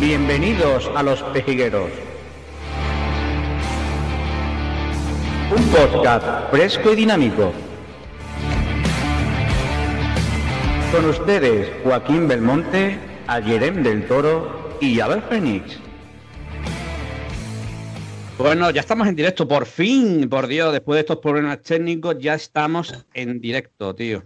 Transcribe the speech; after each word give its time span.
Bienvenidos 0.00 0.90
a 0.96 1.02
Los 1.02 1.22
Pejigueros. 1.24 1.90
Un 5.54 5.62
podcast 5.64 6.50
fresco 6.50 6.94
y 6.94 6.96
dinámico. 6.96 7.52
Con 10.90 11.04
ustedes 11.04 11.70
Joaquín 11.84 12.26
Belmonte, 12.26 12.98
Ayerem 13.26 13.82
del 13.82 14.06
Toro 14.06 14.78
y 14.80 15.00
Abel 15.00 15.20
Fénix. 15.20 15.78
Bueno, 18.38 18.70
ya 18.70 18.80
estamos 18.80 19.06
en 19.06 19.16
directo, 19.16 19.46
por 19.46 19.66
fin, 19.66 20.30
por 20.30 20.46
Dios, 20.46 20.72
después 20.72 20.96
de 20.96 21.00
estos 21.00 21.18
problemas 21.18 21.60
técnicos, 21.60 22.16
ya 22.18 22.32
estamos 22.32 23.04
en 23.12 23.38
directo, 23.38 23.94
tío. 23.94 24.22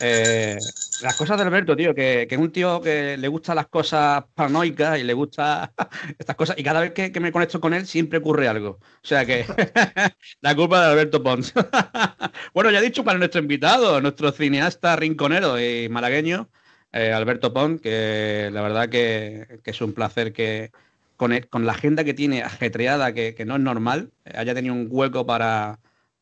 Eh, 0.00 0.58
las 1.02 1.16
cosas 1.16 1.36
de 1.36 1.44
Alberto, 1.44 1.76
tío, 1.76 1.94
que, 1.94 2.26
es 2.30 2.38
un 2.38 2.50
tío 2.50 2.80
que 2.80 3.16
le 3.16 3.28
gustan 3.28 3.56
las 3.56 3.68
cosas 3.68 4.24
paranoicas 4.34 4.98
y 4.98 5.04
le 5.04 5.12
gusta 5.12 5.72
estas 6.18 6.36
cosas, 6.36 6.58
y 6.58 6.62
cada 6.62 6.80
vez 6.80 6.92
que, 6.92 7.20
me 7.20 7.32
conecto 7.32 7.60
con 7.60 7.74
él 7.74 7.86
siempre 7.86 8.18
ocurre 8.18 8.48
algo. 8.48 8.78
O 8.80 9.06
sea 9.06 9.24
que 9.24 9.44
la 10.40 10.54
culpa 10.54 10.80
de 10.80 10.92
Alberto 10.92 11.22
Pons. 11.22 11.52
bueno, 12.54 12.70
ya 12.70 12.78
he 12.78 12.82
dicho 12.82 13.04
para 13.04 13.18
nuestro 13.18 13.40
invitado, 13.40 14.00
nuestro 14.00 14.32
cineasta 14.32 14.96
rinconero 14.96 15.60
y 15.60 15.88
malagueño, 15.88 16.48
eh, 16.92 17.12
Alberto 17.12 17.52
Pons, 17.52 17.80
que 17.80 18.50
la 18.52 18.62
verdad 18.62 18.88
que, 18.88 19.60
es 19.64 19.80
un 19.80 19.92
placer 19.92 20.32
que 20.32 20.70
con, 21.16 21.38
con, 21.50 21.66
la 21.66 21.72
agenda 21.72 22.04
que 22.04 22.14
tiene 22.14 22.42
ajetreada, 22.42 23.12
que, 23.12 23.44
no 23.46 23.56
es 23.56 23.60
normal, 23.60 24.12
haya 24.34 24.54
tenido 24.54 24.74
un 24.74 24.88
hueco 24.90 25.26
para, 25.26 25.80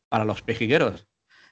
para 0.09 0.25
los 0.25 0.41
pejigueros. 0.41 1.08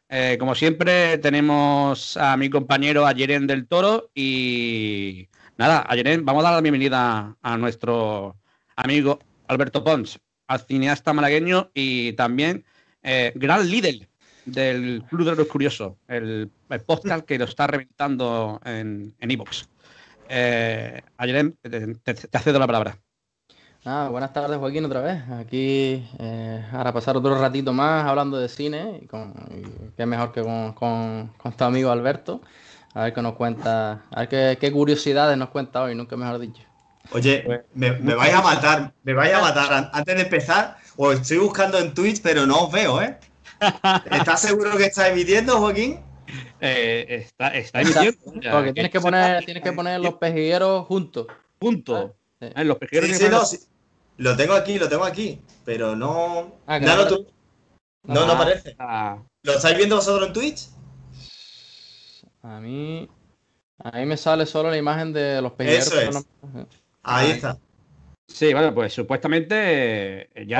Eh, 0.09 0.37
como 0.39 0.55
siempre, 0.55 1.17
tenemos 1.17 2.15
a 2.15 2.37
mi 2.37 2.49
compañero 2.49 3.05
Ayeren 3.05 3.45
del 3.45 3.67
Toro 3.67 4.09
y 4.15 5.27
nada, 5.57 5.85
Ayeren, 5.87 6.23
vamos 6.23 6.41
a 6.41 6.47
dar 6.47 6.55
la 6.55 6.61
bienvenida 6.61 7.35
a 7.41 7.57
nuestro 7.57 8.37
amigo 8.77 9.19
Alberto 9.47 9.83
Pons, 9.83 10.19
al 10.47 10.61
cineasta 10.61 11.11
malagueño 11.11 11.71
y 11.73 12.13
también 12.13 12.63
eh, 13.03 13.33
gran 13.35 13.69
líder 13.69 14.07
del 14.45 15.03
Club 15.09 15.29
de 15.29 15.35
los 15.35 15.47
Curiosos, 15.47 15.95
el, 16.07 16.49
podcast 16.85 17.25
que 17.25 17.37
lo 17.37 17.43
está 17.43 17.67
reventando 17.67 18.61
en 18.63 19.13
Evox. 19.19 19.67
En 20.29 21.03
eh, 21.09 21.53
te, 21.61 22.13
te 22.13 22.39
cedo 22.39 22.59
la 22.59 22.67
palabra. 22.67 22.97
Ah, 23.89 24.09
buenas 24.11 24.33
tardes, 24.33 24.57
Joaquín, 24.57 24.83
otra 24.83 24.99
vez. 24.99 25.23
Aquí, 25.29 26.05
eh, 26.19 26.65
ahora 26.73 26.91
pasar 26.91 27.15
otro 27.15 27.39
ratito 27.39 27.71
más 27.71 28.05
hablando 28.05 28.37
de 28.37 28.49
cine, 28.49 28.99
y, 29.01 29.05
con, 29.05 29.33
qué 29.95 30.05
mejor 30.05 30.33
que 30.33 30.41
con, 30.41 30.73
con, 30.73 31.31
tu 31.57 31.63
amigo 31.63 31.89
Alberto. 31.89 32.41
A 32.93 33.03
ver 33.03 33.13
qué 33.13 33.21
nos 33.21 33.35
cuenta, 33.35 34.01
a 34.11 34.25
ver 34.25 34.57
qué, 34.59 34.71
curiosidades 34.73 35.37
nos 35.37 35.51
cuenta 35.51 35.83
hoy, 35.83 35.95
nunca 35.95 36.17
mejor 36.17 36.37
dicho. 36.39 36.61
Oye, 37.13 37.43
pues, 37.45 37.61
me, 37.75 38.13
vais 38.13 38.33
a 38.33 38.41
matar, 38.41 38.91
me 39.03 39.13
vais 39.13 39.33
a 39.33 39.39
matar. 39.39 39.89
Antes 39.93 40.15
de 40.15 40.21
empezar, 40.21 40.75
os 40.97 41.21
estoy 41.21 41.37
buscando 41.37 41.77
en 41.77 41.93
Twitch, 41.93 42.21
pero 42.21 42.45
no 42.45 42.65
os 42.65 42.71
veo, 42.73 43.01
¿eh? 43.01 43.17
¿Estás 44.11 44.41
seguro 44.41 44.75
que 44.75 44.87
está 44.87 45.07
emitiendo, 45.07 45.59
Joaquín? 45.59 46.01
Eh, 46.59 47.05
está, 47.25 47.55
está 47.55 47.79
emitiendo. 47.79 48.17
Porque 48.51 48.73
tienes 48.73 48.91
que 48.91 48.99
poner, 48.99 49.45
tienes 49.45 49.63
que 49.63 49.71
poner 49.71 50.01
los 50.01 50.15
pejigueros 50.15 50.85
juntos. 50.87 51.27
Juntos. 51.61 52.11
Ah, 52.41 52.47
en 52.53 52.67
los 52.67 52.77
pejigueros. 52.77 53.09
Sí, 53.11 53.15
sí, 53.15 53.29
no, 53.31 53.45
sí. 53.45 53.57
Lo 54.17 54.35
tengo 54.35 54.53
aquí, 54.53 54.79
lo 54.79 54.89
tengo 54.89 55.03
aquí, 55.03 55.41
pero 55.63 55.95
no. 55.95 56.55
Ah, 56.65 56.79
no, 56.79 56.95
no, 56.95 57.25
no, 58.03 58.25
no, 58.25 58.31
aparece. 58.33 58.75
Ah. 58.79 59.17
¿Lo 59.43 59.53
estáis 59.53 59.77
viendo 59.77 59.97
vosotros 59.97 60.27
en 60.27 60.33
Twitch? 60.33 60.69
A 62.41 62.59
mí. 62.59 63.07
A 63.83 63.91
mí 63.91 64.05
me 64.05 64.17
sale 64.17 64.45
solo 64.45 64.71
la 64.71 64.77
imagen 64.77 65.13
de 65.13 65.41
los 65.41 65.51
pejigueros. 65.53 65.87
Eso 65.87 65.99
es. 66.01 66.25
Ahí 67.03 67.31
está. 67.31 67.57
Sí, 68.27 68.51
bueno, 68.53 68.73
pues 68.73 68.93
supuestamente 68.93 70.29
eh, 70.33 70.45
ya 70.47 70.59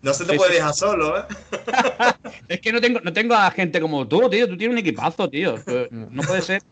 No, 0.00 0.14
se 0.14 0.24
te 0.24 0.36
puede 0.36 0.54
dejar 0.54 0.72
solo, 0.72 1.18
¿eh? 1.18 1.24
es 2.48 2.60
que 2.60 2.72
no 2.72 2.80
tengo, 2.80 3.00
no 3.00 3.12
tengo 3.12 3.34
a 3.34 3.50
gente 3.50 3.80
como 3.80 4.06
tú, 4.06 4.30
tío. 4.30 4.48
Tú 4.48 4.56
tienes 4.56 4.74
un 4.74 4.78
equipazo, 4.78 5.28
tío. 5.28 5.56
No 5.90 6.22
puede 6.22 6.42
ser 6.42 6.62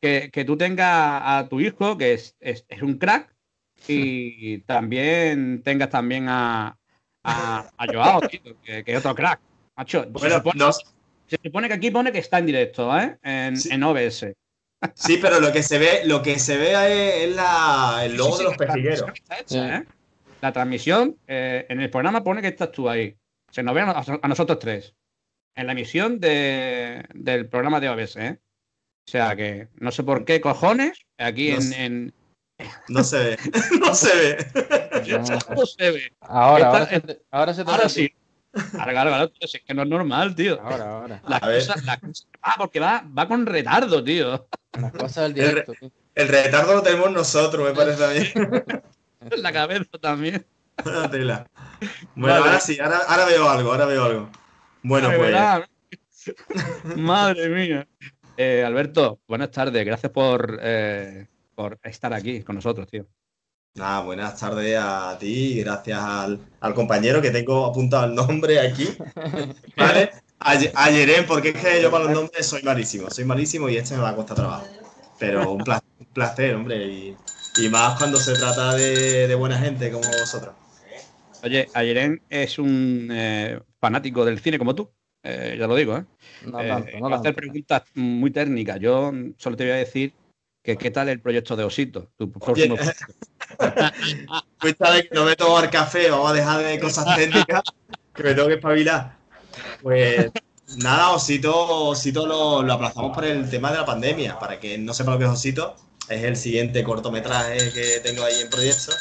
que, 0.00 0.30
que 0.32 0.44
tú 0.44 0.56
tengas 0.56 1.22
a 1.22 1.46
tu 1.48 1.60
hijo, 1.60 1.98
que 1.98 2.14
es, 2.14 2.34
es, 2.40 2.64
es 2.68 2.82
un 2.82 2.98
crack, 2.98 3.29
y 3.88 4.58
también 4.58 5.62
tengas 5.62 5.90
también 5.90 6.26
a, 6.28 6.76
a, 7.22 7.86
Joao, 7.92 8.20
que, 8.20 8.84
es 8.86 8.98
otro 8.98 9.14
crack. 9.14 9.40
Macho, 9.76 10.06
se, 11.26 11.38
supone, 11.42 11.68
que 11.68 11.74
aquí 11.74 11.90
pone 11.90 12.12
que 12.12 12.18
está 12.18 12.38
en 12.38 12.46
directo, 12.46 12.96
¿eh? 12.98 13.18
En, 13.22 13.82
OBS. 13.82 14.26
Sí, 14.94 15.18
pero 15.20 15.40
lo 15.40 15.52
que 15.52 15.62
se 15.62 15.78
ve, 15.78 16.02
lo 16.04 16.22
que 16.22 16.38
se 16.38 16.56
ve 16.56 17.24
es 17.24 17.36
la, 17.36 18.00
el 18.04 18.16
logo 18.16 18.38
de 18.38 18.44
los 18.44 18.56
pejigueros. 18.56 19.10
¿eh? 19.50 19.84
La 20.40 20.52
transmisión, 20.52 21.16
eh, 21.26 21.66
en 21.68 21.80
el 21.80 21.90
programa 21.90 22.24
pone 22.24 22.42
que 22.42 22.48
estás 22.48 22.72
tú 22.72 22.88
ahí. 22.88 23.16
Se 23.50 23.62
nos 23.62 23.74
ve 23.74 23.82
a, 23.82 24.28
nosotros 24.28 24.58
tres. 24.58 24.94
En 25.54 25.66
la 25.66 25.72
emisión 25.72 26.20
de, 26.20 27.04
del 27.14 27.48
programa 27.48 27.80
de 27.80 27.88
OBS, 27.90 28.16
¿eh? 28.16 28.38
O 29.06 29.10
sea 29.10 29.34
que 29.34 29.68
no 29.74 29.90
sé 29.90 30.02
por 30.02 30.24
qué 30.24 30.40
cojones, 30.40 31.04
aquí 31.18 31.50
en, 31.50 32.12
no 32.88 33.04
se 33.04 33.18
ve. 33.18 33.38
No 33.80 33.94
se 33.94 34.16
ve. 34.16 34.46
No 35.56 35.66
se 35.66 35.90
ve. 35.90 36.12
Ahora, 36.20 36.68
ahora, 36.68 36.86
se, 36.86 37.20
ahora, 37.30 37.54
se 37.54 37.62
ahora 37.62 37.88
sí. 37.88 38.12
Ahora, 38.78 39.02
ahora, 39.02 39.30
es 39.40 39.60
que 39.64 39.74
no 39.74 39.82
es 39.82 39.88
normal, 39.88 40.34
tío. 40.34 40.60
Ahora, 40.60 40.98
ahora. 40.98 41.22
La 41.28 41.40
cosa, 41.40 41.74
la 41.84 42.00
ah, 42.42 42.54
porque 42.58 42.80
va, 42.80 43.04
va 43.16 43.28
con 43.28 43.46
retardo, 43.46 44.02
tío. 44.02 44.48
Las 44.72 44.92
cosas 44.92 45.24
del 45.24 45.34
directo. 45.34 45.72
El, 45.80 45.92
el, 46.14 46.28
retardo 46.28 46.74
lo 46.74 46.82
tenemos 46.82 47.12
nosotros, 47.12 47.68
me 47.68 47.74
parece 47.74 48.04
a 48.04 48.08
mí. 48.08 48.80
la 49.36 49.52
cabeza 49.52 49.98
también. 50.00 50.44
Una 50.84 51.10
tela. 51.10 51.46
Bueno, 52.14 52.36
ahora 52.36 52.60
sí, 52.60 52.78
ahora, 52.80 52.98
ahora, 53.06 53.24
veo 53.26 53.48
algo, 53.48 53.72
ahora 53.72 53.86
veo 53.86 54.04
algo. 54.04 54.30
Bueno, 54.82 55.10
pues. 55.16 55.36
Madre 56.96 57.48
mía. 57.48 57.86
Eh, 58.36 58.64
Alberto, 58.64 59.20
buenas 59.28 59.50
tardes. 59.50 59.84
Gracias 59.84 60.12
por 60.12 60.58
eh, 60.62 61.26
por 61.60 61.78
estar 61.82 62.14
aquí 62.14 62.42
con 62.42 62.56
nosotros, 62.56 62.88
tío. 62.88 63.06
Nada, 63.74 64.00
buenas 64.00 64.40
tardes 64.40 64.78
a 64.80 65.14
ti, 65.20 65.60
gracias 65.62 66.00
al, 66.00 66.74
compañero 66.74 67.20
que 67.20 67.30
tengo 67.30 67.66
apuntado 67.66 68.06
el 68.06 68.14
nombre 68.14 68.58
aquí. 68.58 68.88
¿Vale? 69.76 70.10
A, 70.38 70.90
Yeren, 70.90 71.26
porque 71.26 71.50
es 71.50 71.56
que 71.56 71.82
yo 71.82 71.90
para 71.90 72.04
los 72.04 72.14
nombres 72.14 72.46
soy 72.46 72.62
malísimo, 72.62 73.10
soy 73.10 73.26
malísimo 73.26 73.68
y 73.68 73.76
este 73.76 73.94
me 73.94 74.00
va 74.00 74.08
a 74.08 74.16
costar 74.16 74.36
trabajo. 74.36 74.66
Pero 75.18 75.52
un 75.52 75.62
placer, 76.14 76.54
hombre, 76.54 76.86
y, 76.86 77.68
más 77.68 77.98
cuando 77.98 78.16
se 78.16 78.32
trata 78.32 78.74
de, 78.74 79.34
buena 79.34 79.58
gente 79.58 79.90
como 79.90 80.08
vosotros. 80.08 80.54
Oye, 81.42 81.68
Ayeren 81.74 82.22
es 82.30 82.58
un 82.58 83.08
eh, 83.12 83.60
fanático 83.78 84.24
del 84.24 84.40
cine 84.40 84.58
como 84.58 84.74
tú, 84.74 84.90
eh, 85.22 85.56
ya 85.58 85.66
lo 85.66 85.76
digo, 85.76 85.98
¿eh? 85.98 86.04
No 86.46 86.56
tanto, 86.56 86.98
no 86.98 87.14
hacer 87.14 87.34
preguntas 87.34 87.82
muy 87.94 88.30
técnicas. 88.30 88.80
Yo 88.80 89.12
solo 89.36 89.56
te 89.56 89.64
voy 89.64 89.72
a 89.72 89.76
decir 89.76 90.14
que 90.62 90.76
qué 90.76 90.90
tal 90.90 91.08
el 91.08 91.20
proyecto 91.20 91.56
de 91.56 91.64
Osito, 91.64 92.10
tu 92.16 92.30
próximo 92.30 92.76
pues 94.58 94.76
que 94.76 95.08
no 95.12 95.24
me 95.24 95.36
tomar 95.36 95.70
café, 95.70 96.10
vamos 96.10 96.30
a 96.30 96.34
dejar 96.34 96.62
de 96.62 96.78
cosas 96.78 97.16
técnicas, 97.16 97.62
que 98.14 98.22
me 98.22 98.34
tengo 98.34 98.48
que 98.48 98.54
espabilar. 98.54 99.16
Pues 99.82 100.30
nada, 100.76 101.10
Osito, 101.10 101.88
Osito 101.88 102.26
lo, 102.26 102.62
lo, 102.62 102.72
aplazamos 102.72 103.14
por 103.14 103.24
el 103.24 103.48
tema 103.48 103.72
de 103.72 103.78
la 103.78 103.84
pandemia. 103.84 104.38
Para 104.38 104.60
que 104.60 104.78
no 104.78 104.94
sepa 104.94 105.12
lo 105.12 105.18
que 105.18 105.24
es 105.24 105.30
Osito, 105.30 105.76
es 106.08 106.22
el 106.22 106.36
siguiente 106.36 106.84
cortometraje 106.84 107.72
que 107.72 108.00
tengo 108.02 108.24
ahí 108.24 108.40
en 108.40 108.50
proyecto. 108.50 108.92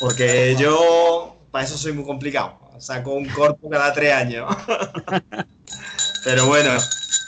Porque 0.00 0.56
yo, 0.58 1.36
para 1.50 1.64
eso 1.64 1.78
soy 1.78 1.92
muy 1.92 2.04
complicado. 2.04 2.58
Saco 2.78 3.12
un 3.12 3.26
corto 3.28 3.68
cada 3.68 3.92
tres 3.92 4.12
años. 4.12 4.54
Pero 6.24 6.46
bueno, 6.46 6.72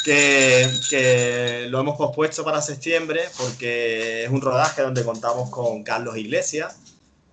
que, 0.06 1.66
lo 1.68 1.80
hemos 1.80 1.96
pospuesto 1.96 2.44
para 2.44 2.62
septiembre 2.62 3.22
porque 3.36 4.24
es 4.24 4.30
un 4.30 4.40
rodaje 4.40 4.82
donde 4.82 5.04
contamos 5.04 5.50
con 5.50 5.82
Carlos 5.82 6.16
Iglesias, 6.16 6.76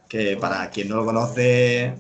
que 0.10 0.38
para 0.38 0.70
quien 0.72 0.90
no 0.90 0.96
lo 0.98 1.06
conoce 1.06 1.94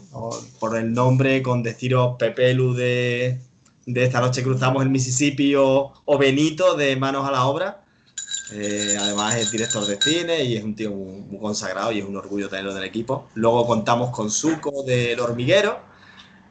por 0.59 0.75
el 0.75 0.93
nombre, 0.93 1.43
con 1.43 1.61
deciros 1.61 2.15
Pepelu 2.17 2.73
de, 2.73 3.39
de 3.85 4.03
Esta 4.03 4.19
noche 4.19 4.43
cruzamos 4.43 4.81
el 4.83 4.89
Mississippi 4.89 5.53
o, 5.55 5.93
Benito 6.19 6.75
de 6.75 6.95
Manos 6.95 7.27
a 7.27 7.31
la 7.31 7.45
Obra. 7.45 7.79
Eh, 8.51 8.95
además 8.99 9.35
es 9.35 9.51
director 9.51 9.85
de 9.85 9.99
cine 9.99 10.43
y 10.43 10.57
es 10.57 10.63
un 10.63 10.75
tío 10.75 10.91
muy, 10.91 11.39
consagrado 11.39 11.91
y 11.91 11.99
es 11.99 12.05
un 12.05 12.17
orgullo 12.17 12.49
tenerlo 12.49 12.71
en 12.71 12.77
el 12.77 12.83
equipo. 12.83 13.29
Luego 13.35 13.65
contamos 13.67 14.09
con 14.09 14.31
Suco 14.31 14.83
del 14.83 15.19
Hormiguero 15.19 15.92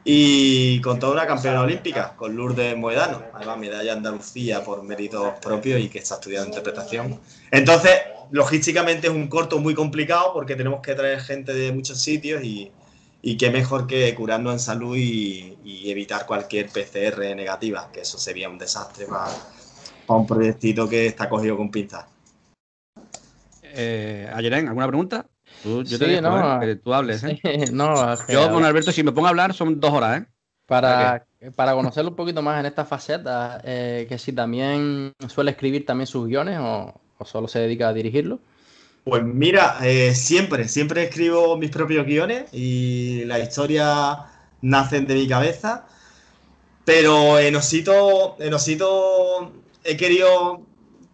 y 0.05 0.81
con 0.81 0.99
toda 0.99 1.13
una 1.13 1.27
campeona 1.27 1.61
olímpica, 1.61 2.13
con 2.15 2.35
Lourdes 2.35 2.75
Moedano, 2.77 3.21
además 3.33 3.57
medalla 3.57 3.93
Andalucía 3.93 4.63
por 4.63 4.83
méritos 4.83 5.33
propios 5.41 5.79
y 5.79 5.89
que 5.89 5.99
está 5.99 6.15
estudiando 6.15 6.49
interpretación. 6.49 7.19
Entonces, 7.51 7.91
logísticamente 8.31 9.07
es 9.07 9.13
un 9.13 9.27
corto 9.27 9.59
muy 9.59 9.73
complicado 9.73 10.33
porque 10.33 10.55
tenemos 10.55 10.81
que 10.81 10.95
traer 10.95 11.21
gente 11.21 11.53
de 11.53 11.71
muchos 11.71 11.99
sitios 12.01 12.43
y, 12.43 12.71
y 13.21 13.37
qué 13.37 13.49
mejor 13.49 13.87
que 13.87 14.13
curarnos 14.13 14.53
en 14.53 14.59
salud 14.59 14.97
y, 14.97 15.49
evitar 15.89 16.25
cualquier 16.25 16.69
PCR 16.69 17.35
negativa, 17.35 17.89
que 17.91 18.01
eso 18.01 18.17
sería 18.17 18.49
un 18.49 18.57
desastre 18.57 19.05
para, 19.05 19.31
un 20.07 20.25
proyectito 20.25 20.87
que 20.87 21.07
está 21.07 21.29
cogido 21.29 21.55
con 21.57 21.69
pinzas. 21.69 22.05
Eh, 23.63 24.29
¿alguna 24.33 24.87
pregunta? 24.87 25.25
Tú, 25.63 25.83
yo 25.83 25.97
te 25.97 26.05
dejo, 26.05 26.21
no, 26.21 26.61
¿eh? 26.61 26.65
que 26.65 26.75
tú 26.75 26.93
hables, 26.93 27.23
¿eh? 27.23 27.39
no, 27.71 28.15
yo 28.27 28.51
con 28.51 28.65
Alberto, 28.65 28.91
si 28.91 29.01
me 29.01 29.13
pongo 29.13 29.27
a 29.27 29.29
hablar, 29.29 29.53
son 29.53 29.79
dos 29.79 29.93
horas, 29.93 30.21
¿eh? 30.21 30.25
Para, 30.65 31.25
para 31.55 31.73
conocerlo 31.73 32.11
un 32.11 32.15
poquito 32.15 32.41
más 32.41 32.59
en 32.59 32.65
esta 32.65 32.85
faceta, 32.85 33.61
eh, 33.63 34.05
que 34.07 34.17
si 34.17 34.33
también 34.33 35.13
suele 35.27 35.51
escribir 35.51 35.85
también 35.85 36.07
sus 36.07 36.27
guiones 36.27 36.59
o, 36.59 36.93
o 37.17 37.25
solo 37.25 37.47
se 37.47 37.59
dedica 37.59 37.89
a 37.89 37.93
dirigirlo. 37.93 38.39
Pues 39.03 39.23
mira, 39.23 39.77
eh, 39.83 40.15
siempre, 40.15 40.67
siempre 40.69 41.03
escribo 41.03 41.57
mis 41.57 41.69
propios 41.69 42.05
guiones 42.05 42.45
y 42.53 43.25
las 43.25 43.41
historias 43.41 44.17
nacen 44.61 45.05
de 45.07 45.15
mi 45.15 45.27
cabeza. 45.27 45.85
Pero 46.85 47.39
en 47.39 47.55
Osito, 47.55 48.37
en 48.39 48.53
Osito 48.53 49.51
he 49.83 49.97
querido 49.97 50.61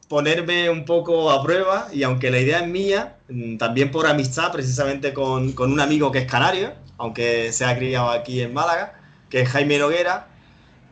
ponerme 0.07 0.69
un 0.69 0.86
poco 0.86 1.31
a 1.31 1.44
prueba 1.44 1.88
y 1.92 2.04
aunque 2.04 2.31
la 2.31 2.40
idea 2.40 2.60
es 2.60 2.68
mía, 2.68 3.19
también 3.58 3.92
por 3.92 4.08
amistad 4.08 4.52
precisamente 4.52 5.14
con, 5.14 5.54
con 5.54 5.72
un 5.72 5.80
amigo 5.80 6.12
que 6.12 6.20
es 6.20 6.26
canario, 6.26 6.74
aunque 6.98 7.52
se 7.54 7.66
ha 7.66 7.78
criado 7.78 8.10
aquí 8.10 8.42
en 8.42 8.54
Málaga, 8.54 9.00
que 9.30 9.42
es 9.42 9.50
Jaime 9.50 9.78
Noguera, 9.78 10.28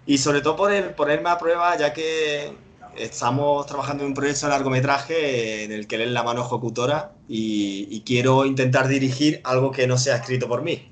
y 0.05 0.17
sobre 0.19 0.41
todo 0.41 0.55
por 0.55 0.71
el 0.71 0.91
ponerme 0.91 1.29
a 1.29 1.37
prueba 1.37 1.77
ya 1.77 1.93
que 1.93 2.53
estamos 2.95 3.65
trabajando 3.65 4.03
en 4.03 4.09
un 4.09 4.13
proyecto 4.15 4.47
de 4.47 4.51
largometraje 4.51 5.63
en 5.65 5.71
el 5.71 5.87
que 5.87 5.95
él 5.95 6.01
es 6.01 6.11
la 6.11 6.23
mano 6.23 6.45
ejecutora 6.45 7.11
y, 7.27 7.87
y, 7.91 8.01
quiero 8.01 8.45
intentar 8.45 8.87
dirigir 8.87 9.41
algo 9.43 9.71
que 9.71 9.85
no 9.87 9.97
sea 9.97 10.15
escrito 10.15 10.47
por 10.47 10.63
mí. 10.63 10.91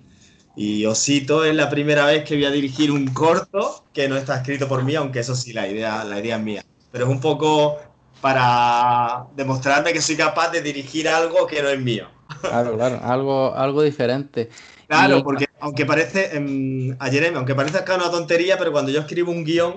Y 0.56 0.86
Osito 0.86 1.44
es 1.44 1.56
la 1.56 1.70
primera 1.70 2.06
vez 2.06 2.24
que 2.24 2.36
voy 2.36 2.46
a 2.46 2.52
dirigir 2.52 2.92
un 2.92 3.08
corto 3.08 3.86
que 3.94 4.08
no 4.08 4.16
está 4.16 4.38
escrito 4.38 4.68
por 4.68 4.84
mí, 4.84 4.96
aunque 4.96 5.20
eso 5.20 5.36
sí, 5.36 5.54
la 5.54 5.68
idea, 5.68 6.04
la 6.04 6.20
idea 6.20 6.38
es 6.38 6.44
mía. 6.44 6.66
Pero 6.92 7.06
es 7.06 7.12
un 7.12 7.20
poco 7.20 7.78
para 8.22 9.26
demostrarme 9.36 9.94
que 9.94 10.02
soy 10.02 10.16
capaz 10.16 10.50
de 10.50 10.62
dirigir 10.62 11.08
algo 11.08 11.46
que 11.48 11.62
no 11.62 11.70
es 11.70 11.80
mío. 11.80 12.08
Claro, 12.42 12.76
claro, 12.76 13.00
algo, 13.04 13.54
algo 13.56 13.82
diferente. 13.84 14.50
Claro, 14.88 15.24
porque 15.24 15.46
aunque 15.60 15.86
parece, 15.86 16.32
eh, 16.34 16.96
a 17.00 17.10
Jeremy, 17.10 17.38
aunque 17.38 17.56
parece 17.56 17.78
acá 17.78 17.96
una 17.96 18.12
tontería, 18.12 18.58
pero 18.58 18.72
cuando 18.72 18.92
yo 18.92 19.00
escribo 19.00 19.32
un 19.32 19.44
guion, 19.44 19.76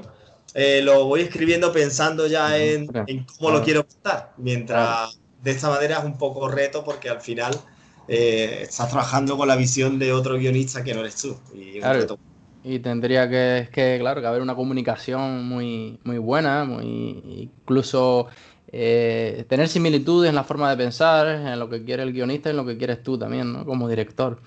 eh, 0.55 0.81
lo 0.83 1.07
voy 1.07 1.23
escribiendo 1.23 1.73
pensando 1.73 2.27
ya 2.27 2.57
en, 2.59 2.89
en 3.07 3.25
cómo 3.25 3.51
lo 3.51 3.63
quiero 3.63 3.87
contar. 3.87 4.33
Mientras 4.37 5.19
de 5.43 5.51
esta 5.51 5.69
manera 5.69 5.99
es 5.99 6.05
un 6.05 6.19
poco 6.19 6.49
reto 6.49 6.85
porque 6.85 7.09
al 7.09 7.21
final 7.21 7.59
eh, 8.07 8.61
estás 8.63 8.89
trabajando 8.89 9.37
con 9.37 9.49
la 9.49 9.57
visión 9.57 9.99
de 9.99 10.13
otro 10.13 10.37
guionista 10.37 10.83
que 10.83 10.95
no 10.95 11.01
eres 11.01 11.17
tú. 11.17 11.39
Y, 11.55 11.81
claro, 11.81 12.19
y 12.65 12.79
tendría 12.81 13.29
que, 13.29 13.69
que, 13.73 13.99
claro, 14.01 14.21
que 14.21 14.27
haber 14.27 14.43
una 14.43 14.55
comunicación 14.55 15.47
muy, 15.47 15.99
muy 16.05 16.19
buena, 16.19 16.65
muy 16.65 17.23
incluso 17.27 18.29
eh, 18.71 19.47
tener 19.49 19.69
similitudes 19.69 20.29
en 20.29 20.35
la 20.35 20.45
forma 20.45 20.69
de 20.71 20.77
pensar, 20.77 21.27
en 21.27 21.59
lo 21.59 21.71
que 21.71 21.85
quiere 21.85 22.03
el 22.03 22.13
guionista 22.13 22.49
y 22.49 22.53
en 22.53 22.57
lo 22.59 22.67
que 22.67 22.77
quieres 22.77 23.03
tú 23.03 23.19
también, 23.19 23.53
¿no? 23.53 23.65
Como 23.65 23.89
director. 23.89 24.41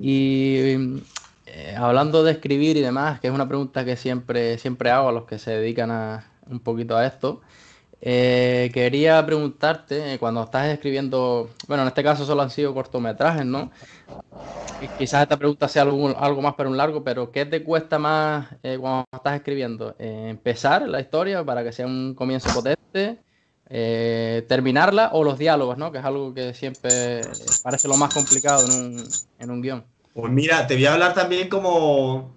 Y 0.00 1.02
eh, 1.46 1.74
hablando 1.76 2.24
de 2.24 2.32
escribir 2.32 2.76
y 2.76 2.80
demás, 2.80 3.20
que 3.20 3.28
es 3.28 3.34
una 3.34 3.46
pregunta 3.46 3.84
que 3.84 3.96
siempre, 3.96 4.58
siempre 4.58 4.90
hago 4.90 5.08
a 5.10 5.12
los 5.12 5.24
que 5.24 5.38
se 5.38 5.50
dedican 5.50 5.90
a, 5.90 6.26
un 6.50 6.60
poquito 6.60 6.96
a 6.96 7.06
esto, 7.06 7.42
eh, 8.06 8.70
quería 8.74 9.24
preguntarte, 9.24 10.12
eh, 10.12 10.18
cuando 10.18 10.42
estás 10.42 10.66
escribiendo, 10.66 11.48
bueno, 11.66 11.84
en 11.84 11.88
este 11.88 12.02
caso 12.02 12.26
solo 12.26 12.42
han 12.42 12.50
sido 12.50 12.74
cortometrajes, 12.74 13.46
¿no? 13.46 13.70
quizás 14.98 15.22
esta 15.22 15.38
pregunta 15.38 15.66
sea 15.68 15.82
algo, 15.82 16.14
algo, 16.18 16.42
más 16.42 16.54
para 16.54 16.68
un 16.68 16.76
largo, 16.76 17.02
pero 17.02 17.32
¿qué 17.32 17.46
te 17.46 17.64
cuesta 17.64 17.98
más 17.98 18.48
eh, 18.62 18.76
cuando 18.78 19.06
estás 19.10 19.36
escribiendo? 19.36 19.96
Eh, 19.98 20.26
¿Empezar 20.28 20.86
la 20.86 21.00
historia 21.00 21.42
para 21.42 21.64
que 21.64 21.72
sea 21.72 21.86
un 21.86 22.14
comienzo 22.14 22.50
potente? 22.52 23.22
¿Terminarla 24.46 25.10
o 25.14 25.24
los 25.24 25.38
diálogos, 25.38 25.78
¿no? 25.78 25.90
Que 25.90 25.98
es 25.98 26.04
algo 26.04 26.34
que 26.34 26.52
siempre 26.52 27.22
parece 27.62 27.88
lo 27.88 27.96
más 27.96 28.12
complicado 28.12 28.66
en 28.66 28.72
un, 28.72 29.04
en 29.38 29.50
un 29.50 29.62
guion. 29.62 29.84
Pues 30.12 30.30
mira, 30.30 30.66
te 30.66 30.74
voy 30.74 30.84
a 30.84 30.92
hablar 30.92 31.14
también 31.14 31.48
como, 31.48 32.30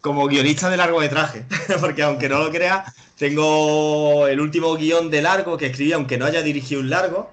como 0.00 0.26
guionista 0.26 0.70
de 0.70 0.76
largometraje, 0.76 1.44
porque 1.80 2.02
aunque 2.02 2.28
no 2.28 2.38
lo 2.38 2.50
creas, 2.50 2.92
tengo 3.16 4.26
el 4.26 4.40
último 4.40 4.74
guion 4.76 5.10
de 5.10 5.22
largo 5.22 5.56
que 5.56 5.66
escribí, 5.66 5.92
aunque 5.92 6.18
no 6.18 6.24
haya 6.24 6.42
dirigido 6.42 6.80
un 6.80 6.90
largo, 6.90 7.30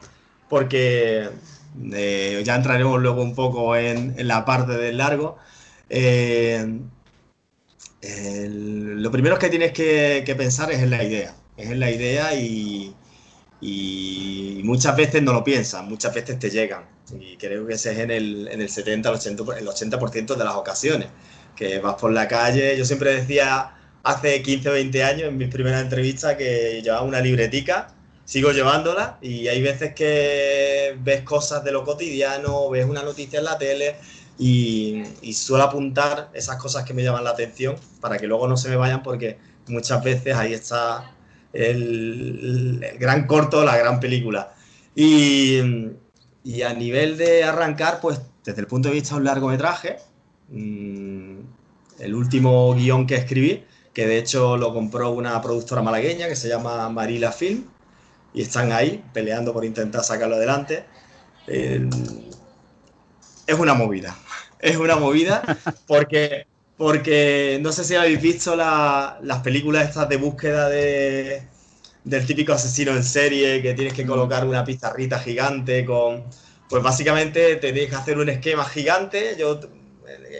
porque 0.49 1.29
eh, 1.93 2.41
ya 2.45 2.55
entraremos 2.55 3.01
luego 3.01 3.21
un 3.21 3.35
poco 3.35 3.75
en, 3.75 4.15
en 4.17 4.27
la 4.27 4.45
parte 4.45 4.73
del 4.73 4.97
largo. 4.97 5.37
Eh, 5.89 6.79
el, 8.01 9.01
lo 9.01 9.11
primero 9.11 9.39
que 9.39 9.49
tienes 9.49 9.71
que, 9.71 10.23
que, 10.25 10.35
pensar 10.35 10.71
es 10.71 10.79
en 10.79 10.89
la 10.89 11.03
idea, 11.03 11.35
es 11.55 11.69
en 11.69 11.79
la 11.79 11.89
idea 11.89 12.35
y, 12.35 12.93
y 13.61 14.61
muchas 14.63 14.95
veces 14.95 15.23
no 15.23 15.33
lo 15.33 15.43
piensas, 15.43 15.83
muchas 15.83 16.13
veces 16.13 16.37
te 16.39 16.49
llegan. 16.49 16.85
Y 17.19 17.37
creo 17.37 17.65
que 17.65 17.75
ese 17.75 17.93
es 17.93 17.99
en 17.99 18.11
el, 18.11 18.47
en 18.49 18.61
el 18.61 18.69
70, 18.69 19.09
el 19.09 19.15
80%, 19.15 19.57
el 19.57 19.67
80 19.67 20.35
de 20.35 20.43
las 20.43 20.55
ocasiones. 20.55 21.07
Que 21.57 21.79
vas 21.79 21.95
por 21.95 22.13
la 22.13 22.27
calle, 22.27 22.77
yo 22.77 22.85
siempre 22.85 23.15
decía 23.15 23.71
hace 24.03 24.41
15 24.41 24.69
o 24.69 24.73
20 24.73 25.03
años 25.03 25.27
en 25.27 25.37
mis 25.37 25.49
primeras 25.49 25.81
entrevistas 25.81 26.35
que 26.37 26.81
llevaba 26.81 27.01
una 27.01 27.19
libretica, 27.19 27.89
sigo 28.23 28.51
llevándola 28.51 29.17
y 29.21 29.47
hay 29.47 29.61
veces 29.61 29.93
que 29.93 30.97
ves 31.03 31.23
cosas 31.23 31.63
de 31.63 31.71
lo 31.71 31.83
cotidiano, 31.83 32.69
ves 32.69 32.85
una 32.85 33.03
noticia 33.03 33.39
en 33.39 33.45
la 33.45 33.57
tele 33.57 33.95
y, 34.39 35.03
suelo 35.33 35.63
apuntar 35.63 36.29
esas 36.33 36.57
cosas 36.57 36.85
que 36.85 36.93
me 36.93 37.03
llaman 37.03 37.23
la 37.23 37.31
atención 37.31 37.75
para 37.99 38.17
que 38.17 38.27
luego 38.27 38.47
no 38.47 38.55
se 38.55 38.69
me 38.69 38.75
vayan 38.75 39.03
porque 39.03 39.37
muchas 39.67 40.03
veces 40.03 40.35
ahí 40.35 40.53
está 40.53 41.11
el, 41.53 42.79
gran 42.99 43.27
corto, 43.27 43.65
la 43.65 43.77
gran 43.77 43.99
película. 43.99 44.53
Y, 44.95 45.59
y, 46.43 46.61
a 46.61 46.73
nivel 46.73 47.17
de 47.17 47.43
arrancar, 47.43 47.99
pues 48.01 48.21
desde 48.43 48.61
el 48.61 48.67
punto 48.67 48.89
de 48.89 48.95
vista 48.95 49.15
de 49.15 49.21
un 49.21 49.25
largometraje, 49.25 49.97
mmm, 50.49 51.26
el 51.99 52.15
último 52.15 52.73
guion 52.73 53.07
que 53.07 53.15
escribí, 53.15 53.63
que 53.93 54.07
de 54.07 54.17
hecho 54.17 54.57
lo 54.57 54.73
compró 54.73 55.11
una 55.11 55.41
productora 55.41 55.81
malagueña 55.81 56.27
que 56.27 56.35
se 56.35 56.49
llama 56.49 56.89
Marila 56.89 57.31
Film, 57.31 57.65
y 58.33 58.41
están 58.41 58.71
ahí 58.71 59.03
peleando 59.13 59.53
por 59.53 59.65
intentar 59.65 60.03
sacarlo 60.03 60.35
adelante. 60.35 60.85
Eh, 61.47 61.89
es 63.47 63.59
una 63.59 63.73
movida, 63.73 64.17
es 64.59 64.77
una 64.77 64.97
movida 64.97 65.41
porque 65.87 66.45
porque 66.77 67.59
no 67.61 67.71
sé 67.71 67.83
si 67.83 67.95
habéis 67.95 68.21
visto 68.21 68.55
la, 68.55 69.17
las 69.23 69.39
películas 69.39 69.89
estas 69.89 70.07
de 70.09 70.17
búsqueda 70.17 70.69
de, 70.69 71.41
del 72.03 72.25
típico 72.25 72.53
asesino 72.53 72.91
en 72.91 73.03
serie 73.03 73.61
que 73.61 73.73
tienes 73.73 73.93
que 73.93 74.05
colocar 74.05 74.45
una 74.47 74.63
pizarrita 74.63 75.19
gigante 75.19 75.83
con... 75.85 76.23
Pues 76.69 76.83
básicamente 76.83 77.55
te 77.55 77.71
tienes 77.71 77.89
que 77.89 77.95
hacer 77.95 78.17
un 78.17 78.29
esquema 78.29 78.65
gigante. 78.65 79.35
Yo 79.39 79.59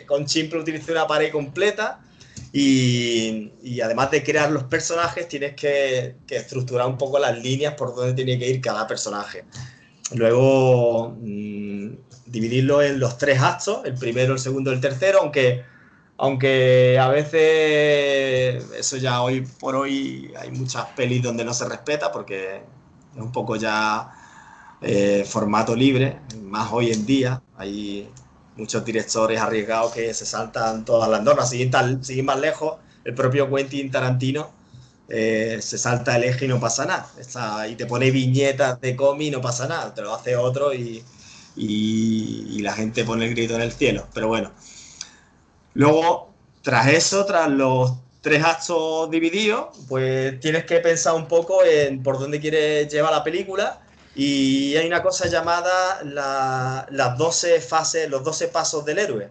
con 0.05 0.25
Chimple 0.25 0.60
utilicé 0.60 0.91
una 0.91 1.07
pared 1.07 1.31
completa 1.31 2.00
y, 2.53 3.79
además 3.81 4.12
de 4.12 4.24
crear 4.24 4.51
los 4.51 4.63
personajes 4.63 5.27
tienes 5.27 5.55
que, 5.55 6.15
estructurar 6.29 6.88
un 6.88 6.98
poco 6.98 7.19
las 7.19 7.38
líneas 7.38 7.75
por 7.75 7.96
donde 7.96 8.13
tiene 8.13 8.39
que 8.39 8.50
ir 8.50 8.62
cada 8.62 8.88
personaje. 8.88 9.46
Luego 10.13 11.15
mmm, 11.19 11.89
dividirlo 12.25 12.81
en 12.81 13.00
los 13.00 13.17
tres 13.17 13.41
actos, 13.41 13.81
el 13.86 13.96
primero, 13.96 14.34
el 14.34 14.39
segundo 14.39 14.72
el 14.72 14.79
tercero, 14.79 15.19
aunque 15.22 15.63
aunque 16.19 16.98
a 17.00 17.10
veces 17.10 18.65
eso 18.75 18.98
ya 18.98 19.22
hoy 19.22 19.41
por 19.60 19.75
hoy 19.75 20.34
hay 20.39 20.50
muchas 20.50 20.88
pelis 20.96 21.22
donde 21.22 21.46
no 21.46 21.53
se 21.53 21.69
respeta 21.69 22.12
porque 22.12 22.63
es 23.15 23.22
un 23.22 23.31
poco 23.31 23.55
ya 23.55 24.12
eh, 24.81 25.25
formato 25.27 25.75
libre, 25.75 26.19
más 26.41 26.72
hoy 26.72 26.91
en 26.91 27.05
día. 27.05 27.41
Muchos 28.58 28.84
directores 28.84 29.40
arriesgados 29.40 29.94
que 29.94 30.14
se 30.14 30.26
saltan 30.26 30.86
todas 30.86 31.10
las 31.10 31.24
normas. 31.24 31.50
Sin, 31.50 31.72
sin 32.04 32.26
más 32.26 32.40
lejos, 32.40 32.76
el 33.04 33.14
propio 33.14 33.50
Quentin 33.54 33.92
Tarantino 33.92 34.52
eh, 35.10 35.60
se 35.62 35.78
salta 35.78 36.18
el 36.18 36.26
eje 36.26 36.46
y 36.46 36.48
no 36.48 36.60
pasa 36.60 36.86
nada. 36.86 37.10
Está, 37.20 37.68
y 37.68 37.76
te 37.76 37.86
pone 37.86 38.12
viñetas 38.12 38.82
de 38.82 38.96
cómic 38.96 39.28
y 39.28 39.32
no 39.32 39.42
pasa 39.42 39.68
nada. 39.68 39.94
Te 39.94 40.02
lo 40.02 40.14
hace 40.14 40.36
otro 40.36 40.74
y, 40.74 41.04
y, 41.56 42.48
y 42.50 42.60
la 42.60 42.74
gente 42.74 43.06
pone 43.06 43.26
el 43.26 43.32
grito 43.32 43.56
en 43.56 43.62
el 43.62 43.72
cielo. 43.72 44.08
Pero 44.14 44.28
bueno. 44.28 44.52
Luego, 45.74 46.34
tras 46.64 46.88
eso, 46.88 47.26
tras 47.26 47.50
los 47.50 47.94
tres 48.22 48.44
actos 48.44 49.10
divididos, 49.12 49.78
pues 49.88 50.40
tienes 50.40 50.66
que 50.66 50.80
pensar 50.80 51.14
un 51.14 51.28
poco 51.28 51.64
en 51.64 52.04
por 52.04 52.20
dónde 52.20 52.40
quieres 52.40 52.92
llevar 52.92 53.12
la 53.12 53.24
película. 53.24 53.80
Y 54.18 54.76
hay 54.76 54.88
una 54.88 55.04
cosa 55.04 55.28
llamada 55.28 56.04
la, 56.04 56.88
las 56.90 57.18
12 57.20 57.62
fases, 57.62 58.10
los 58.10 58.24
12 58.24 58.48
pasos 58.48 58.84
del 58.84 58.98
héroe. 58.98 59.30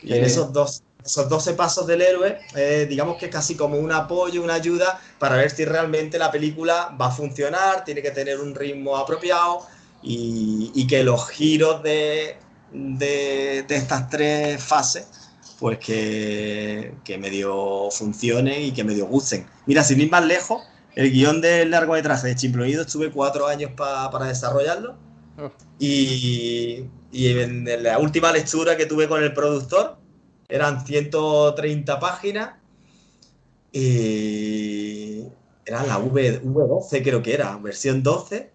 Y 0.00 0.12
en 0.12 0.24
esos, 0.24 0.52
dos, 0.52 0.82
esos 1.04 1.28
12 1.28 1.54
pasos 1.54 1.86
del 1.86 2.02
héroe, 2.02 2.40
eh, 2.56 2.86
digamos 2.90 3.16
que 3.16 3.26
es 3.26 3.30
casi 3.30 3.54
como 3.54 3.78
un 3.78 3.92
apoyo, 3.92 4.42
una 4.42 4.54
ayuda 4.54 5.00
para 5.20 5.36
ver 5.36 5.52
si 5.52 5.64
realmente 5.64 6.18
la 6.18 6.32
película 6.32 6.96
va 7.00 7.06
a 7.06 7.10
funcionar, 7.12 7.84
tiene 7.84 8.02
que 8.02 8.10
tener 8.10 8.40
un 8.40 8.56
ritmo 8.56 8.96
apropiado 8.96 9.60
y, 10.02 10.72
y 10.74 10.88
que 10.88 11.04
los 11.04 11.28
giros 11.28 11.80
de, 11.84 12.38
de, 12.72 13.64
de 13.68 13.76
estas 13.76 14.10
tres 14.10 14.60
fases 14.60 15.06
pues 15.60 15.78
que, 15.78 16.92
que 17.04 17.18
medio 17.18 17.88
funcionen 17.92 18.62
y 18.62 18.72
que 18.72 18.82
medio 18.82 19.06
gusten. 19.06 19.46
Mira, 19.66 19.84
sin 19.84 20.00
ir 20.00 20.10
más 20.10 20.24
lejos, 20.24 20.60
el 20.94 21.10
guion 21.10 21.40
del 21.40 21.70
largometraje 21.70 22.28
de 22.28 22.36
Chimploído 22.36 22.82
estuve 22.82 23.10
cuatro 23.10 23.46
años 23.46 23.72
pa, 23.76 24.10
para 24.10 24.26
desarrollarlo. 24.26 24.96
Oh. 25.38 25.50
Y, 25.78 26.84
y 27.10 27.38
en 27.38 27.82
la 27.82 27.98
última 27.98 28.32
lectura 28.32 28.76
que 28.76 28.86
tuve 28.86 29.08
con 29.08 29.22
el 29.22 29.32
productor, 29.32 29.98
eran 30.48 30.84
130 30.84 31.98
páginas. 31.98 32.50
Y 33.72 35.22
era 35.64 35.84
la 35.86 35.98
v, 35.98 36.42
V12 36.42 37.02
creo 37.02 37.22
que 37.22 37.34
era, 37.34 37.56
versión 37.56 38.02
12, 38.02 38.50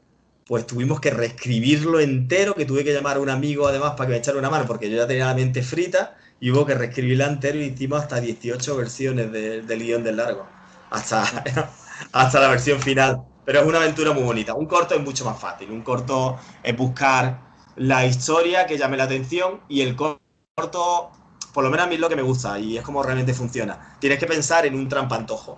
pues 0.46 0.68
tuvimos 0.68 1.00
que 1.00 1.10
reescribirlo 1.10 2.00
entero, 2.00 2.54
que 2.54 2.66
tuve 2.66 2.84
que 2.84 2.94
llamar 2.94 3.18
a 3.18 3.20
un 3.20 3.30
amigo 3.30 3.68
además 3.68 3.94
para 3.98 4.08
que 4.08 4.12
me 4.14 4.18
echara 4.20 4.38
una 4.38 4.50
mano, 4.50 4.66
porque 4.68 4.90
yo 4.90 4.98
ya 4.98 5.08
tenía 5.08 5.26
la 5.26 5.34
mente 5.34 5.64
frita, 5.64 6.18
y 6.40 6.52
hubo 6.52 6.66
que 6.66 6.76
reescribirla 6.76 7.26
entero 7.26 7.58
y 7.60 7.64
hicimos 7.64 8.02
hasta 8.02 8.20
18 8.20 8.78
versiones 8.78 9.32
del 9.32 9.84
guion 9.84 10.04
del 10.04 10.18
largo, 10.18 10.46
hasta, 10.92 11.26
hasta 12.12 12.40
la 12.40 12.50
versión 12.50 12.80
final. 12.80 13.24
Pero 13.46 13.62
es 13.62 13.66
una 13.66 13.78
aventura 13.78 14.12
muy 14.12 14.24
bonita. 14.24 14.54
Un 14.54 14.66
corto 14.66 14.96
es 14.96 15.02
mucho 15.02 15.24
más 15.24 15.40
fácil. 15.40 15.72
Un 15.72 15.82
corto 15.82 16.38
es 16.64 16.76
buscar 16.76 17.40
la 17.78 18.06
historia 18.06 18.66
que 18.66 18.78
llame 18.78 18.98
la 18.98 19.06
atención 19.06 19.62
y 19.70 19.82
el 19.82 19.96
corto 19.96 21.12
por 21.58 21.64
lo 21.64 21.72
menos 21.72 21.88
a 21.88 21.90
mí 21.90 21.96
es 21.96 22.02
lo 22.02 22.08
que 22.08 22.16
me 22.16 22.22
gusta 22.22 22.60
y 22.60 22.78
es 22.78 22.84
como 22.84 23.02
realmente 23.02 23.34
funciona. 23.34 23.98
Tienes 24.00 24.20
que 24.20 24.28
pensar 24.28 24.68
en 24.68 24.76
un 24.76 24.88
trampantojo. 24.88 25.58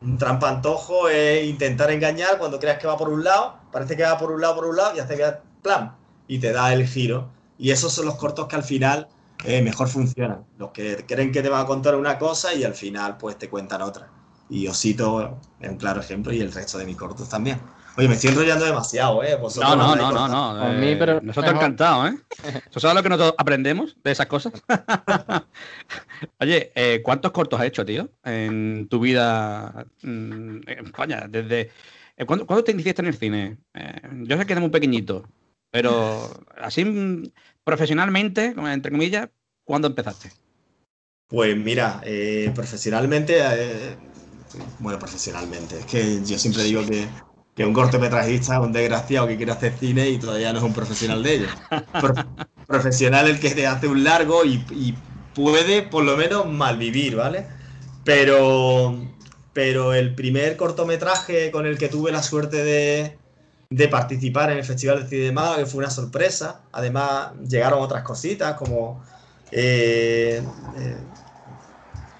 Un 0.00 0.16
trampantojo 0.16 1.08
es 1.10 1.44
intentar 1.46 1.90
engañar 1.90 2.38
cuando 2.38 2.58
creas 2.58 2.78
que 2.78 2.86
va 2.86 2.96
por 2.96 3.10
un 3.10 3.22
lado, 3.22 3.58
parece 3.70 3.94
que 3.94 4.04
va 4.04 4.16
por 4.16 4.30
un 4.30 4.40
lado, 4.40 4.54
por 4.54 4.64
un 4.64 4.76
lado 4.76 4.96
y 4.96 5.00
hace 5.00 5.18
que 5.18 5.32
plan 5.60 5.96
y 6.28 6.38
te 6.38 6.50
da 6.52 6.72
el 6.72 6.86
giro. 6.86 7.28
Y 7.58 7.72
esos 7.72 7.92
son 7.92 8.06
los 8.06 8.14
cortos 8.14 8.48
que 8.48 8.56
al 8.56 8.64
final 8.64 9.08
eh, 9.44 9.60
mejor 9.60 9.88
funcionan. 9.88 10.46
Los 10.56 10.70
que 10.70 11.04
creen 11.06 11.30
que 11.30 11.42
te 11.42 11.50
van 11.50 11.60
a 11.60 11.66
contar 11.66 11.94
una 11.94 12.18
cosa 12.18 12.54
y 12.54 12.64
al 12.64 12.74
final 12.74 13.18
pues 13.18 13.38
te 13.38 13.50
cuentan 13.50 13.82
otra. 13.82 14.08
Y 14.50 14.66
Osito 14.68 15.40
es 15.60 15.70
un 15.70 15.76
claro 15.76 16.00
ejemplo 16.00 16.32
y 16.32 16.40
el 16.40 16.52
resto 16.52 16.78
de 16.78 16.84
mis 16.84 16.96
cortos 16.96 17.28
también. 17.28 17.58
Oye, 17.96 18.08
me 18.08 18.14
estoy 18.14 18.30
enrollando 18.30 18.64
demasiado, 18.64 19.22
¿eh? 19.22 19.38
no, 19.38 19.76
no, 19.76 19.94
no, 19.94 20.10
no, 20.10 20.28
no, 20.28 20.82
eh, 20.82 20.96
pero 20.98 21.20
nosotros 21.20 21.54
encantados, 21.54 22.10
¿eh? 22.10 22.62
¿Eso 22.68 22.80
sabes 22.80 22.96
lo 22.96 23.02
que 23.04 23.08
nosotros 23.08 23.34
aprendemos 23.38 23.96
de 24.02 24.10
esas 24.10 24.26
cosas? 24.26 24.52
Oye, 26.40 26.72
eh, 26.74 27.02
¿cuántos 27.04 27.30
cortos 27.30 27.60
has 27.60 27.66
hecho, 27.66 27.84
tío, 27.84 28.10
en 28.24 28.88
tu 28.88 28.98
vida 28.98 29.86
mm, 30.02 30.56
en 30.66 30.86
España? 30.86 31.26
Desde, 31.28 31.70
eh, 32.16 32.26
¿cuándo, 32.26 32.64
te 32.64 32.72
iniciaste 32.72 33.02
en 33.02 33.08
el 33.08 33.16
cine? 33.16 33.58
yo 34.24 34.38
sé 34.38 34.46
que 34.46 34.52
eres 34.54 34.62
muy 34.62 34.70
pequeñito, 34.70 35.28
pero 35.70 36.30
así 36.60 36.84
mm, 36.84 37.30
profesionalmente, 37.62 38.56
entre 38.56 38.90
comillas, 38.90 39.28
¿cuándo 39.62 39.86
empezaste? 39.86 40.32
Pues 41.28 41.56
mira, 41.56 42.02
profesionalmente, 42.54 43.40
bueno, 44.78 44.98
profesionalmente, 44.98 45.78
es 45.80 45.86
que 45.86 46.24
yo 46.24 46.38
siempre 46.38 46.62
digo 46.62 46.84
que 46.86 47.06
que 47.54 47.64
un 47.64 47.72
cortometrajista 47.72 48.54
es 48.54 48.60
un 48.60 48.72
desgraciado 48.72 49.26
que 49.26 49.36
quiere 49.36 49.52
hacer 49.52 49.74
cine 49.78 50.08
y 50.08 50.18
todavía 50.18 50.52
no 50.52 50.58
es 50.58 50.64
un 50.64 50.74
profesional 50.74 51.22
de 51.22 51.34
ello. 51.34 51.46
profesional 52.66 53.28
el 53.28 53.38
que 53.38 53.50
te 53.50 53.66
hace 53.66 53.86
un 53.86 54.02
largo 54.02 54.44
y, 54.44 54.94
puede 55.34 55.82
por 55.82 56.04
lo 56.04 56.16
menos 56.16 56.46
malvivir, 56.46 57.16
¿vale? 57.16 57.46
Pero, 58.04 58.96
pero 59.52 59.92
el 59.92 60.14
primer 60.14 60.56
cortometraje 60.56 61.50
con 61.50 61.66
el 61.66 61.76
que 61.76 61.88
tuve 61.88 62.12
la 62.12 62.22
suerte 62.22 62.62
de, 62.62 63.88
participar 63.88 64.52
en 64.52 64.58
el 64.58 64.64
Festival 64.64 65.02
de 65.02 65.08
Cine 65.08 65.24
de 65.24 65.32
Málaga, 65.32 65.56
que 65.58 65.66
fue 65.66 65.78
una 65.78 65.90
sorpresa. 65.90 66.62
Además, 66.70 67.32
llegaron 67.48 67.82
otras 67.82 68.04
cositas 68.04 68.54
como 68.54 69.02
eh, 69.50 70.40
eh, 70.78 70.96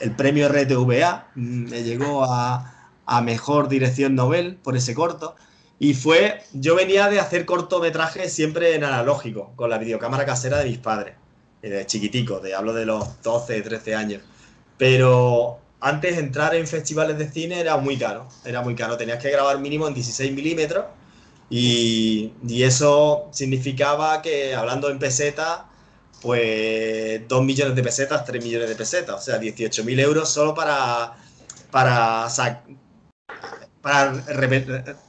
el 0.04 0.12
premio 0.12 0.48
RTVA, 0.48 1.28
mm, 1.34 1.70
me 1.70 1.82
llegó 1.82 2.24
a, 2.24 2.90
a 3.06 3.20
mejor 3.22 3.68
dirección 3.68 4.14
novel 4.14 4.56
por 4.56 4.76
ese 4.76 4.94
corto. 4.94 5.34
Y 5.78 5.94
fue, 5.94 6.42
yo 6.52 6.76
venía 6.76 7.08
de 7.08 7.20
hacer 7.20 7.44
cortometrajes 7.46 8.32
siempre 8.32 8.74
en 8.74 8.84
analógico, 8.84 9.52
con 9.56 9.70
la 9.70 9.78
videocámara 9.78 10.24
casera 10.24 10.58
de 10.58 10.66
mis 10.66 10.78
padres, 10.78 11.14
eh, 11.62 11.68
de 11.70 11.86
chiquitico, 11.86 12.40
de, 12.40 12.54
hablo 12.54 12.72
de 12.74 12.86
los 12.86 13.22
12, 13.22 13.62
13 13.62 13.94
años. 13.94 14.22
Pero 14.78 15.58
antes 15.80 16.18
entrar 16.18 16.54
en 16.54 16.66
festivales 16.66 17.18
de 17.18 17.28
cine 17.28 17.60
era 17.60 17.76
muy 17.76 17.96
caro, 17.96 18.28
era 18.44 18.62
muy 18.62 18.74
caro, 18.74 18.96
tenías 18.96 19.22
que 19.22 19.30
grabar 19.30 19.58
mínimo 19.58 19.88
en 19.88 19.94
16 19.94 20.32
milímetros 20.32 20.84
y, 21.50 22.32
y 22.46 22.62
eso 22.62 23.28
significaba 23.32 24.22
que, 24.22 24.54
hablando 24.54 24.90
en 24.90 24.98
pesetas, 24.98 25.60
pues 26.24 27.28
2 27.28 27.44
millones 27.44 27.76
de 27.76 27.82
pesetas, 27.82 28.24
3 28.24 28.42
millones 28.42 28.66
de 28.70 28.74
pesetas, 28.74 29.16
o 29.16 29.20
sea, 29.20 29.38
18.000 29.38 30.00
euros 30.00 30.30
solo 30.30 30.54
para, 30.54 31.12
para 31.70 32.30
para 33.82 34.14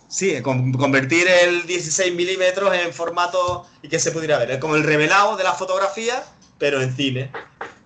sí, 0.10 0.42
convertir 0.42 1.26
el 1.30 1.66
16 1.66 2.14
milímetros 2.14 2.76
en 2.76 2.94
formato 2.94 3.66
y 3.82 3.88
que 3.88 3.98
se 3.98 4.12
pudiera 4.12 4.38
ver. 4.38 4.52
Es 4.52 4.58
como 4.60 4.76
el 4.76 4.84
revelado 4.84 5.38
de 5.38 5.46
la 5.46 5.54
fotografía, 5.54 6.22
pero 6.58 6.82
en 6.82 6.94
cine. 6.94 7.32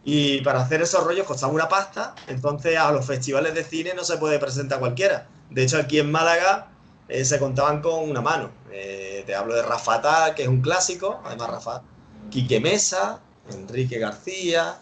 Y 0.03 0.41
para 0.41 0.61
hacer 0.61 0.81
esos 0.81 1.03
rollos 1.03 1.27
costaba 1.27 1.53
una 1.53 1.69
pasta, 1.69 2.15
entonces 2.27 2.75
a 2.77 2.91
los 2.91 3.05
festivales 3.05 3.53
de 3.53 3.63
cine 3.63 3.93
no 3.95 4.03
se 4.03 4.17
puede 4.17 4.39
presentar 4.39 4.79
cualquiera. 4.79 5.27
De 5.51 5.61
hecho, 5.61 5.77
aquí 5.77 5.99
en 5.99 6.11
Málaga 6.11 6.69
eh, 7.07 7.23
se 7.23 7.37
contaban 7.37 7.83
con 7.83 8.09
una 8.09 8.21
mano. 8.21 8.49
Eh, 8.71 9.23
te 9.27 9.35
hablo 9.35 9.53
de 9.53 9.61
Rafata, 9.61 10.33
que 10.33 10.41
es 10.41 10.47
un 10.47 10.61
clásico, 10.61 11.21
además 11.23 11.51
Rafa, 11.51 11.83
Quique 12.29 12.59
Mesa, 12.59 13.19
Enrique 13.51 13.99
García, 13.99 14.79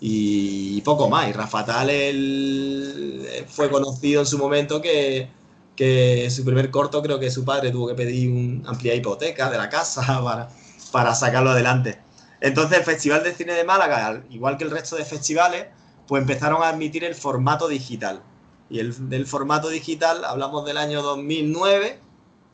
y 0.00 0.80
poco 0.82 1.08
más. 1.08 1.28
Y 1.28 1.32
Rafatal 1.32 1.90
él 1.90 3.28
fue 3.48 3.70
conocido 3.70 4.20
en 4.20 4.26
su 4.26 4.38
momento 4.38 4.80
que, 4.80 5.28
que 5.76 6.30
su 6.30 6.44
primer 6.44 6.70
corto 6.70 7.02
creo 7.02 7.18
que 7.18 7.30
su 7.30 7.44
padre 7.44 7.70
tuvo 7.70 7.88
que 7.88 7.94
pedir 7.94 8.30
una 8.30 8.70
amplia 8.70 8.94
hipoteca 8.94 9.50
de 9.50 9.58
la 9.58 9.68
casa 9.68 10.02
para, 10.24 10.48
para 10.92 11.14
sacarlo 11.14 11.50
adelante. 11.50 11.98
Entonces 12.40 12.78
el 12.78 12.84
Festival 12.84 13.24
de 13.24 13.34
Cine 13.34 13.54
de 13.54 13.64
Málaga, 13.64 14.22
igual 14.30 14.56
que 14.56 14.64
el 14.64 14.70
resto 14.70 14.96
de 14.96 15.04
festivales, 15.04 15.66
pues 16.06 16.22
empezaron 16.22 16.62
a 16.62 16.68
admitir 16.68 17.04
el 17.04 17.14
formato 17.14 17.68
digital. 17.68 18.22
Y 18.70 18.78
el, 18.78 19.08
del 19.08 19.26
formato 19.26 19.68
digital 19.68 20.24
hablamos 20.24 20.64
del 20.64 20.76
año 20.76 21.02
2009, 21.02 21.98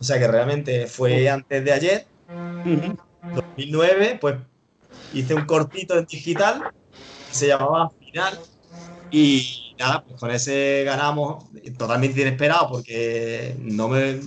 o 0.01 0.05
sea 0.05 0.19
que 0.19 0.27
realmente 0.27 0.87
fue 0.87 1.29
antes 1.29 1.65
de 1.65 1.73
ayer. 1.73 2.07
2009, 3.33 4.19
pues 4.21 4.37
hice 5.13 5.35
un 5.35 5.47
cortito 5.47 5.99
en 5.99 6.07
digital 6.07 6.73
se 7.35 7.49
llamaba 7.49 7.91
Final. 7.99 8.39
Y 9.11 9.75
nada, 9.79 10.05
pues 10.05 10.19
con 10.19 10.31
ese 10.31 10.83
ganamos 10.85 11.45
totalmente 11.77 12.21
inesperado 12.21 12.69
porque 12.69 13.55
no 13.59 13.89
me, 13.89 14.21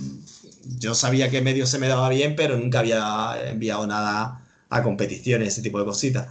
yo 0.78 0.94
sabía 0.94 1.30
que 1.30 1.42
medio 1.42 1.66
se 1.66 1.78
me 1.78 1.88
daba 1.88 2.08
bien, 2.08 2.36
pero 2.36 2.56
nunca 2.56 2.80
había 2.80 3.50
enviado 3.50 3.86
nada 3.86 4.46
a 4.70 4.82
competiciones, 4.82 5.48
ese 5.48 5.62
tipo 5.62 5.78
de 5.78 5.84
cositas. 5.84 6.28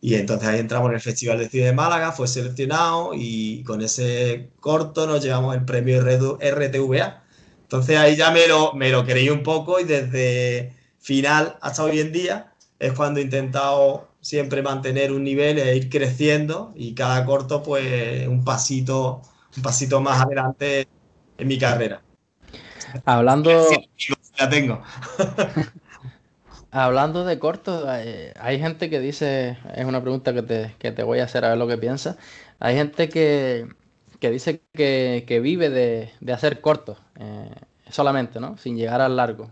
Y 0.00 0.14
entonces 0.14 0.48
ahí 0.48 0.60
entramos 0.60 0.88
en 0.88 0.94
el 0.94 1.00
Festival 1.00 1.38
de 1.38 1.48
Cine 1.48 1.66
de 1.66 1.72
Málaga, 1.72 2.12
fue 2.12 2.26
seleccionado 2.26 3.10
y 3.14 3.62
con 3.64 3.82
ese 3.82 4.50
corto 4.60 5.06
nos 5.06 5.22
llevamos 5.22 5.54
el 5.54 5.64
premio 5.64 6.00
RTVA. 6.00 7.22
Entonces 7.62 7.98
ahí 7.98 8.16
ya 8.16 8.30
me 8.30 8.46
lo, 8.48 8.72
me 8.72 8.90
lo 8.90 9.04
creí 9.04 9.28
un 9.28 9.42
poco 9.42 9.78
y 9.78 9.84
desde 9.84 10.72
final 11.00 11.56
hasta 11.60 11.82
hoy 11.82 11.98
en 11.98 12.12
día 12.12 12.52
es 12.78 12.92
cuando 12.92 13.20
he 13.20 13.22
intentado 13.22 14.08
siempre 14.20 14.62
mantener 14.62 15.12
un 15.12 15.24
nivel 15.24 15.58
e 15.58 15.76
ir 15.76 15.88
creciendo 15.88 16.72
y 16.76 16.94
cada 16.94 17.24
corto 17.24 17.62
pues 17.62 18.28
un 18.28 18.44
pasito, 18.44 19.22
un 19.56 19.62
pasito 19.62 20.00
más 20.00 20.20
adelante 20.20 20.86
en 21.38 21.48
mi 21.48 21.58
carrera. 21.58 22.02
Hablando... 23.04 23.66
la 24.38 24.48
tengo. 24.48 24.82
Hablando 26.72 27.24
de 27.24 27.38
cortos, 27.40 27.84
hay, 27.88 28.60
gente 28.60 28.88
que 28.88 29.00
dice, 29.00 29.58
es 29.74 29.84
una 29.84 30.00
pregunta 30.00 30.32
que 30.32 30.42
te, 30.92 31.02
voy 31.02 31.18
a 31.18 31.24
hacer 31.24 31.44
a 31.44 31.48
ver 31.48 31.58
lo 31.58 31.66
que 31.66 31.76
piensas, 31.76 32.16
hay 32.60 32.76
gente 32.76 33.08
que, 33.08 33.66
dice 34.20 34.62
que, 34.72 35.40
vive 35.42 35.68
de, 35.68 36.32
hacer 36.32 36.60
cortos 36.60 36.98
eh, 37.18 37.50
solamente, 37.90 38.38
¿no? 38.38 38.56
Sin 38.56 38.76
llegar 38.76 39.00
al 39.00 39.16
largo 39.16 39.50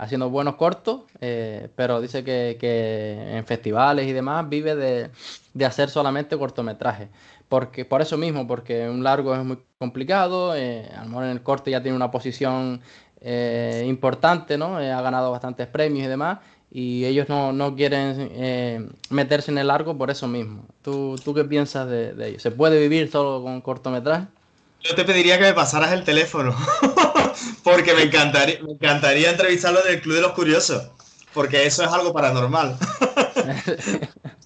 haciendo 0.00 0.30
buenos 0.30 0.56
cortos, 0.56 1.02
eh, 1.20 1.68
pero 1.76 2.00
dice 2.00 2.24
que, 2.24 3.36
en 3.36 3.44
festivales 3.44 4.08
y 4.08 4.12
demás 4.12 4.48
vive 4.48 4.74
de, 4.74 5.66
hacer 5.66 5.90
solamente 5.90 6.38
cortometrajes. 6.38 7.08
Porque, 7.50 7.84
por 7.84 8.00
eso 8.00 8.16
mismo, 8.16 8.46
porque 8.46 8.88
un 8.88 9.04
largo 9.04 9.34
es 9.34 9.44
muy 9.44 9.58
complicado, 9.78 10.56
eh, 10.56 10.88
a 10.96 11.02
lo 11.02 11.08
mejor 11.08 11.24
en 11.24 11.30
el 11.30 11.42
corte 11.42 11.70
ya 11.70 11.82
tiene 11.82 11.96
una 11.96 12.10
posición 12.10 12.80
eh, 13.20 13.84
importante, 13.86 14.56
¿no? 14.56 14.78
ha 14.78 15.02
ganado 15.02 15.32
bastantes 15.32 15.66
premios 15.66 16.06
y 16.06 16.08
demás, 16.08 16.38
y 16.70 17.04
ellos 17.04 17.28
no, 17.28 17.74
quieren 17.76 18.96
meterse 19.10 19.50
en 19.50 19.58
el 19.58 19.66
largo 19.66 19.98
por 19.98 20.10
eso 20.10 20.26
mismo. 20.28 20.64
¿Tú, 20.82 21.20
tú 21.22 21.34
qué 21.34 21.44
piensas 21.44 21.86
de, 21.90 22.14
de 22.14 22.28
ello? 22.28 22.40
¿Se 22.40 22.50
puede 22.50 22.80
vivir 22.80 23.10
solo 23.10 23.42
con 23.42 23.60
cortometrajes? 23.60 24.28
Yo 24.82 24.94
te 24.94 25.04
pediría 25.04 25.38
que 25.38 25.44
me 25.44 25.52
pasaras 25.52 25.92
el 25.92 26.04
teléfono, 26.04 26.54
porque 27.62 27.94
me 27.94 28.02
encantaría, 28.02 28.62
me 28.62 28.72
encantaría 28.72 29.30
entrevistarlo 29.30 29.84
en 29.86 29.94
el 29.94 30.00
Club 30.00 30.16
de 30.16 30.22
los 30.22 30.32
Curiosos, 30.32 30.90
porque 31.32 31.66
eso 31.66 31.84
es 31.84 31.90
algo 31.90 32.12
paranormal. 32.12 32.78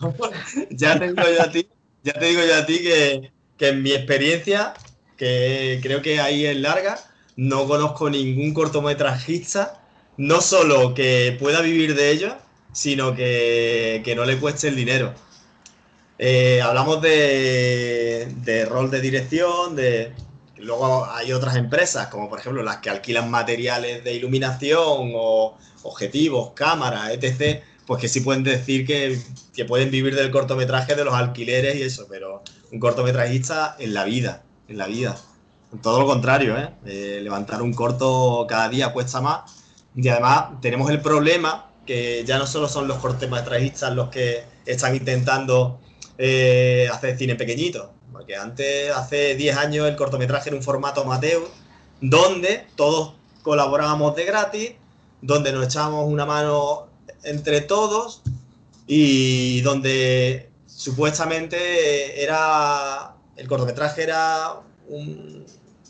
ya 0.71 0.99
te 0.99 1.07
digo 1.09 1.23
yo 1.23 1.43
a 1.43 1.51
ti, 1.51 1.69
ya 2.03 2.13
a 2.59 2.67
ti 2.67 2.79
que, 2.79 3.31
en 3.59 3.83
mi 3.83 3.93
experiencia, 3.93 4.75
que 5.17 5.81
creo 5.83 6.03
que 6.03 6.21
ahí 6.21 6.45
es 6.47 6.57
larga, 6.57 6.99
no 7.37 7.67
conozco 7.67 8.11
ningún 8.11 8.53
cortometrajista 8.53 9.81
no 10.17 10.41
solo 10.41 10.95
que 10.95 11.37
pueda 11.39 11.61
vivir 11.61 11.95
de 11.95 12.11
ello, 12.11 12.37
sino 12.73 13.15
que, 13.15 14.03
que 14.05 14.15
no 14.15 14.25
le 14.25 14.39
cueste 14.39 14.69
el 14.69 14.77
dinero. 14.77 15.15
Eh, 16.19 16.61
hablamos 16.63 17.03
de, 17.03 18.29
de, 18.37 18.65
rol 18.65 18.91
de 18.91 19.01
dirección, 19.01 19.75
de 19.75 20.13
luego 20.65 21.07
hay 21.07 21.33
otras 21.33 21.57
empresas, 21.57 22.09
como 22.09 22.29
por 22.29 22.41
ejemplo 22.41 22.63
las 22.63 22.79
que 22.79 22.91
alquilan 22.91 23.31
materiales 23.31 24.03
de 24.03 24.15
iluminación 24.15 25.13
o 25.15 25.57
objetivos, 25.83 26.53
cámaras, 26.55 27.11
etc., 27.13 27.63
pues 27.87 28.01
que 28.01 28.09
sí 28.09 28.21
pueden 28.21 28.43
decir 28.45 28.87
que, 28.87 29.21
que 29.55 29.65
pueden 29.67 29.91
vivir 29.91 30.15
del 30.15 30.31
cortometraje, 30.31 30.95
de 30.95 31.05
los 31.05 31.15
alquileres 31.15 31.77
y 31.77 31.83
eso, 31.83 32.07
pero 32.09 32.43
un 32.73 32.81
cortometrajista 32.81 33.77
en 33.79 33.93
la 33.95 34.05
vida, 34.05 34.43
en 34.69 34.79
la 34.79 34.87
vida. 34.87 35.17
Todo 35.83 36.01
lo 36.01 36.07
contrario, 36.07 36.57
¿eh? 36.57 36.71
¿eh? 36.87 37.21
levantar 37.23 37.63
un 37.63 37.73
corto 37.73 38.47
cada 38.49 38.69
día 38.69 38.93
cuesta 38.93 39.21
más. 39.21 39.53
Y 39.95 40.09
además 40.09 40.61
tenemos 40.61 40.91
el 40.91 41.01
problema 41.01 41.71
que 41.87 42.25
ya 42.25 42.39
no 42.39 42.47
solo 42.47 42.69
son 42.69 42.89
los 42.89 42.99
cortometrajistas 42.99 43.95
los 43.95 44.09
que 44.09 44.45
están 44.65 44.95
intentando 44.95 45.81
eh, 46.17 46.89
hacer 46.93 47.19
cine 47.19 47.35
pequeñito. 47.35 47.94
Porque 48.15 48.37
antes, 48.37 48.93
hace 48.93 49.35
10 49.35 49.57
años, 49.57 49.89
el 49.89 49.97
cortometraje 49.97 50.49
era 50.49 50.57
un 50.57 50.63
formato 50.63 51.03
amateur 51.03 51.43
donde 52.01 52.65
todos 52.77 53.15
colaborábamos 53.43 54.15
de 54.15 54.25
gratis, 54.25 54.71
donde 55.21 55.51
nos 55.51 55.65
echábamos 55.65 56.07
una 56.07 56.25
mano 56.25 56.87
entre 57.25 57.61
todos 57.61 58.23
y 58.87 59.63
donde 59.63 60.49
supuestamente 60.69 62.23
era 62.23 63.17
el 63.35 63.49
cortometraje 63.49 64.05
era 64.05 64.61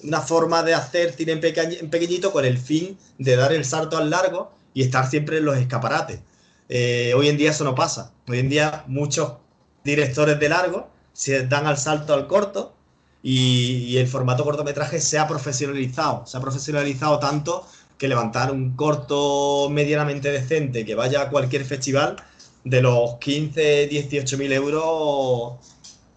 una 0.02 0.20
forma 0.22 0.62
de 0.62 0.72
hacer 0.72 1.12
cine 1.12 1.32
en, 1.32 1.90
pequeñito 1.90 2.32
con 2.32 2.46
el 2.46 2.56
fin 2.56 2.96
de 3.18 3.36
dar 3.36 3.52
el 3.52 3.66
salto 3.66 3.98
al 3.98 4.08
largo 4.08 4.50
y 4.72 4.82
estar 4.82 5.10
siempre 5.10 5.38
en 5.38 5.44
los 5.44 5.58
escaparates. 5.58 6.20
Eh, 6.70 7.12
hoy 7.14 7.28
en 7.28 7.36
día 7.36 7.50
eso 7.50 7.64
no 7.64 7.74
pasa. 7.74 8.14
Hoy 8.26 8.38
en 8.38 8.48
día 8.48 8.84
muchos 8.86 9.34
directores 9.84 10.40
de 10.40 10.48
largo 10.48 10.93
se 11.14 11.46
dan 11.46 11.66
al 11.66 11.78
salto 11.78 12.12
al 12.12 12.26
corto 12.26 12.74
y, 13.22 13.96
el 13.96 14.06
formato 14.06 14.44
cortometraje 14.44 15.00
se 15.00 15.18
ha 15.18 15.26
profesionalizado. 15.26 16.26
Se 16.26 16.36
ha 16.36 16.40
profesionalizado 16.40 17.18
tanto 17.18 17.66
que 17.96 18.08
levantar 18.08 18.50
un 18.50 18.76
corto 18.76 19.68
medianamente 19.70 20.30
decente 20.30 20.84
que 20.84 20.94
vaya 20.94 21.22
a 21.22 21.30
cualquier 21.30 21.64
festival 21.64 22.16
de 22.64 22.82
los 22.82 23.14
15, 23.16 23.86
18 23.86 24.38
mil 24.38 24.52
euros 24.52 25.54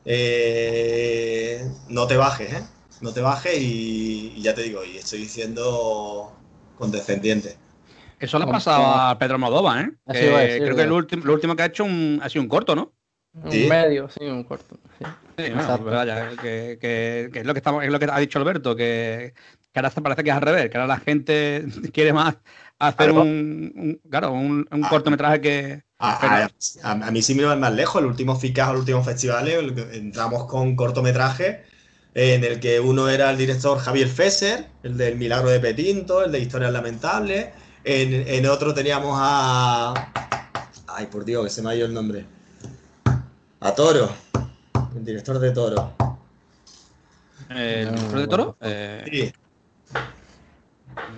eh, 0.04 1.70
no 1.90 2.08
te 2.08 2.18
bajes, 2.18 2.54
¿eh? 2.54 2.64
No 3.02 3.14
te 3.14 3.22
bajes 3.22 3.58
y, 3.60 4.42
ya 4.42 4.56
te 4.56 4.64
digo, 4.64 4.84
y 4.84 4.98
estoy 4.98 5.20
diciendo 5.20 6.34
condescendiente. 6.78 7.58
Eso 8.20 8.40
le 8.40 8.46
ha 8.46 8.48
pasado 8.48 8.86
a 8.86 9.20
Pedro 9.20 9.38
Modova, 9.38 9.82
¿eh? 9.82 9.92
creo 10.08 10.76
que 10.76 10.86
lo 10.86 10.96
último, 10.96 11.24
lo 11.26 11.34
último 11.34 11.56
que 11.56 11.64
ha 11.64 11.68
hecho 11.68 11.86
ha 12.22 12.30
sido 12.30 12.42
un 12.42 12.48
corto, 12.48 12.76
¿no? 12.76 12.94
Un 13.34 13.68
medio, 13.68 14.10
sí, 14.10 14.26
un 14.26 14.44
corto. 14.44 14.80
Sí, 15.00 15.44
que, 16.42 17.30
es 17.34 17.46
lo 17.46 17.54
que 17.54 17.60
estamos, 17.60 17.84
es 17.84 17.92
lo 17.92 18.00
que 18.00 18.08
ha 18.12 18.20
dicho 18.20 18.40
Alberto, 18.40 18.76
que, 18.76 19.34
que 19.72 19.80
ahora 19.80 19.92
parece 19.92 20.24
que 20.24 20.30
es 20.32 20.36
al 20.36 20.42
revés, 20.42 20.70
que 20.70 20.78
ahora 20.78 20.88
la 20.88 21.00
gente 21.00 21.66
quiere 21.94 22.14
más 22.14 22.38
hacer 22.80 23.12
un, 23.12 24.00
claro, 24.10 24.32
un, 24.32 24.68
ah. 24.72 24.90
cortometraje 24.90 25.42
que. 25.42 25.84
A, 26.00 27.12
mí 27.12 27.22
sí 27.22 27.34
me 27.36 27.44
va 27.44 27.56
más 27.56 27.74
lejos. 27.74 28.02
El 28.02 28.08
último 28.08 28.36
FICAS, 28.36 28.72
el 28.72 28.78
último 28.78 29.04
festival, 29.04 29.48
entramos 29.94 30.46
con 30.46 30.76
cortometraje 30.76 31.64
en 32.14 32.44
el 32.44 32.60
que 32.60 32.80
uno 32.80 33.10
era 33.10 33.30
el 33.30 33.38
director 33.38 33.78
Javier 33.80 34.08
Fesser, 34.08 34.68
el 34.84 34.98
del 34.98 35.18
Milagro 35.18 35.50
de 35.50 35.60
Petinto, 35.60 36.24
el 36.24 36.32
de 36.32 36.40
Historias 36.40 36.72
Lamentables. 36.72 37.50
En, 37.84 38.28
en 38.28 38.46
otro 38.48 38.74
teníamos 38.74 39.18
a. 39.20 39.94
Ay, 40.88 41.08
por 41.08 41.26
Dios, 41.26 41.44
que 41.46 41.50
se 41.50 41.62
me 41.62 41.70
ha 41.70 41.76
ido 41.76 41.86
el 41.86 41.94
nombre. 41.94 42.26
A 43.60 43.74
Toro, 43.74 44.10
el 44.96 45.06
director 45.06 45.40
de 45.40 45.52
Toro. 45.52 45.94
¿El 47.50 47.96
director 47.96 48.20
de 48.20 48.28
Toro? 48.28 48.58
Eh... 48.62 49.04
Sí. 49.12 49.34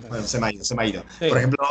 Bueno, 0.08 0.26
se 0.26 0.38
me 0.38 0.48
ha 0.48 0.52
ido, 0.52 0.64
se 0.64 0.74
me 0.74 0.82
ha 0.82 0.86
ido. 0.86 1.02
Por 1.18 1.38
ejemplo, 1.38 1.66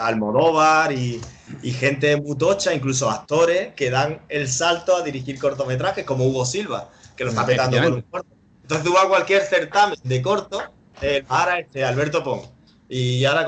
Almodóvar 0.00 0.92
y, 0.92 1.20
y 1.62 1.72
gente 1.72 2.16
mutocha, 2.16 2.72
incluso 2.72 3.10
actores 3.10 3.74
que 3.74 3.90
dan 3.90 4.20
el 4.28 4.48
salto 4.48 4.94
a 4.94 5.02
dirigir 5.02 5.40
cortometrajes, 5.40 6.04
como 6.04 6.24
Hugo 6.26 6.44
Silva, 6.44 6.88
que 7.16 7.24
lo 7.24 7.30
está 7.30 7.44
petando 7.44 7.82
con 7.82 7.92
un 7.94 8.02
corto. 8.02 8.28
Entonces 8.62 8.86
tú 8.86 8.92
vas 8.92 9.06
a 9.06 9.08
cualquier 9.08 9.42
certamen 9.42 9.98
de 10.04 10.22
corto, 10.22 10.62
eh, 11.02 11.24
ahora 11.28 11.58
este 11.58 11.84
Alberto 11.84 12.22
Pong, 12.22 12.42
y 12.88 13.24
ahora 13.24 13.46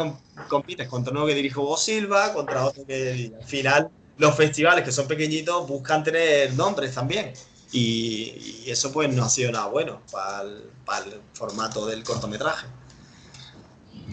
compites 0.49 0.89
contra 0.89 1.13
uno 1.13 1.27
que 1.27 1.35
dirige 1.35 1.59
Hugo 1.59 1.77
Silva, 1.77 2.33
contra 2.33 2.65
otro 2.65 2.85
que 2.85 3.33
al 3.39 3.47
final 3.47 3.91
los 4.19 4.35
festivales 4.35 4.85
que 4.85 4.93
son 4.93 5.07
pequeñitos 5.07 5.69
buscan 5.69 6.03
tener 6.03 6.53
nombres 6.55 6.95
también. 6.95 7.33
Y, 7.73 8.65
eso 8.67 8.93
pues 8.93 9.13
no 9.15 9.25
ha 9.25 9.29
sido 9.29 9.53
nada 9.53 9.67
bueno 9.67 10.01
para 10.11 10.43
el 10.43 11.21
formato 11.35 11.87
del 11.87 12.03
cortometraje. 12.05 12.67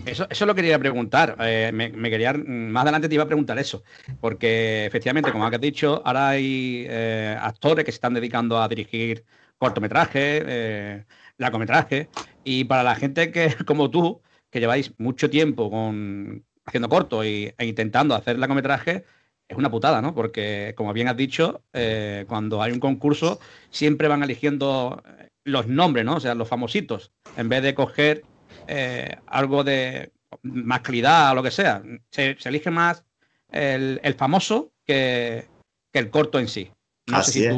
Eso, 0.06 0.28
eso 0.30 0.46
lo 0.46 0.56
quería 0.56 0.78
preguntar. 0.80 1.36
Eh, 1.40 1.72
me, 1.74 2.10
quería, 2.10 2.34
más 2.34 2.84
adelante 2.84 3.10
te 3.10 3.16
iba 3.16 3.24
a 3.24 3.28
preguntar 3.28 3.58
eso, 3.60 3.84
porque 4.22 4.86
efectivamente, 4.86 5.32
como 5.32 5.46
has 5.46 5.60
dicho, 5.60 6.02
ahora 6.06 6.30
hay 6.30 6.86
eh, 6.88 7.38
actores 7.40 7.84
que 7.84 7.92
se 7.92 7.96
están 7.96 8.14
dedicando 8.14 8.62
a 8.62 8.68
dirigir 8.68 9.26
cortometrajes, 9.58 10.44
eh, 10.46 11.06
largometrajes, 11.38 12.08
y 12.44 12.64
para 12.64 12.84
la 12.84 12.96
gente 12.96 13.32
que, 13.32 13.56
como 13.66 13.90
tú, 13.90 14.22
que 14.50 14.60
lleváis 14.60 14.94
mucho 14.98 15.30
tiempo 15.30 15.70
con, 15.70 16.46
haciendo 16.66 16.90
corto 16.90 17.24
e 17.24 17.56
intentando 17.60 18.16
hacer 18.16 18.38
largometrajes, 18.38 19.04
es 19.48 19.58
una 19.58 19.72
putada, 19.72 20.02
¿no? 20.02 20.14
Porque, 20.14 20.74
como 20.76 20.94
bien 20.94 21.08
has 21.08 21.18
dicho, 21.18 21.62
eh, 21.74 22.26
cuando 22.28 22.62
hay 22.62 22.72
un 22.72 22.80
concurso, 22.80 23.40
siempre 23.70 24.08
van 24.08 24.24
eligiendo 24.24 25.02
los 25.44 25.68
nombres, 25.68 26.06
¿no? 26.06 26.18
O 26.18 26.20
sea, 26.20 26.36
los 26.36 26.48
famositos, 26.48 27.12
en 27.38 27.48
vez 27.48 27.64
de 27.64 27.74
coger 27.74 28.24
eh, 28.68 29.16
algo 29.28 29.64
de 29.64 30.12
más 30.44 30.82
calidad 30.82 31.32
o 31.32 31.36
lo 31.36 31.44
que 31.44 31.52
sea. 31.52 31.82
Se, 32.12 32.38
elige 32.44 32.72
más 32.72 33.04
el, 33.52 34.16
famoso 34.18 34.72
que, 34.86 35.48
el 35.94 36.10
corto 36.10 36.40
en 36.40 36.48
sí. 36.48 36.72
No 37.08 37.18
así 37.18 37.46
es. 37.46 37.56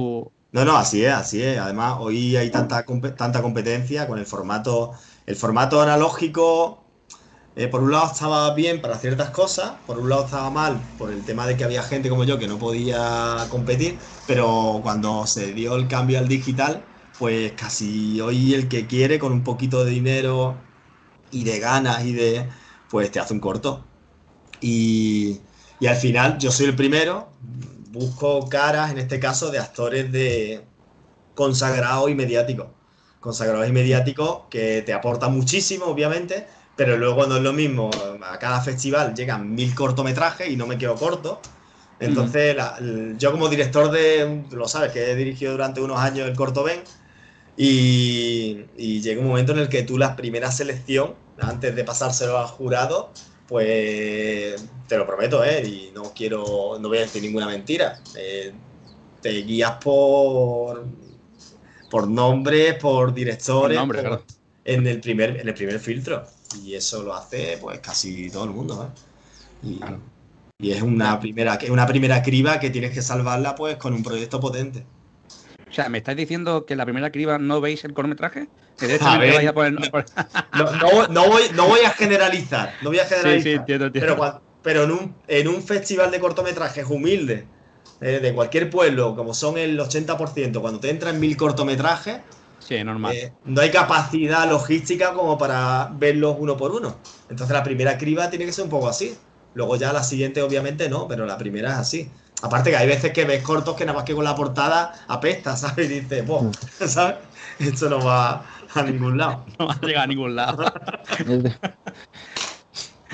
No, 0.52 0.66
no, 0.66 0.78
así 0.78 1.04
es, 1.04 1.14
así 1.14 1.42
es. 1.42 1.58
Además, 1.58 1.98
hoy 2.00 2.36
hay 2.36 2.50
tanta, 2.50 2.86
tanta 3.16 3.42
competencia 3.42 4.08
con 4.08 4.20
el 4.20 4.26
formato. 4.26 4.94
El 5.26 5.36
formato 5.36 5.82
analógico, 5.82 6.84
eh, 7.60 7.68
por 7.68 7.84
un 7.84 7.92
lado 7.92 8.08
estaba 8.14 8.54
bien 8.56 8.82
para 8.82 8.98
ciertas 8.98 9.32
cosas, 9.32 9.82
por 9.86 10.00
un 10.00 10.10
lado 10.10 10.26
estaba 10.26 10.50
mal 10.50 10.94
por 10.98 11.12
el 11.12 11.26
tema 11.26 11.46
de 11.48 11.58
que 11.58 11.64
había 11.66 11.84
gente 11.84 12.10
como 12.10 12.24
yo 12.24 12.40
que 12.40 12.48
no 12.48 12.58
podía 12.58 13.48
competir, 13.50 14.00
pero 14.26 14.80
cuando 14.84 15.28
se 15.28 15.54
dio 15.54 15.76
el 15.76 15.88
cambio 15.88 16.20
al 16.20 16.28
digital, 16.28 16.88
pues 17.18 17.54
casi 17.54 18.22
hoy 18.22 18.54
el 18.54 18.70
que 18.70 18.88
quiere 18.88 19.20
con 19.20 19.34
un 19.34 19.44
poquito 19.44 19.84
de 19.84 19.92
dinero 19.92 20.70
y 21.32 21.44
de 21.44 21.60
ganas 21.60 22.06
y 22.06 22.14
de, 22.14 22.50
pues 22.90 23.12
te 23.12 23.20
hace 23.20 23.34
un 23.34 23.40
corto. 23.42 23.86
Y, 24.62 25.42
y 25.80 25.88
al 25.88 25.96
final 25.98 26.38
yo 26.40 26.52
soy 26.52 26.68
el 26.68 26.76
primero, 26.76 27.30
busco 27.92 28.48
caras, 28.50 28.92
en 28.92 29.00
este 29.00 29.20
caso, 29.20 29.52
de 29.52 29.60
actores 29.60 30.12
de 30.12 30.68
consagrados 31.36 32.10
y 32.10 32.16
mediáticos. 32.16 32.68
Consagrados 33.20 33.68
y 33.68 33.72
mediáticos 33.72 34.44
que 34.50 34.82
te 34.84 34.94
aportan 34.94 35.34
muchísimo, 35.36 35.86
obviamente, 35.86 36.48
pero 36.80 36.96
luego 36.96 37.28
no 37.28 37.36
es 37.36 37.44
lo 37.44 37.52
mismo. 37.52 37.92
A 38.24 38.40
cada 38.40 38.62
festival 38.62 39.14
llegan 39.14 39.54
mil 39.54 39.76
cortometrajes 39.76 40.50
y 40.50 40.56
no 40.56 40.66
me 40.66 40.78
quedo 40.78 40.96
corto. 40.96 41.42
Entonces, 42.00 42.56
yo 43.18 43.34
como 43.34 43.50
director 43.50 43.92
de, 43.92 44.46
lo 44.52 44.66
sabes, 44.66 44.94
que 44.94 45.12
he 45.12 45.16
dirigido 45.16 45.52
durante 45.52 45.82
unos 45.82 46.00
años 46.00 46.30
el 46.30 46.38
Corto 46.38 46.64
Ben, 46.64 46.80
y, 47.58 48.64
llega 49.02 49.20
un 49.20 49.28
momento 49.28 49.52
en 49.52 49.60
el 49.60 49.68
que 49.68 49.84
tú 49.84 49.98
la 49.98 50.16
primera 50.16 50.52
selección, 50.52 51.16
antes 51.42 51.76
de 51.76 51.84
pasárselo 51.84 52.40
al 52.40 52.48
jurado, 52.48 53.12
pues 53.46 54.66
te 54.88 54.98
lo 54.98 55.06
prometo, 55.06 55.44
¿eh? 55.44 55.68
Y 55.68 55.92
no 55.94 56.14
quiero, 56.16 56.78
no 56.80 56.88
voy 56.88 57.00
a 57.00 57.02
decir 57.02 57.22
ninguna 57.22 57.48
mentira. 57.48 58.00
Eh, 58.16 58.54
te 59.22 59.32
guías 59.32 59.74
por, 59.84 60.86
por 61.92 62.08
nombres, 62.08 62.76
por 62.76 63.14
directores, 63.14 63.78
en, 64.64 64.88
el 64.88 65.02
primer, 65.02 65.42
en 65.42 65.48
el 65.50 65.54
primer 65.54 65.78
filtro. 65.82 66.39
Y 66.64 66.74
eso 66.76 67.04
lo 67.04 67.14
hace 67.14 67.58
pues 67.62 67.80
casi 67.80 68.30
todo 68.30 68.46
el 68.46 68.52
mundo, 68.52 68.92
¿eh? 68.92 69.68
Y, 69.68 69.80
y 70.62 70.72
es 70.72 70.82
una 70.82 71.20
primera, 71.20 71.56
es 71.56 71.70
una 71.70 71.86
primera 71.86 72.22
criba 72.22 72.60
que 72.60 72.70
tienes 72.70 72.92
que 72.92 73.02
salvarla 73.02 73.56
pues 73.56 73.78
con 73.78 73.94
un 73.94 74.04
proyecto 74.04 74.40
potente. 74.40 74.84
O 75.70 75.74
sea, 75.74 75.88
¿me 75.90 76.00
estáis 76.00 76.18
diciendo 76.18 76.66
que 76.66 76.76
la 76.76 76.84
primera 76.84 77.12
criba 77.12 77.38
no 77.38 77.62
veis 77.62 77.84
el 77.84 77.94
cortometraje? 77.94 78.48
no, 81.10 81.28
voy, 81.68 81.82
a 81.86 81.92
generalizar, 81.92 82.74
no 82.82 82.90
voy 82.90 83.00
a 83.00 83.06
generalizar. 83.06 83.66
Pero, 84.62 84.84
en, 84.84 84.92
un, 84.92 85.16
en 85.28 85.48
un 85.48 85.64
festival 85.64 86.12
de 86.12 86.20
cortometrajes 86.20 86.86
humilde, 86.90 87.46
eh, 88.02 88.20
de 88.20 88.34
cualquier 88.34 88.70
pueblo, 88.70 89.16
como 89.16 89.34
son 89.34 89.58
el 89.58 89.80
80%, 89.80 90.60
cuando 90.60 90.80
te 90.80 90.90
entran 90.90 91.20
mil 91.20 91.38
cortometrajes, 91.38 92.20
sí, 92.70 92.84
normal. 92.84 93.16
Eh, 93.16 93.34
no 93.46 93.62
hay 93.62 93.72
capacidad 93.72 94.48
logística 94.48 95.14
como 95.14 95.38
para 95.38 95.90
verlos 95.92 96.36
uno 96.38 96.56
por 96.56 96.72
uno. 96.72 96.98
Entonces 97.30 97.54
la 97.54 97.64
primera 97.64 97.98
criba 97.98 98.30
tiene 98.30 98.46
que 98.46 98.54
ser 98.54 98.66
un 98.66 98.70
poco 98.70 98.88
así. 98.88 99.18
Luego 99.56 99.76
ya 99.76 99.92
la 99.92 100.04
siguiente, 100.04 100.44
obviamente, 100.44 100.88
no, 100.88 101.08
pero 101.08 101.26
la 101.26 101.38
primera 101.38 101.72
es 101.72 101.78
así. 101.78 102.12
Aparte 102.44 102.70
que 102.70 102.78
hay 102.78 102.88
veces 102.88 103.12
que 103.12 103.26
ves 103.26 103.42
cortos 103.42 103.76
que 103.76 103.86
nada 103.86 103.98
más 103.98 104.06
que 104.06 104.14
con 104.14 104.24
la 104.24 104.36
portada 104.36 104.94
apesta, 105.08 105.56
¿sabes? 105.58 105.90
Y 105.90 106.02
dices, 106.02 106.24
pues, 106.26 106.58
¿sabes? 106.92 107.16
Esto 107.58 107.90
no 107.90 108.06
va 108.06 108.46
a 108.74 108.84
ningún 108.84 109.18
lado. 109.18 109.46
No 109.60 109.68
va 109.68 109.74
a 109.74 109.86
llegar 109.86 110.04
a 110.04 110.08
ningún 110.08 110.36
lado. 110.36 110.72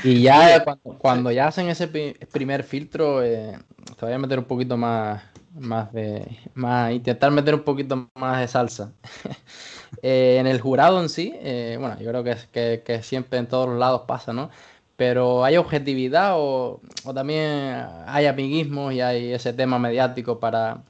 y 0.03 0.21
ya 0.21 0.63
cuando, 0.63 0.97
cuando, 0.97 1.31
ya 1.31 1.47
hacen 1.47 1.69
ese 1.69 1.87
primer 1.87 2.63
filtro, 2.63 3.23
eh, 3.23 3.57
te 3.97 4.05
voy 4.05 4.13
a 4.13 4.19
meter 4.19 4.37
un 4.37 4.45
poquito 4.45 4.75
más, 4.75 5.23
más 5.55 5.91
de. 5.93 6.37
Más, 6.53 6.91
intentar 6.91 7.31
meter 7.31 7.55
un 7.55 7.63
poquito 7.63 8.09
más 8.15 8.39
de 8.39 8.47
salsa. 8.47 8.91
eh, 10.01 10.37
en 10.39 10.47
el 10.47 10.61
jurado 10.61 11.01
en 11.01 11.09
sí, 11.09 11.33
eh, 11.35 11.77
bueno, 11.79 11.99
yo 11.99 12.09
creo 12.09 12.23
que, 12.23 12.37
que, 12.51 12.83
que 12.85 13.03
siempre 13.03 13.39
en 13.39 13.47
todos 13.47 13.69
los 13.69 13.79
lados 13.79 14.03
pasa, 14.07 14.33
¿no? 14.33 14.49
pero 14.95 15.43
¿hay 15.43 15.57
objetividad 15.57 16.33
o, 16.35 16.79
también 17.13 17.85
hay 18.07 18.25
amiguismo 18.25 18.91
y 18.91 19.01
hay 19.01 19.33
ese 19.33 19.53
tema 19.53 19.77
mediático 19.77 20.39
para, 20.39 20.83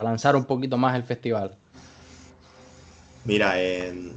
lanzar 0.00 0.36
un 0.36 0.44
poquito 0.44 0.76
más 0.76 0.94
el 0.96 1.04
festival? 1.04 1.56
Mira, 3.24 3.60
en, 3.60 4.14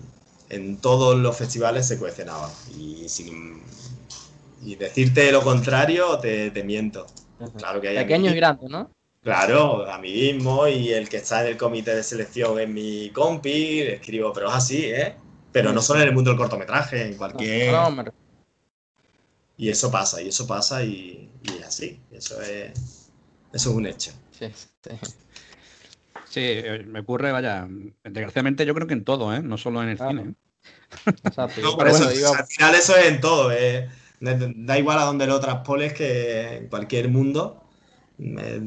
todos 0.82 1.18
los 1.18 1.38
festivales 1.38 1.88
se 1.88 1.98
cuece 1.98 2.26
y, 2.78 3.08
y 4.64 4.76
decirte 4.76 5.32
lo 5.32 5.42
contrario 5.44 6.20
te, 6.20 6.52
miento. 6.64 7.08
Claro 7.58 7.80
que 7.80 7.90
hay 7.90 7.98
Pequeños 7.98 8.34
y 8.34 8.36
grandes, 8.36 8.70
¿no? 8.70 8.90
Claro, 9.24 9.88
amiguismo 9.90 10.68
y 10.68 10.92
el 10.92 11.08
que 11.08 11.18
está 11.18 11.42
en 11.42 11.50
el 11.50 11.58
comité 11.58 11.96
de 11.96 12.02
selección 12.02 12.60
es 12.60 12.68
mi 12.68 13.12
compi, 13.12 13.82
escribo, 13.82 14.34
pero 14.34 14.50
es 14.50 14.56
así, 14.56 14.86
¿eh? 14.86 15.16
Pero 15.52 15.72
no 15.72 15.82
solo 15.82 16.02
en 16.02 16.08
el 16.08 16.14
mundo 16.14 16.32
del 16.32 16.40
cortometraje, 16.40 17.06
en 17.06 17.18
cualquier... 17.18 17.76
Y 19.58 19.70
eso 19.70 19.92
pasa, 19.92 20.20
y 20.24 20.30
eso 20.30 20.48
pasa, 20.48 20.84
y, 20.84 21.30
es 21.44 21.64
así. 21.64 22.00
Eso 22.12 22.42
es, 22.42 22.72
eso 23.54 23.70
es 23.70 23.76
un 23.76 23.86
hecho. 23.86 24.12
Sí, 24.32 24.48
sí. 24.56 24.92
Sí, 26.28 26.42
eh, 26.44 26.84
me 26.88 27.02
ocurre, 27.02 27.32
vaya, 27.32 27.68
desgraciadamente 28.04 28.66
yo 28.66 28.74
creo 28.74 28.88
que 28.88 28.94
en 28.94 29.04
todo, 29.04 29.32
¿eh? 29.36 29.44
no 29.44 29.60
solo 29.60 29.84
en 29.84 29.90
el 29.90 29.98
cine. 30.00 30.34
Exacto. 31.06 31.76
por 31.76 31.88
eso, 31.88 32.08
Al 32.08 32.48
final 32.48 32.74
eso 32.74 32.96
es 32.96 33.06
en 33.06 33.22
todo. 33.22 33.52
Eh. 33.52 33.88
Da 34.20 34.80
igual 34.80 34.98
a 34.98 35.04
donde 35.04 35.28
lo 35.28 35.40
traspoles 35.40 35.94
que 35.94 36.58
en 36.58 36.68
cualquier 36.68 37.10
mundo, 37.10 37.61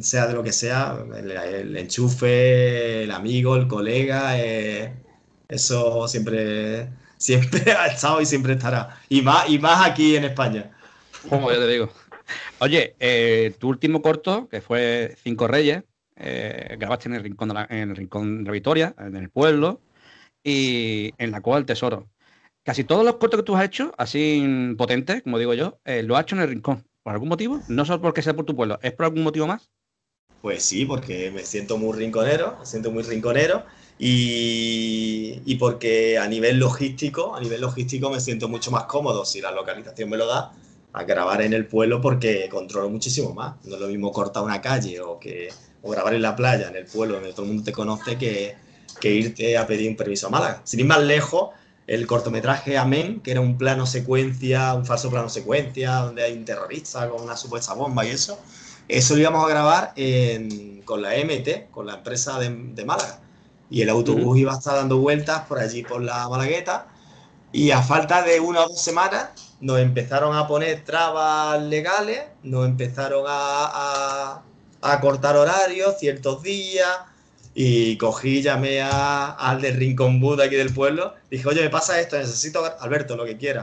sea 0.00 0.26
de 0.26 0.34
lo 0.34 0.42
que 0.42 0.52
sea, 0.52 0.98
el, 1.16 1.76
enchufe, 1.76 3.04
el 3.04 3.10
amigo, 3.10 3.56
el 3.56 3.68
colega, 3.68 4.36
eso 5.48 6.08
siempre, 6.08 6.88
siempre 7.16 7.72
ha 7.72 7.86
estado 7.86 8.20
y 8.20 8.26
siempre 8.26 8.54
estará. 8.54 9.00
Y 9.08 9.22
más, 9.22 9.48
y 9.48 9.58
más 9.58 9.86
aquí 9.86 10.16
en 10.16 10.24
España. 10.24 10.70
Como 11.28 11.50
ya 11.50 11.58
te 11.58 11.68
digo. 11.68 11.90
Oye, 12.58 12.94
eh, 13.00 13.54
tu 13.58 13.68
último 13.68 14.02
corto, 14.02 14.48
que 14.48 14.60
fue 14.60 15.16
Cinco 15.22 15.46
Reyes, 15.46 15.82
eh, 16.16 16.76
grabaste 16.78 17.08
en 17.08 17.16
el, 17.16 17.22
rincón 17.22 17.48
de 17.48 17.54
la, 17.54 17.66
en 17.68 17.90
el 17.90 17.96
Rincón 17.96 18.38
de 18.38 18.44
la 18.44 18.52
Victoria, 18.52 18.94
en 18.98 19.16
el 19.16 19.30
pueblo, 19.30 19.80
y 20.42 21.12
en 21.18 21.30
la 21.30 21.40
Cueva 21.40 21.58
del 21.58 21.66
Tesoro. 21.66 22.08
Casi 22.62 22.84
todos 22.84 23.04
los 23.04 23.16
cortos 23.16 23.40
que 23.40 23.44
tú 23.44 23.56
has 23.56 23.64
hecho, 23.64 23.92
así 23.98 24.74
potentes, 24.78 25.22
como 25.22 25.38
digo 25.38 25.54
yo, 25.54 25.80
eh, 25.84 26.02
lo 26.02 26.16
has 26.16 26.22
hecho 26.22 26.36
en 26.36 26.42
el 26.42 26.48
Rincón. 26.48 26.84
¿Por 27.04 27.12
algún 27.12 27.28
motivo? 27.28 27.60
No 27.68 27.84
solo 27.84 28.00
porque 28.00 28.22
sea 28.22 28.34
por 28.34 28.46
tu 28.46 28.56
pueblo, 28.56 28.78
¿es 28.82 28.92
por 28.92 29.04
algún 29.04 29.22
motivo 29.22 29.46
más? 29.46 29.70
Pues 30.40 30.64
sí, 30.64 30.86
porque 30.86 31.30
me 31.30 31.44
siento 31.44 31.76
muy 31.76 31.96
rinconero, 31.96 32.56
me 32.58 32.64
siento 32.64 32.90
muy 32.90 33.02
rinconero 33.02 33.64
y, 33.98 35.54
porque 35.56 36.18
a 36.18 36.26
nivel 36.26 36.58
logístico, 36.58 37.36
a 37.36 37.40
nivel 37.40 37.60
logístico 37.60 38.10
me 38.10 38.20
siento 38.20 38.48
mucho 38.48 38.70
más 38.70 38.84
cómodo 38.84 39.26
si 39.26 39.42
la 39.42 39.50
localización 39.50 40.08
me 40.08 40.16
lo 40.16 40.26
da 40.26 40.52
a 40.94 41.04
grabar 41.04 41.42
en 41.42 41.52
el 41.52 41.66
pueblo 41.66 42.00
porque 42.00 42.48
controlo 42.50 42.88
muchísimo 42.88 43.34
más. 43.34 43.56
No 43.64 43.74
es 43.74 43.80
lo 43.82 43.88
mismo 43.88 44.10
cortar 44.10 44.42
una 44.42 44.62
calle 44.62 45.00
o, 45.00 45.18
que, 45.18 45.50
o 45.82 45.90
grabar 45.90 46.14
en 46.14 46.22
la 46.22 46.34
playa, 46.34 46.68
en 46.68 46.76
el 46.76 46.86
pueblo 46.86 47.16
donde 47.16 47.32
todo 47.32 47.42
el 47.42 47.48
mundo 47.48 47.64
te 47.64 47.72
conoce, 47.72 48.16
que, 48.16 48.54
que 48.98 49.10
irte 49.10 49.58
a 49.58 49.66
pedir 49.66 49.90
un 49.90 49.96
permiso 49.96 50.28
a 50.28 50.30
Málaga. 50.30 50.62
Sin 50.64 50.80
ir 50.80 50.86
más 50.86 51.02
lejos, 51.02 51.50
el 51.86 52.06
cortometraje 52.06 52.78
Amén, 52.78 53.20
que 53.20 53.32
era 53.32 53.40
un 53.40 53.58
plano 53.58 53.86
secuencia, 53.86 54.74
un 54.74 54.86
falso 54.86 55.10
plano 55.10 55.28
secuencia, 55.28 55.92
donde 55.96 56.24
hay 56.24 56.32
un 56.32 56.44
terrorista 56.44 57.08
con 57.08 57.22
una 57.22 57.36
supuesta 57.36 57.74
bomba 57.74 58.04
y 58.04 58.10
eso, 58.10 58.38
eso 58.88 59.14
lo 59.14 59.20
íbamos 59.20 59.44
a 59.44 59.48
grabar 59.48 59.94
con 60.84 61.02
la 61.02 61.10
MT, 61.16 61.70
con 61.70 61.86
la 61.86 61.94
empresa 61.94 62.38
de, 62.38 62.50
de 62.50 62.84
Málaga. 62.84 63.20
Y 63.70 63.82
el 63.82 63.88
autobús 63.88 64.38
iba 64.38 64.52
a 64.52 64.58
estar 64.58 64.74
dando 64.76 64.98
vueltas 64.98 65.42
por 65.42 65.58
allí, 65.58 65.82
por 65.82 66.02
la 66.02 66.28
Malagueta, 66.28 66.86
y 67.54 67.70
a 67.70 67.82
falta 67.82 68.22
de 68.22 68.40
una 68.40 68.64
o 68.64 68.68
dos 68.68 68.82
semanas 68.82 69.28
nos 69.60 69.78
empezaron 69.78 70.36
a 70.36 70.46
poner 70.48 70.84
trabas 70.84 71.62
legales, 71.62 72.24
nos 72.42 72.66
empezaron 72.66 73.24
a, 73.28 74.42
cortar 75.00 75.36
horarios 75.36 75.98
ciertos 75.98 76.42
días 76.42 76.86
y 77.54 77.96
cogí, 77.98 78.42
llamé 78.42 78.82
a, 78.82 79.30
al 79.30 79.62
de 79.62 79.70
Rincón 79.70 80.20
Buda 80.20 80.46
aquí 80.46 80.56
del 80.56 80.74
pueblo, 80.74 81.14
dije, 81.30 81.48
oye, 81.48 81.62
me 81.62 81.70
pasa 81.70 82.00
esto, 82.00 82.18
necesito, 82.18 82.64
Alberto, 82.80 83.16
lo 83.16 83.24
que 83.24 83.36
quiera. 83.36 83.62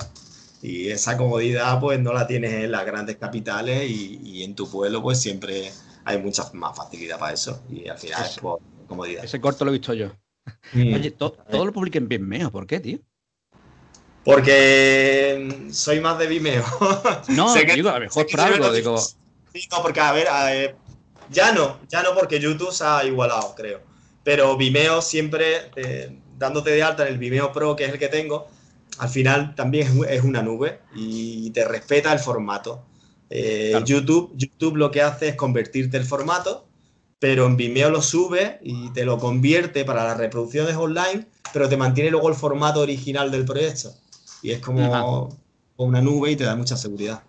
Y 0.62 0.90
esa 0.90 1.18
comodidad 1.18 1.80
pues 1.80 2.00
no 2.00 2.14
la 2.14 2.28
tienes 2.28 2.54
en 2.54 2.72
las 2.72 2.86
grandes 2.86 3.18
capitales 3.18 3.90
y, 3.90 4.44
en 4.44 4.56
tu 4.56 4.70
pueblo 4.70 5.02
pues 5.02 5.20
siempre 5.20 5.72
hay 6.06 6.20
mucha 6.20 6.50
más 6.54 6.76
facilidad 6.76 7.20
para 7.20 7.34
eso 7.34 7.62
y 7.70 7.88
al 7.88 7.98
final 7.98 8.24
es 8.24 8.38
por 8.38 8.60
comodidad. 8.88 9.26
Ese 9.26 9.42
corto 9.42 9.66
lo 9.66 9.72
he 9.72 9.74
visto 9.74 9.94
yo. 9.94 10.12
Mm. 10.74 10.94
Oye, 10.94 11.12
todo 11.12 11.66
lo 11.66 11.74
publiquen 11.74 12.08
bien 12.08 12.30
Vimeo, 12.30 12.52
¿por 12.52 12.66
qué, 12.66 12.80
tío? 12.80 13.00
Porque 14.24 15.68
soy 15.72 16.00
más 16.00 16.18
de 16.20 16.28
Vimeo. 16.28 16.64
No, 17.30 17.54
digo, 17.76 17.90
a 17.90 17.94
lo 17.94 18.00
mejor 18.02 18.28
por 18.30 18.40
algo, 18.40 18.72
digo. 18.72 18.98
Sí, 18.98 19.68
no, 19.72 19.82
porque 19.82 20.00
a 20.00 20.12
ver, 20.12 20.76
ya 21.32 21.52
no, 21.52 21.80
ya 21.88 22.04
no 22.04 22.14
porque 22.14 22.40
YouTube 22.40 22.72
se 22.72 22.84
ha 22.84 23.04
igualado, 23.06 23.54
creo. 23.56 23.82
Pero 24.24 24.56
Vimeo 24.58 25.02
siempre, 25.02 25.72
eh, 25.76 26.18
dándote 26.38 26.72
de 26.72 26.84
alta 26.84 27.04
en 27.04 27.14
el 27.14 27.20
Vimeo 27.20 27.52
Pro, 27.52 27.76
que 27.76 27.86
es 27.86 27.92
el 27.92 28.00
que 28.00 28.08
tengo, 28.08 28.48
al 29.00 29.10
final 29.10 29.56
también 29.56 29.88
es 30.10 30.24
una 30.24 30.42
nube 30.42 30.80
y 30.96 31.50
te 31.52 31.66
respeta 31.68 32.14
el 32.14 32.20
formato. 32.20 32.86
Eh, 33.30 33.74
YouTube, 33.86 34.34
YouTube 34.36 34.76
lo 34.76 34.92
que 34.92 35.02
hace 35.02 35.30
es 35.30 35.36
convertirte 35.36 35.98
el 35.98 36.06
formato, 36.06 36.68
pero 37.18 37.46
en 37.46 37.56
Vimeo 37.56 37.90
lo 37.90 38.02
sube 38.02 38.60
y 38.62 38.90
te 38.90 39.06
lo 39.06 39.18
convierte 39.18 39.86
para 39.86 40.04
las 40.04 40.18
reproducciones 40.18 40.76
online, 40.76 41.28
pero 41.54 41.70
te 41.70 41.78
mantiene 41.78 42.12
luego 42.12 42.30
el 42.30 42.36
formato 42.36 42.82
original 42.82 43.32
del 43.32 43.46
proyecto 43.46 43.94
y 44.42 44.52
es 44.52 44.60
como 44.60 45.30
una 45.78 46.02
nube 46.02 46.32
y 46.32 46.36
te 46.36 46.44
da 46.44 46.56
mucha 46.56 46.76
seguridad. 46.76 47.24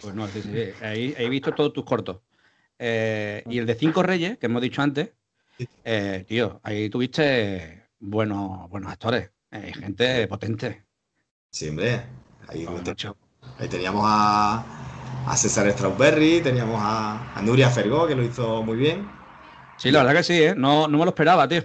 Pues 0.00 0.14
no, 0.14 0.26
sí, 0.28 0.42
sí, 0.42 0.50
Ahí 0.82 1.14
he 1.18 1.28
visto 1.28 1.52
todos 1.52 1.72
tus 1.72 1.84
cortos. 1.84 2.18
Eh, 2.78 3.42
y 3.46 3.58
el 3.58 3.66
de 3.66 3.74
Cinco 3.74 4.02
Reyes, 4.02 4.38
que 4.38 4.46
hemos 4.46 4.62
dicho 4.62 4.82
antes, 4.82 5.10
eh, 5.84 6.24
tío, 6.28 6.60
ahí 6.62 6.90
tuviste 6.90 7.84
buenos, 7.98 8.68
buenos 8.68 8.92
actores, 8.92 9.30
eh, 9.50 9.72
gente 9.74 10.26
potente. 10.28 10.84
Sí, 11.50 11.68
hombre. 11.68 12.02
Ahí, 12.48 12.66
ahí 13.58 13.68
teníamos 13.68 14.02
a, 14.06 14.64
a, 15.26 15.36
César 15.36 15.70
Strawberry, 15.72 16.40
teníamos 16.40 16.80
a, 16.80 17.34
a, 17.34 17.42
Nuria 17.42 17.70
Fergó, 17.70 18.06
que 18.06 18.14
lo 18.14 18.22
hizo 18.22 18.62
muy 18.62 18.76
bien. 18.76 19.08
Sí, 19.78 19.90
la 19.90 20.04
verdad 20.04 20.20
que 20.20 20.22
sí, 20.22 20.42
no, 20.56 20.86
no 20.86 20.98
me 20.98 21.04
lo 21.04 21.10
esperaba, 21.10 21.48
tío. 21.48 21.64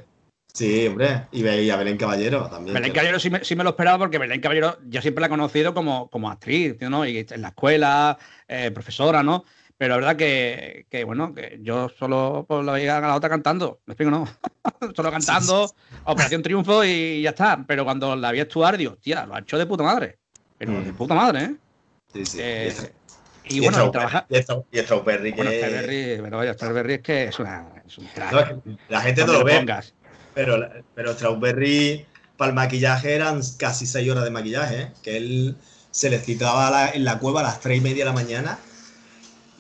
Sí, 0.54 0.88
hombre, 0.88 1.28
y, 1.32 1.70
a 1.70 1.78
Belén 1.78 1.98
Caballero 1.98 2.50
también. 2.50 2.74
Belén 2.74 2.92
Caballero 2.92 3.20
sí 3.20 3.30
me, 3.30 3.64
lo 3.64 3.70
esperaba 3.70 4.00
porque 4.00 4.18
Belén 4.18 4.42
Caballero 4.42 4.78
yo 4.86 5.02
siempre 5.02 5.22
la 5.22 5.28
he 5.28 5.30
conocido 5.30 5.74
como, 5.74 6.10
como 6.10 6.30
actriz, 6.30 6.76
¿no? 6.82 7.06
Y 7.06 7.26
en 7.30 7.42
la 7.42 7.50
escuela, 7.50 8.18
eh, 8.48 8.72
profesora, 8.72 9.24
¿no? 9.24 9.46
Pero 9.82 9.96
la 10.00 10.14
verdad 10.14 10.16
que, 10.16 11.04
bueno, 11.08 11.34
que 11.34 11.58
yo 11.64 11.90
solo 11.98 12.46
pues, 12.48 12.64
la 12.64 12.74
veía 12.74 13.00
a 13.00 13.02
la 13.02 13.16
otra 13.16 13.32
cantando, 13.32 13.82
me 13.88 13.94
explico, 13.94 14.12
¿no? 14.12 14.28
solo 14.96 15.10
cantando, 15.10 15.74
Operación 16.04 16.44
Triunfo 16.44 16.86
y 16.86 17.24
ya 17.24 17.32
está. 17.32 17.66
Pero 17.66 17.84
cuando 17.84 18.16
la 18.16 18.32
vi 18.32 18.42
actuar, 18.42 18.78
digo, 18.78 18.96
tía, 18.98 19.26
lo 19.26 19.34
ha 19.34 19.40
hecho 19.40 19.58
de 19.58 19.66
puta 19.66 19.82
madre. 19.82 20.20
Pero 20.60 20.74
de 20.74 20.92
mm. 20.92 20.96
puta 20.96 21.16
madre, 21.16 21.46
¿eh? 21.46 21.56
Sí, 22.14 22.26
sí. 22.28 22.38
Eh, 22.40 22.74
y, 23.46 23.60
bueno, 23.62 23.88
y 23.88 23.92
trabaja. 23.92 24.28
Y 24.30 24.78
Strawberry, 24.82 25.32
que. 25.32 25.38
Bueno, 25.38 25.52
Strawberry, 25.52 26.22
pero 26.22 26.38
vaya, 26.38 26.54
Strawberry 26.54 26.94
es 26.94 27.02
que 27.02 27.24
es, 27.24 27.40
una, 27.40 27.68
es 27.84 27.98
un 27.98 28.08
la 28.88 29.02
gente 29.02 29.26
no 29.26 29.34
lo 29.34 29.44
ve. 29.44 29.66
Pero, 30.36 30.60
pero 30.94 31.14
Strawberry, 31.14 32.06
para 32.38 32.50
el 32.50 32.56
maquillaje 32.56 33.16
eran 33.16 33.42
casi 33.58 33.88
seis 33.88 34.08
horas 34.12 34.26
de 34.26 34.30
maquillaje, 34.30 34.80
¿eh? 34.80 34.92
que 35.02 35.18
él 35.18 35.56
se 35.90 36.12
le 36.12 36.20
citaba 36.20 36.92
en 36.94 37.04
la 37.04 37.18
cueva 37.18 37.40
a 37.40 37.44
las 37.46 37.60
tres 37.60 37.80
y 37.80 37.82
media 37.82 38.06
de 38.06 38.12
la 38.12 38.14
mañana 38.14 38.60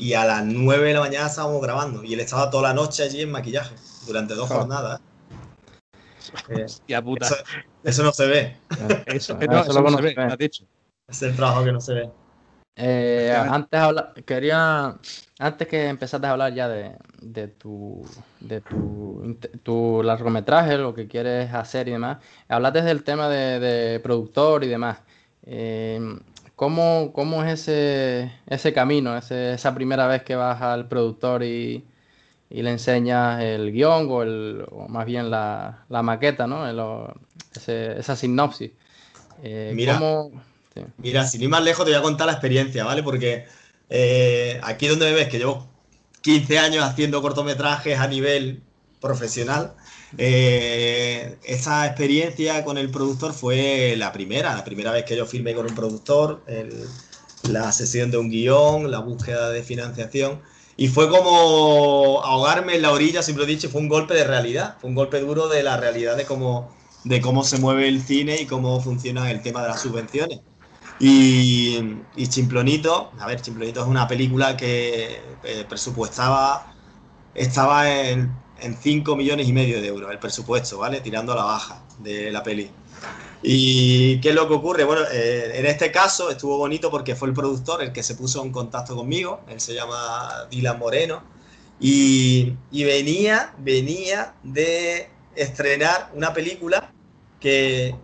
y 0.02 0.16
a 0.16 0.26
las 0.26 0.44
nueve 0.44 0.88
de 0.88 0.94
la 0.96 1.02
mañana 1.02 1.28
estábamos 1.28 1.62
grabando 1.62 2.04
y 2.04 2.16
él 2.16 2.20
estaba 2.20 2.50
toda 2.50 2.70
la 2.70 2.74
noche 2.74 3.04
allí 3.04 3.22
en 3.22 3.30
maquillaje 3.30 3.76
durante 4.08 4.34
dos 4.34 4.50
jornadas. 4.50 5.00
Eh, 6.48 7.02
puta. 7.02 7.28
Eso, 7.84 8.04
no 8.04 8.14
se 8.14 8.26
ve. 8.26 8.56
Eso, 9.08 9.34
no, 9.34 9.64
se 9.64 10.02
ve, 10.02 10.16
has 10.18 10.38
dicho. 10.38 10.64
Es 11.08 11.22
el 11.24 11.36
trabajo 11.36 11.66
que 11.66 11.72
no 11.74 11.82
se 11.82 11.94
ve. 11.94 12.10
Eh, 12.76 13.36
antes 13.36 13.82
quería, 14.26 14.96
antes 15.40 15.68
que 15.68 15.88
empezaste 15.88 16.28
a 16.28 16.32
hablar 16.32 16.54
ya 16.54 16.70
de, 16.70 16.96
de 17.20 17.48
tu, 17.50 18.06
de 18.40 18.62
tu, 18.62 19.38
tu, 19.64 20.04
largometraje, 20.04 20.78
lo 20.78 20.94
que 20.94 21.08
quieres 21.08 21.54
hacer 21.54 21.90
y 21.90 21.92
demás, 21.92 22.20
hablaste 22.48 22.84
del 22.84 23.04
tema 23.04 23.28
de, 23.28 24.00
productor 24.02 24.64
y 24.64 24.68
demás. 24.68 25.00
Eh, 25.44 26.00
¿cómo, 26.62 27.12
cómo 27.12 27.44
es 27.44 27.62
ese, 27.62 28.32
ese 28.46 28.72
camino, 28.72 29.18
esa 29.18 29.74
primera 29.74 30.06
vez 30.06 30.22
que 30.22 30.36
vas 30.36 30.62
al 30.62 30.88
productor 30.88 31.42
y, 31.42 31.84
y 32.52 32.62
le 32.62 32.70
enseñas 32.70 33.42
el 33.42 33.72
guion 33.72 34.06
o, 34.12 34.22
el, 34.22 34.66
o 34.70 34.88
más 34.88 35.08
bien 35.08 35.32
la, 35.32 35.86
la 35.90 36.04
maqueta, 36.04 36.46
¿no? 36.46 36.68
esa 37.66 38.16
sinopsis? 38.16 38.70
Eh, 39.42 39.72
mira, 39.74 40.00
mira, 40.98 41.26
sin 41.26 41.42
ir 41.42 41.50
más 41.50 41.64
lejos 41.64 41.84
te 41.84 41.94
voy 41.94 42.00
a 42.00 42.04
contar 42.04 42.28
la 42.28 42.34
experiencia, 42.34 42.84
¿vale? 42.84 43.02
Porque 43.02 43.48
eh, 43.90 44.62
aquí 44.62 44.88
donde 44.88 45.08
me 45.08 45.16
ves, 45.16 45.30
que 45.30 45.40
llevo 45.40 45.68
15 46.22 46.60
años 46.60 46.84
haciendo 46.84 47.24
cortometrajes 47.24 47.98
a 47.98 48.08
nivel 48.08 48.62
profesional, 49.02 49.74
eh, 50.18 51.38
esa 51.44 51.86
experiencia 51.88 52.64
con 52.64 52.78
el 52.78 52.90
productor 52.92 53.34
fue 53.34 53.96
la 53.98 54.12
primera, 54.12 54.56
la 54.56 54.64
primera 54.64 54.92
vez 54.92 55.06
que 55.06 55.18
yo 55.18 55.26
firmé 55.26 55.54
con 55.54 55.66
un 55.66 55.76
productor, 55.76 56.44
la 57.50 57.72
sesión 57.72 58.12
de 58.12 58.18
un 58.18 58.30
guion, 58.30 58.92
la 58.92 59.00
búsqueda 59.00 59.50
de 59.50 59.64
financiación. 59.64 60.42
Y 60.78 60.88
fue 60.88 61.10
como 61.10 62.22
ahogarme 62.24 62.76
en 62.76 62.84
la 62.84 62.92
orilla, 62.92 63.22
siempre 63.22 63.46
he 63.46 63.48
dicho, 63.48 63.70
fue 63.70 63.82
un 63.82 63.90
golpe 63.90 64.14
de 64.14 64.24
realidad, 64.24 64.78
fue 64.80 64.90
un 64.90 64.96
golpe 64.96 65.20
duro 65.20 65.48
de 65.48 65.64
la 65.64 65.78
realidad 65.78 66.16
de 66.16 66.26
cómo, 66.26 66.76
de 67.04 67.22
cómo 67.22 67.44
se 67.44 67.58
mueve 67.58 67.88
el 67.88 68.02
cine 68.02 68.42
y 68.42 68.46
cómo 68.46 68.80
funciona 68.82 69.30
el 69.32 69.42
tema 69.42 69.62
de 69.64 69.70
las 69.70 69.82
subvenciones. 69.82 70.40
Y, 71.00 71.80
Chimplonito, 72.28 73.12
a 73.20 73.26
ver, 73.26 73.42
Chimplonito 73.42 73.82
es 73.82 73.88
una 73.88 74.08
película 74.08 74.56
que 74.56 75.20
eh, 75.44 75.66
presupuestaba, 75.68 76.74
estaba 77.34 77.92
en 77.92 78.32
en 78.62 78.76
5 78.76 79.16
millones 79.16 79.48
y 79.48 79.54
medio 79.54 79.82
de 79.82 79.88
euros 79.88 80.12
el 80.12 80.20
presupuesto, 80.20 80.78
¿vale? 80.78 81.02
Tirando 81.02 81.34
a 81.34 81.36
la 81.36 81.44
baja 81.44 81.84
de 82.00 82.32
la 82.32 82.44
peli. 82.44 82.70
¿Y 83.44 84.22
qué 84.22 84.30
es 84.30 84.36
lo 84.36 84.48
que 84.48 84.54
ocurre? 84.54 84.84
Bueno, 84.84 85.02
eh, 85.12 85.52
en 85.56 85.66
este 85.66 85.92
caso 85.92 86.30
estuvo 86.30 86.58
bonito 86.58 86.92
porque 86.92 87.16
fue 87.16 87.28
el 87.28 87.34
productor 87.34 87.82
el 87.82 87.92
que 87.92 88.04
se 88.04 88.16
puso 88.16 88.44
en 88.44 88.52
contacto 88.52 88.96
conmigo, 88.96 89.42
él 89.50 89.60
se 89.60 89.74
llama 89.74 90.48
Dylan 90.52 90.78
Moreno, 90.78 91.24
y, 91.80 92.54
y 92.72 92.84
venía, 92.84 93.56
venía 93.58 94.36
de 94.44 95.10
estrenar 95.36 96.12
una 96.14 96.34
película 96.34 96.94
que 97.40 97.96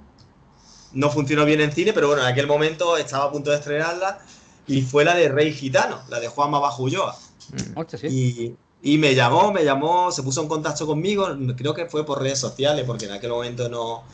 no 0.94 1.10
funcionó 1.12 1.46
bien 1.46 1.62
en 1.62 1.72
cine, 1.72 1.94
pero 1.94 2.08
bueno, 2.08 2.24
en 2.24 2.30
aquel 2.30 2.48
momento 2.48 2.98
estaba 2.98 3.26
a 3.26 3.32
punto 3.32 3.52
de 3.52 3.58
estrenarla 3.58 4.20
y 4.66 4.82
fue 4.82 5.06
la 5.06 5.16
de 5.16 5.30
Rey 5.30 5.54
Gitano, 5.54 6.02
la 6.10 6.20
de 6.20 6.28
Juan 6.28 6.52
Ulloa. 6.80 7.16
Mm. 7.52 8.08
Y, 8.10 8.56
y 8.88 8.98
me 8.98 9.14
llamó, 9.16 9.52
me 9.52 9.66
llamó, 9.66 10.14
se 10.14 10.24
puso 10.24 10.42
en 10.42 10.48
contacto 10.48 10.88
conmigo, 10.88 11.28
creo 11.58 11.74
que 11.74 11.88
fue 11.88 12.06
por 12.06 12.22
redes 12.22 12.40
sociales, 12.40 12.86
porque 12.88 13.04
en 13.04 13.12
aquel 13.12 13.32
momento 13.32 13.68
no... 13.68 14.06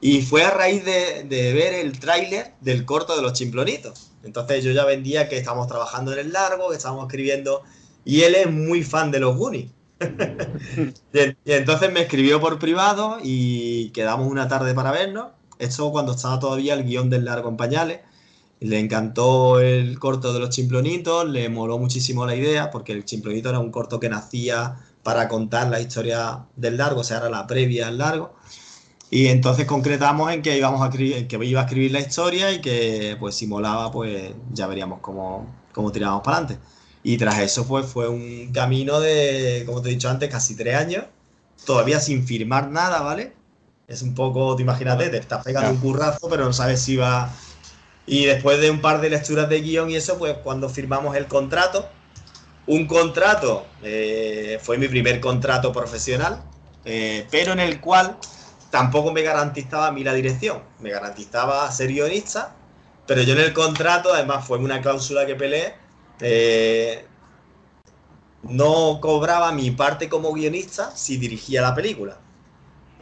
Y 0.00 0.22
fue 0.22 0.42
a 0.42 0.50
raíz 0.50 0.84
de, 0.84 1.24
ver 1.28 1.74
el 1.74 2.00
tráiler 2.00 2.52
del 2.60 2.84
corto 2.84 3.14
de 3.14 3.22
los 3.22 3.34
chimplonitos. 3.34 4.10
Entonces 4.24 4.64
yo 4.64 4.72
ya 4.72 4.84
vendía 4.84 5.28
que 5.28 5.38
estábamos 5.38 5.68
trabajando 5.68 6.12
en 6.12 6.18
el 6.18 6.32
largo, 6.32 6.70
que 6.70 6.76
estábamos 6.76 7.04
escribiendo, 7.04 7.62
y 8.04 8.22
él 8.22 8.34
es 8.34 8.50
muy 8.50 8.82
fan 8.82 9.12
de 9.12 9.20
los 9.20 9.36
Goonies. 9.36 9.70
y, 11.12 11.52
entonces 11.52 11.92
me 11.92 12.00
escribió 12.00 12.40
por 12.40 12.58
privado 12.58 13.18
y 13.22 13.90
quedamos 13.90 14.26
una 14.26 14.48
tarde 14.48 14.74
para 14.74 14.90
vernos. 14.90 15.28
Esto 15.60 15.92
cuando 15.92 16.10
estaba 16.10 16.40
todavía 16.40 16.74
el 16.74 16.82
guion 16.82 17.08
del 17.08 17.24
largo 17.24 17.50
en 17.50 17.56
pañales. 17.56 18.00
Le 18.60 18.78
encantó 18.78 19.60
el 19.60 19.98
corto 19.98 20.32
de 20.32 20.40
los 20.40 20.50
chimplonitos, 20.50 21.28
le 21.28 21.48
moló 21.48 21.78
muchísimo 21.78 22.26
la 22.26 22.34
idea, 22.34 22.70
porque 22.70 22.92
el 22.92 23.04
chimplonito 23.04 23.50
era 23.50 23.60
un 23.60 23.70
corto 23.70 24.00
que 24.00 24.08
nacía 24.08 24.76
para 25.02 25.28
contar 25.28 25.68
la 25.68 25.80
historia 25.80 26.44
del 26.56 26.76
largo, 26.76 27.00
o 27.00 27.04
sea, 27.04 27.18
era 27.18 27.30
la 27.30 27.46
previa 27.46 27.88
al 27.88 27.98
largo. 27.98 28.34
Y 29.10 29.28
entonces 29.28 29.64
concretamos 29.66 30.30
en 30.32 30.42
que 30.42 30.58
íbamos 30.58 30.82
a 30.82 30.86
escribir, 30.86 31.26
que 31.28 31.42
iba 31.44 31.60
a 31.60 31.64
escribir 31.64 31.92
la 31.92 32.00
historia 32.00 32.52
y 32.52 32.60
que 32.60 33.16
pues 33.18 33.34
si 33.36 33.46
molaba, 33.46 33.90
pues 33.90 34.32
ya 34.52 34.66
veríamos 34.66 35.00
cómo, 35.00 35.46
cómo 35.72 35.90
tirábamos 35.92 36.22
para 36.22 36.38
adelante. 36.38 36.62
Y 37.02 37.16
tras 37.16 37.38
eso 37.38 37.66
pues 37.66 37.86
fue 37.86 38.08
un 38.08 38.52
camino 38.52 39.00
de, 39.00 39.62
como 39.66 39.80
te 39.80 39.88
he 39.88 39.92
dicho 39.92 40.10
antes, 40.10 40.28
casi 40.28 40.56
tres 40.56 40.76
años, 40.76 41.04
todavía 41.64 42.00
sin 42.00 42.26
firmar 42.26 42.70
nada, 42.70 43.00
¿vale? 43.00 43.32
Es 43.86 44.02
un 44.02 44.14
poco, 44.14 44.54
te 44.56 44.62
imagínate, 44.62 45.08
te 45.08 45.16
estás 45.16 45.42
pegando 45.42 45.70
un 45.70 45.78
currazo, 45.78 46.28
pero 46.28 46.44
no 46.44 46.52
sabes 46.52 46.82
si 46.82 46.96
va 46.96 47.32
y 48.08 48.24
después 48.24 48.58
de 48.58 48.70
un 48.70 48.80
par 48.80 49.02
de 49.02 49.10
lecturas 49.10 49.50
de 49.50 49.60
guion 49.60 49.90
y 49.90 49.96
eso, 49.96 50.16
pues 50.16 50.34
cuando 50.42 50.70
firmamos 50.70 51.14
el 51.14 51.26
contrato, 51.26 51.86
un 52.66 52.86
contrato, 52.86 53.66
eh, 53.82 54.58
fue 54.62 54.78
mi 54.78 54.88
primer 54.88 55.20
contrato 55.20 55.72
profesional, 55.72 56.42
eh, 56.86 57.26
pero 57.30 57.52
en 57.52 57.60
el 57.60 57.80
cual 57.80 58.16
tampoco 58.70 59.12
me 59.12 59.20
garantizaba 59.20 59.88
a 59.88 59.92
mí 59.92 60.04
la 60.04 60.14
dirección, 60.14 60.62
me 60.80 60.88
garantizaba 60.88 61.70
ser 61.70 61.88
guionista, 61.88 62.54
pero 63.06 63.20
yo 63.22 63.34
en 63.34 63.40
el 63.40 63.52
contrato, 63.52 64.14
además 64.14 64.46
fue 64.46 64.56
una 64.56 64.80
cláusula 64.80 65.26
que 65.26 65.34
peleé, 65.34 65.74
eh, 66.20 67.04
no 68.42 69.00
cobraba 69.02 69.52
mi 69.52 69.70
parte 69.70 70.08
como 70.08 70.32
guionista 70.32 70.96
si 70.96 71.18
dirigía 71.18 71.60
la 71.60 71.74
película. 71.74 72.18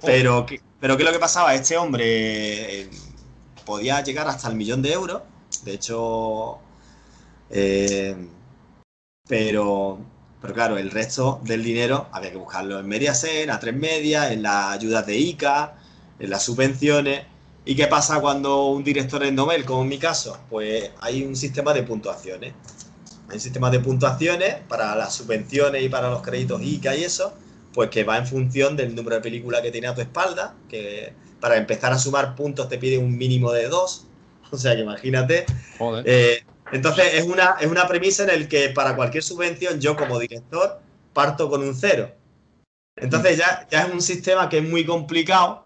Pero, 0.03 0.47
pero 0.81 0.97
¿qué 0.97 1.03
es 1.05 1.07
lo 1.07 1.12
que 1.12 1.21
pasaba? 1.21 1.55
Este 1.55 1.77
hombre 1.77 2.88
podía 3.66 4.02
llegar 4.02 4.26
hasta 4.29 4.48
el 4.48 4.57
millón 4.57 4.81
de 4.81 4.92
euros. 4.92 5.22
De 5.64 5.74
hecho, 5.74 6.59
eh, 7.50 8.16
pero, 9.29 9.98
pero 10.40 10.55
claro, 10.55 10.79
el 10.79 10.90
resto 10.90 11.40
del 11.44 11.62
dinero 11.62 12.09
había 12.12 12.31
que 12.31 12.38
buscarlo 12.38 12.79
en 12.79 12.87
Mediaset, 12.88 13.50
a 13.50 13.61
tres 13.61 13.74
medias, 13.74 14.31
en 14.31 14.42
las 14.42 14.72
ayudas 14.72 15.05
de 15.07 15.18
ICA, 15.18 15.74
en 16.18 16.31
las 16.31 16.44
subvenciones. 16.44 17.26
¿Y 17.64 17.74
qué 17.74 17.88
pasa 17.88 18.20
cuando 18.20 18.66
un 18.68 18.85
director 18.85 19.24
es 19.24 19.33
Nobel, 19.33 19.64
como 19.64 19.83
en 19.83 19.88
mi 19.88 19.98
caso? 19.98 20.38
Pues 20.48 20.90
hay 21.00 21.24
un 21.24 21.35
sistema 21.35 21.74
de 21.74 21.83
puntuaciones. 21.83 22.55
Hay 23.29 23.35
un 23.35 23.40
sistema 23.40 23.70
de 23.70 23.81
puntuaciones 23.81 24.55
para 24.68 24.94
las 24.94 25.14
subvenciones 25.14 25.83
y 25.83 25.88
para 25.88 26.09
los 26.09 26.22
créditos 26.22 26.62
ICA 26.62 26.94
y 26.94 27.02
eso, 27.02 27.35
pues 27.74 27.90
que 27.90 28.05
va 28.05 28.18
en 28.18 28.26
función 28.26 28.76
del 28.76 28.94
número 28.94 29.16
de 29.16 29.22
películas 29.22 29.62
que 29.62 29.72
tiene 29.72 29.88
a 29.88 29.94
tu 29.96 30.00
espalda, 30.00 30.55
que 30.68 31.12
para 31.40 31.57
empezar 31.57 31.92
a 31.92 31.99
sumar 31.99 32.35
puntos 32.35 32.68
te 32.68 32.79
pide 32.79 32.99
un 32.99 33.16
mínimo 33.16 33.53
de 33.53 33.68
dos. 33.68 34.07
O 34.53 34.57
sea 34.57 34.77
que 34.77 34.83
imagínate. 34.83 35.44
Eh, 36.05 36.44
entonces 36.70 37.14
es 37.14 37.25
una, 37.25 37.57
es 37.61 37.66
una 37.66 37.88
premisa 37.88 38.22
en 38.22 38.31
el 38.31 38.46
que 38.46 38.68
para 38.68 38.94
cualquier 38.94 39.25
subvención 39.25 39.81
yo 39.81 39.96
como 39.96 40.20
director 40.20 40.81
parto 41.12 41.51
con 41.51 41.62
un 41.62 41.75
cero. 41.75 42.12
Entonces 42.94 43.38
ya, 43.38 43.66
ya 43.70 43.83
es 43.83 43.92
un 43.92 44.01
sistema 44.01 44.49
que 44.49 44.59
es 44.59 44.64
muy 44.68 44.87
complicado 44.87 45.64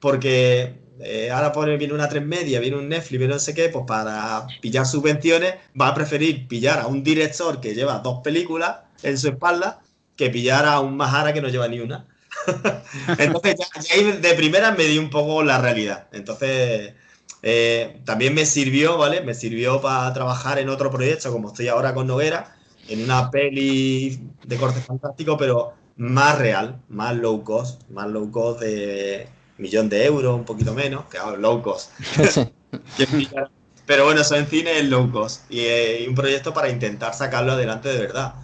porque 0.00 0.80
eh, 1.00 1.30
ahora 1.30 1.52
pone, 1.52 1.76
viene 1.76 1.94
una 1.94 2.08
tres 2.08 2.24
media, 2.24 2.60
viene 2.60 2.76
un 2.76 2.88
Netflix, 2.88 3.18
viene 3.18 3.34
no 3.34 3.40
sé 3.40 3.54
qué, 3.54 3.68
pues 3.68 3.84
para 3.86 4.46
pillar 4.60 4.86
subvenciones 4.86 5.54
va 5.78 5.88
a 5.88 5.94
preferir 5.94 6.46
pillar 6.48 6.78
a 6.80 6.86
un 6.86 7.02
director 7.02 7.60
que 7.60 7.74
lleva 7.74 7.98
dos 7.98 8.20
películas 8.22 8.78
en 9.02 9.18
su 9.18 9.28
espalda 9.28 9.80
que 10.16 10.30
pillar 10.30 10.66
a 10.66 10.80
un 10.80 10.96
Mahara 10.96 11.32
que 11.32 11.40
no 11.40 11.48
lleva 11.48 11.68
ni 11.68 11.80
una. 11.80 12.06
Entonces, 13.18 13.56
ya, 13.80 14.12
de 14.12 14.34
primera 14.34 14.72
me 14.72 14.84
di 14.84 14.98
un 14.98 15.10
poco 15.10 15.42
la 15.42 15.60
realidad. 15.60 16.08
Entonces, 16.12 16.94
eh, 17.42 18.00
también 18.04 18.34
me 18.34 18.46
sirvió, 18.46 18.96
¿vale? 18.96 19.20
Me 19.20 19.34
sirvió 19.34 19.80
para 19.80 20.12
trabajar 20.12 20.58
en 20.58 20.68
otro 20.68 20.90
proyecto, 20.90 21.32
como 21.32 21.48
estoy 21.48 21.68
ahora 21.68 21.94
con 21.94 22.06
Noguera, 22.06 22.56
en 22.88 23.04
una 23.04 23.30
peli 23.30 24.20
de 24.44 24.56
corte 24.56 24.80
fantástico, 24.80 25.36
pero 25.36 25.74
más 25.96 26.38
real, 26.38 26.80
más 26.88 27.16
low 27.16 27.42
cost, 27.42 27.82
más 27.90 28.08
low 28.08 28.30
cost 28.30 28.60
de 28.60 29.28
millón 29.58 29.88
de 29.88 30.04
euros, 30.04 30.36
un 30.36 30.44
poquito 30.44 30.72
menos, 30.72 31.06
que 31.06 31.18
ahora 31.18 31.36
low 31.38 31.62
cost. 31.62 31.90
pero 33.86 34.04
bueno, 34.04 34.20
eso 34.20 34.36
en 34.36 34.46
cine 34.46 34.78
es 34.78 34.84
low 34.84 35.10
cost 35.10 35.50
y, 35.50 35.66
y 35.66 36.06
un 36.06 36.14
proyecto 36.14 36.54
para 36.54 36.70
intentar 36.70 37.14
sacarlo 37.14 37.52
adelante 37.52 37.88
de 37.88 37.98
verdad. 37.98 38.34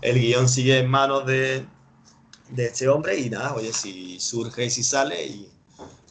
El 0.00 0.18
guion 0.18 0.48
sigue 0.48 0.78
en 0.78 0.88
manos 0.88 1.26
de, 1.26 1.64
de 2.50 2.66
este 2.66 2.88
hombre 2.88 3.18
y 3.18 3.30
nada, 3.30 3.54
oye, 3.54 3.72
si 3.72 4.18
surge 4.20 4.66
y 4.66 4.70
si 4.70 4.82
sale, 4.82 5.24
y, 5.24 5.48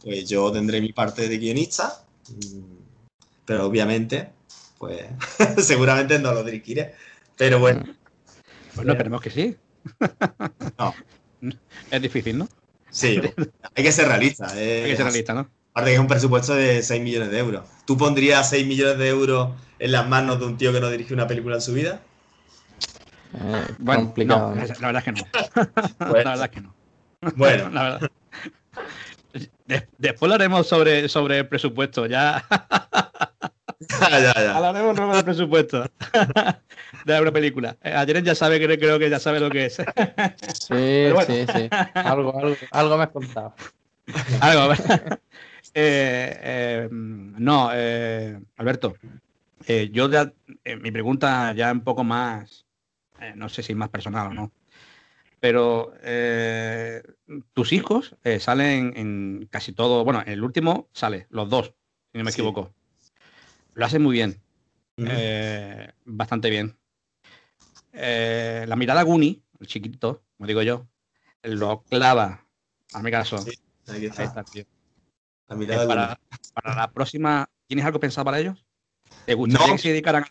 pues 0.03 0.27
yo 0.29 0.51
tendré 0.51 0.81
mi 0.81 0.93
parte 0.93 1.27
de 1.27 1.37
guionista, 1.37 2.05
mm, 2.29 2.61
pero 3.45 3.65
obviamente, 3.65 4.29
pues 4.77 5.05
seguramente 5.65 6.19
no 6.19 6.33
lo 6.33 6.43
dirigiré, 6.43 6.93
pero 7.37 7.59
bueno. 7.59 7.83
Bueno, 8.75 8.91
esperemos 8.91 9.21
que 9.21 9.29
sí. 9.29 9.55
No. 10.77 10.93
Es 11.91 12.01
difícil, 12.01 12.37
¿no? 12.39 12.49
Sí, 12.89 13.21
hay 13.75 13.83
que 13.83 13.91
ser 13.91 14.07
realista. 14.07 14.47
Eh. 14.55 14.83
hay 14.83 14.91
que 14.91 14.97
ser 14.97 15.05
realista, 15.05 15.33
¿no? 15.33 15.49
Aparte 15.71 15.91
que 15.91 15.95
es 15.95 15.99
un 15.99 16.07
presupuesto 16.07 16.55
de 16.55 16.81
6 16.81 17.01
millones 17.01 17.31
de 17.31 17.39
euros. 17.39 17.65
¿Tú 17.85 17.97
pondrías 17.97 18.49
6 18.49 18.65
millones 18.65 18.97
de 18.97 19.09
euros 19.09 19.49
en 19.77 19.91
las 19.91 20.07
manos 20.07 20.39
de 20.39 20.45
un 20.45 20.57
tío 20.57 20.71
que 20.71 20.79
no 20.79 20.89
dirige 20.89 21.13
una 21.13 21.27
película 21.27 21.55
en 21.55 21.61
su 21.61 21.73
vida? 21.73 22.01
Eh, 23.37 23.65
bueno, 23.79 24.03
complicado, 24.03 24.55
la 24.55 24.91
verdad 24.91 24.95
es 24.97 25.03
que 25.03 25.11
no. 25.11 25.27
la 25.99 26.11
verdad 26.11 26.43
es 26.43 26.49
que 26.49 26.61
no. 26.61 26.75
Bueno, 27.35 27.69
la 27.73 27.83
verdad. 27.83 28.11
después 29.97 30.29
lo 30.29 30.35
haremos 30.35 30.67
sobre, 30.67 31.09
sobre 31.09 31.39
el 31.39 31.47
presupuesto, 31.47 32.05
ya. 32.05 32.45
ya, 34.01 34.09
ya, 34.09 34.33
ya. 34.33 34.55
Hablaremos 34.55 34.95
sobre 34.95 35.17
el 35.17 35.23
presupuesto 35.23 35.85
de 37.05 37.21
una 37.21 37.31
película. 37.31 37.75
Eh, 37.83 37.93
Ayer 37.93 38.23
ya 38.23 38.35
sabe, 38.35 38.63
creo, 38.63 38.77
creo 38.77 38.99
que 38.99 39.09
ya 39.09 39.19
sabe 39.19 39.39
lo 39.39 39.49
que 39.49 39.65
es. 39.65 39.75
sí, 39.75 41.09
sí, 41.27 41.45
sí. 41.53 41.69
Algo, 41.93 42.37
algo, 42.39 42.55
algo 42.71 42.97
me 42.97 43.03
has 43.03 43.09
contado. 43.09 43.53
algo, 44.39 44.61
a 44.61 44.67
ver. 44.69 45.19
Eh, 45.77 46.39
eh, 46.41 46.87
no, 46.91 47.69
Alberto, 48.57 48.95
Eh, 49.67 49.89
yo 49.91 50.09
ya, 50.09 50.31
eh, 50.63 50.75
mi 50.75 50.91
pregunta 50.91 51.51
ya 51.53 51.71
un 51.71 51.81
poco 51.81 52.03
más, 52.03 52.64
eh, 53.19 53.34
no 53.36 53.49
sé 53.49 53.63
si 53.63 53.75
más 53.75 53.89
personal 53.89 54.28
o 54.28 54.34
no, 54.34 54.51
pero 55.39 55.93
eh, 56.01 57.04
tus 57.54 57.73
hijos 57.73 58.15
eh, 58.23 58.39
salen 58.39 58.93
en 58.95 59.47
casi 59.51 59.73
todo, 59.73 60.04
bueno, 60.04 60.23
el 60.25 60.43
último 60.43 60.89
sale, 60.93 61.28
los 61.30 61.49
dos, 61.49 61.73
si 62.12 62.17
no 62.17 62.23
me 62.23 62.32
Sí. 62.32 62.41
equivoco. 62.41 62.73
Lo 63.73 63.86
hacen 63.86 64.01
muy 64.01 64.13
bien, 64.13 64.41
bastante 66.06 66.49
bien. 66.49 66.78
La 67.91 68.75
mirada 68.75 69.04
Guni, 69.04 69.43
el 69.60 69.67
chiquitito, 69.67 70.23
como 70.38 70.47
digo 70.47 70.62
yo, 70.62 70.88
lo 71.43 71.84
clava. 71.84 72.47
Hazme 72.93 73.12
caso. 73.12 73.39
Sí, 73.39 73.51
Ahí 73.88 74.06
Ahí 74.06 74.25
está. 74.25 74.43
tío. 74.45 74.63
La 75.47 75.56
mirada 75.56 75.88
para, 75.88 76.19
para 76.54 76.75
la 76.75 76.91
próxima, 76.91 77.49
¿tienes 77.67 77.86
algo 77.86 77.99
pensado 77.99 78.25
para 78.25 78.39
ellos? 78.39 78.65
¿Te 79.25 79.34
gustaría 79.34 79.67
No. 79.67 79.73
que 79.73 79.78
se 79.80 79.89
dedicaran? 79.89 80.23
A 80.23 80.30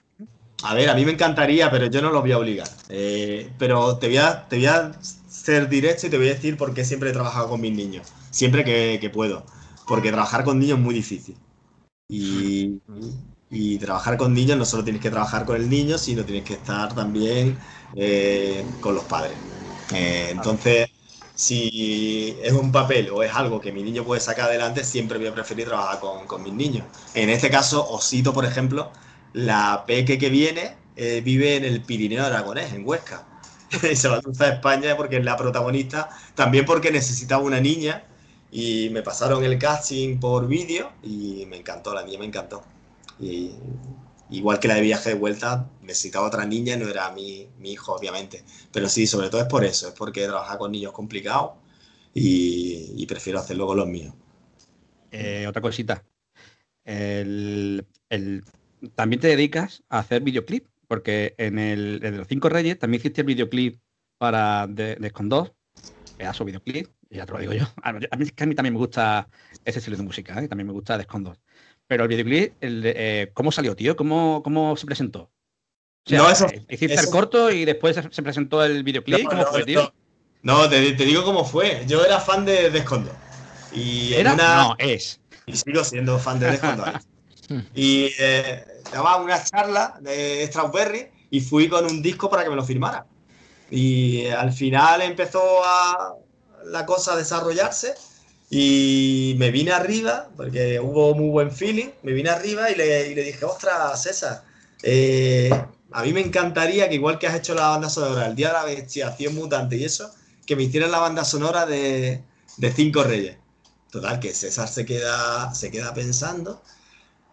ver, 0.72 0.88
a 0.88 0.94
mí 0.94 1.04
me 1.04 1.12
encantaría, 1.12 1.70
pero 1.70 1.86
yo 1.86 2.00
no 2.00 2.10
los 2.10 2.22
voy 2.22 2.32
a 2.32 2.38
obligar. 2.38 2.68
Eh, 2.88 3.50
pero 3.58 3.98
te 3.98 4.06
voy, 4.06 4.16
a, 4.18 4.48
te 4.48 4.56
voy 4.56 4.66
a 4.66 4.92
ser 5.28 5.68
directo 5.68 6.06
y 6.06 6.10
te 6.10 6.16
voy 6.16 6.28
a 6.28 6.34
decir 6.34 6.56
por 6.56 6.72
qué 6.72 6.84
siempre 6.84 7.10
he 7.10 7.12
trabajado 7.12 7.48
con 7.50 7.60
mis 7.60 7.72
niños. 7.74 8.06
Siempre 8.30 8.64
que, 8.64 8.98
que 9.00 9.10
puedo. 9.10 9.44
Porque 9.86 10.10
trabajar 10.10 10.44
con 10.44 10.58
niños 10.58 10.78
es 10.78 10.84
muy 10.84 10.94
difícil. 10.94 11.36
Y, 12.08 12.80
y 13.50 13.78
trabajar 13.78 14.16
con 14.16 14.34
niños 14.34 14.58
no 14.58 14.64
solo 14.64 14.84
tienes 14.84 15.02
que 15.02 15.10
trabajar 15.10 15.44
con 15.44 15.56
el 15.56 15.68
niño, 15.70 15.98
sino 15.98 16.24
tienes 16.24 16.44
que 16.44 16.54
estar 16.54 16.94
también 16.94 17.58
eh, 17.94 18.76
con 18.80 18.94
los 18.94 19.04
padres. 19.04 19.38
Eh, 19.90 20.28
entonces, 20.30 20.88
si 21.34 22.38
es 22.42 22.52
un 22.52 22.72
papel 22.72 23.10
o 23.10 23.22
es 23.22 23.34
algo 23.34 23.60
que 23.60 23.72
mi 23.72 23.82
niño 23.82 24.04
puede 24.04 24.20
sacar 24.20 24.46
adelante, 24.48 24.84
siempre 24.84 25.18
voy 25.18 25.26
a 25.28 25.34
preferir 25.34 25.66
trabajar 25.68 26.00
con, 26.00 26.26
con 26.26 26.42
mis 26.42 26.54
niños. 26.54 26.86
En 27.12 27.30
este 27.30 27.50
caso, 27.50 27.86
Osito, 27.88 28.32
por 28.32 28.44
ejemplo, 28.44 28.92
la 29.34 29.84
peque 29.86 30.16
que 30.16 30.30
viene 30.30 30.76
eh, 30.96 31.20
vive 31.22 31.56
en 31.56 31.64
el 31.64 31.82
Pirineo 31.82 32.24
Aragonés, 32.24 32.72
en 32.72 32.86
Huesca. 32.86 33.26
y 33.90 33.96
se 33.96 34.08
va 34.08 34.16
a 34.16 34.22
cruzar 34.22 34.50
a 34.50 34.54
España 34.54 34.96
porque 34.96 35.16
es 35.18 35.24
la 35.24 35.36
protagonista, 35.36 36.08
también 36.34 36.64
porque 36.64 36.90
necesitaba 36.90 37.42
una 37.42 37.60
niña 37.60 38.04
y 38.50 38.88
me 38.90 39.02
pasaron 39.02 39.44
el 39.44 39.58
casting 39.58 40.18
por 40.20 40.46
vídeo 40.46 40.92
y 41.02 41.44
me 41.46 41.56
encantó, 41.56 41.92
la 41.92 42.04
niña 42.04 42.20
me 42.20 42.26
encantó. 42.26 42.62
Y, 43.20 43.50
igual 44.30 44.60
que 44.60 44.68
la 44.68 44.74
de 44.74 44.80
viaje 44.80 45.10
de 45.10 45.16
vuelta, 45.16 45.68
necesitaba 45.82 46.26
otra 46.26 46.46
niña, 46.46 46.76
no 46.76 46.88
era 46.88 47.10
mi, 47.10 47.48
mi 47.58 47.72
hijo, 47.72 47.92
obviamente. 47.94 48.44
Pero 48.72 48.88
sí, 48.88 49.06
sobre 49.06 49.28
todo 49.28 49.40
es 49.40 49.48
por 49.48 49.64
eso, 49.64 49.88
es 49.88 49.94
porque 49.94 50.26
trabajar 50.26 50.58
con 50.58 50.70
niños 50.70 50.90
es 50.90 50.96
complicado 50.96 51.56
y, 52.14 53.04
prefiero 53.06 53.40
hacerlo 53.40 53.66
con 53.66 53.76
los 53.76 53.88
míos. 53.88 54.14
Eh, 55.10 55.46
otra 55.48 55.60
cosita. 55.60 56.04
El- 56.84 57.86
el- 58.08 58.44
también 58.90 59.20
te 59.20 59.28
dedicas 59.28 59.82
a 59.88 59.98
hacer 60.00 60.22
videoclip, 60.22 60.66
porque 60.88 61.34
en 61.38 61.58
el 61.58 62.00
en 62.02 62.16
los 62.18 62.28
Cinco 62.28 62.48
Reyes 62.48 62.78
también 62.78 63.00
hiciste 63.00 63.22
el 63.22 63.26
videoclip 63.26 63.80
para 64.18 64.66
de, 64.66 64.96
de 64.96 65.06
Escon 65.06 65.28
2, 65.28 65.52
pedazo 66.16 66.44
videoclip, 66.44 66.88
ya 67.10 67.26
te 67.26 67.32
lo 67.32 67.38
digo 67.38 67.52
yo. 67.52 67.64
A 67.82 67.92
mí, 67.92 68.06
a 68.10 68.16
mí- 68.16 68.24
es 68.24 68.32
que 68.32 68.44
a 68.44 68.46
mí 68.46 68.54
también 68.54 68.74
me 68.74 68.78
gusta 68.78 69.28
ese 69.64 69.78
estilo 69.78 69.96
de 69.96 70.02
música, 70.02 70.40
¿eh? 70.42 70.48
también 70.48 70.66
me 70.66 70.72
gusta 70.72 70.96
2. 70.98 71.40
Pero 71.86 72.04
el 72.04 72.08
videoclip, 72.08 72.54
el 72.60 72.82
de- 72.82 72.94
eh, 72.96 73.30
¿cómo 73.34 73.52
salió, 73.52 73.74
tío? 73.76 73.96
¿Cómo, 73.96 74.42
cómo 74.42 74.76
se 74.76 74.86
presentó? 74.86 75.30
O 76.06 76.10
sea, 76.10 76.18
No, 76.18 76.30
eso- 76.30 76.46
eh, 76.46 76.64
hiciste 76.68 76.94
eso- 76.94 77.04
el 77.04 77.10
corto 77.10 77.50
y 77.50 77.64
después 77.64 77.96
se, 77.96 78.02
se 78.10 78.22
presentó 78.22 78.64
el 78.64 78.82
videoclip. 78.82 79.24
No, 79.24 79.28
¿Cómo 79.30 79.42
no, 79.42 79.48
fue, 79.48 79.64
tío? 79.64 79.92
No, 80.42 80.62
no, 80.64 80.68
te, 80.68 80.92
te 80.92 81.04
digo 81.04 81.24
cómo 81.24 81.44
fue. 81.44 81.84
Yo 81.86 82.04
era 82.04 82.20
fan 82.20 82.44
de 82.44 82.70
Descondo. 82.70 83.10
Y 83.72 84.12
¿Era? 84.14 84.34
una- 84.34 84.56
No, 84.56 84.76
es. 84.78 85.20
y 85.46 85.56
sigo 85.56 85.82
siendo 85.84 86.18
fan 86.18 86.38
de 86.38 86.46
Descondo. 86.52 86.84
Y 87.74 88.10
eh, 88.18 88.64
daba 88.92 89.16
una 89.16 89.42
charla 89.42 89.98
de 90.00 90.46
Strawberry 90.46 91.08
y 91.30 91.40
fui 91.40 91.68
con 91.68 91.84
un 91.84 92.02
disco 92.02 92.30
para 92.30 92.44
que 92.44 92.50
me 92.50 92.56
lo 92.56 92.64
firmara. 92.64 93.06
Y 93.70 94.22
eh, 94.22 94.32
al 94.32 94.52
final 94.52 95.02
empezó 95.02 95.64
a 95.64 96.14
la 96.66 96.86
cosa 96.86 97.14
a 97.14 97.16
desarrollarse 97.16 97.94
y 98.50 99.34
me 99.38 99.50
vine 99.50 99.72
arriba, 99.72 100.28
porque 100.36 100.78
hubo 100.78 101.14
muy 101.14 101.28
buen 101.30 101.50
feeling, 101.50 101.88
me 102.02 102.12
vine 102.12 102.30
arriba 102.30 102.70
y 102.70 102.76
le, 102.76 103.10
y 103.10 103.14
le 103.14 103.22
dije, 103.22 103.44
ostras, 103.44 104.02
César, 104.02 104.44
eh, 104.82 105.50
a 105.92 106.02
mí 106.02 106.12
me 106.12 106.20
encantaría 106.20 106.88
que 106.88 106.94
igual 106.94 107.18
que 107.18 107.26
has 107.26 107.34
hecho 107.34 107.54
la 107.54 107.68
banda 107.68 107.90
sonora, 107.90 108.26
el 108.26 108.36
Día 108.36 108.48
de 108.48 108.54
la 108.54 108.64
Bestia, 108.64 109.08
Acción 109.08 109.34
Mutante 109.34 109.76
y 109.76 109.84
eso, 109.84 110.14
que 110.46 110.56
me 110.56 110.64
hicieras 110.64 110.90
la 110.90 111.00
banda 111.00 111.24
sonora 111.24 111.66
de, 111.66 112.22
de 112.58 112.72
Cinco 112.72 113.02
Reyes. 113.02 113.38
Total, 113.90 114.20
que 114.20 114.32
César 114.34 114.68
se 114.68 114.84
queda, 114.84 115.54
se 115.54 115.70
queda 115.70 115.94
pensando 115.94 116.62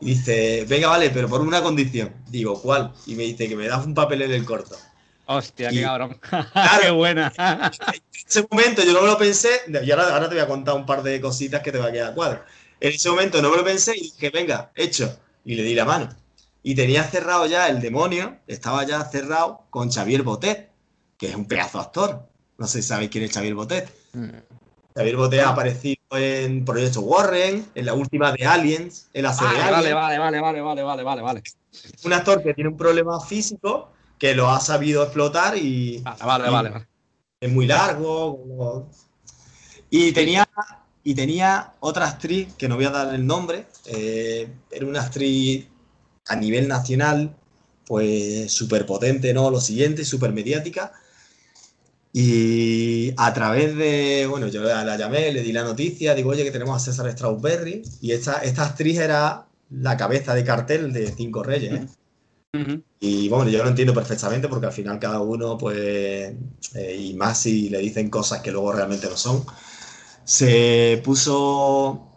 y 0.02 0.06
dice, 0.16 0.66
venga, 0.68 0.88
vale, 0.90 1.10
pero 1.12 1.30
por 1.30 1.42
una 1.42 1.62
condición. 1.62 2.12
Digo, 2.28 2.60
¿cuál? 2.62 2.92
Y 3.06 3.16
me 3.16 3.24
dice 3.24 3.48
que 3.48 3.56
me 3.56 3.68
das 3.68 3.86
un 3.86 3.94
papel 3.94 4.24
en 4.24 4.32
el 4.32 4.44
corto. 4.46 4.76
Hostia, 5.28 5.70
qué 5.70 5.76
Y- 5.76 5.82
cabrón. 5.84 6.20
Claro. 6.52 6.82
qué 6.82 6.92
buena. 6.92 7.32
En 7.88 8.28
ese 8.40 8.48
momento 8.50 8.82
yo 8.84 8.94
no 8.94 9.02
me 9.02 9.08
lo 9.08 9.18
pensé, 9.18 9.50
y 9.84 9.92
ahora, 9.92 10.14
ahora 10.14 10.30
te 10.30 10.36
voy 10.36 10.44
a 10.44 10.48
contar 10.48 10.76
un 10.76 10.86
par 10.86 11.04
de 11.04 11.20
cositas 11.20 11.62
que 11.62 11.72
te 11.72 11.78
va 11.80 11.88
a 11.88 11.92
quedar 11.92 12.14
cuadro. 12.14 12.44
En 12.80 12.94
ese 12.94 13.10
momento 13.10 13.42
no 13.42 13.50
me 13.52 13.58
lo 13.58 13.64
pensé 13.64 13.94
y 13.98 14.02
dije, 14.04 14.30
venga, 14.30 14.72
hecho. 14.76 15.20
Y 15.44 15.56
le 15.56 15.64
di 15.64 15.74
la 15.76 15.84
mano. 15.86 16.10
Y 16.64 16.76
tenía 16.76 17.04
cerrado 17.04 17.46
ya 17.46 17.68
el 17.68 17.82
demonio, 17.82 18.38
estaba 18.48 18.86
ya 18.86 19.04
cerrado 19.04 19.64
con 19.70 19.92
Xavier 19.92 20.24
Botet, 20.24 20.70
que 21.18 21.28
es 21.28 21.36
un 21.36 21.46
pedazo 21.46 21.80
actor. 21.80 22.28
No 22.58 22.68
sé 22.68 22.82
si 22.82 22.88
sabéis 22.88 23.10
quién 23.10 23.24
es 23.26 23.32
Xavier 23.34 23.56
Botet. 23.56 23.92
Mm. 24.14 24.30
Xavier 24.93 25.15
Botet 25.15 25.39
ha 25.41 25.49
aparecido 25.49 25.95
en 26.12 26.65
Proyecto 26.65 27.01
Warren, 27.01 27.65
en 27.75 27.86
la 27.86 27.93
última 27.93 28.32
de 28.34 28.45
Aliens, 28.45 29.10
en 29.13 29.23
la 29.23 29.34
serie 29.34 29.58
Vale, 29.60 29.75
Alien. 29.75 29.95
vale, 29.95 30.19
vale, 30.19 30.39
vale, 30.41 30.62
vale, 30.62 30.84
vale, 30.84 31.04
vale, 31.04 31.21
vale. 31.21 31.43
Un 32.04 32.13
actor 32.13 32.43
que 32.43 32.54
tiene 32.54 32.69
un 32.69 32.77
problema 32.77 33.19
físico, 33.21 33.89
que 34.19 34.36
lo 34.36 34.49
ha 34.49 34.60
sabido 34.60 35.04
explotar 35.04 35.58
y, 35.58 35.99
Vale, 35.99 36.17
vale, 36.25 36.47
y- 36.47 36.51
vale, 36.51 36.69
vale. 36.69 36.88
es 37.39 37.51
muy 37.51 37.65
largo. 37.67 38.38
como- 38.38 38.89
Y 39.89 40.12
tenía, 40.12 40.47
y 41.04 41.15
tenía 41.15 41.73
otra 41.80 42.08
actriz, 42.08 42.54
que 42.58 42.67
no 42.67 42.75
voy 42.75 42.86
a 42.86 42.91
dar 42.91 43.13
el 43.15 43.25
nombre, 43.25 43.65
eh, 43.86 44.47
era 44.69 44.86
una 44.86 45.01
actriz 45.01 45.67
a 46.27 46.36
nivel 46.36 46.67
nacional, 46.67 47.36
pues 47.86 48.51
súper 48.54 48.86
potente, 48.86 49.34
¿no? 49.34 49.49
Lo 49.49 49.60
siguiente, 49.60 50.06
súper 50.06 50.32
mediática. 50.34 50.93
Y 52.13 53.13
a 53.17 53.34
través 53.34 53.76
de, 53.78 54.28
bueno, 54.30 54.47
yo 54.47 54.62
la, 54.63 54.84
la 54.84 54.97
llamé, 54.97 55.32
le 55.32 55.41
di 55.43 55.54
la 55.54 55.63
noticia, 55.63 56.13
digo, 56.13 56.32
oye, 56.32 56.43
que 56.43 56.52
tenemos 56.52 56.76
a 56.76 56.80
César 56.80 57.10
Strawberry, 57.12 57.84
y 58.02 58.12
esta, 58.12 58.39
esta 58.43 58.65
actriz 58.65 59.00
era 59.00 59.47
la 59.69 59.95
cabeza 59.97 60.34
de 60.36 60.43
cartel 60.43 60.91
de 60.91 61.12
Cinco 61.13 61.43
Reyes, 61.43 61.74
¿eh? 61.74 61.88
Y 63.00 63.30
bueno, 63.30 63.50
yo 63.50 63.63
lo 63.63 63.69
entiendo 63.69 63.93
perfectamente 63.93 64.47
porque 64.47 64.67
al 64.67 64.74
final 64.74 65.00
cada 65.00 65.21
uno, 65.21 65.58
pues, 65.58 66.36
eh, 66.76 66.95
y 67.00 67.13
más 67.15 67.39
si 67.41 67.69
le 67.69 67.80
dicen 67.80 68.10
cosas 68.10 68.41
que 68.41 68.52
luego 68.52 68.74
realmente 68.74 69.08
no 69.10 69.17
son, 69.17 69.43
se 70.24 71.02
puso 71.04 72.08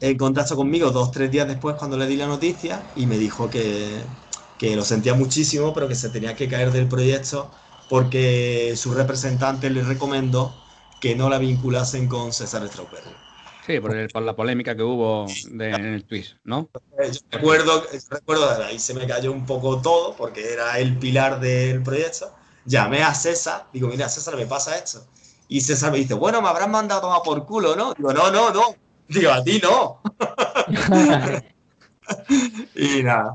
en 0.00 0.16
contacto 0.18 0.56
conmigo 0.56 0.90
dos, 0.90 1.10
tres 1.10 1.30
días 1.30 1.48
después 1.48 1.76
cuando 1.76 1.96
le 1.96 2.06
di 2.06 2.16
la 2.16 2.26
noticia 2.26 2.90
y 2.94 3.06
me 3.06 3.18
dijo 3.18 3.48
que, 3.50 4.10
que 4.58 4.76
lo 4.76 4.84
sentía 4.84 5.14
muchísimo, 5.14 5.72
pero 5.74 5.88
que 5.88 5.94
se 5.94 6.10
tenía 6.10 6.36
que 6.36 6.48
caer 6.48 6.72
del 6.72 6.88
proyecto 6.88 7.50
porque 7.88 8.74
su 8.76 8.92
representante 8.94 9.70
le 9.70 9.82
recomendó 9.82 10.54
que 11.00 11.14
no 11.14 11.28
la 11.28 11.38
vinculasen 11.38 12.08
con 12.08 12.32
César 12.32 12.66
Strawberry. 12.68 13.10
Sí, 13.66 13.80
por, 13.80 13.96
el- 13.96 14.08
por 14.08 14.22
la 14.22 14.34
polémica 14.36 14.76
que 14.76 14.82
hubo 14.82 15.26
de- 15.50 15.70
en 15.70 15.84
el 15.86 16.04
twist, 16.04 16.36
¿no? 16.44 16.70
Eh, 16.98 17.10
Yo 17.12 17.18
recuerdo, 17.32 17.84
recuerdo, 18.10 18.64
ahí 18.64 18.78
se 18.78 18.94
me 18.94 19.06
cayó 19.06 19.32
un 19.32 19.44
poco 19.44 19.80
todo 19.82 20.14
porque 20.16 20.52
era 20.52 20.78
el 20.78 20.96
pilar 20.96 21.40
del 21.40 21.82
proyecto. 21.82 22.32
Llamé 22.64 23.02
a 23.02 23.14
César, 23.14 23.66
digo, 23.72 23.88
mira, 23.88 24.08
César, 24.08 24.36
me 24.36 24.46
pasa 24.46 24.76
esto. 24.76 25.04
Y 25.48 25.60
César 25.60 25.92
me 25.92 25.98
dice, 25.98 26.14
bueno, 26.14 26.40
me 26.42 26.48
habrán 26.48 26.70
mandado 26.70 27.00
a 27.00 27.02
tomar 27.02 27.22
por 27.22 27.44
culo, 27.46 27.76
¿no? 27.76 27.92
Digo, 27.94 28.12
no, 28.12 28.30
no, 28.30 28.52
no. 28.52 28.74
Digo, 29.08 29.30
a 29.30 29.42
ti 29.42 29.60
no. 29.62 30.00
Y 32.74 33.02
nada. 33.02 33.34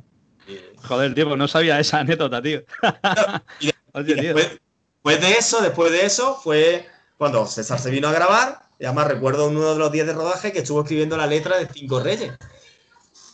Joder, 0.88 1.14
tío, 1.14 1.26
pues 1.28 1.38
no 1.38 1.48
sabía 1.48 1.80
esa 1.80 2.00
anécdota, 2.00 2.42
tío. 2.42 2.62
Y 3.60 3.70
después, 3.94 4.60
después 4.94 5.22
de 5.22 5.32
eso, 5.34 5.62
después 5.62 5.92
de 5.92 6.06
eso, 6.06 6.36
fue 6.36 6.88
cuando 7.18 7.46
César 7.46 7.80
se 7.80 7.92
vino 7.92 8.08
a 8.08 8.14
grabar. 8.14 8.62
Y 8.80 8.86
además 8.86 9.08
recuerdo 9.08 9.48
uno 9.48 9.74
de 9.74 9.80
los 9.80 9.92
días 9.92 10.08
de 10.08 10.14
rodaje 10.14 10.52
que 10.52 10.60
estuvo 10.60 10.82
escribiendo 10.82 11.16
la 11.16 11.28
letra 11.28 11.58
de 11.58 11.68
Cinco 11.72 12.00
Reyes. 12.00 12.34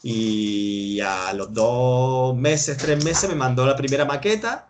Y 0.04 1.00
a 1.00 1.34
los 1.34 1.54
dos 1.54 2.36
meses, 2.36 2.78
tres 2.78 3.04
meses, 3.04 3.30
me 3.30 3.36
mandó 3.36 3.66
la 3.66 3.76
primera 3.76 4.06
maqueta. 4.06 4.68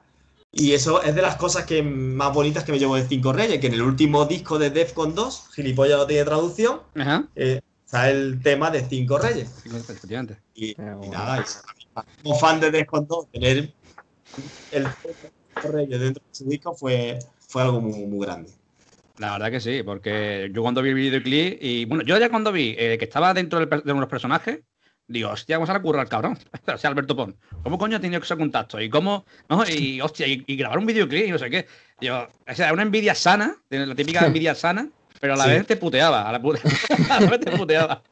Y 0.52 0.74
eso 0.74 1.02
es 1.02 1.14
de 1.14 1.22
las 1.22 1.36
cosas 1.36 1.66
que 1.66 1.84
más 1.84 2.34
bonitas 2.34 2.64
que 2.64 2.72
me 2.72 2.80
llevo 2.80 2.96
de 2.96 3.08
Cinco 3.08 3.34
Reyes, 3.34 3.60
que 3.60 3.68
en 3.68 3.74
el 3.74 3.82
último 3.82 4.26
disco 4.26 4.58
de 4.58 4.70
Defcon 4.70 5.14
2, 5.14 5.50
Gilipollas 5.54 5.98
no 5.98 6.08
tiene 6.08 6.24
traducción, 6.24 6.82
Ajá. 6.96 7.28
eh, 7.36 7.62
está 7.86 8.10
el 8.10 8.42
tema 8.42 8.72
de 8.72 8.88
Cinco 8.88 9.18
Reyes. 9.18 9.50
Efectivamente. 9.66 10.38
Y, 10.56 10.76
nada, 10.78 11.46
como 12.24 12.40
fan 12.40 12.60
de 12.60 12.72
Defcon 12.72 13.08
2, 13.08 13.32
tener 13.32 13.74
el 14.72 14.88
Reyes 15.64 16.00
dentro 16.00 16.24
de 16.28 16.36
su 16.36 16.46
disco 16.48 16.74
fue, 16.74 17.20
fue 17.40 17.62
algo 17.62 17.82
muy, 17.82 18.06
muy 18.06 18.26
grande. 18.26 18.52
La 19.18 19.32
verdad 19.34 19.52
que 19.52 19.60
sí, 19.60 19.82
porque 19.84 20.50
yo 20.54 20.62
cuando 20.62 20.82
vi 20.82 20.90
el 20.90 20.96
videoclip 20.96 21.58
y 21.62 21.86
bueno, 21.86 22.04
yo 22.04 22.18
ya 22.18 22.30
cuando 22.30 22.52
vi 22.52 22.76
eh, 22.78 22.98
que 23.00 23.06
estaba 23.06 23.34
dentro 23.34 23.60
del 23.60 23.84
de 23.84 23.92
unos 23.92 24.10
personajes, 24.10 24.60
Digo, 25.10 25.30
hostia, 25.30 25.56
vamos 25.56 25.70
a 25.70 25.74
la 25.74 25.82
curra 25.82 26.02
al 26.02 26.10
cabrón. 26.10 26.38
o 26.74 26.78
sea, 26.78 26.90
Alberto 26.90 27.16
Pon. 27.16 27.36
¿Cómo 27.64 27.78
coño 27.78 27.98
ha 27.98 28.00
tenido 28.00 28.22
ese 28.22 28.36
contacto? 28.36 28.80
¿Y 28.82 28.90
cómo? 28.90 29.26
¿No? 29.48 29.64
Y 29.68 30.02
hostia, 30.02 30.28
y, 30.28 30.44
grabar 30.58 30.78
un 30.80 30.86
videoclip 30.86 31.28
y 31.28 31.32
no 31.32 31.40
sé 31.40 31.50
qué. 31.50 31.66
Digo, 32.00 32.28
o 32.46 32.54
sea, 32.54 32.74
una 32.74 32.82
envidia 32.82 33.16
sana, 33.16 33.56
la 33.70 33.96
típica 33.96 34.26
envidia 34.28 34.54
sana, 34.54 34.90
pero 35.22 35.34
a 35.34 35.38
la 35.38 35.48
vez 35.48 35.66
te 35.66 35.78
puteaba. 35.78 36.28
A 36.28 36.32
la, 36.34 36.38
a 37.10 37.22
la 37.22 37.30
vez 37.30 37.40
te 37.40 37.52
puteaba. 37.52 38.04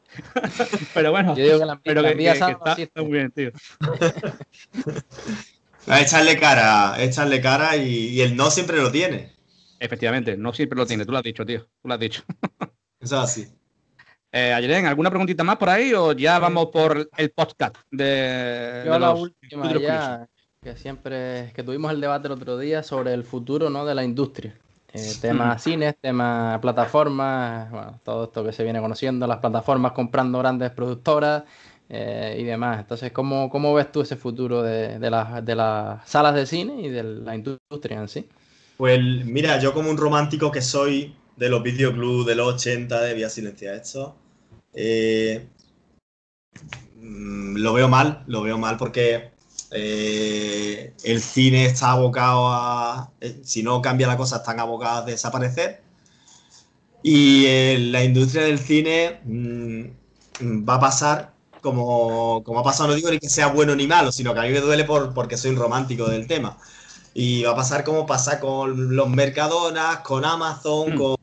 pero 0.94 1.10
bueno, 1.10 1.36
Yo 1.36 1.44
digo 1.44 1.58
que 1.58 1.66
la, 1.66 1.80
pero 1.80 2.00
la 2.00 2.12
envidia 2.12 2.32
que- 2.32 2.38
sana 2.38 2.74
que 2.74 2.82
está 2.84 3.02
muy 3.02 3.12
bien, 3.12 3.30
tío. 3.30 3.52
A 5.86 6.00
echarle 6.00 6.38
cara, 6.38 7.00
echarle 7.02 7.40
cara 7.40 7.76
y, 7.76 8.08
y 8.08 8.20
el 8.20 8.36
no 8.36 8.50
siempre 8.50 8.78
lo 8.78 8.90
tiene. 8.90 9.32
Efectivamente, 9.78 10.36
no 10.36 10.52
siempre 10.52 10.78
lo 10.78 10.86
tiene. 10.86 11.04
Tú 11.04 11.12
lo 11.12 11.18
has 11.18 11.24
dicho, 11.24 11.44
tío. 11.44 11.60
Tú 11.82 11.88
lo 11.88 11.94
has 11.94 12.00
dicho. 12.00 12.22
Eso 13.00 13.16
es 13.16 13.22
así. 13.22 13.56
Eh, 14.32 14.52
Ayelen, 14.52 14.86
¿alguna 14.86 15.10
preguntita 15.10 15.44
más 15.44 15.56
por 15.56 15.68
ahí 15.70 15.94
o 15.94 16.12
ya 16.12 16.38
vamos 16.38 16.66
por 16.66 17.08
el 17.16 17.30
podcast 17.30 17.76
de, 17.90 18.82
Yo 18.84 18.92
de 18.92 18.98
la 18.98 19.10
los 19.10 19.20
última 19.20 19.72
ya, 19.78 20.28
que 20.62 20.76
siempre, 20.76 21.52
que 21.54 21.62
tuvimos 21.62 21.92
el 21.92 22.00
debate 22.00 22.26
el 22.26 22.32
otro 22.32 22.58
día 22.58 22.82
sobre 22.82 23.14
el 23.14 23.24
futuro 23.24 23.70
¿no? 23.70 23.86
de 23.86 23.94
la 23.94 24.04
industria. 24.04 24.54
Eh, 24.92 25.12
tema 25.20 25.58
cines, 25.58 25.94
tema 26.00 26.58
plataformas, 26.60 27.70
bueno, 27.70 28.00
todo 28.02 28.24
esto 28.24 28.44
que 28.44 28.52
se 28.52 28.64
viene 28.64 28.80
conociendo, 28.80 29.26
las 29.26 29.38
plataformas 29.38 29.92
comprando 29.92 30.38
grandes 30.38 30.70
productoras 30.70 31.44
eh, 31.88 32.36
y 32.40 32.44
demás. 32.44 32.80
Entonces, 32.80 33.12
¿cómo, 33.12 33.48
cómo 33.48 33.72
ves 33.74 33.92
tú 33.92 34.00
ese 34.00 34.16
futuro 34.16 34.62
de, 34.62 34.98
de 34.98 35.10
las, 35.10 35.44
de 35.44 35.54
las 35.54 36.08
salas 36.08 36.34
de 36.34 36.46
cine 36.46 36.80
y 36.80 36.88
de 36.88 37.02
la 37.02 37.34
industria 37.34 38.00
en 38.00 38.08
sí? 38.08 38.26
Pues 38.76 39.00
mira, 39.00 39.58
yo 39.60 39.72
como 39.72 39.90
un 39.90 39.96
romántico 39.96 40.50
que 40.50 40.60
soy 40.62 41.14
de 41.36 41.48
los 41.48 41.62
videoclubs 41.62 42.26
de 42.26 42.34
los 42.34 42.54
80, 42.54 43.00
de 43.00 43.14
Vía 43.14 43.30
Silencia 43.30 43.74
esto, 43.74 44.16
eh, 44.74 45.46
mm, 46.96 47.56
lo 47.56 47.72
veo 47.72 47.88
mal, 47.88 48.24
lo 48.26 48.42
veo 48.42 48.58
mal 48.58 48.76
porque 48.76 49.30
eh, 49.70 50.92
el 51.04 51.20
cine 51.20 51.66
está 51.66 51.92
abocado 51.92 52.48
a, 52.48 53.10
si 53.42 53.62
no 53.62 53.80
cambia 53.80 54.06
la 54.06 54.16
cosa, 54.16 54.36
están 54.36 54.60
abocados 54.60 55.04
a 55.04 55.06
desaparecer. 55.06 55.82
Y 57.02 57.76
la 57.90 58.02
industria 58.02 58.42
del 58.44 58.58
cine 58.58 59.20
mm, 59.24 59.84
va 60.68 60.74
a 60.74 60.80
pasar 60.80 61.35
como, 61.66 62.42
como 62.44 62.60
ha 62.60 62.62
pasado, 62.62 62.88
no 62.88 62.94
digo 62.94 63.10
ni 63.10 63.18
que 63.18 63.28
sea 63.28 63.48
bueno 63.48 63.74
ni 63.74 63.88
malo, 63.88 64.12
sino 64.12 64.32
que 64.32 64.40
a 64.40 64.42
mí 64.44 64.50
me 64.50 64.60
duele 64.60 64.84
por, 64.84 65.12
porque 65.12 65.36
soy 65.36 65.50
un 65.50 65.56
romántico 65.56 66.06
del 66.06 66.26
tema. 66.28 66.56
Y 67.12 67.42
va 67.42 67.52
a 67.52 67.56
pasar 67.56 67.82
como 67.82 68.06
pasa 68.06 68.38
con 68.40 68.94
los 68.94 69.08
Mercadonas, 69.08 69.98
con 70.00 70.24
Amazon, 70.24 70.94
Mm. 70.94 70.98
con, 70.98 71.16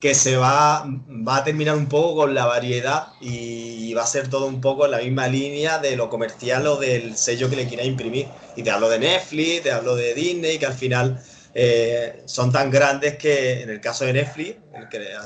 que 0.00 0.14
se 0.14 0.36
va, 0.36 0.84
va 1.28 1.36
a 1.38 1.44
terminar 1.44 1.76
un 1.76 1.88
poco 1.88 2.16
con 2.22 2.34
la 2.34 2.44
variedad 2.46 3.08
y 3.20 3.92
va 3.94 4.02
a 4.04 4.06
ser 4.06 4.28
todo 4.28 4.46
un 4.46 4.60
poco 4.60 4.84
en 4.84 4.92
la 4.92 4.98
misma 4.98 5.26
línea 5.28 5.78
de 5.78 5.96
lo 5.96 6.08
comercial 6.10 6.66
o 6.66 6.76
del 6.76 7.16
sello 7.16 7.48
que 7.50 7.56
le 7.56 7.66
quiera 7.68 7.84
imprimir. 7.84 8.28
Y 8.56 8.62
te 8.62 8.70
hablo 8.70 8.88
de 8.90 8.98
Netflix, 8.98 9.62
te 9.64 9.72
hablo 9.72 9.96
de 9.96 10.14
Disney, 10.14 10.58
que 10.58 10.66
al 10.66 10.74
final 10.74 11.20
eh, 11.60 12.22
son 12.26 12.52
tan 12.52 12.70
grandes 12.70 13.16
que 13.16 13.62
en 13.62 13.70
el 13.70 13.80
caso 13.80 14.04
de 14.04 14.12
Netflix, 14.12 14.56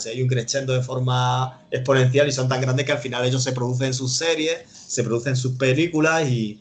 hay 0.06 0.22
un 0.22 0.28
crescendo 0.28 0.72
de 0.72 0.82
forma 0.82 1.66
exponencial 1.70 2.26
y 2.28 2.32
son 2.32 2.48
tan 2.48 2.60
grandes 2.60 2.86
que 2.86 2.92
al 2.92 2.98
final 2.98 3.24
ellos 3.26 3.42
se 3.42 3.52
producen 3.52 3.92
sus 3.92 4.16
series, 4.16 4.58
se 4.88 5.02
producen 5.04 5.36
sus 5.36 5.52
películas 5.58 6.26
y, 6.28 6.58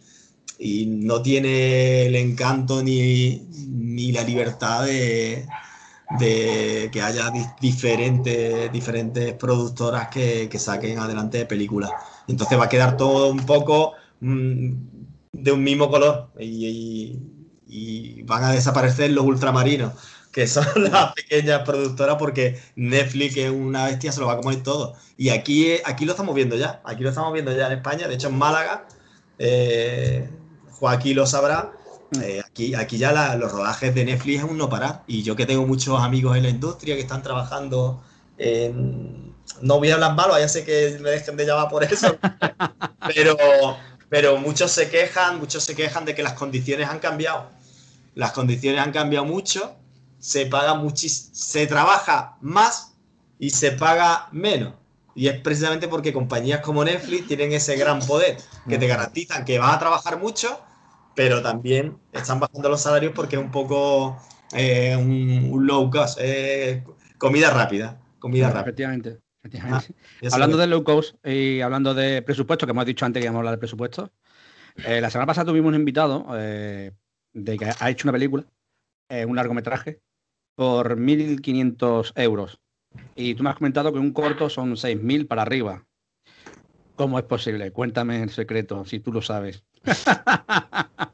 y 0.59 0.85
no 0.87 1.21
tiene 1.21 2.05
el 2.07 2.15
encanto 2.15 2.83
ni, 2.83 3.47
ni 3.69 4.11
la 4.11 4.23
libertad 4.23 4.85
de, 4.85 5.47
de 6.09 6.89
que 6.91 7.01
haya 7.01 7.29
di- 7.31 7.45
diferentes, 7.61 8.71
diferentes 8.71 9.33
productoras 9.35 10.09
que, 10.09 10.49
que 10.49 10.59
saquen 10.59 10.99
adelante 10.99 11.45
películas. 11.45 11.91
Entonces 12.27 12.59
va 12.59 12.65
a 12.65 12.69
quedar 12.69 12.97
todo 12.97 13.31
un 13.31 13.45
poco 13.45 13.93
mm, 14.19 14.73
de 15.33 15.51
un 15.51 15.63
mismo 15.63 15.89
color 15.89 16.31
y- 16.39 17.17
y 17.71 18.21
van 18.23 18.43
a 18.43 18.51
desaparecer 18.51 19.11
los 19.11 19.25
ultramarinos, 19.25 19.93
que 20.31 20.45
son 20.47 20.65
las 20.91 21.13
pequeñas 21.13 21.61
productoras, 21.61 22.17
porque 22.19 22.59
Netflix, 22.75 23.33
que 23.35 23.45
es 23.45 23.51
una 23.51 23.85
bestia, 23.85 24.11
se 24.11 24.19
lo 24.19 24.27
va 24.27 24.33
a 24.33 24.37
comer 24.37 24.61
todo. 24.63 24.95
Y 25.17 25.29
aquí, 25.29 25.73
aquí 25.85 26.05
lo 26.05 26.11
estamos 26.11 26.35
viendo 26.35 26.55
ya, 26.57 26.81
aquí 26.85 27.03
lo 27.03 27.09
estamos 27.09 27.33
viendo 27.33 27.51
ya 27.55 27.67
en 27.67 27.73
España, 27.73 28.07
de 28.07 28.15
hecho 28.15 28.27
en 28.27 28.37
Málaga, 28.37 28.85
eh, 29.39 30.29
Joaquín 30.71 31.15
lo 31.15 31.25
sabrá, 31.25 31.71
eh, 32.21 32.41
aquí, 32.45 32.75
aquí 32.75 32.97
ya 32.97 33.11
la- 33.11 33.35
los 33.35 33.51
rodajes 33.51 33.95
de 33.95 34.03
Netflix 34.05 34.39
es 34.43 34.49
un 34.49 34.57
no 34.57 34.69
parar. 34.69 35.03
Y 35.07 35.23
yo 35.23 35.35
que 35.35 35.45
tengo 35.45 35.65
muchos 35.65 35.99
amigos 36.01 36.35
en 36.37 36.43
la 36.43 36.49
industria 36.49 36.95
que 36.95 37.01
están 37.01 37.23
trabajando 37.23 38.03
en... 38.37 39.31
No 39.61 39.77
voy 39.79 39.91
a 39.91 39.95
hablar 39.95 40.15
malo, 40.15 40.37
ya 40.39 40.47
sé 40.49 40.63
que 40.65 40.97
me 41.01 41.09
dejen 41.09 41.35
de 41.37 41.45
llamar 41.45 41.69
por 41.69 41.83
eso, 41.83 42.17
pero, 43.15 43.35
pero 44.09 44.37
muchos 44.37 44.71
se 44.71 44.89
quejan, 44.89 45.39
muchos 45.39 45.63
se 45.63 45.75
quejan 45.75 46.05
de 46.05 46.15
que 46.15 46.23
las 46.23 46.33
condiciones 46.33 46.87
han 46.89 46.99
cambiado. 46.99 47.49
Las 48.15 48.31
condiciones 48.31 48.81
han 48.81 48.91
cambiado 48.91 49.25
mucho, 49.25 49.75
se 50.19 50.45
paga 50.45 50.73
muchis, 50.75 51.29
se 51.33 51.67
trabaja 51.67 52.37
más 52.41 52.95
y 53.39 53.49
se 53.51 53.71
paga 53.71 54.27
menos. 54.31 54.73
Y 55.15 55.27
es 55.27 55.39
precisamente 55.41 55.87
porque 55.87 56.13
compañías 56.13 56.61
como 56.61 56.83
Netflix 56.83 57.27
tienen 57.27 57.51
ese 57.51 57.75
gran 57.75 57.99
poder 57.99 58.37
que 58.67 58.77
te 58.77 58.87
garantizan 58.87 59.43
que 59.43 59.59
vas 59.59 59.75
a 59.75 59.79
trabajar 59.79 60.19
mucho, 60.19 60.61
pero 61.15 61.41
también 61.41 61.97
están 62.13 62.39
bajando 62.39 62.69
los 62.69 62.81
salarios 62.81 63.11
porque 63.13 63.35
es 63.35 63.41
un 63.41 63.51
poco 63.51 64.17
eh, 64.53 64.95
un, 64.95 65.49
un 65.51 65.67
low 65.67 65.89
cost, 65.89 66.17
eh, 66.21 66.83
comida 67.17 67.49
rápida, 67.49 67.99
comida 68.19 68.47
rápida. 68.47 68.61
Efectivamente. 68.61 69.19
eso 70.21 70.35
Hablando 70.35 70.57
de 70.57 70.67
low 70.67 70.83
cost 70.83 71.15
y 71.25 71.61
hablando 71.61 71.93
de 71.93 72.21
presupuesto, 72.21 72.65
que 72.65 72.71
hemos 72.71 72.85
dicho 72.85 73.05
antes 73.05 73.21
que 73.21 73.25
íbamos 73.25 73.39
a 73.39 73.41
hablar 73.41 73.55
de 73.55 73.59
presupuesto, 73.59 74.11
eh, 74.85 75.01
la 75.01 75.09
semana 75.09 75.27
pasada 75.27 75.51
tuvimos 75.51 75.69
un 75.69 75.75
invitado 75.75 76.25
eh, 76.35 76.91
de 77.33 77.57
que 77.57 77.71
ha 77.79 77.89
hecho 77.89 78.05
una 78.07 78.13
película, 78.13 78.45
eh, 79.09 79.25
un 79.25 79.35
largometraje, 79.35 79.99
por 80.55 80.97
1.500 80.97 82.13
euros. 82.15 82.59
Y 83.15 83.35
tú 83.35 83.43
me 83.43 83.49
has 83.49 83.55
comentado 83.55 83.91
que 83.93 83.99
un 83.99 84.11
corto 84.13 84.49
son 84.49 84.75
6.000 84.77 85.27
para 85.27 85.41
arriba. 85.43 85.85
¿Cómo 86.95 87.17
es 87.17 87.25
posible? 87.25 87.71
Cuéntame 87.71 88.21
el 88.21 88.29
secreto, 88.29 88.85
si 88.85 88.99
tú 88.99 89.11
lo 89.13 89.21
sabes. 89.21 89.63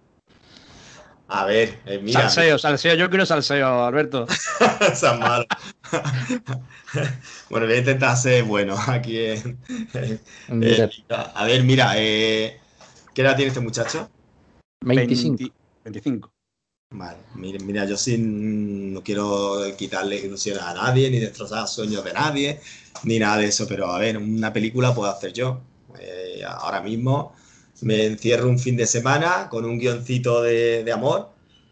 A 1.30 1.43
ver, 1.45 1.82
eh, 1.86 1.99
mira, 2.01 2.22
salseo, 2.30 2.57
salseo, 2.57 2.95
yo 2.95 3.09
quiero 3.09 3.26
salseo, 3.26 3.84
Alberto. 3.84 4.26
San 4.95 5.20
malo. 5.20 5.45
bueno, 7.49 7.65
voy 7.65 7.76
a 7.76 7.80
intentar 7.80 8.15
ser 8.15 8.45
bueno 8.45 8.78
aquí. 8.88 9.18
en- 9.26 9.57
en- 9.93 10.20
En 10.47 10.63
eh, 10.63 10.68
directo. 10.68 11.15
a 11.15 11.43
ver, 11.45 11.63
mira, 11.63 11.91
eh, 11.97 12.57
¿qué 13.13 13.22
edad 13.24 13.36
tiene 13.36 13.49
este 13.49 13.59
muchacho? 13.59 14.09
25. 14.86 15.53
20 15.88 15.99
25. 15.99 16.33
Vale, 16.89 17.17
mira, 17.35 17.85
yo 17.85 17.97
sí 17.97 18.17
no 18.17 19.03
quiero 19.03 19.57
quitarle 19.77 20.17
ilusiones 20.19 20.63
a 20.63 20.73
nadie, 20.73 21.09
ni 21.11 21.19
destrozar 21.19 21.67
sueños 21.67 22.03
de 22.03 22.13
nadie, 22.13 22.61
ni 23.03 23.19
nada 23.19 23.38
de 23.38 23.47
eso, 23.47 23.67
pero 23.67 23.88
a 23.91 23.99
ver, 23.99 24.17
una 24.17 24.53
película 24.53 24.95
puedo 24.95 25.11
hacer 25.11 25.33
yo. 25.33 25.59
Eh, 25.99 26.41
ahora 26.47 26.81
mismo 26.81 27.33
me 27.81 28.05
encierro 28.05 28.47
un 28.49 28.57
fin 28.57 28.77
de 28.77 28.88
semana 28.88 29.49
con 29.49 29.65
un 29.65 29.77
guioncito 29.77 30.41
de, 30.41 30.83
de 30.85 30.91
amor, 30.93 31.29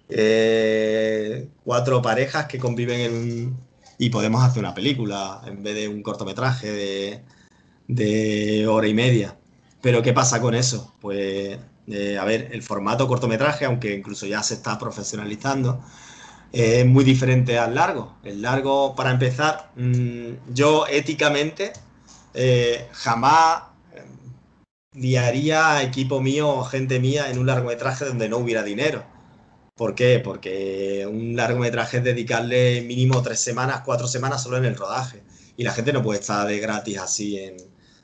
eh, 0.09 1.47
cuatro 1.63 2.01
parejas 2.01 2.45
que 2.47 2.59
conviven 2.59 2.99
en 2.99 3.13
un- 3.13 3.57
y 3.97 4.09
podemos 4.09 4.43
hacer 4.43 4.59
una 4.59 4.73
película 4.73 5.41
en 5.45 5.63
vez 5.63 5.75
de 5.75 5.87
un 5.87 6.03
cortometraje 6.03 6.71
de, 6.71 7.23
de 7.87 8.67
hora 8.67 8.87
y 8.87 8.93
media. 8.93 9.37
Pero 9.81 10.01
¿qué 10.01 10.13
pasa 10.13 10.41
con 10.41 10.55
eso? 10.55 10.93
Pues, 11.01 11.57
a 12.19 12.25
ver, 12.25 12.49
el 12.51 12.63
formato 12.63 13.07
cortometraje, 13.07 13.65
aunque 13.65 13.93
incluso 13.93 14.25
ya 14.25 14.41
se 14.43 14.55
está 14.55 14.77
profesionalizando, 14.79 15.83
eh, 16.53 16.81
es 16.81 16.85
muy 16.85 17.03
diferente 17.03 17.57
al 17.59 17.75
largo. 17.75 18.17
El 18.23 18.41
largo, 18.41 18.95
para 18.95 19.11
empezar, 19.11 19.71
mm, 19.75 20.53
yo 20.53 20.87
éticamente 20.87 21.73
eh, 22.33 22.87
jamás 22.93 23.63
eh, 23.93 24.03
guiaría 24.93 25.75
a 25.77 25.83
equipo 25.83 26.21
mío 26.21 26.49
o 26.49 26.63
gente 26.65 26.99
mía 26.99 27.29
en 27.31 27.39
un 27.39 27.47
largometraje 27.47 28.05
donde 28.05 28.29
no 28.29 28.37
hubiera 28.37 28.63
dinero. 28.63 29.05
¿Por 29.75 29.95
qué? 29.95 30.19
Porque 30.23 31.05
un 31.09 31.35
largometraje 31.35 31.97
es 31.97 32.03
dedicarle 32.03 32.81
mínimo 32.81 33.21
tres 33.21 33.41
semanas, 33.41 33.81
cuatro 33.85 34.07
semanas 34.07 34.43
solo 34.43 34.57
en 34.57 34.65
el 34.65 34.75
rodaje. 34.77 35.23
Y 35.57 35.63
la 35.63 35.73
gente 35.73 35.93
no 35.93 36.01
puede 36.03 36.19
estar 36.21 36.47
de 36.47 36.59
gratis 36.59 36.97
así 36.99 37.37
en- 37.39 37.57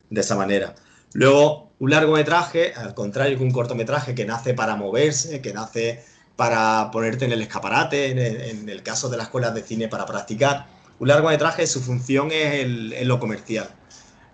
de 0.10 0.22
esa 0.22 0.36
manera. 0.36 0.76
Luego, 1.14 1.71
un 1.82 1.90
largometraje, 1.90 2.74
al 2.76 2.94
contrario 2.94 3.38
que 3.38 3.44
un 3.44 3.52
cortometraje 3.52 4.14
que 4.14 4.26
nace 4.26 4.54
para 4.54 4.76
moverse, 4.76 5.42
que 5.42 5.52
nace 5.54 6.04
para 6.36 6.90
ponerte 6.92 7.26
en 7.26 7.32
el 7.34 7.42
escaparate, 7.42 8.12
en 8.12 8.70
el, 8.70 8.84
caso 8.84 9.10
de 9.10 9.18
las 9.18 9.26
escuelas 9.28 9.54
de 9.56 9.64
cine 9.64 9.88
para 9.88 10.06
practicar, 10.06 10.68
un 11.00 11.08
largometraje 11.08 11.66
su 11.68 11.82
función 11.82 12.30
es 12.32 12.64
en 12.64 13.08
lo 13.08 13.20
comercial. 13.20 13.68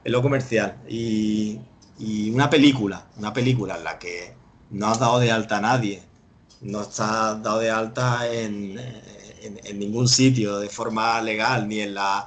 En 0.03 0.11
lo 0.11 0.21
comercial. 0.21 0.75
Y, 0.89 1.59
y 1.97 2.29
una 2.31 2.49
película, 2.49 3.07
una 3.17 3.31
película 3.33 3.77
en 3.77 3.83
la 3.85 3.97
que 3.97 4.35
no 4.71 4.87
has 4.87 4.99
dado 4.99 5.19
de 5.19 5.31
alta 5.31 5.57
a 5.57 5.61
nadie, 5.61 6.03
no 6.61 6.81
estás 6.81 7.41
dado 7.41 7.59
de 7.59 7.71
alta 7.71 8.27
en, 8.31 8.77
en- 9.41 9.59
en 9.63 9.79
ningún 9.79 10.07
sitio 10.09 10.59
de 10.59 10.69
forma 10.69 11.21
legal, 11.21 11.67
ni 11.69 11.79
en 11.79 11.93
la, 11.93 12.25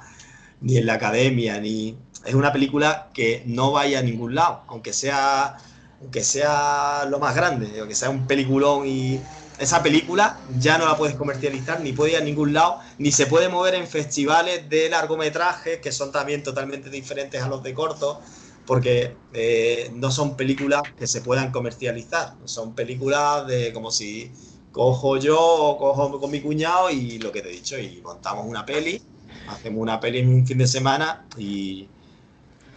ni 0.61 0.77
en 0.77 0.85
la 0.87 0.93
academia, 0.95 1.59
ni... 1.59 1.95
Es 2.25 2.33
una 2.35 2.51
película 2.53 3.09
que 3.13 3.43
no 3.45 3.71
vaya 3.71 3.99
a 3.99 4.03
ningún 4.03 4.35
lado, 4.35 4.63
aunque 4.67 4.93
sea 4.93 5.57
aunque 6.01 6.23
sea 6.23 7.05
lo 7.09 7.19
más 7.19 7.35
grande, 7.35 7.81
o 7.81 7.87
que 7.87 7.95
sea 7.95 8.09
un 8.09 8.25
peliculón 8.25 8.87
y 8.87 9.19
esa 9.59 9.83
película 9.83 10.39
ya 10.57 10.79
no 10.79 10.85
la 10.85 10.97
puedes 10.97 11.15
comercializar, 11.15 11.79
ni 11.81 11.93
puede 11.93 12.13
ir 12.13 12.17
a 12.17 12.21
ningún 12.21 12.53
lado, 12.53 12.79
ni 12.97 13.11
se 13.11 13.27
puede 13.27 13.49
mover 13.49 13.75
en 13.75 13.87
festivales 13.87 14.67
de 14.67 14.89
largometrajes 14.89 15.79
que 15.79 15.91
son 15.91 16.11
también 16.11 16.41
totalmente 16.41 16.89
diferentes 16.89 17.41
a 17.43 17.47
los 17.47 17.61
de 17.61 17.75
corto, 17.75 18.19
porque 18.65 19.15
eh, 19.33 19.91
no 19.93 20.09
son 20.09 20.35
películas 20.35 20.81
que 20.97 21.05
se 21.05 21.21
puedan 21.21 21.51
comercializar, 21.51 22.33
son 22.45 22.73
películas 22.73 23.45
de 23.45 23.71
como 23.71 23.91
si 23.91 24.31
cojo 24.71 25.17
yo 25.17 25.39
o 25.39 25.77
cojo 25.77 26.19
con 26.19 26.31
mi 26.31 26.41
cuñado 26.41 26.89
y 26.89 27.19
lo 27.19 27.31
que 27.31 27.43
te 27.43 27.49
he 27.49 27.51
dicho, 27.51 27.77
y 27.77 28.01
montamos 28.01 28.47
una 28.47 28.65
peli, 28.65 28.99
hacemos 29.47 29.81
una 29.81 29.99
peli 29.99 30.19
en 30.19 30.29
un 30.29 30.47
fin 30.47 30.57
de 30.57 30.67
semana 30.67 31.27
y, 31.37 31.87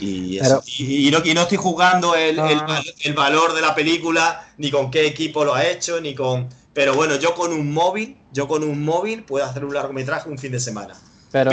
y, 0.05 0.39
eso. 0.39 0.63
y, 0.79 1.11
no, 1.11 1.19
no, 1.19 1.43
estoy 1.43 1.59
jugando 1.59 2.15
el, 2.15 2.39
el, 2.39 2.61
el, 3.01 3.15
valor 3.15 3.55
de 3.55 3.61
la 3.61 3.75
película, 3.75 4.47
ni 4.59 4.71
con 4.71 4.91
qué 4.91 5.07
equipo 5.07 5.45
lo 5.45 5.55
ha 5.55 5.67
hecho, 5.67 6.01
ni 6.01 6.15
con... 6.15 6.49
Pero 6.73 6.95
bueno, 6.95 7.17
yo 7.17 7.35
con 7.35 7.53
un 7.53 7.73
móvil, 7.73 8.17
yo 8.33 8.49
con 8.49 8.65
un 8.65 8.85
móvil 8.85 9.23
puedo 9.23 9.45
hacer 9.45 9.65
un 9.65 9.75
largometraje 9.75 10.29
un 10.29 10.39
fin 10.39 10.53
de 10.53 10.61
semana. 10.61 10.95
Pero, 11.31 11.51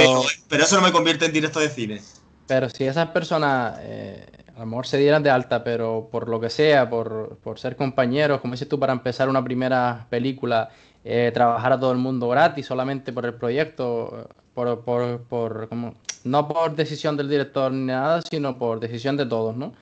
pero, 0.47 0.63
eso 0.63 0.75
no 0.75 0.81
me 0.81 0.91
convierte 0.91 1.25
en 1.25 1.33
directo 1.33 1.59
de 1.59 1.69
cine. 1.69 2.01
Pero 2.47 2.69
si 2.69 2.83
esas 2.83 3.09
personas 3.09 3.77
eh, 3.81 4.25
a 4.55 4.59
lo 4.59 4.65
mejor 4.65 4.85
se 4.85 4.97
dieran 4.97 5.23
de 5.23 5.29
alta, 5.29 5.63
pero 5.63 6.09
por 6.11 6.27
lo 6.29 6.39
que 6.39 6.49
sea, 6.49 6.89
por, 6.89 7.37
por 7.43 7.59
ser 7.59 7.75
compañeros, 7.75 8.41
como 8.41 8.53
dices 8.53 8.69
tú, 8.69 8.79
para 8.79 8.93
empezar 8.93 9.29
una 9.29 9.43
primera 9.43 10.05
película, 10.09 10.69
eh, 11.03 11.31
trabajar 11.33 11.73
a 11.73 11.79
todo 11.79 11.91
el 11.91 11.97
mundo 11.97 12.29
gratis 12.29 12.67
solamente 12.67 13.11
por 13.11 13.25
el 13.25 13.33
proyecto, 13.33 14.29
por, 14.53 14.81
por, 14.81 15.21
por 15.21 15.69
como, 15.69 15.95
no 16.23 16.47
por 16.47 16.75
decisión 16.75 17.17
del 17.17 17.29
director 17.29 17.71
ni 17.71 17.87
nada, 17.87 18.21
sino 18.29 18.57
por 18.57 18.79
decisión 18.79 19.17
de 19.17 19.25
todos, 19.25 19.55
¿no? 19.55 19.73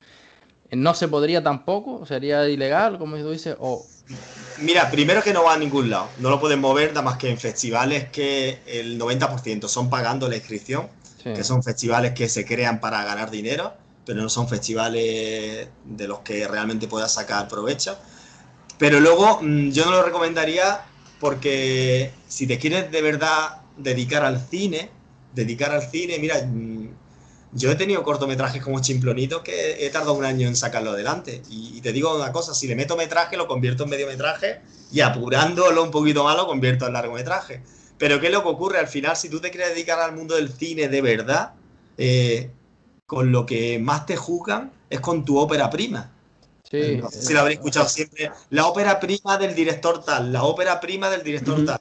No 0.70 0.94
se 0.94 1.08
podría 1.08 1.42
tampoco, 1.42 2.06
sería 2.06 2.48
ilegal, 2.48 2.98
como 2.98 3.16
tú 3.16 3.30
dices, 3.30 3.56
o... 3.58 3.84
Mira, 4.58 4.90
primero 4.90 5.22
que 5.22 5.32
no 5.32 5.44
va 5.44 5.54
a 5.54 5.58
ningún 5.58 5.90
lado, 5.90 6.08
no 6.18 6.30
lo 6.30 6.40
pueden 6.40 6.60
mover 6.60 6.90
nada 6.90 7.02
más 7.02 7.16
que 7.16 7.30
en 7.30 7.38
festivales 7.38 8.08
que 8.10 8.60
el 8.66 8.98
90% 8.98 9.68
son 9.68 9.90
pagando 9.90 10.28
la 10.28 10.36
inscripción, 10.36 10.88
que 11.22 11.44
son 11.44 11.62
festivales 11.62 12.12
que 12.12 12.28
se 12.28 12.44
crean 12.46 12.80
para 12.80 13.04
ganar 13.04 13.30
dinero, 13.30 13.74
pero 14.06 14.22
no 14.22 14.28
son 14.28 14.48
festivales 14.48 15.68
de 15.84 16.08
los 16.08 16.20
que 16.20 16.48
realmente 16.48 16.88
puedas 16.88 17.12
sacar 17.12 17.48
provecho. 17.48 17.98
Pero 18.78 19.00
luego 19.00 19.40
mm, 19.42 19.70
yo 19.70 19.84
no 19.84 19.92
lo 19.92 20.02
recomendaría 20.02 20.80
porque 21.20 22.12
si 22.26 22.46
te 22.46 22.58
quieres 22.58 22.90
de 22.90 23.02
verdad 23.02 23.59
dedicar 23.82 24.24
al 24.24 24.40
cine, 24.40 24.90
dedicar 25.34 25.72
al 25.72 25.82
cine, 25.82 26.18
mira, 26.18 26.42
mm, 26.44 26.88
yo 27.52 27.70
he 27.70 27.74
tenido 27.74 28.02
cortometrajes 28.02 28.62
como 28.62 28.80
Chimplonito 28.80 29.42
que 29.42 29.84
he 29.84 29.90
tardado 29.90 30.14
un 30.14 30.24
año 30.24 30.46
en 30.46 30.54
sacarlo 30.54 30.90
adelante. 30.90 31.42
Y, 31.50 31.80
te 31.80 31.92
digo 31.92 32.14
una 32.14 32.32
cosa, 32.32 32.54
si 32.54 32.68
le 32.68 32.76
meto 32.76 32.96
metraje, 32.96 33.36
lo 33.36 33.48
convierto 33.48 33.84
en 33.84 33.90
mediometraje 33.90 34.60
y 34.92 35.00
apurándolo 35.00 35.82
un 35.82 35.90
poquito 35.90 36.24
más 36.24 36.36
lo 36.36 36.46
convierto 36.46 36.86
en 36.86 36.92
largometraje. 36.92 37.62
Pero 37.98 38.20
¿qué 38.20 38.28
es 38.28 38.32
lo 38.32 38.42
que 38.42 38.48
ocurre? 38.48 38.78
Al 38.78 38.86
final, 38.86 39.16
si 39.16 39.28
tú 39.28 39.40
te 39.40 39.50
quieres 39.50 39.70
dedicar 39.70 39.98
al 39.98 40.14
mundo 40.14 40.36
del 40.36 40.52
cine 40.52 40.88
de 40.88 41.02
verdad, 41.02 41.54
eh, 41.98 42.50
con 43.06 43.32
lo 43.32 43.44
que 43.44 43.78
más 43.78 44.06
te 44.06 44.16
juzgan 44.16 44.70
es 44.88 45.00
con 45.00 45.24
tu 45.24 45.38
ópera 45.38 45.68
prima. 45.70 46.12
Sí, 46.70 47.00
si 47.10 47.32
lo 47.32 47.40
habréis 47.40 47.58
escuchado 47.58 47.88
siempre. 47.88 48.30
La 48.50 48.66
ópera 48.66 49.00
prima 49.00 49.36
del 49.38 49.56
director 49.56 50.04
tal, 50.04 50.32
la 50.32 50.44
ópera 50.44 50.78
prima 50.78 51.10
del 51.10 51.24
director 51.24 51.64
tal. 51.64 51.80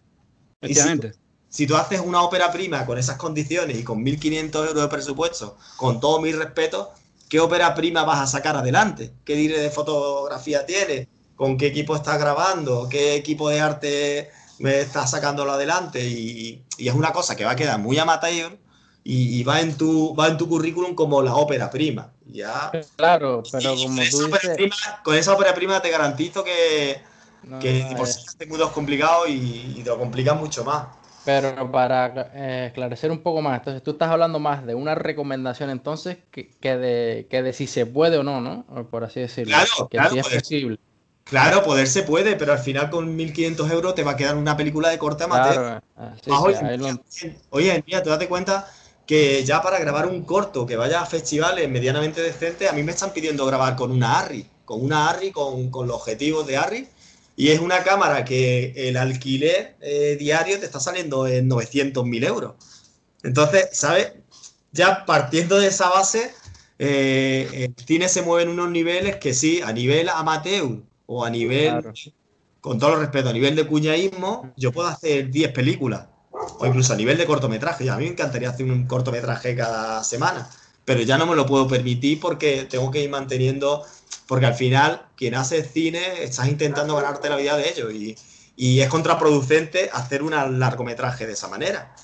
Efectivamente 0.62 1.14
si 1.14 1.29
tú 1.68 1.76
haces 1.76 2.00
una 2.00 2.22
ópera 2.22 2.52
prima 2.52 2.86
con 2.86 2.98
esas 2.98 3.18
condiciones 3.18 3.78
y 3.78 3.84
con 3.84 4.06
1.500 4.06 4.68
euros 4.68 4.82
de 4.84 4.88
presupuesto, 4.88 5.58
con 5.78 6.00
todo 6.00 6.22
mi 6.22 6.32
respeto, 6.32 6.94
¿qué 7.28 7.40
ópera 7.40 7.74
prima 7.74 8.04
vas 8.04 8.20
a 8.20 8.28
sacar 8.28 8.56
adelante? 8.56 9.12
¿Qué 9.26 9.36
dire 9.36 9.60
de 9.60 9.72
fotografía 9.72 10.66
tienes? 10.66 11.08
¿Con 11.36 11.58
qué 11.58 11.68
equipo 11.68 11.96
estás 11.96 12.20
grabando? 12.20 12.88
¿Qué 12.90 13.16
equipo 13.16 13.50
de 13.50 13.62
arte 13.62 14.32
me 14.60 14.80
estás 14.82 15.12
sacándolo 15.12 15.54
adelante? 15.54 16.04
Y, 16.04 16.64
es 16.78 16.94
una 16.94 17.12
cosa 17.12 17.36
que 17.36 17.46
va 17.46 17.52
a 17.52 17.56
quedar 17.56 17.80
muy 17.80 17.98
amateur 17.98 18.58
y, 19.04 19.44
va, 19.44 19.60
en 19.60 19.76
tu, 19.76 20.16
va 20.16 20.28
en 20.28 20.38
tu 20.38 20.48
currículum 20.48 20.94
como 20.94 21.22
la 21.22 21.36
ópera 21.36 21.72
prima. 21.72 22.12
Ya. 22.28 22.72
Claro, 22.96 23.42
pero 23.52 23.76
como 23.76 24.02
tú 24.12 24.28
dices... 24.28 24.72
con 25.04 25.16
esa 25.16 25.34
ópera 25.34 25.56
prima 25.56 25.82
te 25.82 25.90
garantizo 25.90 26.44
que, 26.44 27.02
que 27.60 27.92
por 27.98 28.06
sí 28.06 28.22
es 28.38 28.48
muy 28.48 28.60
complicado 28.72 29.28
y, 29.28 29.76
y 29.78 29.82
te 29.84 29.90
lo 29.90 29.98
complica 29.98 30.36
mucho 30.36 30.64
más. 30.64 30.99
Pero 31.30 31.72
para 31.72 32.32
eh, 32.34 32.66
esclarecer 32.68 33.12
un 33.12 33.20
poco 33.20 33.44
más, 33.44 33.60
entonces 33.60 33.84
tú 33.84 33.92
estás 33.92 34.10
hablando 34.10 34.40
más 34.40 34.66
de 34.66 34.74
una 34.74 34.96
recomendación 34.96 35.70
entonces 35.70 36.18
que, 36.32 36.50
de, 36.62 37.28
que 37.30 37.44
de 37.44 37.54
si 37.54 37.68
se 37.68 37.86
puede 37.86 38.18
o 38.18 38.24
no, 38.24 38.42
¿no? 38.42 38.66
Por 38.90 39.04
así 39.04 39.20
decirlo. 39.20 39.54
Claro, 39.56 39.88
claro, 39.90 40.16
es 40.16 40.28
posible. 40.28 40.80
Claro, 41.26 41.64
poder 41.64 41.86
se 41.86 42.02
puede, 42.02 42.36
pero 42.36 42.54
al 42.54 42.58
final 42.58 42.90
con 42.90 43.16
1.500 43.16 43.72
euros 43.72 43.94
te 43.94 44.04
va 44.04 44.12
a 44.12 44.16
quedar 44.16 44.36
una 44.38 44.58
película 44.58 44.90
de 44.90 44.98
corte 44.98 45.26
amateur. 45.26 45.84
Claro, 46.24 46.44
oye, 47.52 47.84
mira, 47.86 48.02
tú 48.02 48.10
date 48.10 48.28
cuenta 48.28 48.68
que 49.06 49.44
ya 49.44 49.62
para 49.62 49.78
grabar 49.78 50.08
un 50.08 50.24
corto 50.24 50.66
que 50.66 50.78
vaya 50.78 51.00
a 51.02 51.06
festivales 51.06 51.70
medianamente 51.70 52.24
decentes, 52.24 52.68
a 52.68 52.74
mí 52.74 52.82
me 52.82 52.92
están 52.92 53.12
pidiendo 53.12 53.46
grabar 53.46 53.76
con 53.76 53.92
una 53.92 54.18
ARRI, 54.18 54.48
con 54.66 54.84
una 54.84 55.10
ARRI, 55.10 55.32
con, 55.32 55.70
con 55.70 55.86
los 55.86 55.98
objetivos 55.98 56.48
de 56.48 56.58
ARRI, 56.58 56.88
y 57.40 57.52
es 57.52 57.62
una 57.62 57.86
cámara 57.86 58.26
que 58.26 58.74
el 58.76 58.98
alquiler 58.98 59.78
eh, 59.80 60.18
diario 60.20 60.60
te 60.60 60.66
está 60.66 60.82
saliendo 60.82 61.26
en 61.26 61.50
900.000 61.50 62.28
euros. 62.28 62.56
Entonces, 63.24 63.70
¿sabes? 63.72 64.12
Ya 64.74 65.06
partiendo 65.06 65.58
de 65.58 65.68
esa 65.68 65.88
base, 65.88 66.34
eh, 66.80 67.48
el 67.54 67.86
cine 67.86 68.10
se 68.10 68.24
mueve 68.24 68.44
en 68.44 68.50
unos 68.50 68.70
niveles 68.72 69.16
que 69.16 69.34
sí, 69.34 69.62
a 69.64 69.72
nivel 69.72 70.10
amateur 70.10 70.82
o 71.06 71.24
a 71.24 71.30
nivel, 71.30 71.82
con 72.60 72.78
todo 72.78 72.96
el 72.96 73.00
respeto, 73.00 73.30
a 73.30 73.34
nivel 73.34 73.56
de 73.56 73.66
cuñaísmo, 73.66 74.54
yo 74.58 74.74
puedo 74.74 74.90
hacer 74.90 75.32
10 75.32 75.54
películas. 75.54 76.08
O 76.32 76.66
incluso 76.66 76.92
a 76.92 76.98
nivel 76.98 77.18
de 77.18 77.26
cortometraje. 77.26 77.90
a 77.90 77.96
mí 77.96 78.04
me 78.04 78.12
encantaría 78.12 78.50
hacer 78.50 78.66
un 78.66 78.86
cortometraje 78.86 79.56
cada 79.56 80.04
semana. 80.04 80.50
Pero 80.84 81.04
ya 81.04 81.18
no 81.18 81.26
me 81.26 81.38
lo 81.38 81.46
puedo 81.46 81.70
permitir 81.70 82.20
porque 82.20 82.66
tengo 82.70 82.92
que 82.92 83.02
ir 83.02 83.10
manteniendo 83.10 83.86
porque 84.30 84.46
al 84.46 84.54
final 84.54 85.08
quien 85.16 85.34
hace 85.34 85.64
cine 85.64 86.22
estás 86.22 86.48
intentando 86.48 86.96
ganarte 86.96 87.30
la 87.30 87.36
vida 87.36 87.58
de 87.58 87.68
ello 87.68 87.90
y, 87.90 88.16
y 88.56 88.80
es 88.80 88.88
contraproducente 88.88 89.90
hacer 89.92 90.22
un 90.22 90.60
largometraje 90.60 91.26
de 91.26 91.34
esa 91.34 91.48
manera. 91.48 91.96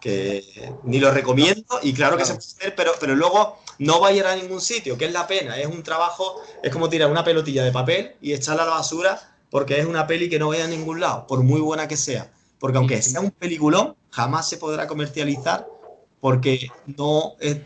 Que 0.00 0.72
ni 0.82 0.98
lo 0.98 1.12
recomiendo 1.12 1.78
y 1.80 1.92
claro 1.92 2.16
que 2.16 2.24
se 2.24 2.34
puede 2.34 2.46
hacer, 2.46 2.74
pero, 2.74 2.94
pero 2.98 3.14
luego 3.14 3.60
no 3.78 4.00
va 4.00 4.08
a 4.08 4.12
ir 4.12 4.26
a 4.26 4.34
ningún 4.34 4.60
sitio, 4.60 4.98
que 4.98 5.04
es 5.04 5.12
la 5.12 5.28
pena. 5.28 5.56
Es 5.56 5.68
un 5.68 5.84
trabajo, 5.84 6.42
es 6.64 6.72
como 6.72 6.88
tirar 6.88 7.12
una 7.12 7.22
pelotilla 7.22 7.62
de 7.62 7.70
papel 7.70 8.16
y 8.20 8.32
echarla 8.32 8.64
a 8.64 8.66
la 8.66 8.72
basura 8.72 9.36
porque 9.48 9.78
es 9.78 9.86
una 9.86 10.04
peli 10.08 10.28
que 10.28 10.40
no 10.40 10.48
vaya 10.48 10.64
a 10.64 10.68
ningún 10.68 10.98
lado, 10.98 11.28
por 11.28 11.44
muy 11.44 11.60
buena 11.60 11.86
que 11.86 11.96
sea. 11.96 12.28
Porque 12.58 12.78
aunque 12.78 13.00
sea 13.02 13.20
un 13.20 13.30
peliculón, 13.30 13.94
jamás 14.10 14.48
se 14.48 14.56
podrá 14.56 14.88
comercializar 14.88 15.68
porque 16.20 16.72
no 16.86 17.34
es 17.38 17.58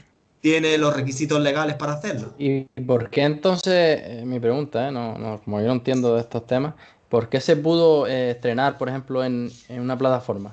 tiene 0.42 0.76
los 0.76 0.94
requisitos 0.94 1.40
legales 1.40 1.76
para 1.76 1.94
hacerlo. 1.94 2.34
¿Y 2.36 2.64
por 2.82 3.08
qué 3.08 3.22
entonces, 3.22 4.00
eh, 4.04 4.22
mi 4.26 4.40
pregunta, 4.40 4.88
eh, 4.88 4.92
no, 4.92 5.16
no, 5.16 5.40
como 5.42 5.60
yo 5.60 5.68
no 5.68 5.74
entiendo 5.74 6.16
de 6.16 6.20
estos 6.20 6.46
temas, 6.46 6.74
¿por 7.08 7.28
qué 7.28 7.40
se 7.40 7.56
pudo 7.56 8.08
eh, 8.08 8.32
estrenar, 8.32 8.76
por 8.76 8.88
ejemplo, 8.88 9.24
en, 9.24 9.50
una 9.70 9.96
plataforma? 9.96 10.52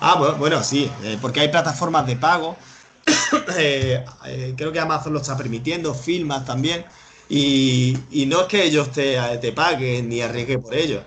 Ah, 0.00 0.36
bueno, 0.38 0.62
sí, 0.62 0.90
porque 1.20 1.40
hay 1.40 1.48
plataformas 1.48 2.06
de 2.06 2.16
pago. 2.16 2.56
creo 4.56 4.72
que 4.72 4.80
Amazon 4.80 5.12
lo 5.12 5.20
está 5.20 5.36
permitiendo, 5.36 5.92
Filmas 5.92 6.44
también. 6.44 6.84
Y, 7.28 7.96
no 8.28 8.42
es 8.42 8.46
que 8.46 8.64
ellos 8.64 8.92
te, 8.92 9.16
te 9.40 9.52
paguen 9.52 10.08
ni 10.08 10.20
arriesguen 10.20 10.62
por 10.62 10.74
ello. 10.74 11.02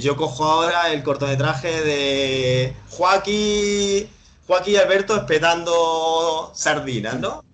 yo 0.00 0.16
cojo 0.16 0.44
ahora 0.44 0.92
el 0.92 1.02
cortometraje 1.02 1.82
de 1.82 2.74
Joaquín 2.90 4.08
Joaquín 4.46 4.74
y 4.74 4.76
Alberto 4.76 5.16
espetando 5.16 6.52
sardinas, 6.54 7.18
¿no? 7.18 7.44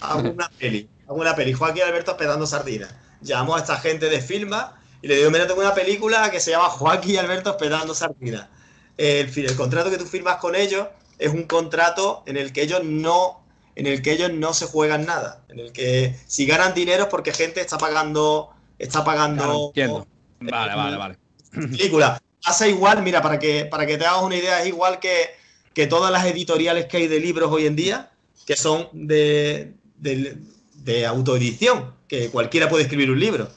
Hago 0.00 0.30
una 0.30 0.50
peli, 0.50 0.88
hago 1.08 1.20
una 1.20 1.34
peli, 1.34 1.52
Joaquín 1.52 1.78
y 1.78 1.88
Alberto 1.88 2.12
espetando 2.12 2.46
sardinas. 2.46 2.94
Llamo 3.22 3.56
a 3.56 3.60
esta 3.60 3.76
gente 3.78 4.08
de 4.08 4.20
Filma 4.20 4.78
y 5.00 5.08
le 5.08 5.16
digo, 5.16 5.30
mira, 5.30 5.46
tengo 5.46 5.60
una 5.60 5.74
película 5.74 6.30
que 6.30 6.40
se 6.40 6.50
llama 6.50 6.68
Joaquín 6.68 7.12
y 7.12 7.16
Alberto 7.16 7.50
espetando 7.50 7.94
sardinas. 7.94 8.48
El, 8.96 9.32
el 9.34 9.56
contrato 9.56 9.90
que 9.90 9.98
tú 9.98 10.04
firmas 10.04 10.36
con 10.36 10.54
ellos 10.54 10.88
es 11.18 11.32
un 11.32 11.44
contrato 11.44 12.22
en 12.26 12.36
el 12.36 12.52
que 12.52 12.62
ellos 12.62 12.82
no 12.84 13.40
en 13.74 13.86
el 13.86 14.02
que 14.02 14.12
ellos 14.12 14.30
no 14.30 14.52
se 14.52 14.66
juegan 14.66 15.06
nada, 15.06 15.44
en 15.48 15.58
el 15.58 15.72
que 15.72 16.14
si 16.26 16.44
ganan 16.44 16.74
dinero 16.74 17.04
es 17.04 17.08
porque 17.08 17.32
gente 17.32 17.62
está 17.62 17.78
pagando 17.78 18.50
está 18.78 19.02
pagando 19.02 19.68
entiendo. 19.68 20.06
Vale, 20.40 20.74
vale, 20.74 20.96
vale. 20.96 21.18
Película. 21.52 22.20
Pasa 22.44 22.66
igual, 22.66 23.02
mira, 23.02 23.22
para 23.22 23.38
que 23.38 23.64
para 23.64 23.86
que 23.86 23.96
te 23.96 24.04
hagas 24.04 24.22
una 24.22 24.36
idea, 24.36 24.60
es 24.60 24.66
igual 24.66 24.98
que 24.98 25.41
que 25.74 25.86
todas 25.86 26.12
las 26.12 26.26
editoriales 26.26 26.86
que 26.86 26.98
hay 26.98 27.08
de 27.08 27.20
libros 27.20 27.50
hoy 27.50 27.66
en 27.66 27.76
día, 27.76 28.10
que 28.46 28.56
son 28.56 28.88
de, 28.92 29.72
de, 29.96 31.06
autoedición, 31.06 31.94
que 32.08 32.30
cualquiera 32.30 32.68
puede 32.68 32.84
escribir 32.84 33.10
un 33.10 33.20
libro. 33.20 33.48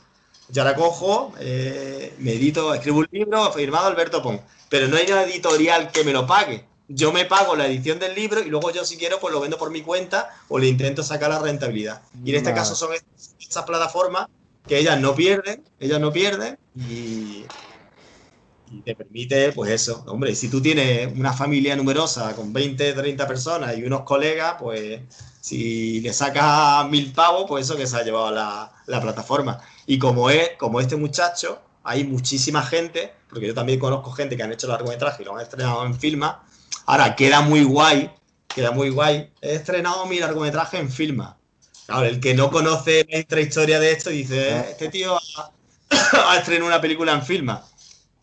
Yo 0.49 0.61
ahora 0.61 0.75
cojo, 0.75 1.33
eh, 1.39 2.13
me 2.19 2.33
edito, 2.33 2.73
escribo 2.73 2.99
un 2.99 3.07
libro 3.11 3.51
firmado 3.51 3.87
Alberto 3.87 4.21
Pong, 4.21 4.39
pero 4.69 4.87
no 4.87 4.97
hay 4.97 5.05
una 5.07 5.23
editorial 5.23 5.91
que 5.91 6.03
me 6.03 6.13
lo 6.13 6.27
pague. 6.27 6.65
Yo 6.87 7.11
me 7.11 7.25
pago 7.25 7.55
la 7.55 7.65
edición 7.65 7.97
del 7.97 8.13
libro 8.13 8.41
y 8.41 8.49
luego 8.49 8.69
yo 8.69 8.85
si 8.85 8.95
quiero 8.95 9.19
pues 9.19 9.33
lo 9.33 9.39
vendo 9.39 9.57
por 9.57 9.71
mi 9.71 9.81
cuenta 9.81 10.29
o 10.49 10.59
le 10.59 10.67
intento 10.67 11.01
sacar 11.01 11.31
la 11.31 11.39
rentabilidad. 11.39 12.03
Y 12.23 12.29
en 12.29 12.35
este 12.35 12.53
caso 12.53 12.75
son 12.75 12.91
estas 13.39 13.63
plataformas 13.63 14.27
que 14.67 14.77
ellas 14.77 14.99
no 14.99 15.15
pierden, 15.15 15.63
ellas 15.79 15.99
no 15.99 16.13
pierden 16.13 16.59
y, 16.75 17.45
y 18.71 18.81
te 18.81 18.95
permite, 18.95 19.51
pues 19.51 19.71
eso, 19.71 20.03
hombre, 20.07 20.35
si 20.35 20.49
tú 20.49 20.61
tienes 20.61 21.13
una 21.15 21.33
familia 21.33 21.75
numerosa 21.75 22.35
con 22.35 22.51
20, 22.51 22.93
30 22.93 23.27
personas 23.27 23.77
y 23.77 23.83
unos 23.83 24.01
colegas, 24.01 24.55
pues 24.59 25.01
si 25.39 26.01
le 26.01 26.11
sacas 26.13 26.89
mil 26.89 27.11
pavos, 27.13 27.45
pues 27.47 27.65
eso 27.65 27.77
que 27.77 27.85
se 27.87 27.95
ha 27.95 28.03
llevado 28.03 28.31
la, 28.31 28.71
la 28.87 29.01
plataforma. 29.01 29.59
Y 29.85 29.99
como 29.99 30.29
es, 30.29 30.51
como 30.57 30.79
este 30.81 30.95
muchacho, 30.95 31.61
hay 31.83 32.03
muchísima 32.03 32.63
gente, 32.63 33.13
porque 33.29 33.47
yo 33.47 33.53
también 33.53 33.79
conozco 33.79 34.11
gente 34.11 34.35
que 34.35 34.43
han 34.43 34.51
hecho 34.51 34.67
largometraje 34.67 35.21
y 35.21 35.25
lo 35.25 35.35
han 35.35 35.43
estrenado 35.43 35.85
en 35.85 35.97
Filma. 35.99 36.43
Ahora, 36.87 37.15
queda 37.15 37.41
muy 37.41 37.63
guay, 37.63 38.09
queda 38.47 38.71
muy 38.71 38.89
guay. 38.89 39.31
He 39.41 39.53
estrenado 39.55 40.05
mi 40.07 40.19
largometraje 40.19 40.79
en 40.79 40.91
Filma. 40.91 41.37
Claro, 41.85 42.05
el 42.07 42.19
que 42.19 42.33
no 42.33 42.49
conoce 42.49 43.05
nuestra 43.11 43.41
historia 43.41 43.79
de 43.79 43.91
esto 43.91 44.09
dice, 44.09 44.49
"Eh, 44.49 44.65
este 44.71 44.89
tío 44.89 45.15
ha, 45.15 45.51
ha 46.31 46.37
estrenado 46.39 46.67
una 46.67 46.81
película 46.81 47.13
en 47.13 47.21
Filma. 47.23 47.63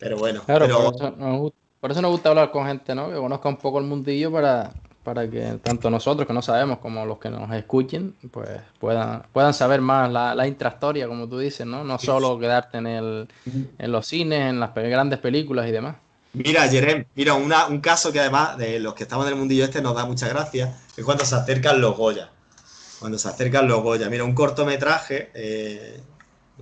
Pero 0.03 0.17
bueno, 0.17 0.41
Claro, 0.45 0.65
pero- 0.65 0.83
por, 0.83 0.95
eso 0.95 1.11
nos, 1.17 1.39
gu- 1.39 1.53
por 1.79 1.91
eso 1.91 2.01
nos 2.01 2.11
gusta 2.11 2.29
hablar 2.29 2.51
con 2.51 2.67
gente, 2.67 2.93
¿no? 2.93 3.09
Que 3.09 3.15
conozca 3.15 3.49
un 3.49 3.57
poco 3.57 3.79
el 3.79 3.85
mundillo 3.85 4.31
para, 4.31 4.71
para 5.03 5.29
que 5.29 5.59
tanto 5.63 5.89
nosotros 5.89 6.27
que 6.27 6.33
no 6.33 6.41
sabemos 6.41 6.79
como 6.79 7.05
los 7.05 7.19
que 7.19 7.29
nos 7.29 7.49
escuchen, 7.53 8.15
pues 8.31 8.49
puedan, 8.79 9.23
puedan 9.31 9.53
saber 9.53 9.81
más 9.81 10.11
la, 10.11 10.35
la 10.35 10.47
intrahistoria, 10.47 11.07
como 11.07 11.27
tú 11.27 11.39
dices, 11.39 11.65
¿no? 11.65 11.83
No 11.83 11.97
solo 11.99 12.37
quedarte 12.37 12.77
en, 12.79 12.87
el, 12.87 13.27
en 13.77 13.91
los 13.91 14.05
cines, 14.05 14.49
en 14.49 14.59
las 14.59 14.73
grandes 14.75 15.19
películas 15.19 15.67
y 15.67 15.71
demás. 15.71 15.95
Mira, 16.33 16.67
Jerem, 16.67 17.05
mira, 17.15 17.35
una- 17.35 17.67
un 17.67 17.79
caso 17.79 18.11
que 18.11 18.19
además 18.19 18.57
de 18.57 18.79
los 18.79 18.93
que 18.95 19.03
estamos 19.03 19.25
en 19.27 19.33
el 19.33 19.39
mundillo 19.39 19.63
este 19.63 19.81
nos 19.81 19.95
da 19.95 20.05
mucha 20.05 20.27
gracia, 20.27 20.75
es 20.97 21.03
cuando 21.05 21.25
se 21.25 21.35
acercan 21.35 21.79
los 21.79 21.95
Goya. 21.95 22.29
Cuando 22.99 23.17
se 23.17 23.27
acercan 23.27 23.67
los 23.67 23.83
Goya. 23.83 24.09
Mira, 24.09 24.23
un 24.23 24.33
cortometraje, 24.33 25.29
eh, 25.33 25.99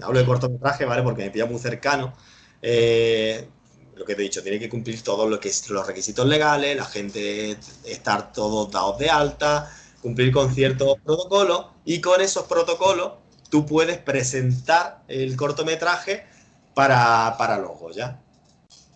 hablo 0.02 0.20
de 0.20 0.26
cortometraje, 0.26 0.86
¿vale? 0.86 1.04
Porque 1.04 1.24
me 1.24 1.30
pilla 1.32 1.46
muy 1.46 1.60
cercano. 1.60 2.14
Eh, 2.62 3.48
lo 3.96 4.06
que 4.06 4.16
te 4.16 4.22
he 4.22 4.24
dicho, 4.24 4.42
tiene 4.42 4.60
que 4.60 4.70
cumplir 4.70 5.04
todos 5.04 5.30
lo 5.30 5.40
los 5.76 5.88
requisitos 5.88 6.26
legales, 6.26 6.76
la 6.76 6.86
gente 6.86 7.58
estar 7.86 8.32
todos 8.34 8.72
dados 8.72 8.98
de 8.98 9.10
alta, 9.10 9.72
cumplir 10.02 10.32
con 10.32 10.54
ciertos 10.54 10.98
protocolos 11.06 11.68
y 11.86 12.02
con 12.02 12.20
esos 12.22 12.46
protocolos 12.46 13.14
tú 13.50 13.66
puedes 13.66 13.98
presentar 14.00 15.04
el 15.08 15.36
cortometraje 15.36 16.26
para, 16.74 17.36
para 17.38 17.58
los 17.58 17.78
Goya. 17.78 18.20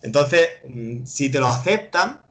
Entonces, 0.02 0.48
mm, 0.68 1.04
si 1.04 1.30
te 1.30 1.38
lo 1.38 1.46
aceptan, 1.46 2.22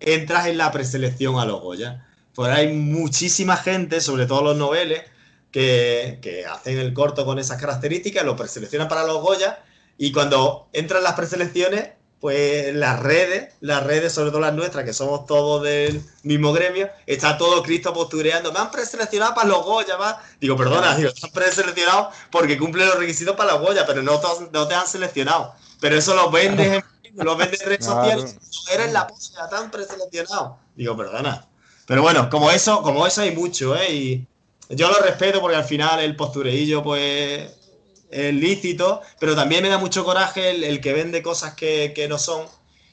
entras 0.00 0.46
en 0.46 0.58
la 0.58 0.72
preselección 0.72 1.38
a 1.38 1.44
los 1.44 1.60
Goya. 1.60 2.06
Pues 2.34 2.50
hay 2.50 2.72
muchísima 2.72 3.56
gente, 3.56 4.00
sobre 4.00 4.26
todo 4.26 4.42
los 4.42 4.56
noveles, 4.56 5.02
que, 5.52 6.18
que 6.20 6.46
hacen 6.46 6.78
el 6.78 6.92
corto 6.92 7.24
con 7.24 7.38
esas 7.38 7.60
características, 7.60 8.24
lo 8.24 8.34
preseleccionan 8.34 8.88
para 8.88 9.04
los 9.04 9.22
Goya, 9.22 9.62
y 9.98 10.12
cuando 10.12 10.68
entran 10.72 11.02
las 11.02 11.14
preselecciones, 11.14 11.90
pues 12.20 12.74
las 12.74 13.00
redes, 13.00 13.52
las 13.60 13.84
redes, 13.84 14.12
sobre 14.14 14.30
todo 14.30 14.40
las 14.40 14.54
nuestras, 14.54 14.84
que 14.84 14.94
somos 14.94 15.26
todos 15.26 15.62
del 15.62 16.02
mismo 16.22 16.54
gremio, 16.54 16.88
está 17.06 17.36
todo 17.36 17.62
Cristo 17.62 17.92
postureando, 17.92 18.50
me 18.50 18.60
han 18.60 18.70
preseleccionado 18.70 19.34
para 19.34 19.48
los 19.48 19.62
Goya, 19.62 19.96
va. 19.96 20.22
Digo, 20.40 20.56
perdona, 20.56 20.96
digo, 20.96 21.12
te 21.12 21.26
han 21.26 21.32
preseleccionado 21.32 22.10
porque 22.30 22.56
cumplen 22.58 22.86
los 22.88 22.98
requisitos 22.98 23.36
para 23.36 23.52
los 23.52 23.60
Goya, 23.60 23.84
pero 23.86 24.02
no 24.02 24.18
te, 24.20 24.26
no 24.52 24.66
te 24.66 24.74
han 24.74 24.86
seleccionado. 24.86 25.54
Pero 25.80 25.96
eso 25.98 26.14
lo 26.14 26.30
vendes 26.30 26.82
en, 27.12 27.24
lo 27.24 27.36
vendes 27.36 27.60
en 27.60 27.68
redes 27.68 27.86
Claro. 27.86 28.00
sociales, 28.00 28.36
eres 28.72 28.92
la 28.92 29.06
polla, 29.06 29.48
te 29.50 29.56
han 29.56 29.70
preseleccionado. 29.70 30.58
Digo, 30.76 30.96
perdona. 30.96 31.46
Pero 31.86 32.00
bueno, 32.00 32.30
como 32.30 32.50
eso, 32.50 32.80
como 32.82 33.06
eso 33.06 33.20
hay 33.20 33.36
mucho, 33.36 33.76
¿eh? 33.76 33.92
Y 33.92 34.26
yo 34.70 34.88
lo 34.88 34.98
respeto 35.00 35.42
porque 35.42 35.56
al 35.58 35.64
final 35.64 36.00
el 36.00 36.16
postureillo, 36.16 36.82
pues, 36.82 37.50
es 38.14 38.34
lícito, 38.34 39.02
pero 39.18 39.34
también 39.34 39.62
me 39.62 39.68
da 39.68 39.78
mucho 39.78 40.04
coraje 40.04 40.50
el, 40.50 40.64
el 40.64 40.80
que 40.80 40.92
vende 40.92 41.22
cosas 41.22 41.54
que, 41.54 41.92
que 41.94 42.08
no 42.08 42.18
son 42.18 42.46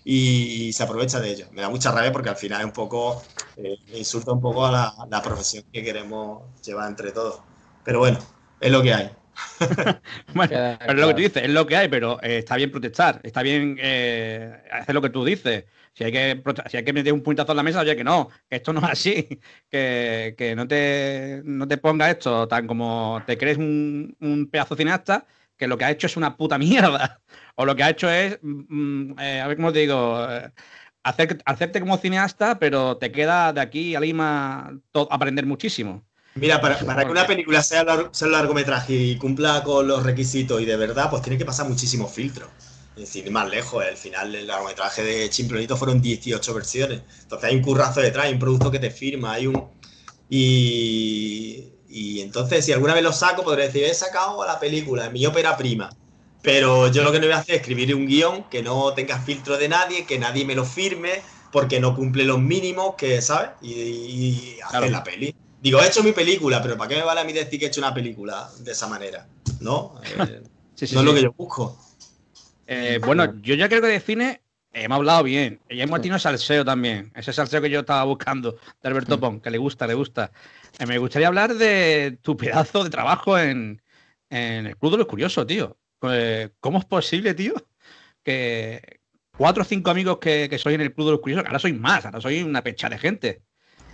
y, 0.04 0.74
se 0.74 0.84
aprovecha 0.84 1.20
de 1.20 1.32
ello. 1.32 1.46
Me 1.52 1.62
da 1.62 1.70
mucha 1.70 1.92
rabia 1.92 2.12
porque 2.12 2.30
al 2.30 2.36
final 2.36 2.62
es 2.62 2.66
un 2.66 2.74
poco, 2.74 3.24
eh, 3.58 3.78
insulta 3.94 4.32
un 4.32 4.42
poco 4.42 4.66
a 4.66 4.72
la, 4.72 4.94
la 5.10 5.22
profesión 5.22 5.64
que 5.72 5.84
queremos 5.84 6.44
llevar 6.64 6.90
entre 6.90 7.12
todos. 7.12 7.42
Pero 7.84 8.00
bueno, 8.00 8.20
es 8.60 8.72
lo 8.72 8.82
que 8.82 8.94
hay. 8.94 9.12
Bueno, 10.34 10.78
pero 10.80 10.94
es 10.94 11.00
lo 11.00 11.08
que 11.08 11.14
tú 11.14 11.22
dices, 11.22 11.44
es 11.44 11.50
lo 11.50 11.66
que 11.66 11.76
hay, 11.76 11.88
pero 11.88 12.22
eh, 12.22 12.40
está 12.40 12.56
bien 12.56 12.72
protestar, 12.72 13.20
está 13.24 13.42
bien 13.42 13.78
eh, 13.80 14.64
hacer 14.72 14.96
lo 14.96 15.02
que 15.02 15.10
tú 15.10 15.26
dices. 15.26 15.66
Si 15.94 16.04
hay, 16.06 16.12
que, 16.12 16.42
si 16.70 16.78
hay 16.78 16.84
que 16.86 16.94
meter 16.94 17.12
un 17.14 17.22
puñetazo 17.22 17.52
en 17.52 17.58
la 17.58 17.64
mesa, 17.64 17.82
oye, 17.82 17.96
que 17.96 18.04
no, 18.04 18.30
que 18.50 18.56
esto 18.58 18.72
no 18.74 18.80
es 18.80 18.86
así, 18.92 19.28
que, 19.70 20.36
que 20.38 20.56
no, 20.56 20.68
te, 20.68 21.42
no 21.44 21.68
te 21.68 21.78
ponga 21.78 22.10
esto 22.10 22.48
tan 22.48 22.66
como 22.68 23.24
te 23.26 23.38
crees 23.38 23.58
un, 23.58 24.16
un 24.22 24.50
pedazo 24.50 24.76
cineasta, 24.76 25.26
que 25.58 25.68
lo 25.68 25.78
que 25.78 25.86
ha 25.86 25.92
hecho 25.92 26.08
es 26.08 26.18
una 26.18 26.38
puta 26.38 26.58
mierda. 26.58 27.22
O 27.56 27.66
lo 27.66 27.76
que 27.76 27.84
ha 27.84 27.90
hecho 27.90 28.10
es, 28.10 28.40
mm, 28.42 29.20
eh, 29.20 29.42
a 29.42 29.48
ver 29.48 29.58
cómo 29.58 29.72
te 29.74 29.80
digo, 29.80 30.26
eh, 30.30 30.52
hacer, 31.04 31.38
hacerte 31.46 31.80
como 31.82 31.98
cineasta, 31.98 32.58
pero 32.60 32.98
te 32.98 33.12
queda 33.12 33.54
de 33.54 33.62
aquí 33.62 33.94
a 33.96 34.00
Lima 34.00 34.72
aprender 35.10 35.46
muchísimo. 35.46 36.06
Mira, 36.36 36.62
para, 36.62 36.78
para 36.78 37.06
que 37.06 37.12
una 37.12 37.28
película 37.28 37.62
sea, 37.62 37.84
lar- 37.84 38.10
sea 38.14 38.28
un 38.28 38.34
largometraje 38.34 38.94
y 38.94 39.18
cumpla 39.18 39.64
con 39.64 39.88
los 39.88 40.04
requisitos 40.04 40.62
y 40.62 40.66
de 40.66 40.78
verdad, 40.78 41.10
pues 41.10 41.22
tiene 41.22 41.38
que 41.38 41.46
pasar 41.46 41.68
muchísimos 41.68 42.12
filtros. 42.14 42.50
Es 43.02 43.12
decir, 43.12 43.32
más 43.32 43.50
lejos, 43.50 43.84
al 43.84 43.98
final 43.98 44.36
el 44.36 44.46
largometraje 44.46 45.02
de 45.04 45.28
Chimplonito 45.28 45.76
fueron 45.76 46.00
18 46.00 46.54
versiones. 46.54 47.02
Entonces 47.24 47.50
hay 47.50 47.56
un 47.56 47.64
currazo 47.64 48.00
detrás, 48.00 48.28
hay 48.28 48.34
un 48.34 48.40
producto 48.40 48.70
que 48.70 48.78
te 48.78 48.92
firma, 48.92 49.34
hay 49.34 49.48
un... 49.48 49.70
Y, 50.30 51.66
y 51.90 52.22
entonces, 52.22 52.64
si 52.64 52.72
alguna 52.72 52.94
vez 52.94 53.04
lo 53.04 53.12
saco, 53.12 53.44
podré 53.44 53.64
decir, 53.68 53.84
he 53.86 53.94
sacado 53.94 54.46
la 54.46 54.60
película, 54.60 55.10
mi 55.10 55.26
ópera 55.26 55.58
prima. 55.58 55.90
Pero 56.44 56.90
yo 56.92 57.04
lo 57.04 57.12
que 57.12 57.20
no 57.20 57.26
voy 57.26 57.34
a 57.34 57.40
hacer 57.40 57.56
es 57.56 57.62
escribir 57.62 57.94
un 57.96 58.06
guion 58.06 58.44
que 58.50 58.62
no 58.62 58.94
tenga 58.94 59.20
filtro 59.20 59.58
de 59.58 59.68
nadie, 59.68 60.06
que 60.06 60.20
nadie 60.20 60.46
me 60.46 60.54
lo 60.54 60.64
firme, 60.64 61.22
porque 61.52 61.80
no 61.80 61.96
cumple 61.96 62.24
los 62.24 62.40
mínimos, 62.40 62.96
que, 62.96 63.20
¿sabes? 63.22 63.50
Y, 63.64 63.72
y 63.74 64.60
hacer 64.64 64.80
Claro. 64.80 64.90
la 64.92 65.04
peli. 65.04 65.36
Digo, 65.60 65.82
he 65.82 65.88
hecho 65.88 66.04
mi 66.04 66.12
película, 66.12 66.62
pero 66.62 66.78
¿para 66.78 66.88
qué 66.90 66.96
me 66.98 67.04
vale 67.04 67.22
a 67.22 67.24
mí 67.24 67.34
decir 67.34 67.60
que 67.60 67.66
he 67.66 67.68
hecho 67.70 67.82
una 67.82 67.94
película 67.94 68.50
de 68.60 68.72
esa 68.72 68.88
manera? 68.88 69.28
¿No? 69.60 69.96
Eh, 70.04 70.42
Sí, 70.76 70.88
sí, 70.88 70.96
no 70.96 71.02
es 71.02 71.06
lo 71.06 71.14
que 71.14 71.22
yo 71.22 71.34
busco. 71.38 71.78
Eh, 72.68 73.00
bueno, 73.04 73.40
yo 73.42 73.56
ya 73.56 73.68
creo 73.68 73.82
que 73.82 73.88
de 73.88 74.00
cine 74.00 74.42
hemos 74.74 74.98
hablado 74.98 75.24
bien. 75.24 75.60
Y 75.70 75.82
hemos 75.82 76.02
tenido 76.02 76.20
salseo 76.20 76.64
también. 76.64 77.12
Ese 77.16 77.34
salseo 77.34 77.62
que 77.62 77.70
yo 77.70 77.82
estaba 77.82 78.04
buscando 78.04 78.54
de 78.54 78.90
Alberto 78.90 79.20
Pon, 79.20 79.40
que 79.40 79.52
le 79.52 79.58
gusta, 79.58 79.88
le 79.88 79.94
gusta. 79.94 80.32
Eh, 80.80 80.86
me 80.86 80.98
gustaría 80.98 81.28
hablar 81.28 81.56
de 81.56 82.18
tu 82.22 82.38
pedazo 82.38 82.84
de 82.84 82.90
trabajo 82.90 83.38
en, 83.38 83.82
en 84.30 84.68
el 84.68 84.78
Club 84.78 84.94
de 84.94 84.98
los 85.00 85.08
Curiosos, 85.08 85.46
tío. 85.46 85.78
Eh, 86.04 86.50
¿Cómo 86.60 86.80
es 86.80 86.86
posible, 86.86 87.34
tío? 87.34 87.54
Que 88.24 89.00
cuatro 89.38 89.64
o 89.64 89.66
cinco 89.66 89.92
amigos 89.92 90.20
que, 90.20 90.48
que 90.50 90.58
soy 90.58 90.76
en 90.76 90.82
el 90.82 90.94
Club 90.94 91.08
de 91.08 91.12
los 91.14 91.22
Curiosos, 91.22 91.44
que 91.44 91.50
ahora 91.50 91.60
soy 91.60 91.74
más, 91.74 92.06
ahora 92.06 92.22
soy 92.22 92.42
una 92.42 92.64
pecha 92.64 92.90
de 92.90 92.98
gente. 92.98 93.42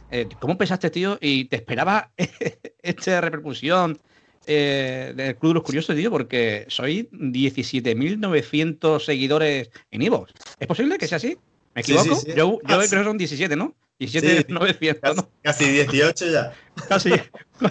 Eh, 0.09 0.29
¿Cómo 0.39 0.57
pensaste, 0.57 0.89
tío? 0.89 1.17
¿Y 1.19 1.45
te 1.45 1.57
esperaba 1.57 2.11
esta 2.81 3.21
repercusión 3.21 3.99
eh, 4.47 5.13
del 5.15 5.35
Club 5.35 5.51
de 5.51 5.53
los 5.55 5.63
Curiosos, 5.63 5.95
tío? 5.95 6.09
Porque 6.09 6.65
soy 6.69 7.07
17.900 7.11 8.99
seguidores 9.03 9.69
en 9.91 10.01
Ivo. 10.01 10.27
¿Es 10.59 10.67
posible 10.67 10.97
que 10.97 11.07
sea 11.07 11.17
así? 11.17 11.37
¿Me 11.75 11.81
equivoco? 11.81 12.15
sí, 12.15 12.21
sí. 12.25 12.33
Yo, 12.35 12.53
yo 12.53 12.59
Ah, 12.65 12.83
creo 12.89 13.01
que 13.01 13.07
son 13.07 13.17
17, 13.17 13.55
¿no? 13.55 13.75
17.900, 13.99 14.99
Casi, 15.01 15.15
¿no? 15.15 15.29
casi 15.43 15.65
18 15.71 16.25
ya. 16.31 16.53
Casi. 16.87 17.11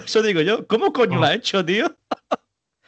Eso 0.05 0.21
digo 0.21 0.41
yo. 0.41 0.67
¿Cómo 0.67 0.91
coño 0.93 1.17
lo 1.19 1.23
Ah. 1.25 1.29
ha 1.29 1.33
hecho, 1.35 1.63
tío? 1.65 1.95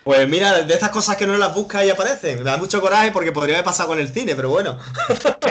Pues 0.04 0.28
mira, 0.30 0.64
de 0.64 0.74
estas 0.74 0.90
cosas 0.90 1.18
que 1.18 1.28
no 1.28 1.38
las 1.38 1.54
buscas 1.54 1.86
y 1.86 1.90
aparecen. 1.90 2.40
Me 2.40 2.44
da 2.46 2.58
mucho 2.58 2.80
coraje 2.82 3.12
porque 3.12 3.32
podría 3.34 3.56
haber 3.56 3.66
pasado 3.66 3.90
con 3.90 4.00
el 4.00 4.08
cine, 4.08 4.34
pero 4.36 4.50
bueno. 4.50 4.80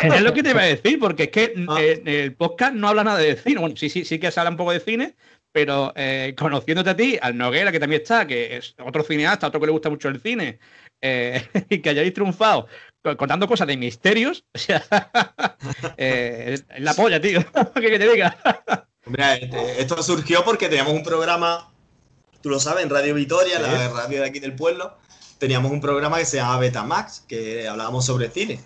Es 0.02 0.22
lo 0.22 0.32
que 0.32 0.42
te 0.42 0.50
iba 0.50 0.62
a 0.62 0.66
decir, 0.66 0.98
porque 0.98 1.24
es 1.24 1.30
que 1.30 1.52
Ah. 1.68 1.76
eh, 1.80 2.02
el 2.04 2.34
podcast 2.34 2.74
no 2.74 2.88
habla 2.88 3.04
nada 3.04 3.18
de 3.18 3.36
cine. 3.36 3.60
Bueno, 3.60 3.76
sí, 3.76 3.88
sí, 3.88 4.04
sí 4.04 4.18
que 4.18 4.30
se 4.30 4.40
habla 4.40 4.50
un 4.50 4.56
poco 4.56 4.72
de 4.72 4.80
cine, 4.80 5.16
pero 5.52 5.92
eh, 5.96 6.34
conociéndote 6.38 6.90
a 6.90 6.96
ti, 6.96 7.18
al 7.20 7.36
Noguera, 7.36 7.72
que 7.72 7.80
también 7.80 8.02
está, 8.02 8.26
que 8.26 8.56
es 8.56 8.74
otro 8.84 9.02
cineasta, 9.02 9.46
otro 9.48 9.60
que 9.60 9.66
le 9.66 9.72
gusta 9.72 9.90
mucho 9.90 10.08
el 10.08 10.20
cine, 10.20 10.58
eh, 11.00 11.46
y 11.70 11.78
que 11.80 11.90
hayáis 11.90 12.12
triunfado 12.14 12.66
co- 13.02 13.16
contando 13.16 13.46
cosas 13.48 13.66
de 13.66 13.76
misterios, 13.76 14.44
o 14.54 14.58
sea, 14.58 14.84
eh, 15.96 16.54
es 16.54 16.64
la 16.80 16.94
polla, 16.94 17.20
tío. 17.20 17.40
¿Qué 17.74 17.80
que 17.90 17.98
te 17.98 18.08
diga? 18.12 18.36
Este- 19.40 19.80
esto 19.80 20.02
surgió 20.02 20.44
porque 20.44 20.68
teníamos 20.68 20.92
un 20.92 21.02
programa, 21.02 21.72
tú 22.42 22.50
lo 22.50 22.60
sabes, 22.60 22.84
en 22.84 22.90
Radio 22.90 23.14
Vitoria, 23.14 23.56
Sí. 23.56 23.62
la 23.62 23.88
radio 23.88 24.20
de 24.22 24.28
aquí 24.28 24.38
del 24.40 24.54
pueblo. 24.54 24.96
Teníamos 25.38 25.70
un 25.70 25.80
programa 25.80 26.18
que 26.18 26.24
se 26.24 26.36
llama 26.38 26.58
Betamax, 26.58 27.20
que 27.28 27.68
hablábamos 27.68 28.04
sobre 28.04 28.28
cine. 28.28 28.60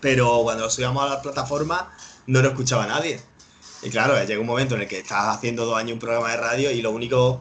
Pero 0.00 0.42
cuando 0.42 0.64
lo 0.64 0.70
subíamos 0.70 1.02
a 1.02 1.14
la 1.16 1.22
plataforma, 1.22 1.92
no 2.26 2.42
lo 2.42 2.48
escuchaba 2.48 2.86
nadie. 2.86 3.20
Y 3.82 3.90
claro, 3.90 4.22
llega 4.24 4.40
un 4.40 4.46
momento 4.46 4.74
en 4.74 4.82
el 4.82 4.88
que 4.88 4.98
estás 4.98 5.36
haciendo 5.36 5.64
dos 5.64 5.76
años 5.76 5.92
un 5.92 5.98
programa 5.98 6.30
de 6.30 6.36
radio 6.36 6.70
y 6.70 6.82
lo 6.82 6.90
único 6.90 7.40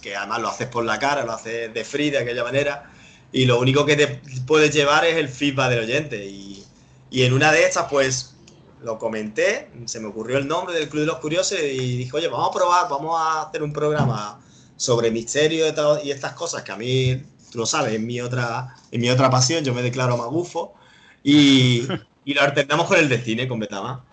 que 0.00 0.14
además 0.14 0.40
lo 0.40 0.48
haces 0.48 0.68
por 0.68 0.84
la 0.84 0.98
cara, 0.98 1.24
lo 1.24 1.32
haces 1.32 1.72
de 1.72 1.84
free 1.84 2.10
de 2.10 2.18
aquella 2.18 2.44
manera, 2.44 2.90
y 3.32 3.46
lo 3.46 3.58
único 3.58 3.84
que 3.84 3.96
te 3.96 4.20
puedes 4.46 4.72
llevar 4.72 5.04
es 5.04 5.16
el 5.16 5.28
feedback 5.28 5.70
del 5.70 5.80
oyente. 5.80 6.24
Y, 6.24 6.64
y 7.10 7.22
en 7.22 7.32
una 7.32 7.50
de 7.50 7.64
estas, 7.64 7.86
pues 7.90 8.36
lo 8.82 8.98
comenté, 8.98 9.70
se 9.86 9.98
me 9.98 10.08
ocurrió 10.08 10.38
el 10.38 10.46
nombre 10.46 10.74
del 10.74 10.88
Club 10.88 11.00
de 11.00 11.06
los 11.06 11.18
Curiosos 11.18 11.58
y 11.58 11.96
dije, 11.96 12.10
oye, 12.14 12.28
vamos 12.28 12.50
a 12.50 12.52
probar, 12.52 12.88
vamos 12.88 13.18
a 13.18 13.42
hacer 13.42 13.62
un 13.62 13.72
programa 13.72 14.40
sobre 14.76 15.10
misterio 15.10 15.66
y 16.04 16.10
estas 16.10 16.34
cosas 16.34 16.62
que 16.62 16.72
a 16.72 16.76
mí 16.76 17.22
tú 17.50 17.58
lo 17.58 17.66
sabes, 17.66 17.94
es 17.94 18.00
mi 18.00 18.20
otra, 18.20 18.74
mi 18.92 19.08
otra 19.10 19.30
pasión, 19.30 19.64
yo 19.64 19.72
me 19.74 19.82
declaro 19.82 20.16
magufo. 20.16 20.74
Y, 21.22 21.88
y 22.24 22.34
lo 22.34 22.42
alternamos 22.42 22.86
con 22.86 22.98
el 22.98 23.08
de 23.08 23.22
cine, 23.22 23.48
con 23.48 23.58
Betama. 23.58 24.04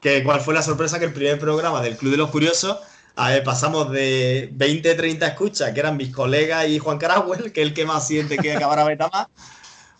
Que 0.00 0.24
cuál 0.24 0.40
fue 0.40 0.54
la 0.54 0.62
sorpresa 0.62 0.98
que 0.98 1.04
el 1.04 1.12
primer 1.12 1.38
programa 1.38 1.82
del 1.82 1.96
Club 1.96 2.12
de 2.12 2.16
los 2.16 2.30
Curiosos 2.30 2.78
a 3.16 3.30
ver, 3.30 3.44
pasamos 3.44 3.90
de 3.90 4.48
20, 4.52 4.94
30 4.94 5.26
escuchas, 5.26 5.72
que 5.72 5.80
eran 5.80 5.96
mis 5.96 6.14
colegas 6.14 6.66
y 6.68 6.78
Juan 6.78 6.98
Carahuel, 6.98 7.52
que 7.52 7.60
es 7.60 7.66
el 7.66 7.74
que 7.74 7.84
más 7.84 8.06
siente 8.06 8.38
que 8.38 8.54
acabará 8.54 8.84
Betama, 8.84 9.28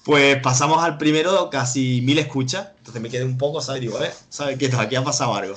pues 0.05 0.41
pasamos 0.41 0.83
al 0.83 0.97
primero 0.97 1.51
casi 1.51 2.01
mil 2.03 2.19
escuchas. 2.19 2.69
Entonces 2.79 3.03
me 3.03 3.11
quedé 3.11 3.25
un 3.25 3.37
poco, 3.37 3.61
¿sabes? 3.61 3.83
Digo, 3.83 4.03
eh, 4.03 4.11
¿sabes 4.29 4.57
qué? 4.59 4.71
Aquí 4.75 4.97
ha 4.97 5.05
pasado 5.05 5.35
algo. 5.35 5.55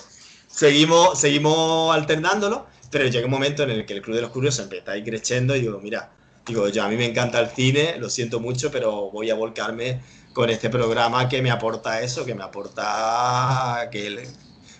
Seguimos, 0.48 1.20
seguimos 1.20 1.96
alternándolo, 1.96 2.68
pero 2.92 3.08
llega 3.08 3.26
un 3.26 3.32
momento 3.32 3.64
en 3.64 3.72
el 3.72 3.86
que 3.86 3.94
el 3.94 4.02
Club 4.02 4.16
de 4.18 4.24
los 4.24 4.32
Curiosos 4.32 4.64
empieza 4.64 4.92
a 4.92 4.98
ir 4.98 5.06
creciendo 5.06 5.56
y 5.56 5.62
digo, 5.62 5.80
mira, 5.82 6.12
digo, 6.46 6.68
yo 6.68 6.84
a 6.84 6.90
mí 6.90 6.98
me 6.98 7.06
encanta 7.06 7.40
el 7.40 7.50
cine, 7.50 7.96
lo 7.98 8.10
siento 8.10 8.40
mucho, 8.40 8.72
pero 8.72 9.10
voy 9.10 9.30
a 9.30 9.36
volcarme 9.36 10.02
con 10.34 10.50
este 10.50 10.70
programa 10.70 11.30
que 11.30 11.42
me 11.42 11.52
aporta 11.52 12.02
eso, 12.02 12.26
que 12.26 12.36
me 12.36 12.44
aporta 12.44 13.90
que, 13.92 14.28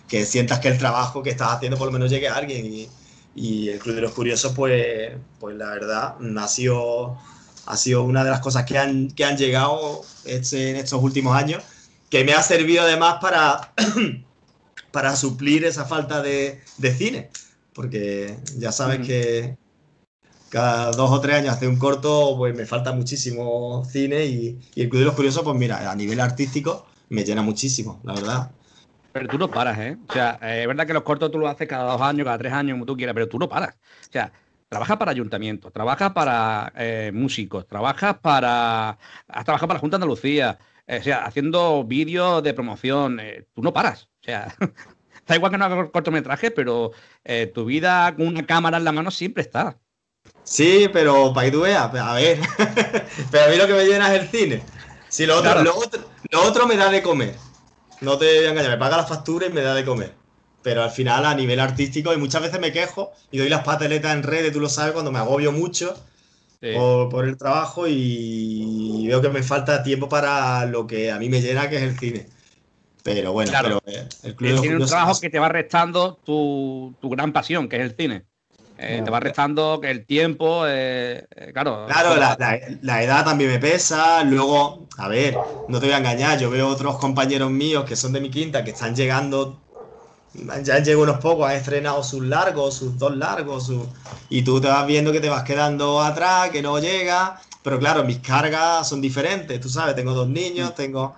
que 0.08 0.26
sientas 0.26 0.58
que 0.58 0.68
el 0.68 0.78
trabajo 0.78 1.22
que 1.22 1.30
estás 1.30 1.52
haciendo 1.52 1.78
por 1.78 1.86
lo 1.86 1.92
menos 1.92 2.10
llegue 2.10 2.28
a 2.28 2.36
alguien. 2.36 2.66
Y, 2.66 2.88
y 3.34 3.68
el 3.68 3.78
Club 3.78 3.96
de 3.96 4.02
los 4.02 4.12
Curiosos, 4.12 4.52
pues, 4.54 5.12
pues 5.40 5.56
la 5.56 5.70
verdad, 5.70 6.16
ha 6.38 6.48
sido, 6.48 7.18
ha 7.66 7.76
sido 7.76 8.02
una 8.04 8.24
de 8.24 8.30
las 8.30 8.40
cosas 8.40 8.64
que 8.64 8.78
han, 8.78 9.10
que 9.10 9.24
han 9.24 9.36
llegado 9.36 10.02
este, 10.24 10.70
en 10.70 10.76
estos 10.76 11.02
últimos 11.02 11.36
años, 11.36 11.62
que 12.10 12.24
me 12.24 12.32
ha 12.32 12.42
servido 12.42 12.82
además 12.82 13.16
para, 13.20 13.72
para 14.92 15.16
suplir 15.16 15.64
esa 15.64 15.84
falta 15.84 16.22
de, 16.22 16.60
de 16.78 16.94
cine. 16.94 17.30
Porque 17.72 18.36
ya 18.56 18.70
sabes 18.70 19.04
que, 19.04 19.56
cada 20.54 20.92
dos 20.92 21.10
o 21.10 21.20
tres 21.20 21.34
años 21.34 21.52
hace 21.52 21.66
un 21.66 21.76
corto, 21.76 22.36
pues 22.36 22.54
me 22.54 22.64
falta 22.64 22.92
muchísimo 22.92 23.84
cine 23.84 24.24
y, 24.24 24.60
y, 24.76 24.82
el 24.82 24.88
Club 24.88 25.00
de 25.00 25.06
los 25.06 25.14
Curiosos, 25.16 25.42
pues 25.42 25.56
mira, 25.56 25.90
a 25.90 25.96
nivel 25.96 26.20
artístico 26.20 26.86
me 27.08 27.24
llena 27.24 27.42
muchísimo, 27.42 28.00
la 28.04 28.14
verdad. 28.14 28.50
Pero 29.12 29.26
tú 29.26 29.36
no 29.36 29.50
paras, 29.50 29.76
¿eh? 29.80 29.98
O 30.08 30.12
sea, 30.12 30.38
eh, 30.40 30.60
es 30.62 30.68
verdad 30.68 30.86
que 30.86 30.92
los 30.92 31.02
cortos 31.02 31.32
tú 31.32 31.40
los 31.40 31.50
haces 31.50 31.66
cada 31.66 31.90
dos 31.90 32.00
años, 32.00 32.24
cada 32.24 32.38
tres 32.38 32.52
años, 32.52 32.74
como 32.74 32.86
tú 32.86 32.96
quieras, 32.96 33.14
pero 33.14 33.28
tú 33.28 33.36
no 33.36 33.48
paras. 33.48 33.74
O 34.08 34.12
sea, 34.12 34.32
trabajas 34.68 34.96
para 34.96 35.10
ayuntamientos, 35.10 35.72
trabajas 35.72 36.12
para 36.12 36.72
eh, 36.76 37.10
músicos, 37.12 37.66
trabajas 37.66 38.18
para. 38.22 38.96
Has 39.26 39.44
trabajado 39.44 39.66
para 39.66 39.78
la 39.78 39.80
Junta 39.80 39.98
de 39.98 40.04
Andalucía, 40.04 40.58
eh, 40.86 40.98
o 41.00 41.02
sea, 41.02 41.24
haciendo 41.24 41.82
vídeos 41.82 42.44
de 42.44 42.54
promoción. 42.54 43.20
tú 43.52 43.60
no 43.60 43.72
paras. 43.72 44.04
O 44.20 44.24
sea, 44.24 44.54
da 45.26 45.34
igual 45.34 45.50
que 45.50 45.58
no 45.58 45.64
hagas 45.64 45.90
cortometrajes, 45.90 46.52
pero 46.54 46.92
tu 47.52 47.64
vida 47.64 48.14
con 48.14 48.28
una 48.28 48.46
cámara 48.46 48.78
en 48.78 48.84
la 48.84 48.92
mano 48.92 49.10
siempre 49.10 49.42
está. 49.42 49.80
Sí, 50.44 50.88
pero 50.92 51.32
para 51.32 51.46
que 51.46 51.52
tú 51.52 51.62
veas, 51.62 51.92
a 51.94 52.14
ver, 52.14 52.38
pero 53.30 53.44
a 53.44 53.48
mí 53.48 53.56
lo 53.56 53.66
que 53.66 53.72
me 53.72 53.84
llena 53.86 54.14
es 54.14 54.22
el 54.22 54.28
cine. 54.28 54.62
Si 55.08 55.26
lo 55.26 55.38
otro, 55.38 55.52
Claro. 55.52 55.64
lo 55.64 55.76
otro, 55.76 56.00
lo 56.30 56.42
otro 56.42 56.66
me 56.66 56.76
da 56.76 56.90
de 56.90 57.02
comer. 57.02 57.34
No 58.00 58.18
te 58.18 58.26
voy 58.26 58.44
a 58.46 58.50
engañar, 58.50 58.70
me 58.72 58.78
paga 58.78 58.98
la 58.98 59.06
factura 59.06 59.46
y 59.46 59.50
me 59.50 59.62
da 59.62 59.74
de 59.74 59.84
comer. 59.84 60.12
Pero 60.62 60.82
al 60.82 60.90
final, 60.90 61.24
a 61.26 61.34
nivel 61.34 61.60
artístico, 61.60 62.12
y 62.12 62.16
muchas 62.16 62.42
veces 62.42 62.60
me 62.60 62.72
quejo 62.72 63.12
y 63.30 63.38
doy 63.38 63.48
las 63.48 63.64
pataletas 63.64 64.14
en 64.14 64.22
redes, 64.22 64.52
tú 64.52 64.60
lo 64.60 64.68
sabes, 64.68 64.92
cuando 64.92 65.12
me 65.12 65.18
agobio 65.18 65.52
mucho 65.52 65.94
Sí. 66.60 66.72
por, 66.74 67.10
por 67.10 67.24
el 67.26 67.36
trabajo 67.36 67.86
y 67.86 69.06
veo 69.06 69.20
que 69.20 69.28
me 69.28 69.42
falta 69.42 69.82
tiempo 69.82 70.08
para 70.08 70.64
lo 70.66 70.86
que 70.86 71.10
a 71.12 71.18
mí 71.18 71.28
me 71.28 71.42
llena, 71.42 71.68
que 71.68 71.76
es 71.76 71.82
el 71.82 71.98
cine. 71.98 72.26
Pero 73.02 73.32
bueno, 73.32 73.50
Claro. 73.50 73.80
pero 73.84 73.98
eh, 73.98 74.08
el 74.22 74.34
Club 74.34 74.48
de 74.48 74.52
los 74.54 74.62
Tiene 74.62 74.76
un 74.76 74.86
trabajo 74.86 75.20
que 75.20 75.28
te 75.28 75.38
va 75.38 75.48
restando 75.50 76.16
tu, 76.24 76.94
tu 77.00 77.10
gran 77.10 77.32
pasión, 77.34 77.68
que 77.68 77.76
es 77.76 77.82
el 77.82 77.94
cine. 77.96 78.24
Eh, 78.76 79.02
te 79.04 79.10
va 79.10 79.20
restando 79.20 79.80
que 79.80 79.90
el 79.90 80.04
tiempo, 80.06 80.66
eh, 80.66 81.26
eh, 81.30 81.52
claro. 81.52 81.86
Claro, 81.86 82.16
la, 82.16 82.34
la- 82.38 82.58
la 82.80 83.02
edad 83.02 83.24
también 83.24 83.50
me 83.50 83.58
pesa. 83.58 84.24
Luego, 84.24 84.88
a 84.96 85.08
ver, 85.08 85.44
no 85.66 85.78
te 85.80 85.86
voy 85.86 85.94
a 85.94 85.98
engañar, 85.98 86.38
yo 86.38 86.50
veo 86.50 86.68
otros 86.68 86.96
compañeros 86.98 87.50
míos 87.50 87.84
que 87.84 87.94
son 87.96 88.12
de 88.12 88.20
mi 88.20 88.30
quinta 88.30 88.64
que 88.64 88.70
están 88.70 88.94
llegando, 88.96 89.62
ya 90.64 90.78
llevo 90.80 91.02
unos 91.04 91.18
pocos, 91.20 91.48
han 91.48 91.56
estrenado 91.56 92.02
sus 92.02 92.22
largos, 92.24 92.76
sus 92.76 92.98
dos 92.98 93.16
largos, 93.16 93.66
sus- 93.66 93.88
y 94.28 94.42
tú 94.42 94.60
te 94.60 94.68
vas 94.68 94.86
viendo 94.86 95.12
que 95.12 95.20
te 95.20 95.28
vas 95.30 95.44
quedando 95.44 96.00
atrás, 96.02 96.50
que 96.50 96.62
no 96.62 96.78
llega. 96.80 97.40
Pero 97.62 97.78
claro, 97.78 98.04
mis 98.04 98.18
cargas 98.20 98.88
son 98.88 99.00
diferentes, 99.00 99.60
tú 99.60 99.68
sabes, 99.68 99.94
tengo 99.96 100.12
dos 100.14 100.28
niños, 100.28 100.74
tengo... 100.74 101.16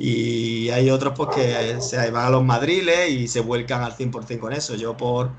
Y 0.00 0.68
hay 0.70 0.90
otros 0.90 1.12
pues 1.16 1.28
que 1.30 1.80
se 1.80 2.10
van 2.12 2.26
a 2.26 2.30
los 2.30 2.44
madriles 2.44 3.10
y 3.10 3.26
se 3.28 3.40
vuelcan 3.40 3.82
al 3.82 3.94
100% 3.94 4.42
con 4.42 4.52
eso. 4.52 4.76
Yo 4.76 4.96
por, 4.96 5.36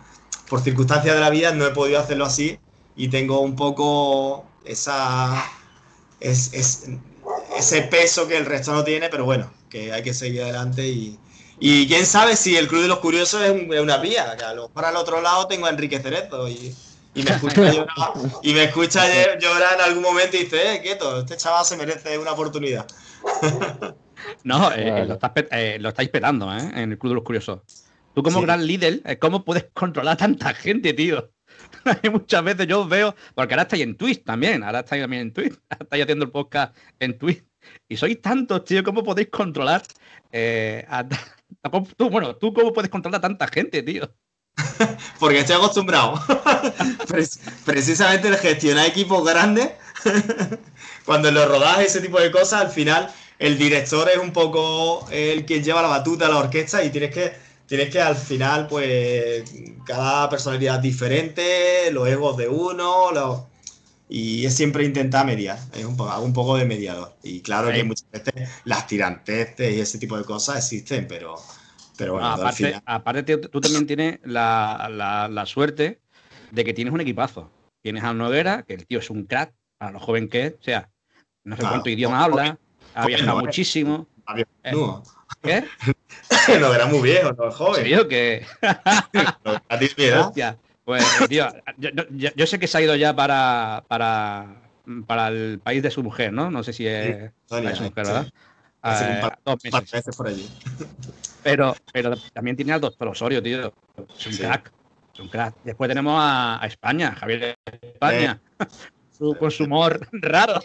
por 0.49 0.61
circunstancias 0.61 1.15
de 1.15 1.21
la 1.21 1.29
vida 1.29 1.51
no 1.53 1.65
he 1.65 1.71
podido 1.71 1.99
hacerlo 1.99 2.25
así 2.25 2.57
y 2.95 3.07
tengo 3.07 3.39
un 3.39 3.55
poco 3.55 4.45
esa 4.65 5.43
es, 6.19 6.53
es- 6.53 6.89
ese 7.57 7.81
peso 7.83 8.27
que 8.27 8.37
el 8.37 8.45
resto 8.45 8.73
no 8.73 8.83
tiene, 8.83 9.09
pero 9.09 9.25
bueno, 9.25 9.51
que 9.69 9.91
hay 9.93 10.03
que 10.03 10.13
seguir 10.13 10.43
adelante 10.43 10.87
y, 10.87 11.17
y 11.59 11.87
quién 11.87 12.05
sabe 12.05 12.35
si 12.35 12.55
el 12.57 12.67
Club 12.67 12.81
de 12.83 12.87
los 12.87 12.99
Curiosos 12.99 13.41
es, 13.41 13.51
un- 13.51 13.73
es 13.73 13.79
una 13.81 13.97
vía, 13.97 14.35
que 14.37 14.43
a 14.45 14.53
lo 14.53 14.67
mejor 14.67 14.85
al 14.85 14.95
otro 14.95 15.21
lado 15.21 15.47
tengo 15.47 15.65
a 15.65 15.69
Enrique 15.69 15.99
Cerezo 15.99 16.47
y, 16.47 16.73
y 17.15 17.23
me 17.23 17.31
escucha 17.31 17.63
llorar, 17.73 18.13
y 18.43 18.53
me 18.53 18.63
escucha 18.65 19.05
llorar 19.39 19.75
en 19.75 19.81
algún 19.81 20.03
momento 20.03 20.37
y 20.37 20.41
dice, 20.43 20.75
eh, 20.75 20.81
quieto, 20.81 21.19
este 21.19 21.37
chaval 21.37 21.65
se 21.65 21.77
merece 21.77 22.17
una 22.17 22.31
oportunidad. 22.31 22.85
No, 24.43 24.71
eh, 24.73 24.91
Vale. 24.91 25.05
lo, 25.05 25.13
estás 25.13 25.31
eh, 25.51 25.77
lo 25.79 25.89
estáis 25.89 26.09
petando, 26.09 26.51
¿eh? 26.53 26.59
En 26.75 26.91
el 26.91 26.97
Club 26.97 27.11
de 27.11 27.15
los 27.15 27.23
Curiosos. 27.23 27.59
Tú 28.19 28.23
como 28.23 28.39
Sí. 28.39 28.45
gran 28.45 28.67
líder, 28.67 29.01
eh, 29.05 29.17
¿cómo 29.17 29.45
puedes 29.45 29.67
controlar 29.73 30.17
tanta 30.17 30.53
gente, 30.53 30.91
tío? 30.93 31.31
Muchas 32.11 32.43
veces 32.43 32.67
yo 32.67 32.81
os 32.81 32.89
veo, 32.89 33.15
porque 33.33 33.53
ahora 33.53 33.63
estáis 33.63 33.83
en 33.83 33.95
Twitch 33.95 34.25
también, 34.25 34.61
ahora 34.61 34.81
estáis 34.81 35.01
también 35.03 35.21
en 35.23 35.33
Twitch, 35.33 35.53
estáis 35.79 36.03
haciendo 36.03 36.25
el 36.25 36.31
podcast 36.31 36.75
en 36.99 37.17
Twitch. 37.17 37.45
Y 37.87 37.95
sois 37.95 38.21
tantos, 38.21 38.65
tío, 38.65 38.83
¿cómo 38.83 39.03
podéis 39.03 39.29
controlar? 39.29 39.83
eh, 40.33 40.85
a- 40.89 40.99
a- 41.63 41.83
tú, 41.95 42.09
bueno, 42.09 42.35
¿tú 42.35 42.53
cómo 42.53 42.73
puedes 42.73 42.91
controlar 42.91 43.19
a 43.19 43.21
tanta 43.21 43.47
gente, 43.47 43.81
tío? 43.83 44.13
Porque 45.19 45.39
estoy 45.39 45.55
acostumbrado. 45.55 46.21
Precisamente 47.65 48.27
el 48.27 48.35
gestionar 48.37 48.85
equipos 48.87 49.25
grandes, 49.25 49.69
cuando 51.05 51.31
los 51.31 51.47
rodajes 51.47 51.87
ese 51.87 52.01
tipo 52.01 52.19
de 52.19 52.31
cosas, 52.31 52.61
al 52.65 52.69
final 52.69 53.09
el 53.39 53.57
director 53.57 54.09
es 54.09 54.17
un 54.17 54.31
poco 54.33 55.07
el 55.11 55.45
que 55.45 55.61
lleva 55.63 55.81
la 55.81 55.87
batuta 55.87 56.25
a 56.25 56.29
la 56.29 56.37
orquesta 56.37 56.83
y 56.83 56.89
tienes 56.89 57.11
que, 57.13 57.33
tienes 57.69 57.89
que 57.91 58.01
al 58.01 58.15
final, 58.15 58.67
pues, 58.67 59.49
cada 59.85 60.27
personalidad 60.29 60.79
diferente, 60.79 61.91
los 61.91 62.07
egos 62.07 62.35
de 62.35 62.49
uno, 62.49 63.11
los- 63.11 63.43
y 64.09 64.43
es 64.45 64.55
siempre 64.55 64.83
intentar 64.85 65.23
mediar, 65.25 65.59
es 65.73 65.85
un 65.85 65.95
poco, 65.95 66.09
hago 66.09 66.25
un 66.25 66.33
poco 66.33 66.57
de 66.57 66.65
mediador. 66.65 67.15
Y 67.21 67.41
claro 67.41 67.69
Sí. 67.69 67.75
que 67.75 67.83
muchas 67.83 68.09
veces 68.11 68.49
las 68.65 68.87
tiranteces 68.87 69.75
y 69.75 69.79
ese 69.79 69.99
tipo 69.99 70.17
de 70.17 70.23
cosas 70.23 70.57
existen, 70.57 71.07
pero, 71.07 71.35
pero 71.95 72.13
bueno, 72.13 72.27
No, 72.27 72.33
al 72.33 72.39
aparte, 72.41 72.57
final... 72.57 72.81
aparte 72.85 73.37
tú 73.37 73.61
también 73.61 73.85
tienes 73.85 74.19
la, 74.23 74.89
la- 74.91 75.27
la 75.29 75.45
suerte 75.45 76.01
de 76.51 76.65
que 76.65 76.73
tienes 76.73 76.91
un 76.91 77.01
equipazo. 77.01 77.51
Tienes 77.83 78.03
a 78.03 78.13
Noguera, 78.13 78.63
que 78.63 78.73
el 78.73 78.87
tío 78.87 78.97
es 78.99 79.09
un 79.11 79.25
crack, 79.25 79.53
a 79.79 79.91
lo 79.91 79.99
joven 79.99 80.27
que 80.27 80.47
es, 80.47 80.53
o 80.59 80.63
sea, 80.63 80.89
no 81.43 81.55
sé 81.55 81.61
Claro, 81.61 81.75
cuánto 81.75 81.89
idioma 81.91 82.23
habla, 82.23 82.57
ha 82.95 83.05
viajado 83.05 83.37
no, 83.37 83.45
muchísimo. 83.45 84.07
Eh. 84.63 84.73
¿Qué? 85.43 85.63
no 86.59 86.73
era 86.73 86.85
muy 86.85 87.01
viejo, 87.01 87.31
no 87.33 87.51
joven. 87.51 87.75
¿Serio 87.75 88.07
que? 88.07 88.45
No, 89.43 89.61
a 89.67 89.79
ti. 89.79 89.89
Hostia, 90.13 90.57
pues, 90.85 91.03
tío, 91.27 91.47
yo, 91.77 91.89
yo- 91.89 92.03
yo- 92.11 92.29
yo 92.35 92.47
sé 92.47 92.59
que 92.59 92.67
se 92.67 92.77
ha 92.77 92.81
ido 92.81 92.95
ya 92.95 93.15
para, 93.15 93.83
para, 93.87 94.61
para 95.07 95.27
el 95.29 95.59
país 95.63 95.81
de 95.83 95.91
su 95.91 96.03
mujer, 96.03 96.31
¿no? 96.33 96.49
No 96.51 96.63
sé 96.63 96.73
si 96.73 96.87
es 96.87 97.31
para 97.47 97.75
su 97.75 97.83
mujer, 97.83 98.05
sí. 98.05 98.11
¿verdad? 98.11 98.27
Hace 98.81 99.05
un 99.05 99.11
Eh, 99.11 99.19
par- 99.21 99.39
dos 99.43 99.55
par 99.71 99.83
veces 99.91 100.15
por 100.15 100.27
allí. 100.27 100.49
Pero, 101.43 101.75
pero 101.91 102.15
también 102.33 102.55
tiene 102.55 102.73
al 102.73 102.81
doctor 102.81 103.07
Osorio, 103.09 103.41
tío. 103.43 103.73
Es 104.17 104.25
un 104.27 104.33
Sí. 104.33 104.39
crack. 104.43 104.71
Es 105.13 105.19
un 105.19 105.27
crack. 105.27 105.55
Después 105.63 105.89
tenemos 105.89 106.13
a, 106.17 106.63
a 106.63 106.67
España, 106.67 107.13
Javier 107.15 107.39
de 107.39 107.57
España. 107.81 108.39
Su- 109.17 109.35
con 109.35 109.51
su 109.51 109.65
humor 109.65 110.07
raro. 110.13 110.61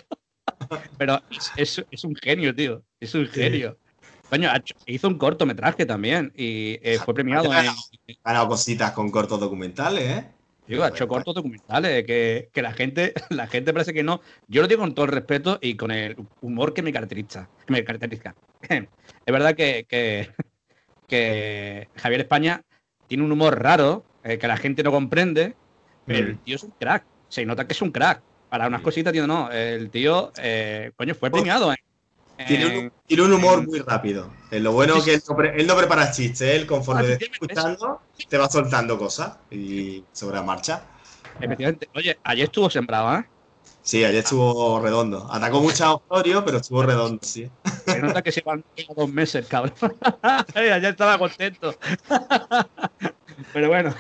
Pero 0.99 1.21
es- 1.57 1.85
es 1.91 2.05
un 2.05 2.15
genio, 2.15 2.55
tío. 2.55 2.83
Es 3.01 3.15
un 3.17 3.27
genio. 3.27 3.77
Coño, 4.31 4.51
ha 4.51 4.61
hizo 4.87 5.09
un 5.09 5.19
cortometraje 5.19 5.87
también 5.87 6.33
y 6.37 6.79
eh, 6.83 6.99
fue 7.05 7.15
premiado 7.15 7.53
en. 7.53 7.67
He 8.07 8.17
ganado 8.25 8.49
cositas 8.49 8.93
con 8.93 9.11
cortos 9.11 9.39
documentales, 9.39 10.03
¿eh? 10.11 10.25
Digo, 10.67 10.83
ha 10.83 10.89
hecho 10.89 11.07
cortos 11.07 11.35
documentales 11.35 12.05
que, 12.07 12.49
que 12.53 12.63
la 12.63 12.73
gente, 12.73 13.13
la 13.31 13.47
gente 13.47 13.73
parece 13.73 13.93
que 13.93 14.03
no. 14.03 14.21
Yo 14.49 14.63
lo 14.63 14.69
digo 14.69 14.81
con 14.81 14.95
todo 14.95 15.05
el 15.07 15.13
respeto 15.13 15.59
y 15.61 15.75
con 15.77 15.91
el 15.91 16.17
humor 16.41 16.73
que 16.73 16.83
me 16.83 16.93
caracteriza. 16.93 17.49
que 17.67 17.73
me 17.73 17.85
caracteriza. 17.85 18.35
Es 19.27 19.33
verdad 19.33 19.55
que, 19.55 19.87
que, 19.89 20.31
que 21.07 21.89
Javier 21.97 22.21
España 22.23 22.63
tiene 23.07 23.25
un 23.25 23.33
humor 23.33 23.63
raro 23.63 24.05
eh, 24.23 24.39
que 24.39 24.49
la 24.49 24.57
gente 24.57 24.83
no 24.83 24.91
comprende, 24.91 25.55
pero 26.07 26.19
el 26.19 26.35
Mm. 26.35 26.39
tío 26.39 26.57
es 26.57 26.63
un 26.63 26.71
crack. 26.73 27.05
Se 27.29 27.45
nota 27.45 27.67
que 27.67 27.73
es 27.75 27.83
un 27.83 27.91
crack. 27.91 28.23
Para 28.49 28.69
unas 28.69 28.83
cositas, 28.83 29.13
tío, 29.13 29.27
no. 29.27 29.51
El 29.51 29.91
tío, 29.91 30.33
eh, 30.39 30.93
coño, 30.97 31.15
fue 31.15 31.31
premiado 31.31 31.71
en, 31.73 31.77
Tiene 32.47 32.79
un, 32.79 32.93
tiene 33.07 33.23
un 33.23 33.33
humor 33.33 33.67
muy 33.67 33.79
rápido. 33.81 34.31
Es 34.51 34.61
lo 34.61 34.73
bueno 34.73 35.03
que 35.03 35.15
él 35.15 35.23
no, 35.29 35.37
pre- 35.37 35.61
él 35.61 35.67
no 35.67 35.77
prepara 35.77 36.11
chistes, 36.11 36.43
él 36.55 36.67
conforme 36.67 37.03
Ah, 37.03 37.05
te 37.07 37.13
efectivamente, 37.13 37.53
escuchando, 37.63 38.01
te 38.29 38.39
va 38.39 38.49
soltando 38.51 38.99
cosas 38.99 39.39
y 39.51 40.05
sobre 40.13 40.37
la 40.37 40.43
marcha. 40.43 40.83
Efectivamente. 41.41 41.89
Oye, 41.95 42.19
ayer 42.25 42.45
estuvo 42.45 42.69
sembrado, 42.71 43.19
¿eh? 43.19 43.25
Sí, 43.83 44.03
ayer 44.05 44.21
estuvo 44.25 44.81
redondo. 44.81 45.29
Atacó 45.31 45.61
mucho 45.61 45.85
a 45.85 45.95
Osorio, 45.95 46.45
pero 46.45 46.57
estuvo 46.59 46.83
redondo, 46.83 47.19
sí. 47.23 47.49
Se 47.85 48.01
nota 48.01 48.23
que 48.23 48.33
se 48.33 48.41
van 48.41 48.65
dos 48.97 49.09
meses, 49.11 49.47
cabrón. 49.47 49.75
ayer 50.55 50.85
estaba 50.87 51.19
contento. 51.19 51.75
pero 53.53 53.69
bueno. 53.69 53.95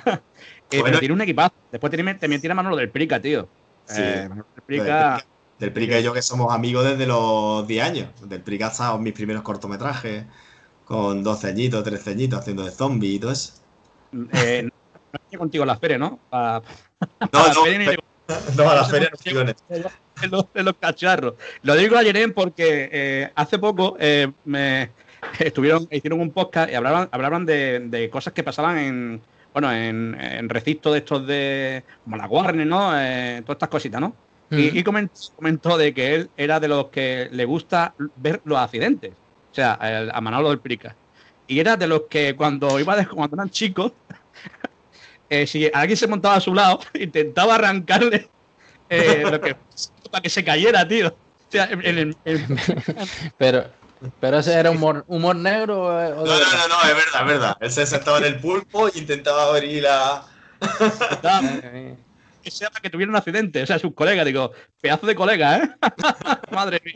Eh, 0.70 0.80
Bueno. 0.80 0.85
Pero 0.87 0.99
tiene 0.99 1.14
un 1.14 1.20
equipazo. 1.20 1.55
Después 1.70 1.93
tiene, 1.93 2.14
también 2.14 2.41
tiene 2.41 2.53
a 2.53 2.57
Manolo 2.57 2.76
del 2.76 2.91
Prica, 2.91 3.20
tío. 3.20 3.49
Sí. 3.87 4.01
Eh, 4.03 4.26
Manolo 4.28 4.49
del 4.55 4.64
Prica. 4.64 5.24
Del 5.59 5.72
Prica 5.72 5.98
y 5.98 6.02
yo 6.02 6.12
que 6.12 6.22
somos 6.22 6.52
amigos 6.52 6.84
desde 6.84 7.07
los 7.07 7.66
10 7.66 7.84
años. 7.84 8.09
Del 8.28 8.40
Prica 8.42 8.68
estaban 8.68 9.02
mis 9.02 9.12
primeros 9.12 9.42
cortometrajes 9.42 10.24
con 10.84 11.22
12 11.22 11.48
añitos, 11.48 11.82
13 11.84 12.11
añitos 12.11 12.40
haciendo 12.40 12.64
de 12.64 12.70
zombie 12.70 13.14
y 13.14 13.18
todo 13.18 13.32
eso. 13.32 13.55
eh, 14.32 14.62
no 14.64 14.70
estoy 15.22 15.38
contigo 15.38 15.64
en 15.64 15.68
las 15.68 15.78
ferias, 15.80 16.00
¿no? 16.00 16.18
No, 16.30 17.28
pa- 17.30 17.52
no, 17.52 17.64
feria 17.64 17.78
ni- 17.78 17.84
fe- 17.86 17.96
no, 18.57 18.70
a 18.70 18.74
la 18.74 18.84
feria 18.88 19.11
no 20.30 20.48
en 20.57 20.64
los, 20.64 20.74
cacharros. 20.80 21.34
Lo 21.62 21.74
digo 21.74 21.96
a 21.96 22.02
Jerem 22.02 22.32
porque 22.32 22.88
eh, 22.92 23.30
hace 23.34 23.59
poco 23.59 23.96
eh, 24.00 24.32
me 24.44 24.90
estuvieron, 25.38 25.86
hicieron 25.90 26.20
un 26.20 26.30
podcast 26.30 26.70
y 26.70 26.74
hablaban, 26.74 27.09
hablaban 27.12 27.44
de, 27.44 27.80
de 27.80 28.09
cosas 28.11 28.32
que 28.32 28.42
pasaban 28.42 28.78
en 28.78 29.22
bueno, 29.52 29.70
en, 29.72 30.16
en 30.20 30.48
recintos 30.48 30.92
de 30.92 30.98
estos 30.98 31.26
de 31.26 31.84
como 32.02 32.16
la 32.16 32.26
Warner, 32.26 32.66
¿no? 32.66 32.90
Eh, 32.98 33.40
todas 33.44 33.57
estas 33.57 33.68
cositas, 33.68 34.00
¿no? 34.00 34.16
Y, 34.57 34.78
y 34.78 34.84
comentó, 34.84 35.14
comentó 35.36 35.76
de 35.78 35.94
que 35.94 36.14
él 36.14 36.30
era 36.36 36.61
de 36.61 36.68
los 36.68 36.90
que 36.90 37.28
le 37.32 37.44
gusta 37.44 37.94
ver 38.16 38.40
los 38.44 38.59
accidentes. 38.59 39.12
O 39.12 39.55
sea, 39.55 39.78
el- 39.82 40.11
a 40.12 40.20
Manolo 40.20 40.50
del 40.50 40.61
Prica. 40.61 40.96
Y 41.46 41.61
era 41.61 41.76
de 41.76 41.86
los 41.86 42.02
que 42.09 42.34
cuando 42.36 42.78
iba 42.80 42.96
de, 42.96 43.07
cuando 43.07 43.36
eran 43.36 43.50
chicos, 43.50 43.92
eh, 45.28 45.46
si 45.46 45.70
alguien 45.72 45.96
se 45.96 46.07
montaba 46.07 46.36
a 46.36 46.40
su 46.40 46.55
lado, 46.55 46.80
intentaba 46.94 47.55
arrancarle 47.57 48.30
eh, 48.88 49.24
lo 49.30 49.40
que 49.40 49.57
para 50.11 50.22
que 50.22 50.30
se 50.30 50.44
cayera, 50.44 50.86
tío. 50.86 51.09
O 51.09 51.16
sea, 51.50 51.66
en, 51.66 51.84
en 51.86 51.98
el- 51.98 52.18
en- 52.24 52.57
Pero, 53.36 53.64
pero 54.18 54.38
ese 54.38 54.55
era 54.55 54.70
humor, 54.70 55.05
humor 55.07 55.36
negro 55.36 55.84
o 55.84 55.98
de 55.98 56.11
No, 56.11 56.24
no, 56.24 56.24
no, 56.26 56.68
no, 56.68 56.82
es 56.88 56.96
verdad, 56.96 57.20
es 57.20 57.26
verdad. 57.26 57.57
Él 57.61 57.70
se 57.70 57.86
sentaba 57.86 58.18
en 58.18 58.24
el 58.24 58.40
pulpo 58.40 58.88
y 58.88 58.98
intentaba 58.98 59.48
abrir 59.55 59.82
la. 59.82 60.26
Que 62.45 62.51
sea 62.51 62.68
para 62.70 62.82
que 62.82 62.90
tuviera 62.90 63.11
un 63.11 63.16
accidente, 63.16 63.62
o 63.62 63.66
sea, 63.66 63.78
sus 63.78 63.95
colegas, 63.95 64.26
digo, 64.26 64.53
pedazo 64.80 65.07
de 65.07 65.14
colega, 65.14 65.57
¿eh? 65.59 65.70
Madre 66.53 66.80
mía. 66.84 66.95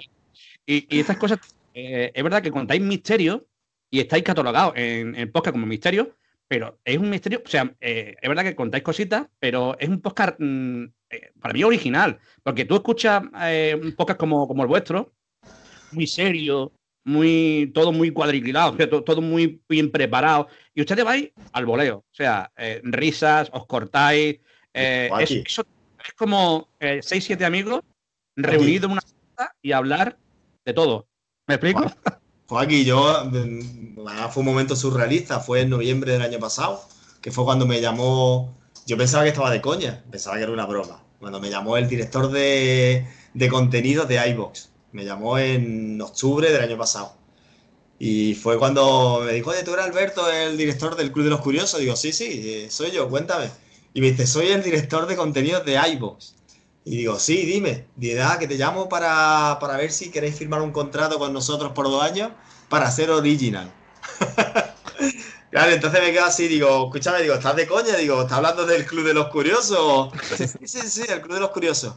Y, 0.66 0.86
y 0.94 1.01
estas 1.01 1.16
cosas, 1.16 1.38
eh, 1.74 2.12
es 2.14 2.22
verdad 2.22 2.42
que 2.42 2.51
contáis 2.51 2.82
misterio 2.82 3.46
y 3.90 4.01
estáis 4.01 4.22
catalogados 4.22 4.74
en, 4.76 5.14
en 5.14 5.32
podcast 5.32 5.55
como 5.55 5.66
misterio, 5.66 6.14
pero 6.46 6.78
es 6.84 6.99
un 6.99 7.09
misterio, 7.09 7.42
o 7.44 7.49
sea, 7.49 7.74
eh, 7.80 8.14
es 8.20 8.28
verdad 8.28 8.44
que 8.44 8.55
contáis 8.55 8.84
cositas, 8.84 9.26
pero 9.38 9.76
es 9.78 9.88
un 9.88 10.01
podcast 10.03 10.36
mm, 10.38 10.84
eh, 11.11 11.30
para 11.40 11.55
mí 11.55 11.64
original, 11.64 12.18
porque 12.42 12.66
tú 12.66 12.74
escuchas 12.76 13.22
eh, 13.42 13.78
un 13.82 13.92
podcast 13.96 14.20
como, 14.20 14.46
como 14.46 14.62
el 14.62 14.68
vuestro, 14.68 15.14
muy 15.92 16.07
serio, 16.07 16.72
muy 17.05 17.70
todo 17.72 17.92
muy 17.92 18.11
cuadriculado, 18.11 18.72
o 18.72 18.76
sea, 18.76 18.90
to- 18.90 19.03
todo 19.05 19.22
muy 19.22 19.62
bien 19.68 19.90
preparado, 19.90 20.49
y 20.74 20.82
ustedes 20.82 21.05
vais 21.07 21.30
al 21.53 21.64
voleo, 21.64 21.96
o 21.99 22.05
sea, 22.14 22.53
eh, 22.59 22.80
risas, 22.84 23.49
os 23.55 23.66
cortáis, 23.66 24.40
eh, 24.74 25.10
es, 25.20 25.30
eso 25.30 25.62
es 26.04 26.12
como 26.14 26.68
eh, 26.80 27.00
seis, 27.02 27.24
siete 27.24 27.44
amigos 27.44 27.82
reunidos 28.36 28.84
en 28.84 28.92
una 28.92 29.00
sala 29.00 29.54
y 29.62 29.72
hablar 29.72 30.18
de 30.64 30.72
todo. 30.72 31.06
¿Me 31.46 31.54
explico? 31.54 31.84
Joaquín, 32.46 32.84
yo. 32.84 33.24
mm, 33.24 34.06
además 34.06 34.34
fue 34.34 34.40
un 34.40 34.46
momento 34.46 34.76
surrealista. 34.76 35.40
Fue 35.40 35.62
en 35.62 35.70
noviembre 35.70 36.12
del 36.12 36.22
año 36.22 36.38
pasado, 36.38 36.82
que 37.20 37.30
fue 37.30 37.44
cuando 37.44 37.66
me 37.66 37.80
llamó. 37.80 38.56
Yo 38.86 38.96
pensaba 38.96 39.24
que 39.24 39.30
estaba 39.30 39.50
de 39.50 39.60
coña, 39.60 40.04
pensaba 40.10 40.36
que 40.36 40.42
era 40.44 40.52
una 40.52 40.66
broma. 40.66 41.02
Cuando 41.18 41.40
me 41.40 41.50
llamó 41.50 41.76
el 41.76 41.88
director 41.88 42.30
de, 42.30 43.06
de 43.34 43.48
contenidos 43.48 44.08
de 44.08 44.28
iBox. 44.30 44.70
Me 44.92 45.04
llamó 45.04 45.38
en 45.38 46.00
octubre 46.00 46.50
del 46.50 46.62
año 46.62 46.78
pasado. 46.78 47.12
Y 47.98 48.34
fue 48.34 48.58
cuando 48.58 49.22
me 49.24 49.32
dijo, 49.32 49.50
oye, 49.50 49.64
tú 49.64 49.74
eres 49.74 49.84
Alberto, 49.84 50.30
el 50.30 50.56
director 50.56 50.96
del 50.96 51.10
Club 51.12 51.24
de 51.24 51.30
los 51.30 51.40
Curiosos. 51.40 51.80
Digo, 51.80 51.96
sí, 51.96 52.12
sí, 52.12 52.42
eh, 52.44 52.70
soy 52.70 52.92
yo, 52.92 53.08
cuéntame. 53.08 53.50
Y 53.99 54.01
me 54.01 54.12
dice, 54.12 54.28
soy 54.28 54.46
el 54.53 54.62
director 54.62 55.09
de 55.09 55.16
contenidos 55.16 55.64
de 55.64 55.72
iVoox. 55.74 56.34
Y 56.84 56.99
digo, 56.99 57.18
sí, 57.18 57.44
dime. 57.44 57.88
Dice, 57.96 58.22
ah, 58.22 58.36
que 58.38 58.46
te 58.46 58.55
llamo 58.55 58.88
para, 58.88 59.59
para 59.61 59.76
ver 59.76 59.90
si 59.90 60.12
queréis 60.12 60.36
firmar 60.36 60.62
un 60.62 60.70
contrato 60.70 61.18
con 61.18 61.32
nosotros 61.32 61.72
por 61.72 61.86
dos 61.90 62.01
años 62.01 62.30
para 62.68 62.88
ser 62.92 63.11
original. 63.11 63.72
claro, 65.51 65.72
entonces 65.72 66.01
me 66.01 66.12
quedo 66.12 66.26
así, 66.26 66.46
digo, 66.46 66.84
escúchame, 66.86 67.22
digo, 67.22 67.34
¿estás 67.34 67.57
de 67.57 67.66
coña? 67.66 67.96
Digo, 67.96 68.22
¿estás 68.22 68.36
hablando 68.36 68.66
del 68.66 68.86
Club 68.86 69.05
de 69.05 69.14
los 69.14 69.26
Curiosos? 69.30 70.11
sí, 70.36 70.46
sí, 70.46 70.78
sí, 70.88 71.03
el 71.09 71.20
Club 71.20 71.34
de 71.34 71.40
los 71.40 71.51
Curiosos. 71.51 71.94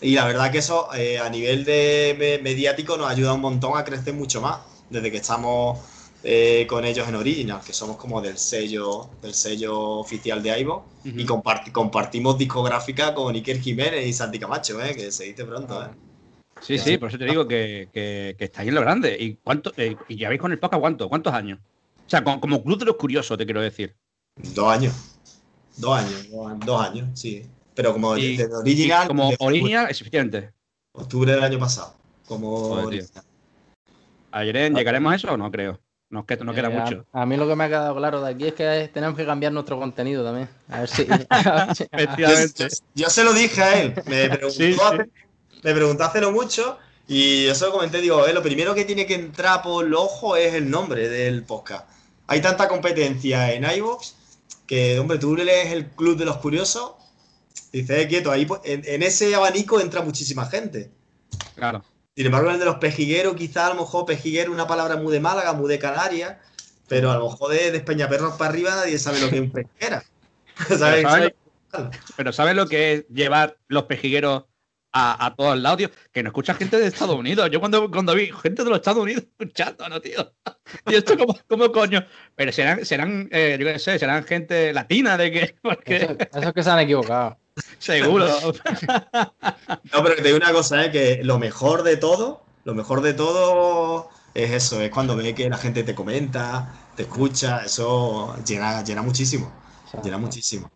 Y 0.00 0.16
la 0.16 0.24
verdad 0.24 0.50
que 0.50 0.58
eso 0.58 0.92
eh, 0.92 1.20
a 1.20 1.30
nivel 1.30 1.64
de 1.64 2.16
me- 2.18 2.38
mediático 2.42 2.96
nos 2.96 3.08
ayuda 3.08 3.32
un 3.32 3.42
montón 3.42 3.78
a 3.78 3.84
crecer 3.84 4.12
mucho 4.12 4.40
más 4.40 4.58
desde 4.90 5.12
que 5.12 5.18
estamos 5.18 5.78
eh, 6.24 6.66
con 6.66 6.84
ellos 6.84 7.06
en 7.06 7.14
Original, 7.16 7.60
que 7.64 7.72
somos 7.74 7.96
como 7.96 8.20
del 8.22 8.38
sello 8.38 9.10
del 9.22 9.34
sello 9.34 9.78
oficial 10.00 10.42
de 10.42 10.58
Ivo 10.58 10.86
y 11.04 11.24
comparti- 11.26 11.70
compartimos 11.70 12.38
discográfica 12.38 13.14
con 13.14 13.34
Iker 13.34 13.60
Jiménez 13.60 14.06
y 14.06 14.12
Santi 14.12 14.38
Camacho, 14.38 14.82
eh, 14.82 14.94
que 14.96 15.12
se 15.12 15.24
dice 15.24 15.44
pronto. 15.44 15.84
Eh. 15.84 15.88
Sí, 16.62 16.78
sí, 16.78 16.96
por 16.96 17.10
eso 17.10 17.18
te 17.18 17.26
digo 17.26 17.46
que, 17.46 17.88
que, 17.92 18.34
que 18.38 18.44
estáis 18.46 18.68
en 18.68 18.74
lo 18.74 18.80
grande. 18.80 19.14
¿Y 19.20 19.34
cuánto, 19.34 19.72
eh, 19.76 19.96
y 20.08 20.16
lleváis 20.16 20.40
con 20.40 20.50
el 20.50 20.58
podcast 20.58 20.80
cuánto? 20.80 21.08
¿Cuántos 21.10 21.34
años? 21.34 21.58
O 22.06 22.08
sea, 22.10 22.24
como, 22.24 22.40
como 22.40 22.62
Club 22.62 22.78
de 22.78 22.84
los 22.86 22.96
Curiosos, 22.96 23.36
te 23.36 23.44
quiero 23.44 23.60
decir. 23.60 23.94
Dos 24.36 24.68
años. 24.68 24.94
Dos 25.76 25.98
años, 25.98 26.28
dos, 26.64 26.80
años, 26.80 27.18
sí. 27.18 27.42
Pero 27.74 27.92
como 27.92 28.16
Y- 28.16 28.36
desde 28.36 28.54
Original, 28.54 29.08
como 29.08 29.30
desde 29.30 29.44
original, 29.44 29.86
es 29.90 29.96
suficiente. 29.98 30.52
octubre 30.92 31.32
del 31.32 31.42
año 31.42 31.58
pasado. 31.58 31.94
Como 32.26 32.56
Joder. 32.68 33.04
Ayer 34.30 34.72
llegaremos 34.72 35.12
a 35.12 35.16
eso 35.16 35.32
o 35.32 35.36
no 35.36 35.50
creo. 35.50 35.78
No, 36.14 36.24
que, 36.24 36.36
no 36.36 36.54
queda 36.54 36.68
eh, 36.68 36.78
mucho. 36.78 37.06
A, 37.12 37.26
mí 37.26 37.36
lo 37.36 37.48
que 37.48 37.56
me 37.56 37.64
ha 37.64 37.68
quedado 37.68 37.96
claro 37.96 38.22
de 38.22 38.30
aquí 38.30 38.46
es 38.46 38.54
que 38.54 38.88
tenemos 38.94 39.16
que 39.16 39.26
cambiar 39.26 39.52
nuestro 39.52 39.80
contenido 39.80 40.22
también. 40.22 40.48
A 40.68 40.78
ver 40.82 40.88
si. 40.88 41.08
a 41.28 41.74
ver 41.90 42.48
si- 42.48 42.82
Yo, 42.94 43.10
se 43.10 43.24
lo 43.24 43.32
dije 43.32 43.60
a 43.60 43.82
él. 43.82 43.94
Me 44.06 44.28
preguntó, 44.30 44.50
Sí, 44.50 44.74
sí. 44.74 44.80
hace- 44.80 45.10
me 45.64 45.74
preguntó 45.74 46.04
hace 46.04 46.20
no 46.20 46.30
mucho 46.30 46.78
y 47.08 47.46
yo 47.46 47.54
se 47.56 47.66
lo 47.66 47.72
comenté. 47.72 48.00
Digo, 48.00 48.24
eh, 48.28 48.32
lo 48.32 48.44
primero 48.44 48.76
que 48.76 48.84
tiene 48.84 49.06
que 49.06 49.16
entrar 49.16 49.60
por 49.62 49.84
los 49.88 50.02
ojos 50.02 50.38
es 50.38 50.54
el 50.54 50.70
nombre 50.70 51.08
del 51.08 51.42
podcast. 51.42 51.88
Hay 52.28 52.40
tanta 52.40 52.68
competencia 52.68 53.52
en 53.52 53.64
iVoox 53.64 54.12
que, 54.68 55.00
hombre, 55.00 55.18
tú 55.18 55.34
lees 55.34 55.72
el 55.72 55.86
Club 55.86 56.16
de 56.16 56.26
los 56.26 56.36
Curiosos. 56.36 56.92
Dices, 57.72 57.98
eh, 58.04 58.06
quieto, 58.06 58.30
ahí 58.30 58.46
pues, 58.46 58.60
en, 58.62 58.82
en 58.86 59.02
ese 59.02 59.34
abanico 59.34 59.80
entra 59.80 60.00
muchísima 60.02 60.46
gente. 60.46 60.92
Claro. 61.56 61.82
Sin 62.16 62.26
embargo, 62.26 62.50
el 62.50 62.58
de 62.60 62.64
los 62.64 62.76
pejigueros, 62.76 63.34
quizá 63.34 63.66
a 63.66 63.74
lo 63.74 63.80
mejor 63.80 64.06
pejiguero 64.06 64.52
una 64.52 64.66
palabra 64.66 64.96
muy 64.96 65.12
de 65.12 65.20
Málaga, 65.20 65.52
muy 65.52 65.68
de 65.68 65.80
Canarias, 65.80 66.36
pero 66.88 67.10
a 67.10 67.16
lo 67.16 67.30
mejor 67.30 67.50
de, 67.50 67.72
de 67.72 67.78
Espeñaperros 67.78 68.36
para 68.36 68.50
arriba 68.50 68.70
nadie 68.70 68.98
sabe 68.98 69.20
lo 69.20 69.28
que 69.28 69.36
es 69.36 69.42
un 69.42 69.50
pejiguera. 69.50 70.04
¿Sabes? 70.68 71.02
¿sabes 71.02 71.32
Pero 72.16 72.32
¿sabes 72.32 72.54
lo 72.54 72.68
que 72.68 72.92
es 72.92 73.08
llevar 73.08 73.56
los 73.66 73.84
pejigueros 73.84 74.44
a, 74.92 75.26
a 75.26 75.34
todos 75.34 75.58
lados, 75.58 75.78
tío? 75.78 75.90
Que 76.12 76.22
no 76.22 76.28
escucha 76.28 76.54
gente 76.54 76.78
de 76.78 76.86
Estados 76.86 77.16
Unidos. 77.16 77.50
Yo 77.50 77.58
cuando, 77.58 77.90
cuando 77.90 78.14
vi 78.14 78.30
gente 78.30 78.62
de 78.62 78.70
los 78.70 78.78
Estados 78.78 79.02
Unidos 79.02 79.24
escuchando, 79.38 79.88
¿no, 79.88 80.00
tío? 80.00 80.32
Y 80.86 80.94
esto 80.94 81.18
como, 81.18 81.36
como 81.48 81.72
coño. 81.72 82.06
Pero 82.36 82.52
serán, 82.52 82.84
serán 82.84 83.28
eh, 83.32 83.56
yo 83.58 83.66
qué 83.66 83.78
sé, 83.80 83.98
serán 83.98 84.22
gente 84.24 84.72
latina 84.72 85.16
de 85.16 85.32
que, 85.32 85.56
porque 85.62 85.96
Eso, 85.96 86.16
eso 86.18 86.48
es 86.48 86.52
que 86.52 86.62
se 86.62 86.70
han 86.70 86.78
equivocado. 86.78 87.38
seguro. 87.78 88.26
No, 89.92 90.02
pero 90.02 90.16
te 90.16 90.22
digo 90.22 90.36
una 90.36 90.52
cosa, 90.52 90.84
¿eh? 90.84 90.90
que 90.90 91.20
lo 91.22 91.38
mejor 91.38 91.82
de 91.82 91.96
todo, 91.96 92.42
lo 92.64 92.74
mejor 92.74 93.00
de 93.00 93.14
todo 93.14 94.08
es 94.34 94.50
eso, 94.50 94.80
es 94.80 94.90
cuando 94.90 95.16
ves 95.16 95.34
que 95.34 95.48
la 95.48 95.56
gente 95.56 95.84
te 95.84 95.94
comenta, 95.94 96.74
te 96.96 97.02
escucha, 97.02 97.64
eso 97.64 98.36
llena, 98.44 98.82
llena 98.82 99.02
muchísimo, 99.02 99.52
llena 100.02 100.18
muchísimo. 100.18 100.70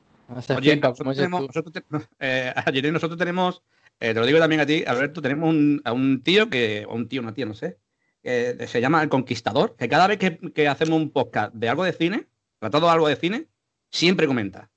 Oye, 0.57 0.77
nosotros 0.77 1.17
tenemos, 1.17 1.43
nosotros 1.47 1.73
te- 1.73 1.85
eh, 2.21 2.53
ayer 2.67 2.93
nosotros 2.93 3.19
tenemos, 3.19 3.63
eh, 3.99 4.15
te 4.15 4.21
lo 4.21 4.27
digo 4.27 4.39
también 4.39 4.61
a 4.61 4.67
ti, 4.67 4.85
Alberto, 4.87 5.21
tenemos 5.23 5.49
un, 5.49 5.81
a 5.85 5.93
un 5.93 6.23
tío 6.23 6.49
que, 6.51 6.87
o 6.89 6.95
un 6.95 7.09
tío, 7.09 7.23
una 7.23 7.35
tía, 7.35 7.47
no 7.47 7.55
sé, 7.55 7.79
que 8.23 8.67
se 8.69 8.81
llama 8.81 9.03
El 9.03 9.09
Conquistador, 9.09 9.75
que 9.77 9.89
cada 9.89 10.07
vez 10.07 10.19
que, 10.19 10.39
que 10.53 10.69
hacemos 10.69 10.97
un 11.01 11.11
podcast 11.11 11.53
de 11.55 11.69
algo 11.69 11.83
de 11.85 11.93
cine, 11.93 12.29
tratado 12.61 12.91
algo 12.91 13.09
de 13.09 13.17
cine, 13.17 13.49
siempre 13.91 14.27
comenta. 14.27 14.71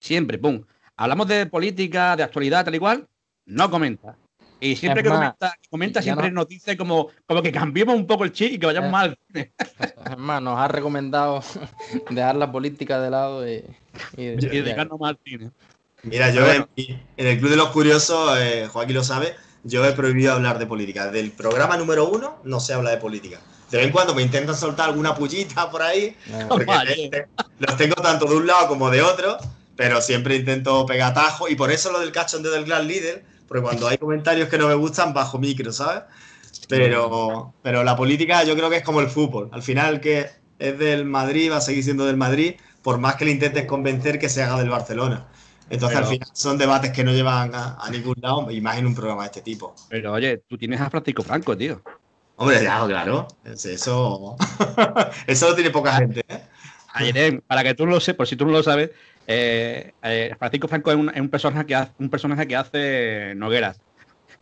Siempre, 0.00 0.38
pum. 0.38 0.64
Hablamos 0.96 1.28
de 1.28 1.46
política, 1.46 2.16
de 2.16 2.22
actualidad, 2.22 2.64
tal 2.64 2.74
y 2.74 2.78
cual, 2.78 3.06
no 3.46 3.70
comenta. 3.70 4.16
Y 4.58 4.74
siempre 4.76 5.00
Es 5.02 5.04
que 5.04 5.10
más, 5.10 5.18
comenta, 5.18 5.54
comenta 5.68 6.02
siempre 6.02 6.30
no- 6.30 6.36
nos 6.40 6.48
dice 6.48 6.76
como, 6.78 7.08
como 7.26 7.42
que 7.42 7.52
cambiemos 7.52 7.94
un 7.94 8.06
poco 8.06 8.24
el 8.24 8.32
chip 8.32 8.52
y 8.54 8.58
que 8.58 8.64
vayamos 8.66 8.88
Eh. 8.88 8.92
más 8.92 9.04
al 9.04 9.18
cine. 9.26 9.52
Es 10.10 10.16
más, 10.16 10.40
nos 10.40 10.58
ha 10.58 10.68
recomendado 10.68 11.42
dejar 12.10 12.36
la 12.36 12.50
política 12.50 12.98
de 13.00 13.10
lado 13.10 13.46
y, 13.46 13.56
y, 14.16 14.22
Y 14.22 14.28
y- 14.28 14.36
dedicarnos 14.36 14.98
más 14.98 15.10
al 15.10 15.18
cine. 15.22 15.50
Mira, 16.02 16.30
yo 16.30 16.46
en, 16.50 16.66
el 17.16 17.38
Club 17.38 17.50
de 17.50 17.56
los 17.56 17.68
Curiosos, 17.70 18.38
eh, 18.38 18.68
Joaquín 18.72 18.94
lo 18.94 19.02
sabe, 19.04 19.34
yo 19.64 19.84
he 19.84 19.92
prohibido 19.92 20.32
hablar 20.32 20.58
de 20.58 20.66
política. 20.66 21.10
Del 21.10 21.32
programa 21.32 21.76
número 21.76 22.08
uno 22.08 22.38
no 22.44 22.60
se 22.60 22.72
habla 22.72 22.90
de 22.90 22.96
política. 22.98 23.40
De 23.70 23.78
vez 23.78 23.86
en 23.88 23.92
cuando 23.92 24.14
me 24.14 24.22
intentan 24.22 24.54
soltar 24.54 24.88
alguna 24.88 25.14
pullita 25.14 25.68
por 25.70 25.82
ahí, 25.82 26.16
porque 26.48 26.64
Vale. 26.64 26.94
te- 26.94 27.08
te- 27.10 27.28
los 27.58 27.76
tengo 27.76 27.96
tanto 27.96 28.26
de 28.26 28.36
un 28.36 28.46
lado 28.46 28.68
como 28.68 28.88
de 28.90 29.02
otro, 29.02 29.36
pero 29.76 30.00
siempre 30.00 30.36
intento 30.36 30.86
pegar 30.86 31.14
tajo 31.14 31.48
y 31.48 31.54
por 31.54 31.70
eso 31.70 31.92
lo 31.92 32.00
del 32.00 32.12
cachondeo 32.12 32.52
del 32.52 32.64
Gran 32.64 32.86
Líder, 32.88 33.24
porque 33.46 33.62
cuando 33.62 33.88
hay 33.88 33.98
comentarios 33.98 34.48
que 34.48 34.58
no 34.58 34.68
me 34.68 34.74
gustan, 34.74 35.12
bajo 35.14 35.38
micro, 35.38 35.72
¿sabes? 35.72 36.02
Pero, 36.68 37.54
pero 37.62 37.84
la 37.84 37.96
política 37.96 38.42
yo 38.44 38.54
creo 38.56 38.70
que 38.70 38.76
es 38.76 38.82
como 38.82 39.00
el 39.00 39.08
fútbol. 39.08 39.48
Al 39.52 39.62
final, 39.62 40.00
que 40.00 40.26
es 40.58 40.78
del 40.78 41.04
Madrid 41.04 41.50
va 41.52 41.58
a 41.58 41.60
seguir 41.60 41.84
siendo 41.84 42.06
del 42.06 42.16
Madrid, 42.16 42.54
por 42.82 42.98
más 42.98 43.16
que 43.16 43.24
le 43.24 43.32
intentes 43.32 43.66
convencer 43.66 44.18
que 44.18 44.28
se 44.28 44.42
haga 44.42 44.58
del 44.58 44.70
Barcelona. 44.70 45.26
Entonces, 45.68 45.96
Pero- 45.98 46.08
al 46.08 46.12
final 46.14 46.28
son 46.32 46.58
debates 46.58 46.92
que 46.92 47.04
no 47.04 47.12
llevan 47.12 47.54
a, 47.54 47.76
a 47.80 47.90
ningún 47.90 48.14
lado, 48.20 48.50
y 48.50 48.60
más 48.60 48.78
en 48.78 48.86
un 48.86 48.94
programa 48.94 49.22
de 49.22 49.26
este 49.26 49.42
tipo. 49.42 49.74
Pero 49.88 50.12
oye, 50.12 50.38
tú 50.48 50.56
tienes 50.56 50.80
a 50.80 50.88
Francisco 50.90 51.22
Franco, 51.22 51.56
tío. 51.56 51.82
Hombre, 52.36 52.60
claro. 52.60 53.26
Es- 53.44 53.66
Eso, 53.66 54.36
eso 55.26 55.48
lo 55.48 55.54
tiene 55.54 55.70
poca 55.70 55.92
gente, 55.96 56.24
¿eh? 56.28 56.40
Ayer, 56.94 57.42
para 57.42 57.62
que 57.62 57.74
tú 57.74 57.84
lo 57.86 58.00
sepas, 58.00 58.16
por 58.16 58.26
si 58.26 58.36
tú 58.36 58.46
no 58.46 58.52
lo 58.52 58.62
sabes, 58.62 58.90
eh, 59.26 59.92
eh, 60.02 60.34
Francisco 60.38 60.68
Franco 60.68 60.90
es 60.90 60.96
un, 60.96 61.10
es 61.10 61.20
un 61.20 61.28
personaje 61.28 61.66
que 61.66 61.74
hace, 61.74 61.92
un 61.98 62.08
personaje 62.10 62.46
que 62.46 62.56
hace 62.56 63.34
Nogueras, 63.36 63.80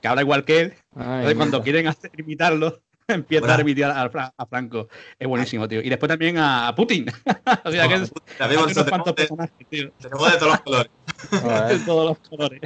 que 0.01 0.09
habla 0.09 0.22
igual 0.22 0.45
que 0.45 0.61
él. 0.61 0.74
Ay, 0.97 1.05
Entonces, 1.16 1.35
cuando 1.37 1.62
quieren 1.62 1.87
hacer 1.89 2.11
imitarlo, 2.18 2.80
empieza 3.09 3.45
a 3.45 3.49
Bueno. 3.49 3.62
imitar 3.62 3.91
a, 3.91 4.09
Fra- 4.11 4.35
a 4.37 4.47
Franco. 4.47 4.89
Es 5.18 5.28
buenísimo, 5.28 5.66
tío. 5.68 5.80
Y 5.82 5.89
después 5.89 6.09
también 6.09 6.37
a 6.39 6.72
Putin. 6.76 7.07
o 7.64 7.70
sea 7.70 7.89
que 7.89 7.95
es, 7.95 8.12
También 8.39 8.61
hay 8.61 8.64
unos 8.64 8.74
tenemos, 8.74 8.89
cuantos 8.91 9.14
de, 9.14 9.22
personajes, 9.22 9.66
tío. 9.68 9.91
tenemos 10.01 10.32
de 10.32 10.39
todos 10.39 10.53
los 10.53 10.61
colores. 10.61 10.91
Joder. 11.43 11.78
De 11.78 11.85
todos 11.85 12.07
los 12.07 12.28
colores. 12.28 12.61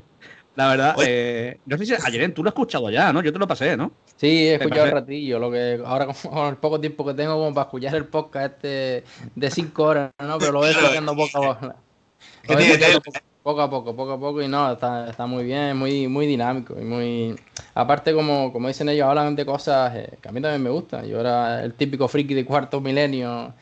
La 0.57 0.67
verdad, 0.71 0.97
eh, 1.07 1.61
no 1.67 1.79
sé 1.79 1.87
si 1.87 1.95
ayer 2.05 2.35
tú 2.35 2.43
lo 2.43 2.49
has 2.49 2.53
escuchado 2.53 2.91
ya, 2.91 3.13
¿no? 3.13 3.23
Yo 3.23 3.33
te 3.33 3.39
lo 3.39 3.47
pasé, 3.47 3.77
¿no? 3.77 3.93
Sí, 4.17 4.49
he 4.49 4.55
escuchado 4.57 4.87
un 4.87 4.91
ratillo, 4.91 5.39
lo 5.39 5.53
que 5.53 5.81
ahora 5.87 6.07
con 6.07 6.49
el 6.49 6.57
poco 6.57 6.81
tiempo 6.81 7.07
que 7.07 7.15
tengo 7.15 7.35
como 7.35 7.55
para 7.55 7.67
escuchar 7.67 7.95
el 7.95 8.07
podcast 8.07 8.55
este 8.65 9.05
de 9.37 9.51
5 9.53 9.83
horas, 9.85 10.11
¿no? 10.21 10.37
Pero 10.39 10.51
lo 10.51 10.59
voy 10.59 10.71
escuchando 10.71 11.15
poco 11.15 11.53
a 11.53 11.77
poco. 13.43 13.63
A 13.63 13.71
poco, 13.71 13.97
poco 13.97 14.13
a 14.13 14.19
poco 14.21 14.43
y 14.43 14.49
no, 14.49 14.73
está, 14.73 15.09
está 15.09 15.27
muy 15.27 15.45
bien, 15.45 15.77
muy, 15.77 16.07
muy 16.09 16.27
dinámico 16.27 16.75
y 16.79 16.85
muy... 16.85 17.35
Aparte, 17.75 18.13
como, 18.13 18.53
como 18.53 18.69
dicen 18.69 18.89
ellos, 18.89 19.07
hablan 19.07 19.37
de 19.37 19.47
cosas 19.47 19.95
eh, 19.97 20.19
que 20.21 20.29
a 20.29 20.33
mí 20.33 20.41
también 20.41 20.63
me 20.63 20.71
gustan. 20.71 21.07
Yo 21.07 21.21
era 21.21 21.63
el 21.65 21.73
típico 21.75 22.09
friki 22.09 22.35
de 22.35 22.45
cuarto 22.45 22.81
milenio 22.81 23.55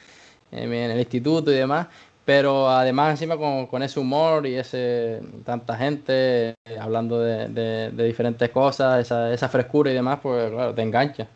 en, 0.51 0.73
en 0.73 0.91
el 0.91 0.99
instituto 0.99 1.53
y 1.53 1.55
demás, 1.57 1.87
pero 2.25 2.69
además 2.69 3.13
encima 3.13 3.37
con, 3.37 3.67
con 3.67 3.83
ese 3.83 4.01
humor 4.01 4.47
y 4.47 4.55
ese 4.57 5.21
tanta 5.45 5.77
gente 5.77 6.51
eh, 6.65 6.79
hablando 6.81 7.21
de, 7.21 7.49
de- 7.49 7.91
de 7.93 8.05
diferentes 8.05 8.51
cosas, 8.51 9.01
esa, 9.01 9.33
esa 9.33 9.49
frescura 9.49 9.91
y 9.91 9.95
demás, 9.95 10.19
pues 10.23 10.51
claro, 10.51 10.75
te 10.75 10.83
engancha. 10.83 11.29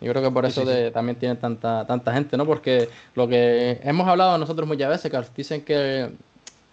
Yo 0.00 0.10
creo 0.12 0.22
que 0.22 0.30
por 0.30 0.44
eso 0.46 0.64
de- 0.64 0.90
también 0.90 1.16
tiene 1.18 1.36
tanta, 1.36 1.86
tanta 1.86 2.12
gente, 2.12 2.36
¿no? 2.36 2.46
Porque 2.46 2.88
lo 3.14 3.28
que 3.28 3.80
hemos 3.84 4.08
hablado 4.08 4.36
nosotros 4.38 4.66
muchas 4.66 4.88
veces, 4.88 5.10
que 5.10 5.20
dicen 5.36 5.62
que 5.64 6.10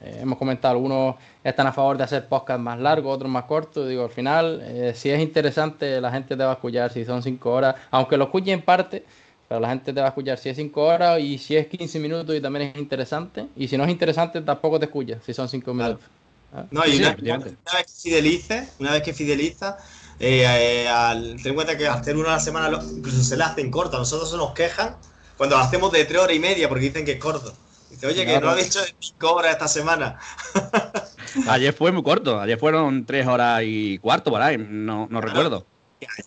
eh, 0.01 0.19
hemos 0.21 0.37
comentado, 0.37 0.73
algunos 0.73 1.15
están 1.43 1.67
a 1.67 1.73
favor 1.73 1.97
de 1.97 2.03
hacer 2.03 2.27
podcast 2.27 2.59
más 2.59 2.79
largos, 2.79 3.13
otros 3.15 3.29
más 3.31 3.43
cortos. 3.45 3.87
Digo, 3.87 4.03
al 4.05 4.09
final, 4.11 4.61
eh, 4.63 4.93
si 4.95 5.09
es 5.09 5.19
interesante, 5.21 5.99
la 6.01 6.11
gente 6.11 6.35
te 6.37 6.43
va 6.43 6.51
a 6.51 6.53
escuchar 6.53 6.91
si 6.91 7.05
son 7.05 7.21
5 7.23 7.51
horas, 7.51 7.75
aunque 7.91 8.17
lo 8.17 8.25
escuche 8.25 8.51
en 8.51 8.61
parte, 8.61 9.05
pero 9.47 9.59
la 9.59 9.69
gente 9.69 9.93
te 9.93 9.99
va 9.99 10.07
a 10.07 10.09
escuchar 10.09 10.37
si 10.37 10.49
es 10.49 10.57
5 10.57 10.81
horas 10.83 11.19
y 11.19 11.37
si 11.37 11.55
es 11.57 11.67
15 11.67 11.99
minutos 11.99 12.35
y 12.35 12.41
también 12.41 12.71
es 12.73 12.77
interesante. 12.77 13.47
Y 13.55 13.67
si 13.67 13.77
no 13.77 13.83
es 13.83 13.89
interesante, 13.89 14.41
tampoco 14.41 14.79
te 14.79 14.85
escucha 14.85 15.19
si 15.25 15.33
son 15.33 15.49
5 15.49 15.73
Claro. 15.73 15.99
minutos. 15.99 16.09
¿Ah? 16.53 16.65
No, 16.71 16.85
y 16.85 16.93
Sí, 16.93 16.97
una, 16.97 17.15
una 17.21 17.37
vez 17.37 17.85
que 17.87 18.09
fidelices, 18.09 18.69
una 18.79 18.91
vez 18.93 19.03
que 19.03 19.13
fideliza, 19.13 19.77
eh, 20.19 20.87
al, 20.87 21.35
ten 21.37 21.47
en 21.51 21.55
cuenta 21.55 21.77
que 21.77 21.87
hacer 21.87 22.17
una 22.17 22.29
a 22.29 22.31
la 22.33 22.39
semana 22.39 22.79
incluso 22.95 23.23
se 23.23 23.37
le 23.37 23.43
hacen 23.43 23.71
corto. 23.71 23.97
A 23.97 23.99
nosotros 23.99 24.29
se 24.31 24.37
nos 24.37 24.53
quejan 24.53 24.95
cuando 25.37 25.57
lo 25.57 25.61
hacemos 25.63 25.91
de 25.91 26.05
tres 26.05 26.19
horas 26.19 26.35
y 26.35 26.39
media 26.39 26.67
porque 26.69 26.85
dicen 26.85 27.05
que 27.05 27.13
es 27.13 27.19
corto. 27.19 27.53
Dice, 27.89 28.07
oye, 28.07 28.25
que 28.25 28.33
no 28.39 28.41
lo 28.41 28.57
he 28.57 28.63
dicho 28.63 28.79
cinco 28.99 29.33
horas 29.33 29.53
esta 29.53 29.67
semana. 29.67 30.19
Ayer 31.47 31.73
fue 31.73 31.91
muy 31.91 32.03
corto. 32.03 32.39
Ayer 32.39 32.57
fueron 32.57 33.05
tres 33.05 33.27
horas 33.27 33.61
y 33.63 33.97
cuarto. 33.99 34.31
No, 34.31 35.07
recuerdo. 35.21 35.67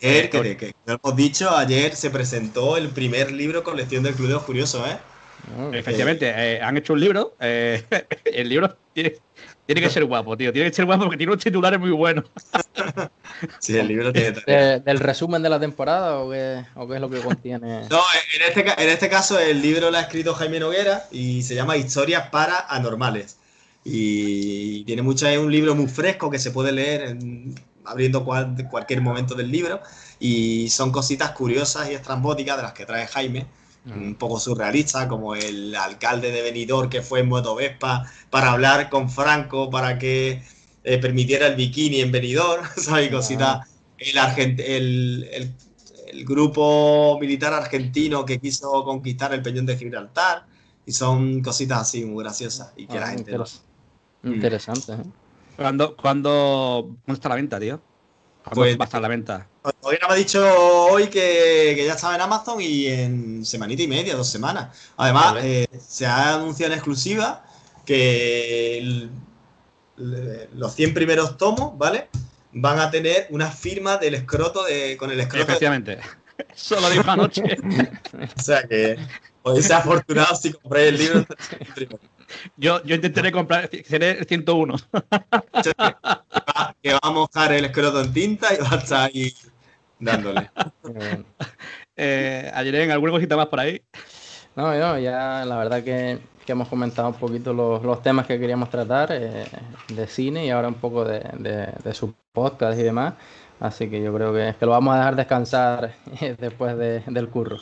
Ayer, 0.00 0.28
que, 0.30 0.42
que- 0.42 0.56
que 0.56 0.72
lo 0.84 0.98
hemos 1.02 1.16
dicho, 1.16 1.56
ayer 1.56 1.94
se 1.96 2.10
presentó 2.10 2.76
el 2.76 2.88
primer 2.88 3.32
libro 3.32 3.62
colección 3.62 4.02
del 4.02 4.14
Club 4.14 4.28
de 4.28 4.34
los 4.34 4.42
Curiosos, 4.42 4.86
¿eh? 4.86 4.98
Efectivamente, 5.72 6.28
eh, 6.36 6.60
han 6.62 6.76
hecho 6.76 6.92
un 6.92 7.00
libro. 7.00 7.34
eh, 7.40 7.82
el 8.24 8.48
libro 8.48 8.78
tiene, 8.92 9.14
tiene 9.66 9.80
que 9.80 9.90
ser 9.90 10.04
guapo, 10.04 10.36
tío. 10.36 10.52
Tiene 10.52 10.70
que 10.70 10.74
ser 10.76 10.84
guapo 10.84 11.04
porque 11.04 11.16
tiene 11.16 11.32
unos 11.32 11.42
titulares 11.44 11.78
muy 11.80 11.90
buenos. 11.90 12.24
Sí, 13.58 13.76
el 13.76 13.88
libro 13.88 14.12
tiene 14.12 14.32
De- 14.46 14.80
¿Del 14.80 15.00
resumen 15.00 15.42
de 15.42 15.48
la 15.48 15.58
temporada 15.58 16.18
o 16.18 16.30
qué, 16.30 16.64
o 16.76 16.86
qué 16.86 16.94
es 16.96 17.00
lo 17.00 17.10
que 17.10 17.18
contiene? 17.20 17.82
No, 17.90 18.00
en 18.36 18.42
este, 18.48 18.82
en 18.82 18.88
este 18.88 19.08
caso 19.08 19.38
el 19.38 19.60
libro 19.60 19.90
lo 19.90 19.96
ha 19.98 20.02
escrito 20.02 20.34
Jaime 20.34 20.60
Noguera 20.60 21.04
y 21.10 21.42
se 21.42 21.54
llama 21.56 21.76
Historias 21.76 22.28
para 22.30 22.66
Anormales. 22.68 23.38
Y 23.84 24.84
tiene 24.84 25.02
mucho, 25.02 25.26
es 25.26 25.38
un 25.38 25.50
libro 25.50 25.74
muy 25.74 25.88
fresco 25.88 26.30
que 26.30 26.38
se 26.38 26.50
puede 26.52 26.70
leer 26.72 27.02
en- 27.02 27.54
abriendo 27.84 28.24
cual- 28.24 28.54
cualquier 28.70 29.00
momento 29.00 29.34
del 29.34 29.50
libro. 29.50 29.80
Y 30.20 30.68
son 30.70 30.92
cositas 30.92 31.32
curiosas 31.32 31.90
y 31.90 31.94
estrambóticas 31.94 32.56
de 32.58 32.62
las 32.62 32.72
que 32.72 32.86
trae 32.86 33.06
Jaime, 33.08 33.46
un 33.87 34.14
poco 34.14 34.39
surrealistas, 34.39 35.07
como 35.07 35.35
el 35.35 35.74
alcalde 35.74 36.30
de 36.30 36.43
Benidorm 36.43 36.89
que 36.89 37.03
fue 37.03 37.20
en 37.20 37.28
Moto 37.28 37.55
Vespa 37.57 38.05
para 38.30 38.53
hablar 38.53 38.89
con 38.89 39.11
Franco 39.11 39.70
para 39.70 39.99
que 39.99 40.43
eh, 40.85 40.99
permitiera 40.99 41.49
el 41.49 41.57
bikini 41.57 42.01
en 42.01 42.12
Benidorm, 42.12 42.64
¿sabes? 42.76 43.09
Y 43.09 43.11
cositas. 43.11 43.68
El, 43.99 44.16
argent- 44.18 44.61
el, 44.61 45.28
el- 45.33 45.55
el 46.12 46.24
grupo 46.26 47.16
militar 47.20 47.55
argentino 47.55 48.24
que 48.24 48.39
quiso 48.39 48.85
conquistar 48.85 49.33
el 49.33 49.41
Peñón 49.43 49.64
de 49.66 49.76
Gibraltar. 49.78 50.47
Y 50.85 50.93
son 50.93 51.41
cositas 51.43 51.80
así 51.83 52.05
muy 52.05 52.24
graciosas 52.24 52.72
y 52.76 52.87
que 52.87 52.99
la 53.01 53.07
Ah, 53.07 53.11
gente 53.11 53.30
interes- 53.33 53.39
los- 53.39 53.62
Interesante. 54.24 54.93
¿eh? 54.95 54.97
¿Cuándo, 55.57 55.97
cuándo, 55.97 56.91
¿Cuándo 57.05 57.14
está 57.14 57.28
la 57.28 57.35
venta, 57.37 57.59
tío? 57.61 57.80
¿Cuándo 58.45 58.61
Pues- 58.62 58.78
va 58.78 58.85
a 58.85 58.87
estar 58.87 59.01
la 59.03 59.09
venta? 59.09 59.49
Todavía 59.62 60.00
me 60.08 60.14
ha 60.14 60.16
dicho 60.16 60.44
hoy 60.90 61.06
que, 61.06 61.72
que 61.76 61.84
ya 61.86 61.92
estaba 61.94 62.16
en 62.16 62.20
Amazon 62.20 62.60
y 62.60 62.86
en 62.86 63.44
semanita 63.46 63.82
y 63.82 63.86
media, 63.88 64.16
dos 64.16 64.28
semanas. 64.28 64.76
Además, 64.96 65.34
Vale. 65.34 65.62
eh, 65.62 65.68
se 65.86 66.04
ha 66.04 66.34
anunciado 66.34 66.72
en 66.72 66.78
exclusiva 66.78 67.44
que 67.86 68.78
el- 68.78 69.10
le- 69.96 70.48
los 70.54 70.74
100 70.74 70.92
primeros 70.94 71.36
tomos, 71.36 71.78
¿vale? 71.78 72.08
Van 72.52 72.78
a 72.80 72.90
tener 72.90 73.28
una 73.30 73.50
firma 73.50 73.96
del 73.98 74.14
escroto 74.14 74.64
de, 74.64 74.96
con 74.96 75.10
el 75.12 75.20
escroto. 75.20 75.46
de- 75.46 75.52
Efectivamente. 75.52 75.98
Eso 76.56 76.80
lo 76.80 76.90
dijo 76.90 77.08
anoche. 77.08 77.42
o 78.36 78.42
sea 78.42 78.62
que 78.66 78.98
podéis 79.42 79.66
ser 79.66 79.76
afortunados 79.76 80.40
si 80.40 80.52
compráis 80.52 80.88
el 80.88 80.98
libro. 80.98 81.26
Yo, 82.56 82.82
yo 82.84 82.94
intentaré 82.94 83.30
comprar, 83.30 83.68
seré 83.86 84.12
el 84.20 84.26
101. 84.26 84.76
que 86.82 86.92
va 86.94 86.98
a 87.02 87.10
mojar 87.10 87.52
el 87.52 87.66
escroto 87.66 88.00
en 88.00 88.10
tinta 88.12 88.54
y 88.54 88.56
va 88.58 88.70
a 88.72 88.76
estar 88.76 89.10
ahí 89.10 89.34
dándole. 90.03 90.50
Eh, 90.94 91.22
Eh, 91.94 92.50
ayer 92.55 92.74
en 92.76 92.90
alguna 92.90 93.12
cosita 93.12 93.36
más 93.36 93.46
por 93.48 93.61
ahí. 93.61 93.80
No, 94.57 94.74
no, 94.74 94.98
ya 94.98 95.44
la 95.44 95.57
verdad 95.59 95.84
que, 95.84 96.18
que 96.44 96.53
hemos 96.53 96.66
comentado 96.68 97.09
un 97.09 97.14
poquito 97.14 97.53
los, 97.53 97.82
los 97.82 98.03
temas 98.03 98.26
que 98.26 98.38
queríamos 98.40 98.70
tratar 98.70 99.11
eh, 99.12 99.44
de 99.88 100.07
cine 100.07 100.46
y 100.46 100.50
ahora 100.50 100.68
un 100.68 100.74
poco 100.74 101.05
de, 101.05 101.20
de, 101.38 101.68
de 101.84 101.94
su 101.94 102.14
podcast 102.32 102.78
y 102.78 102.82
demás. 102.82 103.12
Así 103.61 103.90
que 103.90 104.03
yo 104.03 104.12
creo 104.14 104.32
que, 104.32 104.55
que 104.59 104.64
lo 104.64 104.72
vamos 104.72 104.94
a 104.94 104.98
dejar 104.98 105.16
descansar 105.16 105.94
eh, 106.20 106.34
después 106.40 106.76
de- 106.78 107.00
del 107.07 107.28
curro. 107.28 107.59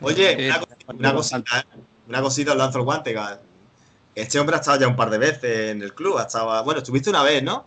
Oye, 0.00 0.48
Eh, 0.48 0.50
una, 0.50 0.58
cosita, 0.60 0.92
una 0.98 1.12
cosita, 1.14 1.66
una 2.08 2.22
cosita, 2.22 2.50
os 2.52 2.56
lanzo 2.56 2.78
el 2.78 2.84
guante. 2.84 3.14
Este 4.14 4.38
hombre 4.40 4.56
ha 4.56 4.60
estado 4.60 4.80
ya 4.80 4.88
un 4.88 4.96
par 4.96 5.10
de 5.10 5.18
veces 5.18 5.70
en 5.72 5.82
el 5.82 5.92
club. 5.94 6.16
Ha 6.18 6.22
estado, 6.22 6.64
bueno, 6.64 6.78
estuviste 6.78 7.10
una 7.10 7.22
vez, 7.22 7.42
¿no? 7.42 7.66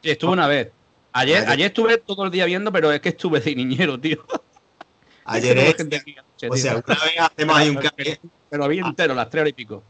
Sí, 0.00 0.10
estuve 0.10 0.30
una 0.30 0.46
vez. 0.46 0.70
Ayer, 1.18 1.36
Ayer. 1.38 1.48
ayer 1.50 1.66
estuve 1.68 1.98
todo 1.98 2.24
el 2.24 2.30
día 2.30 2.44
viendo, 2.44 2.70
pero 2.70 2.92
es 2.92 3.00
que 3.00 3.08
estuve 3.10 3.40
de 3.40 3.54
niñero, 3.54 3.98
tío. 3.98 4.18
Ayer 5.24 5.58
es. 5.58 5.74
gente 5.76 5.96
aquí 5.96 6.12
anoche, 6.16 6.48
O 6.48 6.52
tío. 6.52 6.62
sea, 6.62 6.72
alguna 6.72 6.94
vez 7.04 7.14
hacemos 7.20 7.56
ahí 7.56 7.68
un 7.70 7.76
café, 7.76 8.20
Pero 8.50 8.68
vi 8.68 8.78
entero, 8.78 9.14
las 9.14 9.28
tres 9.30 9.40
horas 9.42 9.50
y 9.50 9.54
pico. 9.54 9.82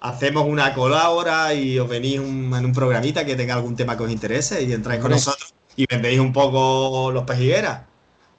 hacemos 0.00 0.46
una 0.46 0.72
cola 0.74 1.00
ahora 1.00 1.52
y 1.52 1.78
os 1.78 1.88
venís 1.88 2.20
un- 2.20 2.54
en 2.56 2.64
un 2.64 2.72
programita 2.72 3.24
que 3.24 3.34
tenga 3.36 3.54
algún 3.54 3.74
tema 3.76 3.96
que 3.96 4.04
os 4.04 4.10
interese 4.10 4.62
y 4.62 4.72
entráis 4.72 5.00
con 5.00 5.10
nosotros 5.10 5.52
y 5.76 5.84
vendéis 5.86 6.20
un 6.20 6.32
poco 6.32 7.10
los 7.12 7.24
pejigueras. 7.24 7.82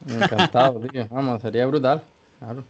Encantado, 0.08 0.80
tío. 0.92 1.08
Vamos, 1.12 1.42
sería 1.42 1.66
brutal. 1.66 2.02
Claro. 2.40 2.64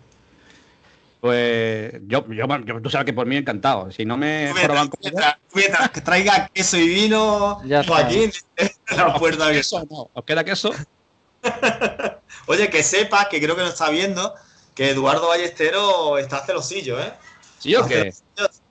Pues 1.22 1.94
yo, 2.08 2.26
yo, 2.30 2.46
yo- 2.66 2.82
tú 2.82 2.90
sabes 2.90 3.06
que 3.06 3.14
por 3.14 3.26
mí 3.28 3.36
encantado. 3.36 3.92
Si 3.92 4.06
no 4.06 4.16
me 4.16 4.54
joroban 4.54 4.90
Mientras, 5.02 5.36
mientras 5.54 5.90
que 5.92 6.02
traiga 6.02 6.48
queso 6.54 6.78
y 6.78 6.88
vino, 6.88 7.62
Ya. 7.66 7.84
Joaquín, 7.84 8.32
la 8.96 9.14
puerta 9.16 9.46
abierta. 9.48 9.60
queso, 9.60 9.88
no. 9.90 10.10
¿Os 10.14 10.24
queda 10.24 10.44
queso? 10.46 10.72
Oye, 12.48 12.70
que 12.70 12.84
sepas, 12.84 13.28
que 13.28 13.42
creo 13.42 13.56
que 13.56 13.62
lo 13.62 13.68
está 13.68 13.90
viendo, 13.90 14.34
que 14.76 14.90
Eduardo 14.92 15.28
Ballestero 15.28 16.18
está 16.18 16.46
celosillo, 16.46 17.00
¿eh? 17.02 17.14
¿Sí 17.60 17.76
o 17.76 17.86
qué? 17.86 18.14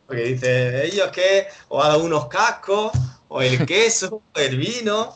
Porque 0.07 0.23
dice, 0.23 0.87
ellos 0.87 1.09
que 1.09 1.47
os 1.69 1.85
ha 1.85 1.89
dado 1.89 2.05
unos 2.05 2.29
cascos, 2.29 2.93
o 3.29 3.43
el 3.43 3.59
queso, 3.67 4.23
o 4.35 4.39
el 4.39 4.57
vino. 4.57 5.15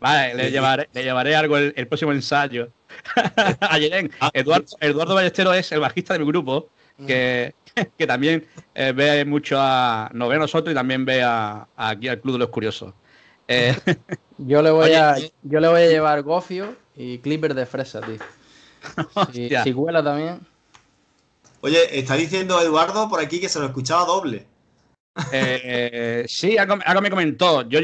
Vale, 0.00 0.34
le 0.34 0.50
llevaré, 0.52 0.88
le 0.92 1.02
llevaré 1.02 1.34
algo 1.34 1.56
el, 1.56 1.72
el 1.76 1.88
próximo 1.88 2.12
ensayo. 2.12 2.68
Ayer, 3.60 4.10
Ah. 4.20 4.30
Eduardo, 4.32 4.66
Eduardo 4.80 5.14
Ballestero 5.14 5.52
es 5.52 5.70
el 5.72 5.80
bajista 5.80 6.14
de 6.14 6.20
mi 6.20 6.26
grupo, 6.26 6.70
que, 7.06 7.54
que 7.98 8.06
también 8.06 8.46
eh, 8.74 8.92
ve 8.94 9.24
mucho 9.24 9.56
a. 9.58 10.10
Nos 10.12 10.28
ve 10.28 10.36
a 10.36 10.38
nosotros 10.38 10.72
y 10.72 10.74
también 10.74 11.04
ve 11.04 11.22
a, 11.22 11.66
a 11.76 11.88
aquí 11.90 12.08
al 12.08 12.20
Club 12.20 12.34
de 12.34 12.38
los 12.40 12.48
Curiosos. 12.48 12.94
Eh, 13.46 13.74
Yo 14.38 14.62
le 14.62 14.70
voy 14.70 14.84
Oye, 14.84 14.96
a 14.96 15.18
y- 15.18 15.32
yo 15.42 15.58
le 15.58 15.68
voy 15.68 15.82
a 15.82 15.86
llevar 15.88 16.22
gofio 16.22 16.76
y 16.94 17.18
clipper 17.18 17.54
de 17.54 17.66
fresa, 17.66 18.00
tío. 18.00 18.18
Si, 19.32 19.48
si 19.64 19.72
cuela 19.72 20.02
también. 20.02 20.40
Oye, 21.60 21.98
está 21.98 22.14
diciendo 22.14 22.60
Eduardo 22.62 23.08
por 23.08 23.20
aquí 23.20 23.40
que 23.40 23.48
se 23.48 23.58
lo 23.58 23.66
escuchaba 23.66 24.04
doble. 24.04 24.46
Eh, 25.32 26.24
sí, 26.28 26.56
algo, 26.56 26.78
algo 26.84 27.00
me 27.02 27.10
comentó. 27.10 27.68
Yo, 27.68 27.80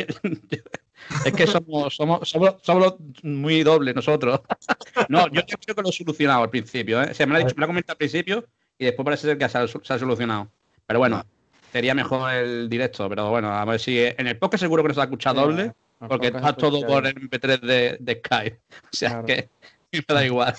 es 1.25 1.33
que 1.33 1.47
somos, 1.47 1.95
somos, 1.95 2.29
somos, 2.29 2.55
somos 2.63 2.95
muy 3.23 3.63
dobles 3.63 3.95
nosotros. 3.95 4.41
No, 5.09 5.27
yo 5.29 5.43
creo 5.43 5.75
que 5.75 5.83
lo 5.83 5.89
he 5.89 5.93
solucionado 5.93 6.43
al 6.45 6.51
principio. 6.51 7.03
¿eh? 7.03 7.13
Se 7.15 7.27
me 7.27 7.33
lo 7.33 7.37
ha 7.39 7.43
dicho, 7.43 7.55
me 7.57 7.61
lo 7.61 7.65
ha 7.65 7.69
comentado 7.69 7.95
al 7.95 7.99
principio 7.99 8.45
y 8.79 8.85
después 8.87 9.05
parece 9.05 9.27
ser 9.27 9.39
que 9.39 9.49
se 9.49 9.59
ha, 9.59 9.67
se 9.67 9.93
ha 9.93 9.99
solucionado. 9.99 10.49
Pero 10.87 10.99
bueno, 11.01 11.25
sería 11.73 11.95
mejor 11.95 12.33
el 12.33 12.69
directo. 12.69 13.09
Pero 13.09 13.29
bueno, 13.31 13.53
a 13.53 13.65
ver 13.65 13.81
si 13.81 13.99
en 13.99 14.27
el 14.27 14.37
podcast 14.39 14.63
seguro 14.63 14.83
que 14.83 14.89
no 14.89 14.95
se 14.95 15.01
ha 15.01 15.05
escuchado 15.05 15.43
doble, 15.43 15.73
porque 16.09 16.29
está 16.29 16.53
todo 16.55 16.87
por 16.87 17.07
el 17.07 17.15
MP3 17.15 17.61
de, 17.61 17.97
de 18.01 18.15
Skype. 18.25 18.61
O 18.93 18.97
sea 18.97 19.11
Claro. 19.23 19.27
que 19.27 19.49
me 20.09 20.15
da 20.15 20.25
igual. 20.25 20.55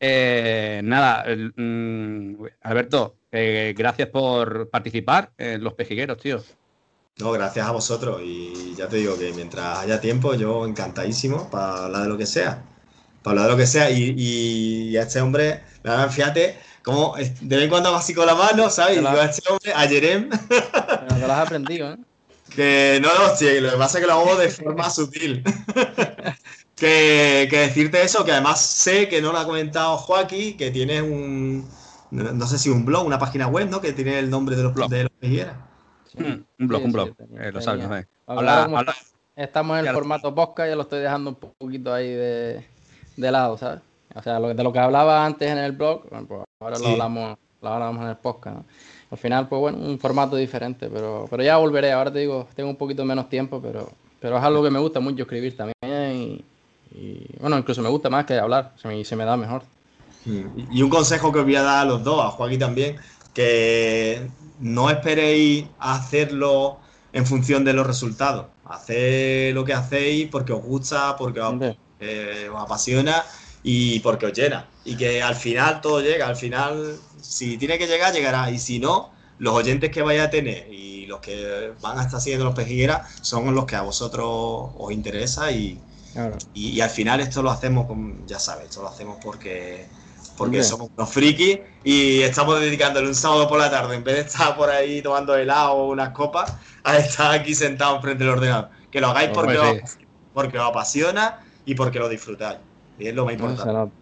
Eh, 0.00 0.80
nada, 0.84 1.22
el- 1.22 1.52
mm, 1.56 2.44
Alberto, 2.62 3.16
eh, 3.30 3.74
gracias 3.76 4.08
por 4.08 4.68
participar 4.70 5.30
en 5.38 5.62
los 5.62 5.74
pejigueros, 5.74 6.18
tío. 6.18 6.42
No, 7.18 7.30
gracias 7.32 7.66
a 7.66 7.70
vosotros. 7.70 8.20
Y 8.24 8.74
ya 8.76 8.88
te 8.88 8.96
digo 8.96 9.18
que 9.18 9.32
mientras 9.32 9.78
haya 9.78 10.00
tiempo, 10.00 10.34
yo 10.34 10.66
encantadísimo 10.66 11.50
para 11.50 11.84
hablar 11.84 12.02
de 12.02 12.08
lo 12.08 12.18
que 12.18 12.26
sea. 12.26 12.64
Para 13.22 13.32
hablar 13.42 13.46
de 13.46 13.52
lo 13.52 13.58
que 13.58 13.66
sea. 13.66 13.90
Y, 13.90 14.14
y 14.16 14.96
a 14.96 15.02
este 15.02 15.20
hombre, 15.20 15.62
la 15.82 15.92
verdad, 15.92 16.10
fíjate, 16.10 16.58
como 16.82 17.14
de 17.16 17.56
vez 17.56 17.64
en 17.64 17.70
cuando 17.70 17.94
así 17.94 18.14
con 18.14 18.26
la 18.26 18.34
mano, 18.34 18.70
¿sabes? 18.70 18.96
Y 18.96 19.00
digo 19.00 19.10
a 19.10 19.24
este 19.24 19.42
hombre, 19.50 19.72
a 19.72 19.88
Jerem, 19.88 20.30
Pero 20.48 21.14
te 21.14 21.26
lo 21.26 21.32
has 21.32 21.46
aprendido, 21.46 21.92
¿eh? 21.92 21.98
que 22.54 22.98
no, 23.02 23.08
no, 23.08 23.34
sí, 23.34 23.60
lo 23.60 23.70
que 23.70 23.76
pasa 23.76 23.98
es 23.98 24.02
que 24.02 24.06
lo 24.06 24.14
hago 24.14 24.36
de 24.36 24.50
forma 24.50 24.90
sutil. 24.90 25.42
que, 26.76 27.46
que 27.48 27.58
decirte 27.58 28.02
eso, 28.02 28.24
que 28.24 28.32
además 28.32 28.60
sé 28.60 29.08
que 29.08 29.22
no 29.22 29.32
lo 29.32 29.38
ha 29.38 29.44
comentado 29.46 29.96
Joaquín, 29.96 30.56
que 30.56 30.70
tiene 30.70 31.00
un, 31.02 31.68
no, 32.10 32.32
no 32.32 32.46
sé 32.46 32.58
si 32.58 32.68
un 32.68 32.84
blog, 32.84 33.06
una 33.06 33.18
página 33.18 33.46
web, 33.46 33.68
¿no? 33.70 33.80
Que 33.80 33.92
tiene 33.92 34.18
el 34.18 34.28
nombre 34.28 34.56
de 34.56 34.64
los, 34.64 34.74
Blog. 34.74 34.90
de 34.90 35.04
los 35.04 35.12
que 35.20 35.28
quieras. 35.28 35.56
Mm, 36.16 36.44
un 36.62 36.68
blog, 36.68 36.80
Sí, 36.80 36.84
un 36.84 36.90
sí, 36.90 36.94
blog. 36.94 37.16
tenía- 37.16 37.42
eh, 37.48 37.52
lo 37.52 37.60
sabes, 37.60 38.06
Estamos 39.34 39.78
en 39.78 39.86
el 39.86 39.94
formato 39.94 40.34
podcast, 40.34 40.68
ya 40.68 40.76
lo 40.76 40.82
estoy 40.82 41.00
dejando 41.00 41.30
un 41.30 41.36
poquito 41.36 41.92
ahí 41.94 42.10
de, 42.10 42.66
de 43.16 43.30
lado, 43.30 43.56
¿sabes? 43.56 43.80
O 44.14 44.22
sea, 44.22 44.38
lo, 44.38 44.52
de 44.52 44.62
lo 44.62 44.72
que 44.72 44.78
hablaba 44.78 45.24
antes 45.24 45.50
en 45.50 45.56
el 45.56 45.72
blog, 45.72 46.08
bueno, 46.10 46.26
pues 46.26 46.40
ahora 46.60 46.76
Sí. 46.76 46.82
lo, 46.84 46.88
hablamos, 46.90 47.38
lo 47.62 47.68
hablamos 47.70 48.02
en 48.02 48.08
el 48.10 48.16
podcast, 48.16 48.56
¿no? 48.56 48.64
Al 49.10 49.18
final, 49.18 49.48
pues 49.48 49.58
bueno, 49.60 49.78
un 49.78 49.98
formato 49.98 50.36
diferente, 50.36 50.90
pero, 50.92 51.26
pero 51.30 51.42
ya 51.42 51.56
volveré. 51.56 51.92
Ahora 51.92 52.12
te 52.12 52.18
digo, 52.18 52.46
tengo 52.54 52.68
un 52.70 52.76
poquito 52.76 53.04
menos 53.06 53.28
tiempo, 53.30 53.60
pero, 53.62 53.90
pero 54.20 54.36
es 54.38 54.42
algo 54.44 54.62
que 54.62 54.70
me 54.70 54.78
gusta 54.78 55.00
mucho 55.00 55.22
escribir 55.22 55.56
también. 55.56 56.16
Y, 56.16 56.44
y, 56.94 57.26
bueno, 57.40 57.56
incluso 57.58 57.80
me 57.82 57.88
gusta 57.88 58.10
más 58.10 58.24
que 58.26 58.34
hablar, 58.38 58.72
se 58.76 58.88
me, 58.88 59.02
se 59.04 59.16
me 59.16 59.24
da 59.24 59.36
mejor. 59.36 59.62
Y 60.26 60.44
y 60.70 60.82
un 60.82 60.90
consejo 60.90 61.32
que 61.32 61.38
os 61.40 61.44
voy 61.44 61.56
a 61.56 61.62
dar 61.62 61.78
a 61.80 61.84
los 61.86 62.04
dos, 62.04 62.22
a 62.24 62.28
Joaquín 62.30 62.58
también, 62.58 62.96
que 63.34 64.26
no 64.62 64.90
esperéis 64.90 65.66
hacerlo 65.78 66.78
en 67.12 67.26
función 67.26 67.64
de 67.64 67.72
los 67.72 67.86
resultados. 67.86 68.46
Haced 68.64 69.52
lo 69.54 69.64
que 69.64 69.74
hacéis 69.74 70.28
porque 70.30 70.52
os 70.52 70.62
gusta, 70.62 71.16
porque 71.16 71.40
os, 71.40 71.54
eh, 72.00 72.48
os 72.50 72.62
apasiona 72.62 73.24
y 73.62 74.00
porque 74.00 74.26
os 74.26 74.32
llena. 74.32 74.68
Y 74.84 74.96
que 74.96 75.20
al 75.20 75.34
final 75.34 75.80
todo 75.80 76.00
llega, 76.00 76.26
al 76.28 76.36
final, 76.36 76.96
si 77.20 77.58
tiene 77.58 77.76
que 77.76 77.86
llegar, 77.86 78.14
llegará. 78.14 78.50
Y 78.50 78.58
si 78.58 78.78
no, 78.78 79.10
los 79.38 79.52
oyentes 79.52 79.90
que 79.90 80.00
vais 80.00 80.20
a 80.20 80.30
tener 80.30 80.72
y 80.72 81.06
los 81.06 81.20
que 81.20 81.72
van 81.80 81.98
a 81.98 82.04
estar 82.04 82.20
siguiendo 82.20 82.44
los 82.44 82.54
pejigueras 82.54 83.20
son 83.20 83.54
los 83.54 83.66
que 83.66 83.76
a 83.76 83.82
vosotros 83.82 84.70
os 84.78 84.92
interesa 84.92 85.50
y, 85.50 85.78
claro. 86.12 86.38
y, 86.54 86.70
y 86.70 86.80
al 86.80 86.90
final 86.90 87.20
esto 87.20 87.42
lo 87.42 87.50
hacemos, 87.50 87.86
con, 87.86 88.26
ya 88.26 88.38
sabes, 88.38 88.66
esto 88.66 88.82
lo 88.82 88.88
hacemos 88.88 89.18
porque, 89.22 89.86
porque 90.36 90.62
somos 90.62 90.90
unos 90.96 91.10
frikis 91.10 91.60
y 91.84 92.20
estamos 92.22 92.60
dedicándole 92.60 93.06
un 93.08 93.14
sábado 93.14 93.48
por 93.48 93.58
la 93.58 93.70
tarde, 93.70 93.96
en 93.96 94.04
vez 94.04 94.14
de 94.16 94.20
estar 94.22 94.56
por 94.56 94.70
ahí 94.70 95.02
tomando 95.02 95.36
helado 95.36 95.72
o 95.72 95.90
unas 95.90 96.10
copas, 96.10 96.54
a 96.84 96.96
estar 96.96 97.32
aquí 97.32 97.54
sentados 97.54 98.00
frente 98.02 98.24
al 98.24 98.30
ordenador. 98.30 98.70
Que 98.90 99.00
lo 99.00 99.08
hagáis 99.08 99.30
porque, 99.30 99.58
Hombre, 99.58 99.82
os, 99.82 99.98
porque 100.34 100.58
os 100.58 100.68
apasiona 100.68 101.40
y 101.64 101.74
porque 101.74 101.98
lo 101.98 102.08
disfrutáis. 102.08 102.58
Y 102.98 103.08
es 103.08 103.14
lo 103.14 103.24
más 103.24 103.34
importante. 103.34 103.92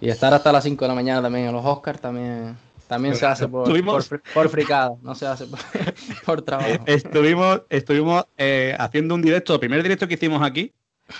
Y 0.00 0.08
estar 0.08 0.34
hasta 0.34 0.50
las 0.50 0.64
5 0.64 0.84
de 0.84 0.88
la 0.88 0.94
mañana 0.94 1.22
también 1.22 1.46
en 1.46 1.52
los 1.52 1.64
Oscars 1.64 2.00
también, 2.00 2.56
también 2.88 3.14
se 3.14 3.24
hace 3.24 3.46
por, 3.46 3.64
por, 3.84 4.22
por 4.34 4.48
fricada, 4.48 4.94
no 5.00 5.14
se 5.14 5.26
hace 5.26 5.46
por, 5.46 5.60
por 6.26 6.42
trabajo. 6.42 6.70
Estuvimos 6.86 7.62
estuvimos 7.68 8.24
eh, 8.36 8.74
haciendo 8.78 9.14
un 9.14 9.22
directo, 9.22 9.54
el 9.54 9.60
primer 9.60 9.82
directo 9.82 10.08
que 10.08 10.14
hicimos 10.14 10.42
aquí, 10.42 10.72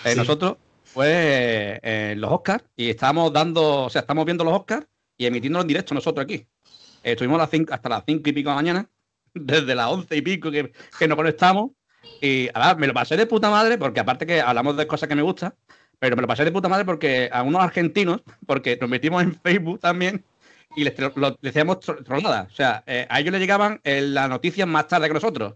eh, 0.04 0.12
Sí. 0.12 0.16
nosotros, 0.16 0.56
fue 0.92 1.80
eh, 1.82 2.14
los 2.16 2.30
Oscars 2.30 2.64
y 2.76 2.90
estábamos 2.90 3.32
dando, 3.32 3.84
o 3.84 3.90
sea, 3.90 4.02
estamos 4.02 4.24
viendo 4.24 4.44
los 4.44 4.54
Oscars 4.54 4.86
y 5.16 5.26
emitiendo 5.26 5.60
en 5.60 5.66
directo 5.66 5.94
nosotros 5.94 6.24
aquí. 6.24 6.34
Eh, 7.02 7.12
estuvimos 7.12 7.36
a 7.36 7.42
las 7.42 7.50
cinco- 7.50 7.72
hasta 7.72 7.88
las 7.88 8.02
cinco 8.06 8.28
y 8.28 8.32
pico 8.32 8.50
de 8.50 8.54
la 8.56 8.62
mañana, 8.62 8.90
desde 9.34 9.74
las 9.74 9.88
once 9.88 10.16
y 10.16 10.22
pico 10.22 10.50
que, 10.50 10.72
que 10.98 11.08
nos 11.08 11.16
conectamos. 11.16 11.70
Y 12.20 12.48
ahora 12.54 12.74
me 12.74 12.86
lo 12.86 12.94
pasé 12.94 13.16
de 13.16 13.26
puta 13.26 13.48
madre, 13.50 13.78
porque 13.78 14.00
aparte 14.00 14.26
que 14.26 14.40
hablamos 14.40 14.76
de 14.76 14.86
cosas 14.86 15.08
que 15.08 15.14
me 15.14 15.22
gustan, 15.22 15.54
pero 15.98 16.14
me 16.16 16.22
lo 16.22 16.28
pasé 16.28 16.44
de 16.44 16.52
puta 16.52 16.68
madre 16.68 16.84
porque 16.84 17.30
a 17.32 17.42
unos 17.42 17.62
argentinos, 17.62 18.22
porque 18.46 18.76
nos 18.80 18.90
metimos 18.90 19.22
en 19.22 19.34
Facebook 19.34 19.80
también 19.80 20.24
y 20.76 20.84
les, 20.84 20.94
lo- 21.16 21.38
les 21.40 21.50
hacíamos 21.50 21.78
tro- 21.78 22.04
tronadas. 22.04 22.50
O 22.52 22.54
sea, 22.54 22.82
eh, 22.86 23.06
a 23.08 23.20
ellos 23.20 23.32
les 23.32 23.40
llegaban 23.40 23.80
eh, 23.84 24.00
las 24.02 24.28
noticias 24.28 24.66
más 24.68 24.88
tarde 24.88 25.08
que 25.08 25.14
nosotros. 25.14 25.54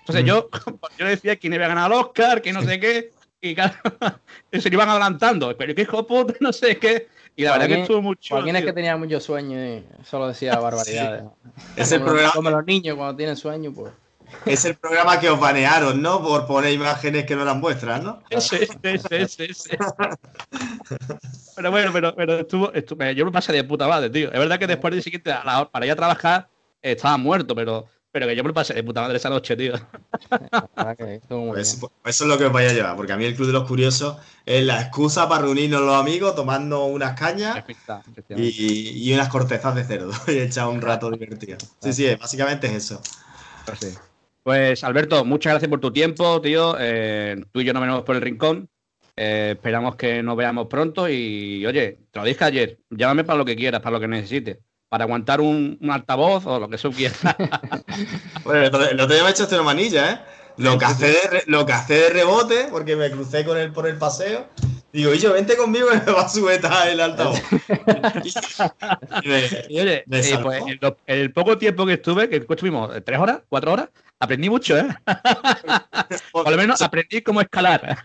Entonces 0.00 0.24
Mm. 0.24 0.26
yo, 0.26 0.48
yo 0.98 1.04
le 1.04 1.10
decía 1.10 1.36
quién 1.36 1.52
iba 1.54 1.64
a 1.66 1.68
ganar 1.68 1.90
el 1.90 1.98
Oscar, 1.98 2.40
que 2.42 2.52
no 2.52 2.62
sé 2.62 2.78
qué, 2.80 3.12
y 3.40 3.54
claro, 3.54 3.74
se 4.52 4.68
lo 4.70 4.74
iban 4.74 4.88
adelantando. 4.88 5.56
Pero 5.56 5.74
qué 5.74 5.82
hijo 5.82 5.98
de 5.98 6.04
puta, 6.04 6.34
no 6.40 6.52
sé 6.52 6.78
qué. 6.78 7.08
Y 7.36 7.44
la 7.44 7.52
verdad 7.52 7.66
que 7.68 7.80
estuvo 7.82 8.02
muy 8.02 8.16
chulo. 8.16 8.40
Joaquín 8.40 8.56
es 8.56 8.64
que 8.64 8.72
tenía 8.72 8.96
mucho 8.96 9.20
sueño 9.20 9.56
y 9.64 9.84
solo 10.04 10.28
decía 10.28 10.56
barbaridades. 10.60 11.24
Es 11.76 11.92
el 11.92 12.00
Como, 12.00 12.10
programa- 12.12 12.32
como 12.34 12.50
los 12.50 12.66
niños 12.66 12.96
cuando 12.96 13.16
tienen 13.16 13.36
sueño, 13.36 13.72
pues. 13.72 13.92
Es 14.44 14.64
el 14.66 14.74
programa 14.74 15.18
que 15.18 15.30
os 15.30 15.40
banearon, 15.40 16.02
¿no? 16.02 16.20
Por 16.22 16.46
poner 16.46 16.72
imágenes 16.72 17.24
que 17.24 17.34
no 17.34 17.42
eran 17.42 17.60
vuestras, 17.62 18.02
¿no? 18.02 18.22
Ese, 18.28 18.64
ese, 18.64 18.76
ese, 18.82 19.22
ese, 19.22 19.44
ese. 19.46 19.78
Pero 21.56 21.70
bueno, 21.70 21.90
pero, 21.92 22.14
pero 22.14 22.38
estuvo, 22.40 22.72
estuvo- 22.72 23.10
yo 23.12 23.24
me 23.24 23.32
pasé 23.32 23.52
de 23.52 23.64
puta 23.64 23.88
madre, 23.88 24.10
tío. 24.10 24.28
Es 24.32 24.38
verdad 24.38 24.58
que 24.58 24.66
después 24.66 24.92
del 24.92 25.02
siguiente, 25.02 25.32
a 25.32 25.44
la 25.44 25.68
para 25.70 25.86
ir 25.86 25.92
a 25.92 25.96
trabajar, 25.96 26.48
estaba 26.82 27.16
muerto, 27.16 27.54
pero, 27.54 27.86
pero 28.10 28.26
que 28.26 28.34
yo 28.36 28.42
me 28.42 28.48
lo 28.48 28.54
pasé 28.54 28.74
de 28.74 28.82
puta 28.82 29.02
madre 29.02 29.16
esa 29.16 29.30
noche, 29.30 29.56
tío. 29.56 29.74
Pues, 31.28 31.80
bien. 31.80 31.90
pues 32.02 32.16
eso 32.16 32.24
es 32.24 32.30
lo 32.30 32.38
que 32.38 32.46
os 32.46 32.52
vais 32.52 32.70
a 32.70 32.74
llevar, 32.74 32.96
porque 32.96 33.12
a 33.12 33.16
mí 33.16 33.24
el 33.24 33.34
Club 33.34 33.48
de 33.48 33.52
los 33.52 33.68
Curiosos 33.68 34.16
es 34.46 34.64
la 34.64 34.80
excusa 34.80 35.28
para 35.28 35.42
reunirnos 35.42 35.82
los 35.82 35.94
amigos, 35.94 36.34
tomando 36.34 36.84
unas 36.86 37.18
cañas 37.18 37.64
y, 38.30 39.08
y 39.08 39.14
unas 39.14 39.28
cortezas 39.28 39.74
de 39.74 39.84
cerdo 39.84 40.12
y 40.28 40.38
echar 40.38 40.68
un 40.68 40.80
rato 40.80 41.10
divertido. 41.10 41.58
Sí, 41.80 41.92
sí, 41.92 42.14
básicamente 42.14 42.66
es 42.68 42.74
eso. 42.74 43.00
Pues, 43.64 43.78
sí. 43.80 43.94
Pues, 44.42 44.82
Alberto, 44.82 45.24
muchas 45.26 45.52
gracias 45.52 45.68
por 45.68 45.80
tu 45.80 45.92
tiempo, 45.92 46.40
tío. 46.40 46.74
Eh, 46.78 47.36
tú 47.52 47.60
y 47.60 47.64
yo 47.64 47.72
nos 47.74 47.82
vemos 47.82 48.02
por 48.02 48.16
el 48.16 48.22
rincón. 48.22 48.68
Eh, 49.14 49.50
esperamos 49.56 49.96
que 49.96 50.22
nos 50.22 50.36
veamos 50.36 50.68
pronto 50.68 51.08
y, 51.08 51.66
oye, 51.66 51.98
te 52.10 52.18
lo 52.18 52.24
dije 52.24 52.44
ayer, 52.44 52.78
llámame 52.88 53.24
para 53.24 53.36
lo 53.36 53.44
que 53.44 53.56
quieras, 53.56 53.82
para 53.82 53.96
lo 53.96 54.00
que 54.00 54.08
necesites. 54.08 54.58
Para 54.88 55.04
aguantar 55.04 55.40
un, 55.40 55.76
un 55.80 55.90
altavoz 55.90 56.46
o 56.46 56.58
lo 56.58 56.68
que 56.68 56.78
tú 56.78 56.90
quieras. 56.90 57.18
Bueno, 58.44 58.60
el 58.62 58.66
otro, 58.68 58.88
el 58.88 58.96
día 58.96 59.22
me 59.22 59.28
he 59.28 59.30
hecho 59.30 59.42
este 59.44 59.60
manilla, 59.60 60.12
¿eh? 60.12 60.18
Lo 60.56 60.76
que, 60.78 60.84
hace 60.86 61.06
de, 61.08 61.42
lo 61.46 61.64
que 61.66 61.72
hace 61.72 61.94
de 61.94 62.10
rebote, 62.10 62.66
porque 62.70 62.96
me 62.96 63.10
crucé 63.10 63.44
con 63.44 63.56
él 63.58 63.70
por 63.72 63.86
el 63.86 63.96
paseo. 63.96 64.46
Digo, 64.92 65.12
y 65.14 65.18
yo, 65.18 65.34
vente 65.34 65.56
conmigo 65.56 65.88
y 65.92 65.96
me 66.06 66.12
va 66.12 66.22
a 66.22 66.28
sujetar 66.28 66.88
el 66.88 67.00
altavoz. 67.00 67.40
Me- 69.24 70.04
Me 70.06 70.18
eh, 70.20 70.38
pues 70.42 70.62
el 71.06 71.32
poco 71.32 71.58
tiempo 71.58 71.86
que 71.86 71.94
estuve, 71.94 72.28
que 72.28 72.36
estuvimos 72.48 72.94
eh, 72.96 73.00
tres 73.00 73.18
horas, 73.18 73.40
cuatro 73.48 73.72
horas, 73.72 73.88
aprendí 74.20 74.50
mucho, 74.50 74.76
¿eh? 74.76 74.88
Por 76.32 76.50
lo 76.50 76.56
menos 76.56 76.80
aprendí 76.82 77.20
cómo 77.22 77.40
escalar. 77.40 77.98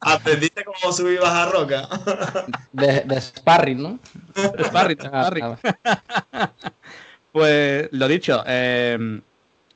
Aprendiste 0.00 0.64
cómo 0.64 0.92
subir 0.92 1.14
y 1.14 1.18
bajar 1.18 1.50
roca. 1.52 1.88
De, 2.72 3.00
de 3.02 3.20
sparring, 3.20 3.82
¿no? 3.82 3.98
Sparring, 4.66 4.98
Ah, 5.12 5.22
sparring. 5.26 5.44
ah, 5.84 6.50
Pues 7.32 7.88
lo 7.92 8.06
dicho, 8.08 8.44
eh, 8.46 9.20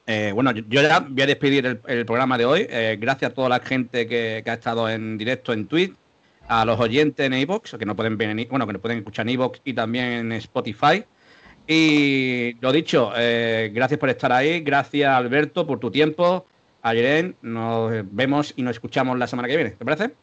eh, 0.07 0.31
bueno, 0.35 0.53
yo 0.53 0.63
ya 0.83 1.01
voy 1.01 1.23
a 1.23 1.27
despedir 1.27 1.67
el, 1.67 1.81
el 1.87 2.07
programa 2.07 2.39
de 2.39 2.45
hoy. 2.45 2.67
Eh, 2.71 2.97
gracias 3.01 3.31
a 3.33 3.35
toda 3.35 3.49
la 3.49 3.61
gente 3.61 4.07
que, 4.07 4.43
que 4.45 4.51
ha 4.51 4.55
estado 4.55 4.89
en 4.89 5.19
directo 5.19 5.53
en 5.53 5.67
Twitch, 5.67 5.95
a 6.47 6.65
los 6.65 6.79
oyentes 6.81 7.27
en 7.27 7.35
iVoox, 7.35 7.75
que 7.79 7.85
no 7.85 7.97
pueden 7.97 8.17
ver 8.17 8.31
en, 8.31 8.39
i- 8.39 8.45
bueno, 8.47 8.67
que 8.67 8.73
nos 8.75 8.81
pueden 8.83 8.99
escuchar 8.99 9.27
en 9.27 9.31
iVoox 9.35 9.61
y 9.65 9.75
también 9.75 10.05
en 10.07 10.33
Spotify. 10.33 11.05
Y 11.71 12.57
lo 12.61 12.73
dicho, 12.73 13.13
eh, 13.15 13.71
gracias 13.75 14.01
por 14.01 14.09
estar 14.09 14.33
ahí, 14.33 14.61
gracias 14.61 15.11
Alberto 15.11 15.67
por 15.67 15.79
tu 15.79 15.91
tiempo. 15.91 16.47
Ayer 16.81 17.35
nos 17.43 17.93
vemos 18.11 18.55
y 18.57 18.63
nos 18.63 18.77
escuchamos 18.77 19.19
la 19.19 19.27
semana 19.27 19.49
que 19.49 19.57
viene, 19.57 19.71
¿te 19.73 19.85
parece? 19.85 20.15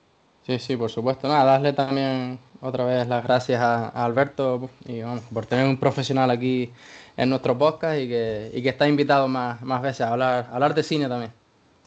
Sí, 0.46 0.58
sí, 0.58 0.76
por 0.76 0.90
supuesto. 0.90 1.28
Nada, 1.28 1.44
darle 1.44 1.74
también 1.74 2.40
otra 2.62 2.84
vez 2.86 3.08
las 3.08 3.24
gracias 3.24 3.62
a, 3.62 3.90
a 3.90 4.06
Alberto 4.06 4.72
y 4.88 5.02
vamos, 5.02 5.22
por 5.32 5.46
tener 5.46 5.68
un 5.68 5.78
profesional 5.78 6.32
aquí 6.32 6.72
en 7.16 7.30
nuestro 7.30 7.56
podcast 7.56 8.00
y 8.00 8.08
que, 8.08 8.52
y 8.52 8.64
que 8.64 8.70
está 8.70 8.88
invitado 8.88 9.28
más, 9.28 9.62
más 9.62 9.84
veces 9.84 10.02
a 10.02 10.10
hablar, 10.10 10.48
a 10.50 10.56
hablar 10.56 10.74
de 10.74 10.82
cine 10.82 11.08
también. 11.08 11.32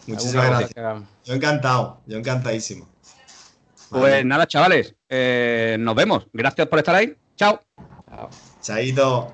Muchísimas 0.06 0.48
gracias. 0.48 1.02
Yo 1.24 1.34
encantado, 1.34 1.98
yo 2.06 2.16
encantadísimo. 2.16 2.88
Pues 3.90 4.02
Vale, 4.02 4.24
nada, 4.24 4.46
chavales, 4.46 4.94
eh, 5.08 5.76
nos 5.80 5.94
vemos. 5.94 6.26
Gracias 6.32 6.66
por 6.68 6.78
estar 6.78 6.94
ahí. 6.94 7.14
Chao. 7.36 7.60
Chao. 8.08 8.30
Chaito. 8.60 9.32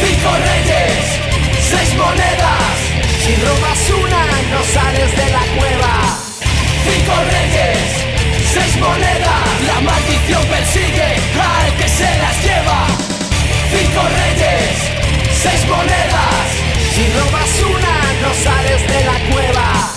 Cinco 0.00 0.30
reyes, 0.36 1.20
seis 1.70 1.94
monedas. 1.96 2.76
Si 3.24 3.34
robas 3.36 3.90
una, 3.90 4.22
no 4.50 4.62
sales 4.64 5.16
de 5.16 5.30
la 5.30 5.44
cueva. 5.56 5.94
Cinco 6.84 7.14
reyes, 7.30 7.78
seis 8.52 8.76
monedas. 8.78 9.60
La 9.66 9.80
maldición 9.80 10.44
persigue 10.46 11.16
al 11.40 11.76
que 11.78 11.88
se 11.88 12.18
las 12.18 12.44
lleva. 12.44 12.86
Cinco 13.72 14.02
reyes, 14.02 14.76
seis 15.42 15.66
monedas. 15.68 16.39
Si 16.94 17.06
robas 17.12 17.52
una, 17.62 17.94
no 18.22 18.34
sales 18.34 18.82
de 18.88 19.04
la 19.04 19.18
cueva. 19.32 19.90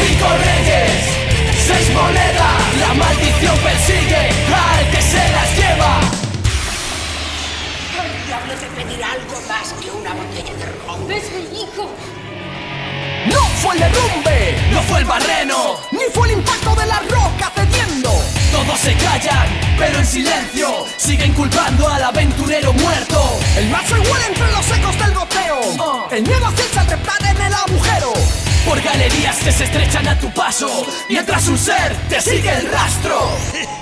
Cinco 0.00 0.28
reyes, 0.44 0.92
seis 1.66 1.90
monedas. 1.94 2.76
La 2.80 2.94
maldición 2.94 3.56
persigue 3.58 4.30
al 4.52 4.90
que 4.90 5.02
se 5.02 5.28
las 5.30 5.56
lleva. 5.56 6.00
El 8.02 8.26
diablo 8.26 8.54
te 8.54 8.66
pedirá 8.82 9.12
algo 9.12 9.40
más 9.46 9.72
que 9.80 9.90
una 9.90 10.14
botella 10.14 10.54
de 10.54 10.66
ron. 10.86 11.12
¡Es 11.12 11.30
mi 11.32 11.62
hijo! 11.62 11.90
No 13.26 13.40
fue 13.62 13.74
el 13.74 13.80
derrumbe, 13.80 14.56
no 14.72 14.82
fue 14.82 14.98
el 14.98 15.04
barreno, 15.04 15.76
ni 15.92 16.04
fue 16.12 16.28
el 16.28 16.38
impacto 16.38 16.74
de 16.74 16.86
la 16.86 16.98
roca 17.00 17.52
cediendo. 17.54 18.10
Todos 18.52 18.78
se 18.80 18.94
callan, 18.96 19.48
pero 19.78 19.98
en 19.98 20.06
silencio 20.06 20.86
siguen 20.98 21.32
culpando 21.32 21.88
al 21.88 22.02
aventurero 22.02 22.72
muerto. 22.74 23.40
El 23.56 23.70
macho 23.70 23.96
igual 23.96 24.20
entre 24.28 24.52
los 24.52 24.70
ecos 24.70 24.98
del 24.98 25.14
goteo. 25.14 26.08
El 26.10 26.22
miedo 26.22 26.46
acecha 26.46 26.82
al 26.82 26.86
reptar 26.86 27.24
en 27.24 27.42
el 27.42 27.54
agujero. 27.54 28.12
Por 28.66 28.80
galerías 28.82 29.38
que 29.38 29.52
se 29.52 29.64
estrechan 29.64 30.06
a 30.06 30.18
tu 30.18 30.30
paso, 30.32 30.86
mientras 31.08 31.48
un 31.48 31.58
ser 31.58 31.96
te 32.10 32.20
sigue 32.20 32.50
el 32.50 32.70
rastro. 32.70 33.30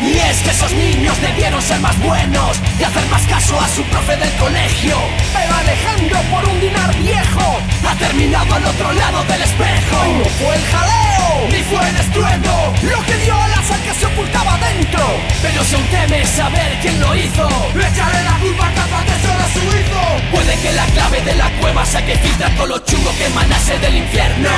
Y 0.00 0.16
es 0.18 0.38
que 0.42 0.50
esos 0.50 0.72
niños 0.72 1.20
debieron 1.20 1.60
ser 1.60 1.80
más 1.80 1.98
buenos 2.00 2.56
y 2.78 2.84
hacer 2.84 3.04
más 3.06 3.22
caso 3.26 3.60
a 3.60 3.68
su 3.68 3.82
profe 3.84 4.16
del 4.16 4.32
colegio. 4.36 4.96
Pero 5.32 5.54
Alejandro, 5.56 6.20
por 6.30 6.48
un 6.48 6.60
dinar 6.60 6.94
viejo, 6.96 7.58
ha 7.88 7.94
terminado 7.96 8.54
al 8.54 8.64
otro 8.64 8.92
lado 8.92 9.24
del 9.24 9.42
espejo. 9.42 9.96
No 10.18 10.24
fue 10.24 10.54
el 10.54 10.64
jaleo, 10.66 11.48
ni 11.50 11.62
fue 11.64 11.88
el 11.88 11.96
estruendo, 11.96 12.74
lo 12.82 13.04
que 13.06 13.16
dio 13.24 13.34
al 13.34 13.52
azar 13.54 13.80
que 13.80 13.94
se 13.94 14.06
ocultaba 14.06 14.58
dentro. 14.58 15.04
Pero 15.42 15.64
si 15.64 15.74
aún 15.74 15.84
temes 15.86 16.28
saber 16.28 16.78
quién 16.80 17.00
lo 17.00 17.16
hizo, 17.16 17.48
echaré 17.74 18.22
la 18.22 18.38
culpa 18.38 18.70
capaz 18.74 19.04
de 19.04 19.12
a 19.12 19.48
su 19.52 19.58
hijo. 19.58 20.30
Puede 20.30 20.56
que 20.60 20.72
la 20.72 20.84
clave 20.86 21.20
de 21.22 21.34
la 21.34 21.50
cueva 21.60 21.84
sea 21.84 22.04
que 22.06 22.16
filtra 22.18 22.48
todo 22.50 22.66
lo 22.66 22.78
chungo 22.80 23.10
que 23.18 23.26
emanase 23.26 23.78
del 23.78 23.96
infierno. 23.96 24.48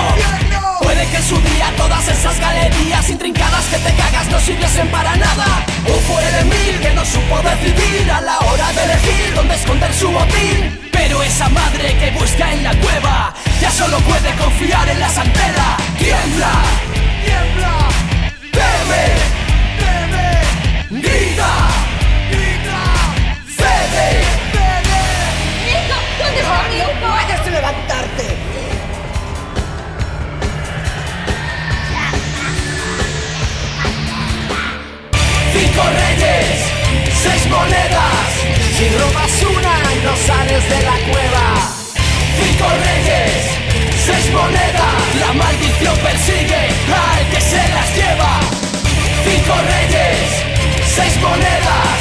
Puede 0.83 1.07
que 1.09 1.17
en 1.17 1.23
su 1.23 1.37
día 1.37 1.73
todas 1.77 2.09
esas 2.09 2.39
galerías 2.41 3.09
intrincadas 3.11 3.65
que 3.67 3.79
te 3.79 3.95
cagas 3.95 4.29
no 4.31 4.41
sirviesen 4.41 4.89
para 4.89 5.15
nada. 5.17 5.47
O 5.87 5.93
fue 6.01 6.27
el 6.29 6.35
Emil 6.47 6.81
que 6.81 6.91
no 6.95 7.05
supo 7.05 7.41
decidir 7.43 8.11
a 8.11 8.21
la 8.21 8.39
hora 8.39 8.73
de 8.73 8.85
elegir 8.85 9.35
dónde 9.35 9.55
esconder 9.55 9.93
su 9.93 10.11
botín. 10.11 10.79
Pero 10.91 11.23
esa 11.23 11.49
madre 11.49 11.97
que 11.99 12.11
busca 12.13 12.53
en 12.53 12.65
la 12.65 12.75
cueva 12.81 13.35
ya 13.61 13.71
solo 13.71 13.99
puede 14.01 14.35
confiar 14.37 14.89
en 14.89 15.01
la 15.01 15.09
santera. 15.09 15.77
Tiembla, 15.99 16.53
tiembla, 17.25 17.89
teme, 18.51 19.05
teme, 19.81 21.03
grita, 21.03 21.53
grita, 22.31 22.81
cede, 23.57 24.25
cede. 24.53 25.03
¿Dónde 26.19 26.41
está 26.41 26.90
Cinco 35.71 35.87
reyes, 35.87 36.59
seis 37.23 37.47
monedas. 37.47 38.29
Si 38.77 38.89
robas 38.89 39.43
una, 39.55 39.77
no 40.03 40.17
sales 40.17 40.69
de 40.69 40.83
la 40.83 40.97
cueva. 41.13 41.47
Cinco 42.43 42.67
reyes, 42.87 43.39
seis 44.05 44.33
monedas. 44.33 45.01
La 45.21 45.33
maldición 45.33 45.97
persigue 45.99 46.63
al 46.91 47.29
que 47.31 47.41
se 47.41 47.63
las 47.69 47.89
lleva. 47.95 48.41
Cinco 49.25 49.55
reyes, 49.71 50.27
seis 50.93 51.17
monedas. 51.23 51.99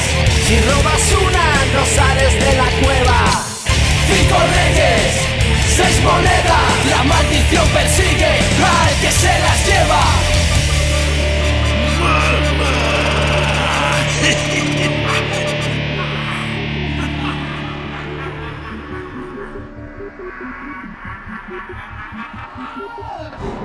Si 0.48 0.60
robas 0.62 1.06
una, 1.22 1.48
no 1.76 1.86
sales 1.86 2.34
de 2.44 2.54
la 2.58 2.70
cueva. 2.82 3.22
Cinco 4.10 4.38
reyes, 4.58 5.14
seis 5.78 6.02
monedas. 6.02 6.70
La 6.90 7.04
maldición 7.04 7.68
persigue 7.70 8.34
al 8.66 8.96
que 9.00 9.12
se 9.12 9.40
las 9.46 9.68
lleva. 9.68 10.39
Yeah! 22.76 23.50